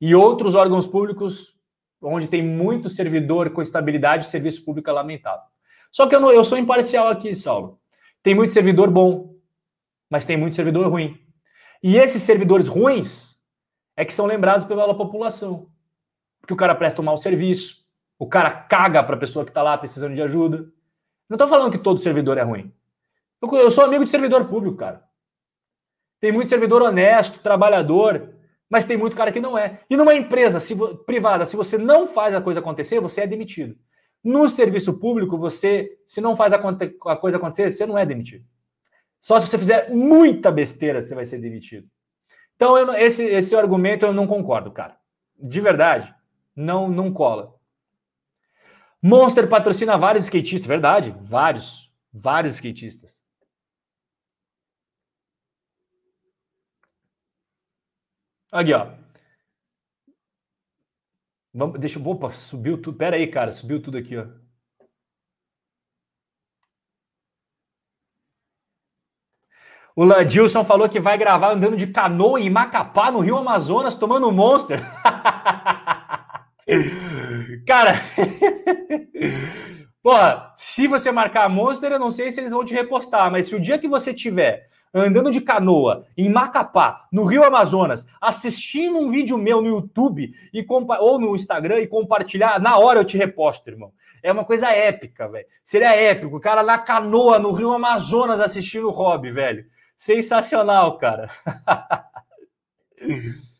E 0.00 0.14
outros 0.14 0.56
órgãos 0.56 0.86
públicos, 0.86 1.56
onde 2.02 2.26
tem 2.26 2.42
muito 2.42 2.90
servidor 2.90 3.50
com 3.50 3.62
estabilidade, 3.62 4.26
o 4.26 4.30
serviço 4.30 4.64
público 4.64 4.90
é 4.90 4.92
lamentável. 4.92 5.44
Só 5.92 6.08
que 6.08 6.16
eu, 6.16 6.20
não, 6.20 6.32
eu 6.32 6.42
sou 6.42 6.58
imparcial 6.58 7.08
aqui, 7.08 7.32
Saulo. 7.32 7.78
Tem 8.24 8.34
muito 8.34 8.52
servidor 8.52 8.90
bom, 8.90 9.36
mas 10.10 10.24
tem 10.24 10.36
muito 10.36 10.56
servidor 10.56 10.88
ruim. 10.88 11.16
E 11.80 11.96
esses 11.96 12.22
servidores 12.22 12.66
ruins 12.66 13.38
é 13.96 14.04
que 14.04 14.12
são 14.12 14.26
lembrados 14.26 14.66
pela 14.66 14.94
população 14.96 15.71
porque 16.42 16.52
o 16.52 16.56
cara 16.56 16.74
presta 16.74 17.00
um 17.00 17.04
mau 17.04 17.16
serviço, 17.16 17.86
o 18.18 18.26
cara 18.26 18.50
caga 18.50 19.02
para 19.02 19.14
a 19.14 19.18
pessoa 19.18 19.44
que 19.44 19.50
está 19.50 19.62
lá 19.62 19.78
precisando 19.78 20.14
de 20.14 20.22
ajuda. 20.22 20.68
Não 21.28 21.36
estou 21.36 21.48
falando 21.48 21.70
que 21.70 21.78
todo 21.78 22.00
servidor 22.00 22.36
é 22.36 22.42
ruim. 22.42 22.72
Eu 23.40 23.70
sou 23.70 23.84
amigo 23.84 24.04
de 24.04 24.10
servidor 24.10 24.44
público, 24.46 24.76
cara. 24.76 25.02
Tem 26.20 26.30
muito 26.30 26.50
servidor 26.50 26.82
honesto, 26.82 27.40
trabalhador, 27.40 28.28
mas 28.68 28.84
tem 28.84 28.96
muito 28.96 29.16
cara 29.16 29.32
que 29.32 29.40
não 29.40 29.56
é. 29.56 29.80
E 29.88 29.96
numa 29.96 30.14
empresa 30.14 30.60
se, 30.60 30.76
privada, 31.06 31.44
se 31.44 31.56
você 31.56 31.78
não 31.78 32.06
faz 32.06 32.34
a 32.34 32.40
coisa 32.40 32.60
acontecer, 32.60 33.00
você 33.00 33.22
é 33.22 33.26
demitido. 33.26 33.76
No 34.22 34.48
serviço 34.48 34.98
público, 34.98 35.38
você, 35.38 35.96
se 36.06 36.20
não 36.20 36.36
faz 36.36 36.52
a, 36.52 36.56
a 36.56 37.16
coisa 37.16 37.38
acontecer, 37.38 37.70
você 37.70 37.86
não 37.86 37.98
é 37.98 38.04
demitido. 38.06 38.44
Só 39.20 39.38
se 39.38 39.46
você 39.46 39.58
fizer 39.58 39.90
muita 39.90 40.50
besteira, 40.50 41.00
você 41.00 41.14
vai 41.14 41.24
ser 41.24 41.38
demitido. 41.38 41.88
Então, 42.56 42.76
eu, 42.78 42.92
esse, 42.94 43.24
esse 43.24 43.54
argumento 43.56 44.06
eu 44.06 44.12
não 44.12 44.26
concordo, 44.26 44.70
cara. 44.70 44.96
De 45.36 45.60
verdade 45.60 46.14
não, 46.54 46.88
não 46.88 47.12
cola. 47.12 47.54
Monster 49.02 49.48
patrocina 49.48 49.96
vários 49.98 50.24
skatistas, 50.24 50.66
verdade, 50.66 51.14
vários, 51.20 51.92
vários 52.12 52.54
skatistas. 52.54 53.22
Aqui, 58.52 58.72
ó. 58.74 58.86
Vamos, 61.54 61.80
deixa 61.80 61.98
eu. 61.98 62.06
Opa, 62.06 62.30
subiu 62.30 62.80
tudo. 62.80 62.96
Pera 62.96 63.16
aí, 63.16 63.26
cara, 63.26 63.52
subiu 63.52 63.82
tudo 63.82 63.98
aqui, 63.98 64.16
ó. 64.16 64.26
O 69.94 70.04
Ladilson 70.04 70.64
falou 70.64 70.88
que 70.88 70.98
vai 70.98 71.18
gravar 71.18 71.52
andando 71.52 71.76
de 71.76 71.86
canoa 71.86 72.40
em 72.40 72.48
Macapá, 72.48 73.10
no 73.10 73.20
Rio 73.20 73.36
Amazonas, 73.36 73.94
tomando 73.94 74.26
um 74.26 74.32
Monster. 74.32 74.80
Cara, 77.66 78.00
porra, 80.02 80.52
se 80.56 80.86
você 80.86 81.10
marcar 81.10 81.44
a 81.44 81.48
Monster, 81.48 81.92
eu 81.92 81.98
não 81.98 82.10
sei 82.10 82.30
se 82.30 82.40
eles 82.40 82.52
vão 82.52 82.64
te 82.64 82.74
repostar, 82.74 83.30
mas 83.30 83.46
se 83.46 83.54
o 83.54 83.60
dia 83.60 83.78
que 83.78 83.88
você 83.88 84.12
tiver 84.12 84.70
andando 84.94 85.30
de 85.30 85.40
canoa 85.40 86.06
em 86.16 86.28
Macapá, 86.28 87.06
no 87.10 87.24
Rio 87.24 87.44
Amazonas, 87.44 88.06
assistindo 88.20 88.98
um 88.98 89.10
vídeo 89.10 89.38
meu 89.38 89.62
no 89.62 89.68
YouTube 89.68 90.32
e 90.52 90.66
ou 90.68 91.18
no 91.18 91.34
Instagram 91.34 91.80
e 91.80 91.86
compartilhar, 91.86 92.60
na 92.60 92.76
hora 92.76 93.00
eu 93.00 93.04
te 93.04 93.16
reposto, 93.16 93.70
irmão. 93.70 93.92
É 94.22 94.30
uma 94.30 94.44
coisa 94.44 94.70
épica, 94.70 95.28
velho. 95.28 95.46
Seria 95.64 95.96
épico. 95.96 96.36
O 96.36 96.40
cara 96.40 96.62
na 96.62 96.78
canoa 96.78 97.38
no 97.38 97.50
Rio 97.52 97.72
Amazonas 97.72 98.40
assistindo 98.40 98.88
o 98.88 98.92
hobby, 98.92 99.32
velho. 99.32 99.64
Sensacional, 99.96 100.98
cara. 100.98 101.30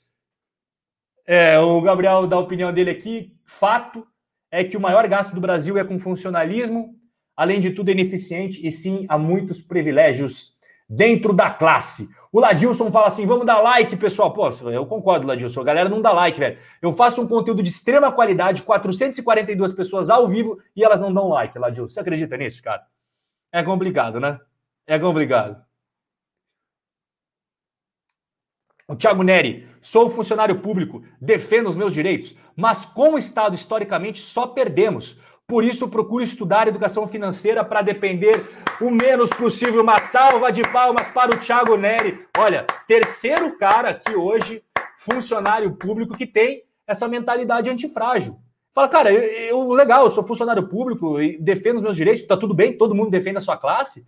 É, 1.35 1.59
o 1.59 1.81
Gabriel 1.81 2.27
dá 2.27 2.37
a 2.37 2.41
opinião 2.41 2.71
dele 2.71 2.91
aqui. 2.91 3.35
Fato 3.47 4.07
é 4.51 4.63
que 4.63 4.77
o 4.77 4.81
maior 4.81 5.09
gasto 5.09 5.35
do 5.35 5.41
Brasil 5.41 5.79
é 5.79 5.83
com 5.83 5.99
funcionalismo, 5.99 6.95
além 7.35 7.59
de 7.59 7.71
tudo 7.71 7.89
é 7.89 7.93
ineficiente 7.93 8.61
e 8.67 8.71
sim 8.71 9.07
há 9.09 9.17
muitos 9.17 9.63
privilégios. 9.63 10.53
dentro 10.87 11.33
da 11.33 11.49
classe. 11.49 12.11
O 12.31 12.39
Ladilson 12.39 12.93
fala 12.93 13.07
assim: 13.07 13.25
vamos 13.25 13.47
dar 13.47 13.61
like, 13.63 13.97
pessoal. 13.97 14.35
Pô, 14.35 14.51
eu 14.71 14.85
concordo, 14.85 15.27
Ladilson. 15.27 15.63
A 15.63 15.65
galera 15.65 15.89
não 15.89 16.03
dá 16.03 16.13
like, 16.13 16.39
velho. 16.39 16.59
Eu 16.83 16.93
faço 16.93 17.23
um 17.23 17.27
conteúdo 17.27 17.63
de 17.63 17.71
extrema 17.71 18.13
qualidade, 18.13 18.63
442 18.63 19.73
pessoas 19.73 20.11
ao 20.11 20.29
vivo 20.29 20.59
e 20.77 20.85
elas 20.85 21.01
não 21.01 21.15
dão 21.15 21.29
like, 21.29 21.59
Ladilson. 21.59 21.89
Você 21.89 22.01
acredita 22.01 22.37
nisso, 22.37 22.63
cara? 22.63 22.83
É 23.51 23.63
complicado, 23.63 24.21
né? 24.21 24.39
É 24.87 24.99
complicado. 24.99 25.65
O 28.89 28.97
Thiago 28.97 29.23
Neri, 29.23 29.67
sou 29.81 30.11
funcionário 30.11 30.59
público, 30.59 31.03
defendo 31.21 31.69
os 31.69 31.77
meus 31.77 31.95
direitos, 31.95 32.37
mas 32.57 32.85
com 32.85 33.15
o 33.15 33.19
Estado, 33.19 33.55
historicamente, 33.55 34.21
só 34.21 34.47
perdemos. 34.47 35.19
Por 35.47 35.65
isso, 35.65 35.89
procuro 35.89 36.25
estudar 36.25 36.67
educação 36.67 37.07
financeira 37.07 37.65
para 37.65 37.83
depender 37.83 38.45
o 38.81 38.91
menos 38.91 39.31
possível. 39.31 39.83
Uma 39.83 39.99
salva 39.99 40.51
de 40.51 40.63
palmas 40.63 41.11
para 41.11 41.35
o 41.35 41.39
Thiago 41.39 41.77
Neri. 41.77 42.27
Olha, 42.39 42.67
terceiro 42.89 43.57
cara 43.59 43.91
aqui 43.91 44.15
hoje, 44.15 44.63
funcionário 44.97 45.77
público, 45.77 46.17
que 46.17 46.27
tem 46.27 46.63
essa 46.87 47.07
mentalidade 47.07 47.71
antifrágil. 47.71 48.39
Fala, 48.75 48.89
cara, 48.89 49.13
eu, 49.13 49.23
eu 49.23 49.73
legal, 49.73 50.05
eu 50.05 50.11
sou 50.11 50.27
funcionário 50.27 50.67
público 50.69 51.21
e 51.21 51.39
defendo 51.39 51.77
os 51.77 51.83
meus 51.83 51.97
direitos, 51.97 52.27
tá 52.27 52.37
tudo 52.37 52.55
bem, 52.55 52.79
todo 52.79 52.95
mundo 52.95 53.11
defende 53.11 53.37
a 53.37 53.41
sua 53.41 53.57
classe, 53.57 54.07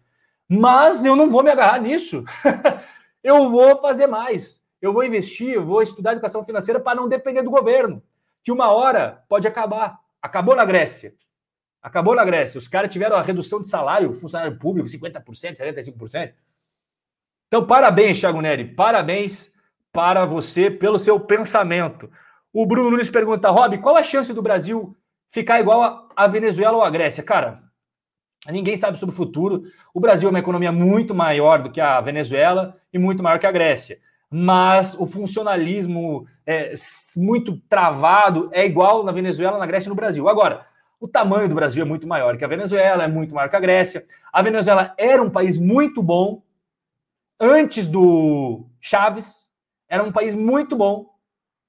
mas 0.49 1.05
eu 1.05 1.15
não 1.15 1.29
vou 1.29 1.43
me 1.43 1.51
agarrar 1.51 1.79
nisso. 1.79 2.25
eu 3.23 3.51
vou 3.51 3.77
fazer 3.77 4.07
mais. 4.07 4.64
Eu 4.85 4.93
vou 4.93 5.03
investir, 5.03 5.55
eu 5.55 5.65
vou 5.65 5.81
estudar 5.81 6.13
educação 6.13 6.45
financeira 6.45 6.79
para 6.79 6.95
não 6.95 7.09
depender 7.09 7.41
do 7.41 7.51
governo, 7.51 8.03
que 8.43 8.53
uma 8.53 8.71
hora 8.71 9.25
pode 9.31 9.49
acabar. 9.49 9.99
Acabou 10.21 10.55
na 10.55 10.63
Grécia. 10.63 11.15
Acabou 11.81 12.15
na 12.15 12.23
Grécia. 12.23 12.59
Os 12.59 12.69
caras 12.69 12.93
tiveram 12.93 13.17
a 13.17 13.23
redução 13.23 13.63
de 13.63 13.67
salário, 13.67 14.13
funcionário 14.13 14.59
público, 14.59 14.87
50%, 14.87 15.57
75%. 15.57 16.35
Então, 17.49 17.67
parabéns, 17.67 18.21
Thiago 18.21 18.43
Neri. 18.43 18.75
Parabéns 18.75 19.55
para 19.91 20.27
você 20.27 20.71
pelo 20.71 20.99
seu 20.99 21.19
pensamento. 21.19 22.11
O 22.53 22.67
Bruno 22.67 22.91
Nunes 22.91 23.09
pergunta, 23.09 23.49
Rob, 23.49 23.79
qual 23.79 23.97
a 23.97 24.03
chance 24.03 24.35
do 24.35 24.43
Brasil 24.43 24.95
ficar 25.31 25.61
igual 25.61 26.11
a 26.15 26.27
Venezuela 26.27 26.77
ou 26.77 26.85
a 26.85 26.91
Grécia? 26.91 27.25
Cara, 27.25 27.63
ninguém 28.51 28.77
sabe 28.77 28.99
sobre 28.99 29.15
o 29.15 29.17
futuro. 29.17 29.63
O 29.95 30.01
Brasil 30.01 30.29
é 30.29 30.31
uma 30.31 30.41
economia 30.41 30.71
muito 30.71 31.15
maior 31.15 31.63
do 31.63 31.71
que 31.71 31.81
a 31.81 31.99
Venezuela 32.03 32.79
e 32.93 32.99
muito 32.99 33.23
maior 33.23 33.39
que 33.39 33.47
a 33.47 33.53
Grécia. 33.53 33.99
Mas 34.37 34.99
o 34.99 35.07
funcionalismo 35.07 36.27
é 36.45 36.75
muito 37.17 37.57
travado 37.69 38.51
é 38.51 38.67
igual 38.67 39.05
na 39.05 39.13
Venezuela, 39.13 39.59
na 39.59 39.67
Grécia 39.67 39.87
e 39.87 39.91
no 39.91 39.95
Brasil. 39.95 40.29
Agora, 40.29 40.67
o 40.99 41.07
tamanho 41.07 41.49
do 41.49 41.55
Brasil 41.55 41.85
é 41.85 41.87
muito 41.87 42.05
maior 42.05 42.37
que 42.37 42.45
a 42.45 42.49
Venezuela, 42.49 43.05
é 43.05 43.07
muito 43.07 43.33
maior 43.33 43.49
que 43.49 43.55
a 43.55 43.61
Grécia. 43.61 44.05
A 44.33 44.43
Venezuela 44.43 44.93
era 44.99 45.23
um 45.23 45.31
país 45.31 45.57
muito 45.57 46.03
bom 46.03 46.43
antes 47.39 47.87
do 47.87 48.67
Chaves, 48.81 49.49
era 49.89 50.03
um 50.03 50.11
país 50.11 50.35
muito 50.35 50.75
bom, 50.75 51.11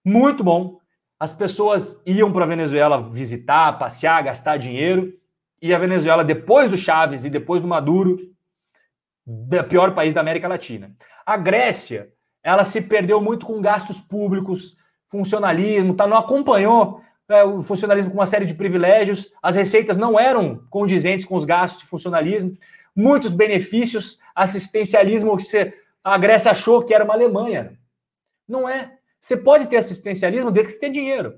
muito 0.03 0.43
bom. 0.43 0.79
As 1.19 1.31
pessoas 1.31 2.01
iam 2.03 2.33
para 2.33 2.45
a 2.45 2.47
Venezuela 2.47 2.99
visitar, 2.99 3.77
passear, 3.77 4.23
gastar 4.23 4.57
dinheiro. 4.57 5.13
E 5.61 5.71
a 5.71 5.77
Venezuela, 5.77 6.23
depois 6.23 6.67
do 6.67 6.77
Chaves 6.77 7.25
e 7.25 7.29
depois 7.29 7.61
do 7.61 7.67
Maduro, 7.67 8.17
o 9.23 9.63
pior 9.69 9.93
país 9.93 10.15
da 10.15 10.21
América 10.21 10.47
Latina. 10.47 10.95
A 11.23 11.37
Grécia, 11.37 12.14
ela 12.45 12.63
se 12.63 12.79
perdeu 12.83 13.19
muito 13.19 13.43
com 13.43 13.59
gastos 13.59 13.99
públicos, 13.99 14.77
funcionalismo, 15.07 15.95
tá, 15.95 16.05
não 16.05 16.15
acompanhou 16.15 17.01
é, 17.27 17.43
o 17.43 17.63
funcionalismo 17.63 18.11
com 18.11 18.19
uma 18.19 18.27
série 18.27 18.45
de 18.45 18.53
privilégios, 18.53 19.33
as 19.41 19.55
receitas 19.55 19.97
não 19.97 20.19
eram 20.19 20.61
condizentes 20.69 21.25
com 21.25 21.35
os 21.35 21.43
gastos 21.43 21.81
de 21.81 21.87
funcionalismo, 21.87 22.55
muitos 22.95 23.33
benefícios, 23.33 24.19
assistencialismo 24.35 25.35
que 25.35 25.41
você, 25.43 25.73
a 26.03 26.19
Grécia 26.19 26.51
achou 26.51 26.83
que 26.83 26.93
era 26.93 27.03
uma 27.03 27.15
Alemanha. 27.15 27.79
Não 28.47 28.69
é. 28.69 28.91
Você 29.19 29.35
pode 29.35 29.65
ter 29.65 29.77
assistencialismo 29.77 30.51
desde 30.51 30.71
que 30.71 30.73
você 30.75 30.81
tenha 30.81 30.93
dinheiro. 30.93 31.33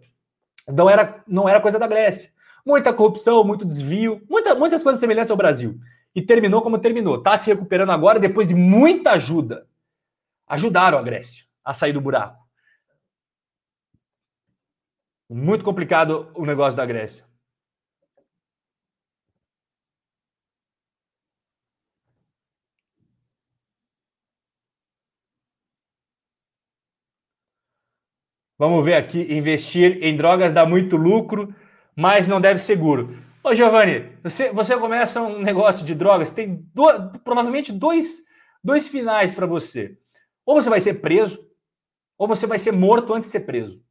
Não 0.67 0.89
era, 0.89 1.23
não 1.25 1.47
era 1.47 1.61
coisa 1.61 1.79
da 1.79 1.87
Grécia. 1.87 2.31
Muita 2.65 2.91
corrupção, 2.91 3.45
muito 3.45 3.63
desvio, 3.63 4.21
muita, 4.29 4.53
muitas 4.55 4.83
coisas 4.83 4.99
semelhantes 4.99 5.31
ao 5.31 5.37
Brasil. 5.37 5.79
E 6.13 6.21
terminou 6.21 6.61
como 6.61 6.77
terminou. 6.77 7.19
Está 7.19 7.37
se 7.37 7.49
recuperando 7.49 7.93
agora 7.93 8.19
depois 8.19 8.49
de 8.49 8.55
muita 8.55 9.11
ajuda. 9.11 9.65
Ajudaram 10.47 10.97
a 10.97 11.03
Grécia 11.03 11.45
a 11.63 11.73
sair 11.73 11.93
do 11.93 12.01
buraco. 12.01 12.47
Muito 15.29 15.65
complicado 15.65 16.31
o 16.35 16.45
negócio 16.45 16.77
da 16.77 16.85
Grécia. 16.85 17.25
Vamos 28.57 28.83
ver 28.83 28.95
aqui. 28.95 29.21
Investir 29.35 29.99
em 30.01 30.15
drogas 30.15 30.53
dá 30.53 30.65
muito 30.65 30.95
lucro, 30.95 31.53
mas 31.95 32.27
não 32.27 32.41
deve 32.41 32.59
seguro. 32.59 33.17
Ô, 33.43 33.53
Giovanni, 33.53 34.17
você, 34.23 34.51
você 34.51 34.77
começa 34.77 35.21
um 35.21 35.41
negócio 35.41 35.85
de 35.85 35.93
drogas, 35.93 36.31
tem 36.31 36.67
do, 36.73 37.19
provavelmente 37.23 37.71
dois, 37.71 38.23
dois 38.63 38.87
finais 38.87 39.31
para 39.31 39.45
você. 39.45 39.97
Ou 40.47 40.55
você 40.55 40.69
vai 40.69 40.79
ser 40.79 41.01
preso, 41.01 41.37
ou 42.17 42.25
você 42.25 42.47
vai 42.47 42.57
ser 42.57 42.71
morto 42.71 43.13
antes 43.13 43.27
de 43.27 43.33
ser 43.33 43.41
preso. 43.41 43.83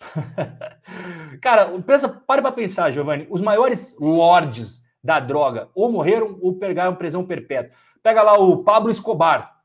Cara, 1.42 1.80
pensa, 1.82 2.08
pare 2.08 2.40
para 2.40 2.50
pensar, 2.50 2.90
Giovanni. 2.90 3.26
Os 3.30 3.42
maiores 3.42 3.94
lords 4.00 4.82
da 5.04 5.20
droga 5.20 5.70
ou 5.74 5.92
morreram 5.92 6.38
ou 6.40 6.58
pegaram 6.58 6.96
prisão 6.96 7.26
perpétua. 7.26 7.76
Pega 8.02 8.22
lá 8.22 8.38
o 8.38 8.64
Pablo 8.64 8.90
Escobar. 8.90 9.62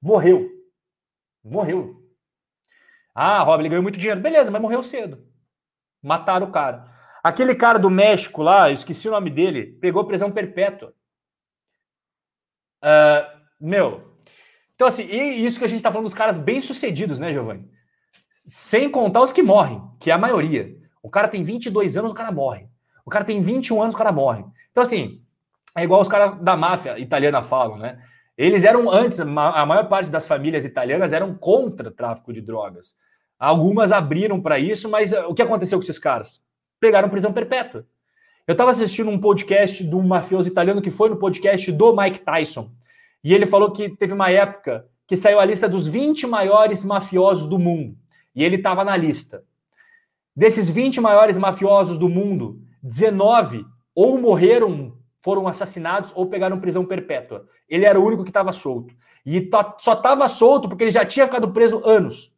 Morreu. 0.00 0.50
Morreu. 1.42 2.02
Ah, 3.14 3.42
Rob, 3.42 3.62
ele 3.62 3.70
ganhou 3.70 3.82
muito 3.82 3.98
dinheiro. 3.98 4.20
Beleza, 4.20 4.50
mas 4.50 4.60
morreu 4.60 4.82
cedo. 4.82 5.26
Mataram 6.02 6.48
o 6.48 6.52
cara. 6.52 6.92
Aquele 7.24 7.54
cara 7.54 7.78
do 7.78 7.88
México 7.88 8.42
lá, 8.42 8.68
eu 8.68 8.74
esqueci 8.74 9.08
o 9.08 9.12
nome 9.12 9.30
dele, 9.30 9.72
pegou 9.80 10.06
prisão 10.06 10.30
perpétua. 10.30 10.94
Uh, 12.84 13.40
meu. 13.58 14.05
Então, 14.76 14.86
assim, 14.86 15.04
e 15.04 15.44
isso 15.44 15.58
que 15.58 15.64
a 15.64 15.68
gente 15.68 15.82
tá 15.82 15.90
falando 15.90 16.04
dos 16.04 16.14
caras 16.14 16.38
bem-sucedidos, 16.38 17.18
né, 17.18 17.32
Giovanni? 17.32 17.68
Sem 18.46 18.88
contar 18.88 19.22
os 19.22 19.32
que 19.32 19.42
morrem, 19.42 19.82
que 19.98 20.10
é 20.10 20.14
a 20.14 20.18
maioria. 20.18 20.76
O 21.02 21.10
cara 21.10 21.26
tem 21.26 21.42
22 21.42 21.96
anos, 21.96 22.12
o 22.12 22.14
cara 22.14 22.30
morre. 22.30 22.68
O 23.04 23.10
cara 23.10 23.24
tem 23.24 23.40
21 23.40 23.82
anos, 23.82 23.94
o 23.94 23.98
cara 23.98 24.12
morre. 24.12 24.44
Então, 24.70 24.82
assim, 24.82 25.22
é 25.74 25.82
igual 25.82 26.00
os 26.00 26.08
caras 26.08 26.38
da 26.42 26.56
máfia 26.56 26.98
italiana 26.98 27.42
falam, 27.42 27.78
né? 27.78 27.98
Eles 28.36 28.64
eram 28.64 28.90
antes, 28.90 29.18
a 29.18 29.24
maior 29.24 29.88
parte 29.88 30.10
das 30.10 30.26
famílias 30.26 30.64
italianas 30.64 31.14
eram 31.14 31.34
contra 31.34 31.88
o 31.88 31.92
tráfico 31.92 32.32
de 32.32 32.42
drogas. 32.42 32.94
Algumas 33.38 33.92
abriram 33.92 34.40
para 34.40 34.58
isso, 34.58 34.90
mas 34.90 35.12
eh, 35.12 35.24
o 35.26 35.34
que 35.34 35.42
aconteceu 35.42 35.78
com 35.78 35.82
esses 35.82 35.98
caras? 35.98 36.42
Pegaram 36.78 37.08
prisão 37.08 37.32
perpétua. 37.32 37.86
Eu 38.46 38.52
estava 38.52 38.70
assistindo 38.70 39.10
um 39.10 39.18
podcast 39.18 39.82
de 39.82 39.94
um 39.94 40.02
mafioso 40.02 40.48
italiano 40.48 40.82
que 40.82 40.90
foi 40.90 41.08
no 41.08 41.16
podcast 41.16 41.72
do 41.72 41.96
Mike 41.96 42.20
Tyson. 42.20 42.70
E 43.26 43.34
ele 43.34 43.44
falou 43.44 43.72
que 43.72 43.88
teve 43.88 44.12
uma 44.12 44.30
época 44.30 44.88
que 45.04 45.16
saiu 45.16 45.40
a 45.40 45.44
lista 45.44 45.68
dos 45.68 45.88
20 45.88 46.28
maiores 46.28 46.84
mafiosos 46.84 47.48
do 47.48 47.58
mundo. 47.58 47.98
E 48.32 48.44
ele 48.44 48.54
estava 48.54 48.84
na 48.84 48.96
lista. 48.96 49.42
Desses 50.34 50.70
20 50.70 51.00
maiores 51.00 51.36
mafiosos 51.36 51.98
do 51.98 52.08
mundo, 52.08 52.60
19 52.80 53.66
ou 53.92 54.16
morreram, 54.16 54.96
foram 55.18 55.48
assassinados 55.48 56.12
ou 56.14 56.26
pegaram 56.26 56.60
prisão 56.60 56.86
perpétua. 56.86 57.48
Ele 57.68 57.84
era 57.84 57.98
o 57.98 58.06
único 58.06 58.22
que 58.22 58.30
estava 58.30 58.52
solto. 58.52 58.94
E 59.24 59.50
só 59.80 59.94
estava 59.94 60.28
solto 60.28 60.68
porque 60.68 60.84
ele 60.84 60.92
já 60.92 61.04
tinha 61.04 61.26
ficado 61.26 61.50
preso 61.50 61.84
anos. 61.84 62.32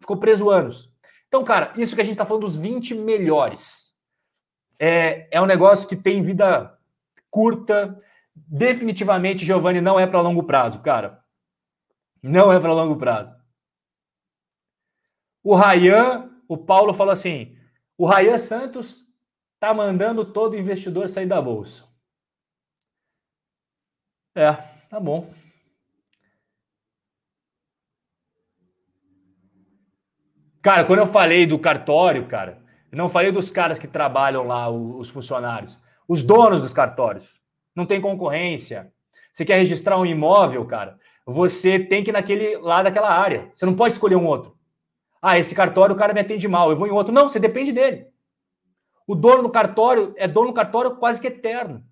Ficou 0.00 0.16
preso 0.16 0.50
anos. 0.50 0.90
Então, 1.28 1.44
cara, 1.44 1.72
isso 1.76 1.94
que 1.94 2.00
a 2.00 2.04
gente 2.04 2.14
está 2.14 2.24
falando 2.24 2.42
dos 2.42 2.56
20 2.56 2.96
melhores. 2.96 3.94
É, 4.80 5.28
é 5.30 5.40
um 5.40 5.46
negócio 5.46 5.88
que 5.88 5.94
tem 5.94 6.22
vida 6.22 6.76
curta. 7.30 7.96
Definitivamente, 8.34 9.44
Giovanni, 9.44 9.80
não 9.80 9.98
é 9.98 10.06
para 10.06 10.20
longo 10.20 10.42
prazo, 10.44 10.80
cara. 10.82 11.22
Não 12.22 12.52
é 12.52 12.58
para 12.60 12.72
longo 12.72 12.96
prazo. 12.96 13.34
O 15.42 15.54
Rayan, 15.54 16.30
o 16.48 16.56
Paulo 16.56 16.94
falou 16.94 17.12
assim: 17.12 17.56
o 17.98 18.06
Rayan 18.06 18.38
Santos 18.38 19.00
tá 19.58 19.74
mandando 19.74 20.32
todo 20.32 20.56
investidor 20.56 21.08
sair 21.08 21.26
da 21.26 21.40
bolsa. 21.42 21.84
É, 24.34 24.52
tá 24.88 24.98
bom. 24.98 25.32
Cara, 30.62 30.84
quando 30.84 31.00
eu 31.00 31.06
falei 31.06 31.44
do 31.44 31.58
cartório, 31.58 32.26
cara, 32.28 32.62
eu 32.90 32.96
não 32.96 33.08
falei 33.08 33.32
dos 33.32 33.50
caras 33.50 33.80
que 33.80 33.88
trabalham 33.88 34.44
lá, 34.44 34.70
os 34.70 35.10
funcionários, 35.10 35.82
os 36.06 36.24
donos 36.24 36.62
dos 36.62 36.72
cartórios. 36.72 37.41
Não 37.74 37.86
tem 37.86 38.00
concorrência. 38.00 38.92
Você 39.32 39.44
quer 39.44 39.56
registrar 39.56 39.98
um 39.98 40.06
imóvel, 40.06 40.64
cara? 40.66 40.98
Você 41.26 41.78
tem 41.78 42.02
que 42.02 42.10
ir 42.10 42.12
naquele 42.12 42.56
lá 42.58 42.82
daquela 42.82 43.10
área. 43.10 43.50
Você 43.54 43.64
não 43.64 43.74
pode 43.74 43.94
escolher 43.94 44.16
um 44.16 44.26
outro. 44.26 44.56
Ah, 45.20 45.38
esse 45.38 45.54
cartório 45.54 45.94
o 45.94 45.98
cara 45.98 46.12
me 46.12 46.20
atende 46.20 46.48
mal, 46.48 46.70
eu 46.70 46.76
vou 46.76 46.86
em 46.86 46.90
outro. 46.90 47.14
Não, 47.14 47.28
você 47.28 47.38
depende 47.38 47.72
dele. 47.72 48.08
O 49.06 49.14
dono 49.14 49.42
do 49.42 49.50
cartório 49.50 50.12
é 50.16 50.26
dono 50.26 50.48
do 50.48 50.54
cartório 50.54 50.96
quase 50.96 51.20
que 51.20 51.28
eterno. 51.28 51.84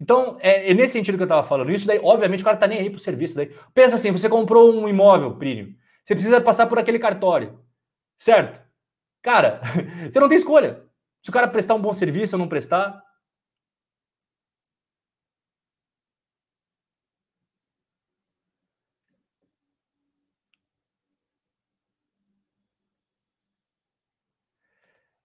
Então, 0.00 0.38
é, 0.40 0.70
é, 0.70 0.74
nesse 0.74 0.94
sentido 0.94 1.16
que 1.16 1.22
eu 1.22 1.26
estava 1.26 1.46
falando. 1.46 1.70
Isso 1.70 1.86
daí, 1.86 2.00
obviamente, 2.02 2.40
o 2.40 2.44
cara 2.44 2.56
tá 2.56 2.66
nem 2.66 2.78
aí 2.78 2.90
pro 2.90 2.98
serviço. 2.98 3.36
Daí. 3.36 3.54
Pensa 3.74 3.96
assim, 3.96 4.10
você 4.10 4.28
comprou 4.28 4.72
um 4.72 4.88
imóvel, 4.88 5.36
premium. 5.36 5.74
Você 6.02 6.14
precisa 6.14 6.40
passar 6.40 6.66
por 6.66 6.78
aquele 6.78 6.98
cartório. 6.98 7.60
Certo? 8.16 8.62
Cara, 9.22 9.60
você 10.10 10.18
não 10.18 10.28
tem 10.28 10.38
escolha. 10.38 10.82
Se 11.22 11.28
o 11.28 11.32
cara 11.32 11.46
prestar 11.46 11.74
um 11.74 11.82
bom 11.82 11.92
serviço 11.92 12.34
ou 12.34 12.40
não 12.40 12.48
prestar. 12.48 13.02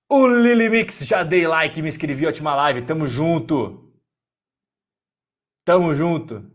O 0.07 0.27
Lily 0.27 0.69
Mix, 0.69 1.05
já 1.05 1.23
dei 1.23 1.47
like, 1.47 1.81
me 1.81 1.89
inscrevi, 1.89 2.27
ótima 2.27 2.53
live, 2.55 2.83
tamo 2.83 3.07
junto. 3.07 3.91
Tamo 5.63 5.93
junto. 5.95 6.51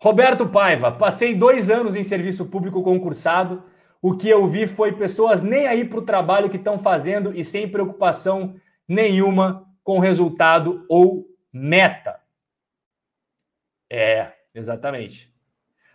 Roberto 0.00 0.48
Paiva, 0.48 0.92
passei 0.92 1.34
dois 1.34 1.68
anos 1.68 1.96
em 1.96 2.02
serviço 2.04 2.46
público 2.48 2.82
concursado. 2.82 3.64
O 4.00 4.16
que 4.16 4.28
eu 4.28 4.46
vi 4.46 4.68
foi 4.68 4.92
pessoas 4.92 5.42
nem 5.42 5.66
aí 5.66 5.84
para 5.84 5.98
o 5.98 6.04
trabalho 6.04 6.48
que 6.48 6.56
estão 6.56 6.78
fazendo 6.78 7.34
e 7.34 7.44
sem 7.44 7.68
preocupação 7.68 8.54
nenhuma 8.86 9.66
com 9.82 9.98
resultado 9.98 10.86
ou 10.88 11.26
meta. 11.52 12.20
É, 13.90 14.32
exatamente. 14.54 15.34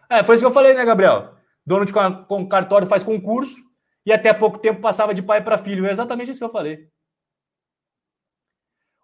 É, 0.09 0.25
foi 0.25 0.35
isso 0.35 0.43
que 0.43 0.47
eu 0.47 0.53
falei, 0.53 0.73
né, 0.73 0.83
Gabriel? 0.83 1.40
Dono 1.65 1.85
de 1.85 1.93
cartório 1.93 2.87
faz 2.87 3.03
concurso 3.03 3.61
e 4.05 4.11
até 4.11 4.33
pouco 4.33 4.59
tempo 4.59 4.81
passava 4.81 5.13
de 5.13 5.21
pai 5.21 5.43
para 5.43 5.57
filho. 5.57 5.85
É 5.85 5.91
exatamente 5.91 6.31
isso 6.31 6.39
que 6.39 6.45
eu 6.45 6.49
falei. 6.49 6.89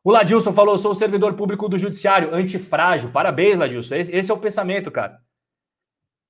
O 0.04 0.12
Ladilson 0.12 0.54
falou: 0.54 0.78
sou 0.78 0.96
servidor 0.96 1.36
público 1.36 1.68
do 1.68 1.78
judiciário, 1.78 2.34
antifrágil. 2.34 3.12
Parabéns, 3.12 3.58
Ladilson. 3.58 3.96
Esse, 3.96 4.16
esse 4.16 4.32
é 4.32 4.34
o 4.34 4.40
pensamento, 4.40 4.92
cara. 4.92 5.22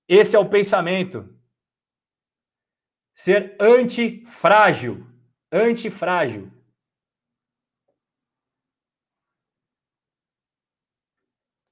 Esse 0.08 0.36
é 0.36 0.40
o 0.40 0.50
pensamento. 0.50 1.30
Ser 3.16 3.56
antifrágil. 3.60 5.06
Antifrágil. 5.52 6.52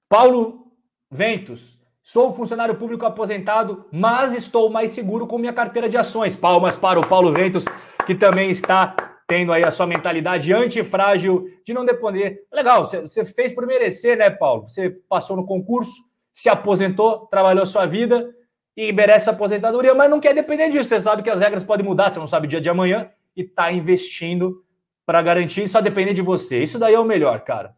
Paulo 0.08 0.72
Ventos. 1.12 1.85
Sou 2.08 2.32
funcionário 2.32 2.76
público 2.76 3.04
aposentado, 3.04 3.84
mas 3.92 4.36
estou 4.36 4.70
mais 4.70 4.92
seguro 4.92 5.26
com 5.26 5.40
minha 5.40 5.52
carteira 5.52 5.90
de 5.90 5.98
ações. 5.98 6.36
Palmas 6.36 6.76
para 6.76 7.00
o 7.00 7.08
Paulo 7.08 7.34
Ventos, 7.34 7.66
que 8.06 8.14
também 8.14 8.52
está 8.52 8.96
tendo 9.28 9.52
aí 9.52 9.64
a 9.64 9.72
sua 9.72 9.88
mentalidade 9.88 10.54
antifrágil 10.54 11.50
de 11.66 11.74
não 11.74 11.84
depender. 11.84 12.44
Legal, 12.54 12.86
você 12.86 13.26
fez 13.26 13.56
por 13.56 13.66
merecer, 13.66 14.20
né, 14.20 14.30
Paulo? 14.30 14.68
Você 14.68 14.92
passou 15.10 15.36
no 15.36 15.48
concurso, 15.48 15.94
se 16.32 16.48
aposentou, 16.48 17.26
trabalhou 17.26 17.66
sua 17.66 17.88
vida 17.88 18.30
e 18.78 18.94
merece 18.94 19.28
a 19.28 19.34
aposentadoria, 19.34 19.96
mas 19.96 20.08
não 20.08 20.20
quer 20.20 20.36
depender 20.36 20.70
disso. 20.70 20.90
Você 20.90 21.02
sabe 21.02 21.24
que 21.24 21.30
as 21.32 21.40
regras 21.40 21.64
podem 21.64 21.84
mudar, 21.84 22.12
você 22.12 22.20
não 22.20 22.28
sabe 22.28 22.46
o 22.46 22.50
dia 22.50 22.62
de 22.62 22.70
amanhã 22.70 23.10
e 23.36 23.42
está 23.42 23.72
investindo 23.72 24.64
para 25.08 25.24
garantir 25.24 25.68
só 25.68 25.82
depender 25.82 26.14
de 26.14 26.22
você. 26.22 26.62
Isso 26.62 26.78
daí 26.78 26.94
é 26.94 27.00
o 27.00 27.04
melhor, 27.04 27.40
cara. 27.40 27.76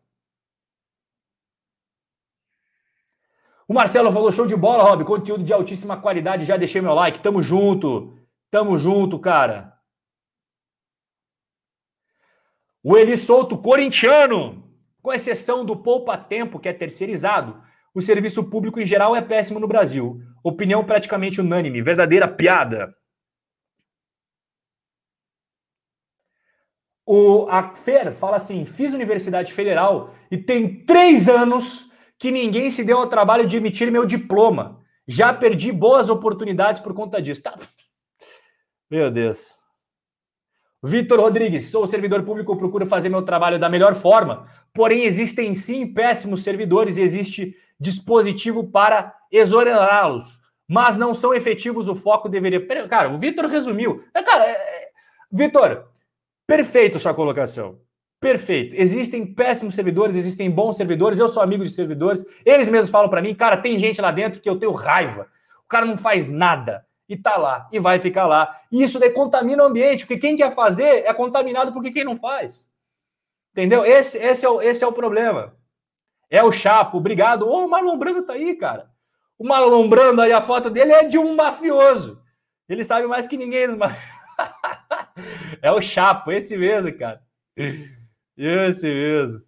O 3.67 3.73
Marcelo 3.73 4.11
falou: 4.11 4.31
show 4.31 4.47
de 4.47 4.55
bola, 4.55 4.83
Rob. 4.83 5.03
Conteúdo 5.03 5.43
de 5.43 5.53
altíssima 5.53 5.99
qualidade. 5.99 6.45
Já 6.45 6.55
deixei 6.57 6.81
meu 6.81 6.93
like. 6.93 7.19
Tamo 7.19 7.41
junto. 7.41 8.17
Tamo 8.49 8.77
junto, 8.77 9.19
cara. 9.19 9.77
O 12.81 12.97
Eli 12.97 13.17
Souto, 13.17 13.57
corintiano, 13.57 14.63
com 15.01 15.11
exceção 15.11 15.65
do 15.65 15.75
Poupa 15.75 16.17
Tempo, 16.17 16.57
que 16.57 16.69
é 16.69 16.73
terceirizado, 16.73 17.61
o 17.93 18.01
serviço 18.01 18.49
público 18.49 18.79
em 18.79 18.85
geral 18.85 19.13
é 19.13 19.21
péssimo 19.21 19.59
no 19.59 19.67
Brasil. 19.67 20.21
Opinião 20.41 20.85
praticamente 20.85 21.41
unânime, 21.41 21.81
verdadeira 21.81 22.27
piada. 22.27 22.95
O 27.05 27.47
a 27.49 27.73
Fer 27.73 28.13
fala 28.13 28.37
assim: 28.37 28.65
fiz 28.65 28.93
Universidade 28.93 29.51
Federal 29.51 30.13
e 30.31 30.37
tem 30.37 30.85
três 30.85 31.27
anos 31.27 31.91
que 32.19 32.31
ninguém 32.31 32.69
se 32.69 32.83
deu 32.83 32.97
ao 32.97 33.07
trabalho 33.07 33.45
de 33.45 33.57
emitir 33.57 33.91
meu 33.91 34.05
diploma. 34.05 34.81
Já 35.07 35.33
perdi 35.33 35.71
boas 35.71 36.09
oportunidades 36.09 36.81
por 36.81 36.93
conta 36.93 37.21
disso. 37.21 37.43
Tá. 37.43 37.55
Meu 38.89 39.11
Deus. 39.11 39.55
Vitor 40.83 41.19
Rodrigues, 41.19 41.69
sou 41.71 41.87
servidor 41.87 42.23
público, 42.23 42.55
procuro 42.55 42.85
fazer 42.85 43.09
meu 43.09 43.23
trabalho 43.23 43.57
da 43.57 43.67
melhor 43.67 43.95
forma, 43.95 44.47
porém 44.73 45.05
existem 45.05 45.53
sim 45.53 45.91
péssimos 45.91 46.43
servidores 46.43 46.97
e 46.97 47.01
existe 47.01 47.55
dispositivo 47.79 48.69
para 48.69 49.13
exonerá-los, 49.31 50.39
mas 50.67 50.95
não 50.95 51.13
são 51.13 51.33
efetivos, 51.33 51.89
o 51.89 51.95
foco 51.95 52.29
deveria... 52.29 52.65
Cara, 52.87 53.09
o 53.09 53.17
Vitor 53.17 53.45
resumiu. 53.45 54.03
É, 54.13 54.21
cara, 54.21 54.45
é... 54.45 54.51
é 54.51 54.89
Vitor, 55.31 55.89
perfeito 56.45 56.99
sua 56.99 57.13
colocação. 57.13 57.79
Perfeito. 58.19 58.75
Existem 58.75 59.25
péssimos 59.25 59.75
servidores, 59.75 60.15
existem 60.15 60.49
bons 60.49 60.75
servidores, 60.75 61.19
eu 61.19 61.29
sou 61.29 61.43
amigo 61.43 61.63
de 61.63 61.69
servidores, 61.69 62.25
eles 62.43 62.67
mesmos 62.67 62.89
falam 62.89 63.09
para 63.09 63.21
mim, 63.21 63.35
cara, 63.35 63.57
tem 63.57 63.77
gente 63.77 64.01
lá 64.01 64.11
dentro 64.11 64.41
que 64.41 64.49
eu 64.49 64.57
tenho 64.57 64.71
raiva. 64.71 65.27
O 65.63 65.67
cara 65.67 65.85
não 65.85 65.97
faz 65.97 66.31
nada 66.31 66.85
e 67.07 67.15
tá 67.15 67.37
lá 67.37 67.67
e 67.71 67.79
vai 67.79 67.99
ficar 67.99 68.25
lá. 68.25 68.59
E 68.71 68.81
isso 68.81 68.99
daí 68.99 69.11
contamina 69.11 69.63
o 69.63 69.67
ambiente, 69.67 70.05
porque 70.05 70.19
quem 70.19 70.35
quer 70.35 70.51
fazer 70.51 71.05
é 71.05 71.13
contaminado 71.13 71.71
porque 71.71 71.91
quem 71.91 72.03
não 72.03 72.17
faz. 72.17 72.71
Entendeu? 73.51 73.85
Esse, 73.85 74.17
esse, 74.17 74.45
é, 74.45 74.49
o, 74.49 74.61
esse 74.61 74.83
é 74.83 74.87
o 74.87 74.93
problema. 74.93 75.55
É 76.29 76.43
o 76.43 76.51
Chapo, 76.51 76.97
obrigado. 76.97 77.47
Oh, 77.47 77.65
o 77.65 77.69
Marlon 77.69 77.97
Brando 77.97 78.23
tá 78.23 78.33
aí, 78.33 78.55
cara. 78.55 78.89
O 79.37 79.47
Marlon 79.47 79.87
Brando 79.87 80.21
aí, 80.21 80.31
a 80.31 80.41
foto 80.41 80.69
dele 80.69 80.91
é 80.91 81.03
de 81.05 81.17
um 81.17 81.35
mafioso. 81.35 82.21
Ele 82.67 82.83
sabe 82.83 83.07
mais 83.07 83.27
que 83.27 83.37
ninguém. 83.37 83.67
é 85.61 85.71
o 85.71 85.81
Chapo, 85.81 86.31
esse 86.31 86.57
mesmo, 86.57 86.95
cara. 86.97 87.21
Esse 88.37 88.87
mesmo. 88.87 89.41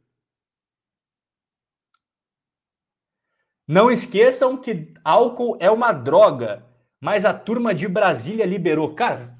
Não 3.67 3.91
esqueçam 3.91 4.57
que 4.57 4.93
álcool 5.03 5.57
é 5.59 5.69
uma 5.69 5.91
droga 5.91 6.67
mas 6.99 7.25
a 7.25 7.33
turma 7.33 7.73
de 7.73 7.87
Brasília 7.87 8.45
liberou. 8.45 8.93
Cara, 8.93 9.37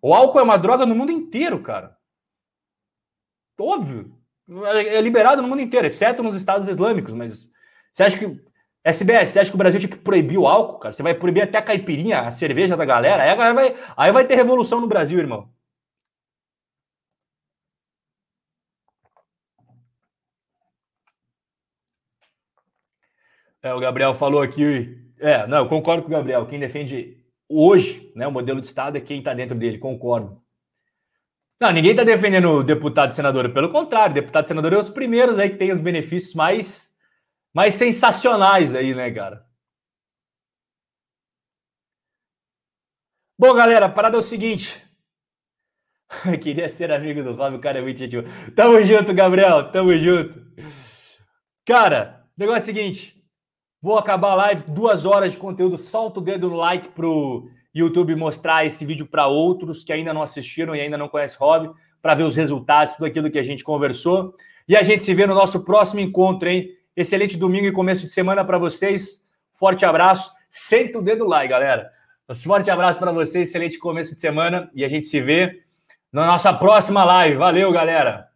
o 0.00 0.14
álcool 0.14 0.40
é 0.40 0.42
uma 0.42 0.56
droga 0.56 0.86
no 0.86 0.94
mundo 0.94 1.12
inteiro, 1.12 1.62
cara. 1.62 1.96
Óbvio. 3.60 4.16
É 4.76 5.00
liberado 5.00 5.40
no 5.40 5.48
mundo 5.48 5.62
inteiro, 5.62 5.86
exceto 5.86 6.22
nos 6.22 6.34
estados 6.34 6.68
islâmicos, 6.68 7.14
mas 7.14 7.50
você 7.92 8.04
acha 8.04 8.18
que. 8.18 8.54
SBS, 8.86 9.30
você 9.30 9.40
acha 9.40 9.50
que 9.50 9.56
o 9.56 9.58
Brasil 9.58 9.80
tinha 9.80 9.90
que 9.90 9.96
proibir 9.96 10.36
o 10.36 10.46
álcool, 10.46 10.78
cara? 10.78 10.92
Você 10.92 11.02
vai 11.02 11.14
proibir 11.14 11.42
até 11.42 11.56
a 11.56 11.62
caipirinha, 11.62 12.20
a 12.20 12.30
cerveja 12.30 12.76
da 12.76 12.84
galera? 12.84 13.22
Aí 13.22 13.54
vai, 13.54 13.76
aí 13.96 14.12
vai 14.12 14.26
ter 14.26 14.34
revolução 14.34 14.78
no 14.78 14.86
Brasil, 14.86 15.18
irmão. 15.18 15.53
É, 23.64 23.72
o 23.72 23.80
Gabriel 23.80 24.12
falou 24.12 24.42
aqui 24.42 25.02
é, 25.18 25.46
não, 25.46 25.58
eu 25.58 25.66
concordo 25.66 26.02
com 26.02 26.08
o 26.08 26.12
Gabriel. 26.12 26.46
Quem 26.46 26.60
defende 26.60 27.24
hoje 27.48 28.12
né, 28.14 28.26
o 28.26 28.32
modelo 28.32 28.60
de 28.60 28.66
Estado 28.66 28.98
é 28.98 29.00
quem 29.00 29.20
está 29.20 29.32
dentro 29.32 29.56
dele, 29.56 29.78
concordo. 29.78 30.42
Não, 31.58 31.72
ninguém 31.72 31.92
está 31.92 32.04
defendendo 32.04 32.50
o 32.50 32.62
deputado 32.62 33.12
e 33.12 33.14
senador, 33.14 33.50
pelo 33.54 33.70
contrário, 33.70 34.14
deputado 34.14 34.44
e 34.44 34.48
senador 34.48 34.74
é 34.74 34.78
os 34.78 34.90
primeiros 34.90 35.38
aí 35.38 35.48
que 35.48 35.56
tem 35.56 35.72
os 35.72 35.80
benefícios 35.80 36.34
mais, 36.34 36.92
mais 37.54 37.74
sensacionais 37.74 38.74
aí, 38.74 38.94
né, 38.94 39.10
cara? 39.10 39.42
Bom, 43.38 43.54
galera, 43.54 43.86
a 43.86 43.88
parada 43.88 44.16
é 44.16 44.18
o 44.18 44.22
seguinte. 44.22 44.84
Queria 46.42 46.68
ser 46.68 46.92
amigo 46.92 47.22
do 47.22 47.32
Rob, 47.32 47.56
o 47.56 47.60
cara 47.60 47.78
é 47.78 47.82
muito 47.82 47.98
gentil. 47.98 48.24
Tamo 48.54 48.84
junto, 48.84 49.14
Gabriel, 49.14 49.70
tamo 49.72 49.96
junto. 49.96 50.38
Cara, 51.64 52.28
o 52.36 52.40
negócio 52.40 52.58
é 52.58 52.62
o 52.62 52.66
seguinte. 52.66 53.23
Vou 53.84 53.98
acabar 53.98 54.30
a 54.30 54.34
live, 54.34 54.64
duas 54.66 55.04
horas 55.04 55.34
de 55.34 55.38
conteúdo. 55.38 55.76
Solta 55.76 56.18
o 56.18 56.22
dedo 56.22 56.48
no 56.48 56.56
like 56.56 56.88
pro 56.88 57.50
YouTube 57.74 58.16
mostrar 58.16 58.64
esse 58.64 58.82
vídeo 58.82 59.04
para 59.04 59.26
outros 59.26 59.84
que 59.84 59.92
ainda 59.92 60.10
não 60.10 60.22
assistiram 60.22 60.74
e 60.74 60.80
ainda 60.80 60.96
não 60.96 61.06
conhecem 61.06 61.38
Hobby, 61.38 61.70
para 62.00 62.14
ver 62.14 62.22
os 62.22 62.34
resultados, 62.34 62.94
tudo 62.94 63.04
aquilo 63.04 63.30
que 63.30 63.38
a 63.38 63.42
gente 63.42 63.62
conversou. 63.62 64.34
E 64.66 64.74
a 64.74 64.82
gente 64.82 65.04
se 65.04 65.12
vê 65.12 65.26
no 65.26 65.34
nosso 65.34 65.66
próximo 65.66 66.00
encontro, 66.00 66.48
hein? 66.48 66.70
Excelente 66.96 67.36
domingo 67.36 67.66
e 67.66 67.72
começo 67.72 68.06
de 68.06 68.12
semana 68.14 68.42
para 68.42 68.56
vocês. 68.56 69.26
Forte 69.52 69.84
abraço. 69.84 70.32
Senta 70.48 70.98
o 70.98 71.02
dedo 71.02 71.26
lá, 71.26 71.44
galera. 71.44 71.90
Forte 72.42 72.70
abraço 72.70 72.98
para 72.98 73.12
vocês, 73.12 73.48
excelente 73.48 73.78
começo 73.78 74.14
de 74.14 74.20
semana 74.22 74.70
e 74.74 74.82
a 74.82 74.88
gente 74.88 75.04
se 75.04 75.20
vê 75.20 75.60
na 76.10 76.24
nossa 76.24 76.54
próxima 76.54 77.04
live. 77.04 77.36
Valeu, 77.36 77.70
galera! 77.70 78.33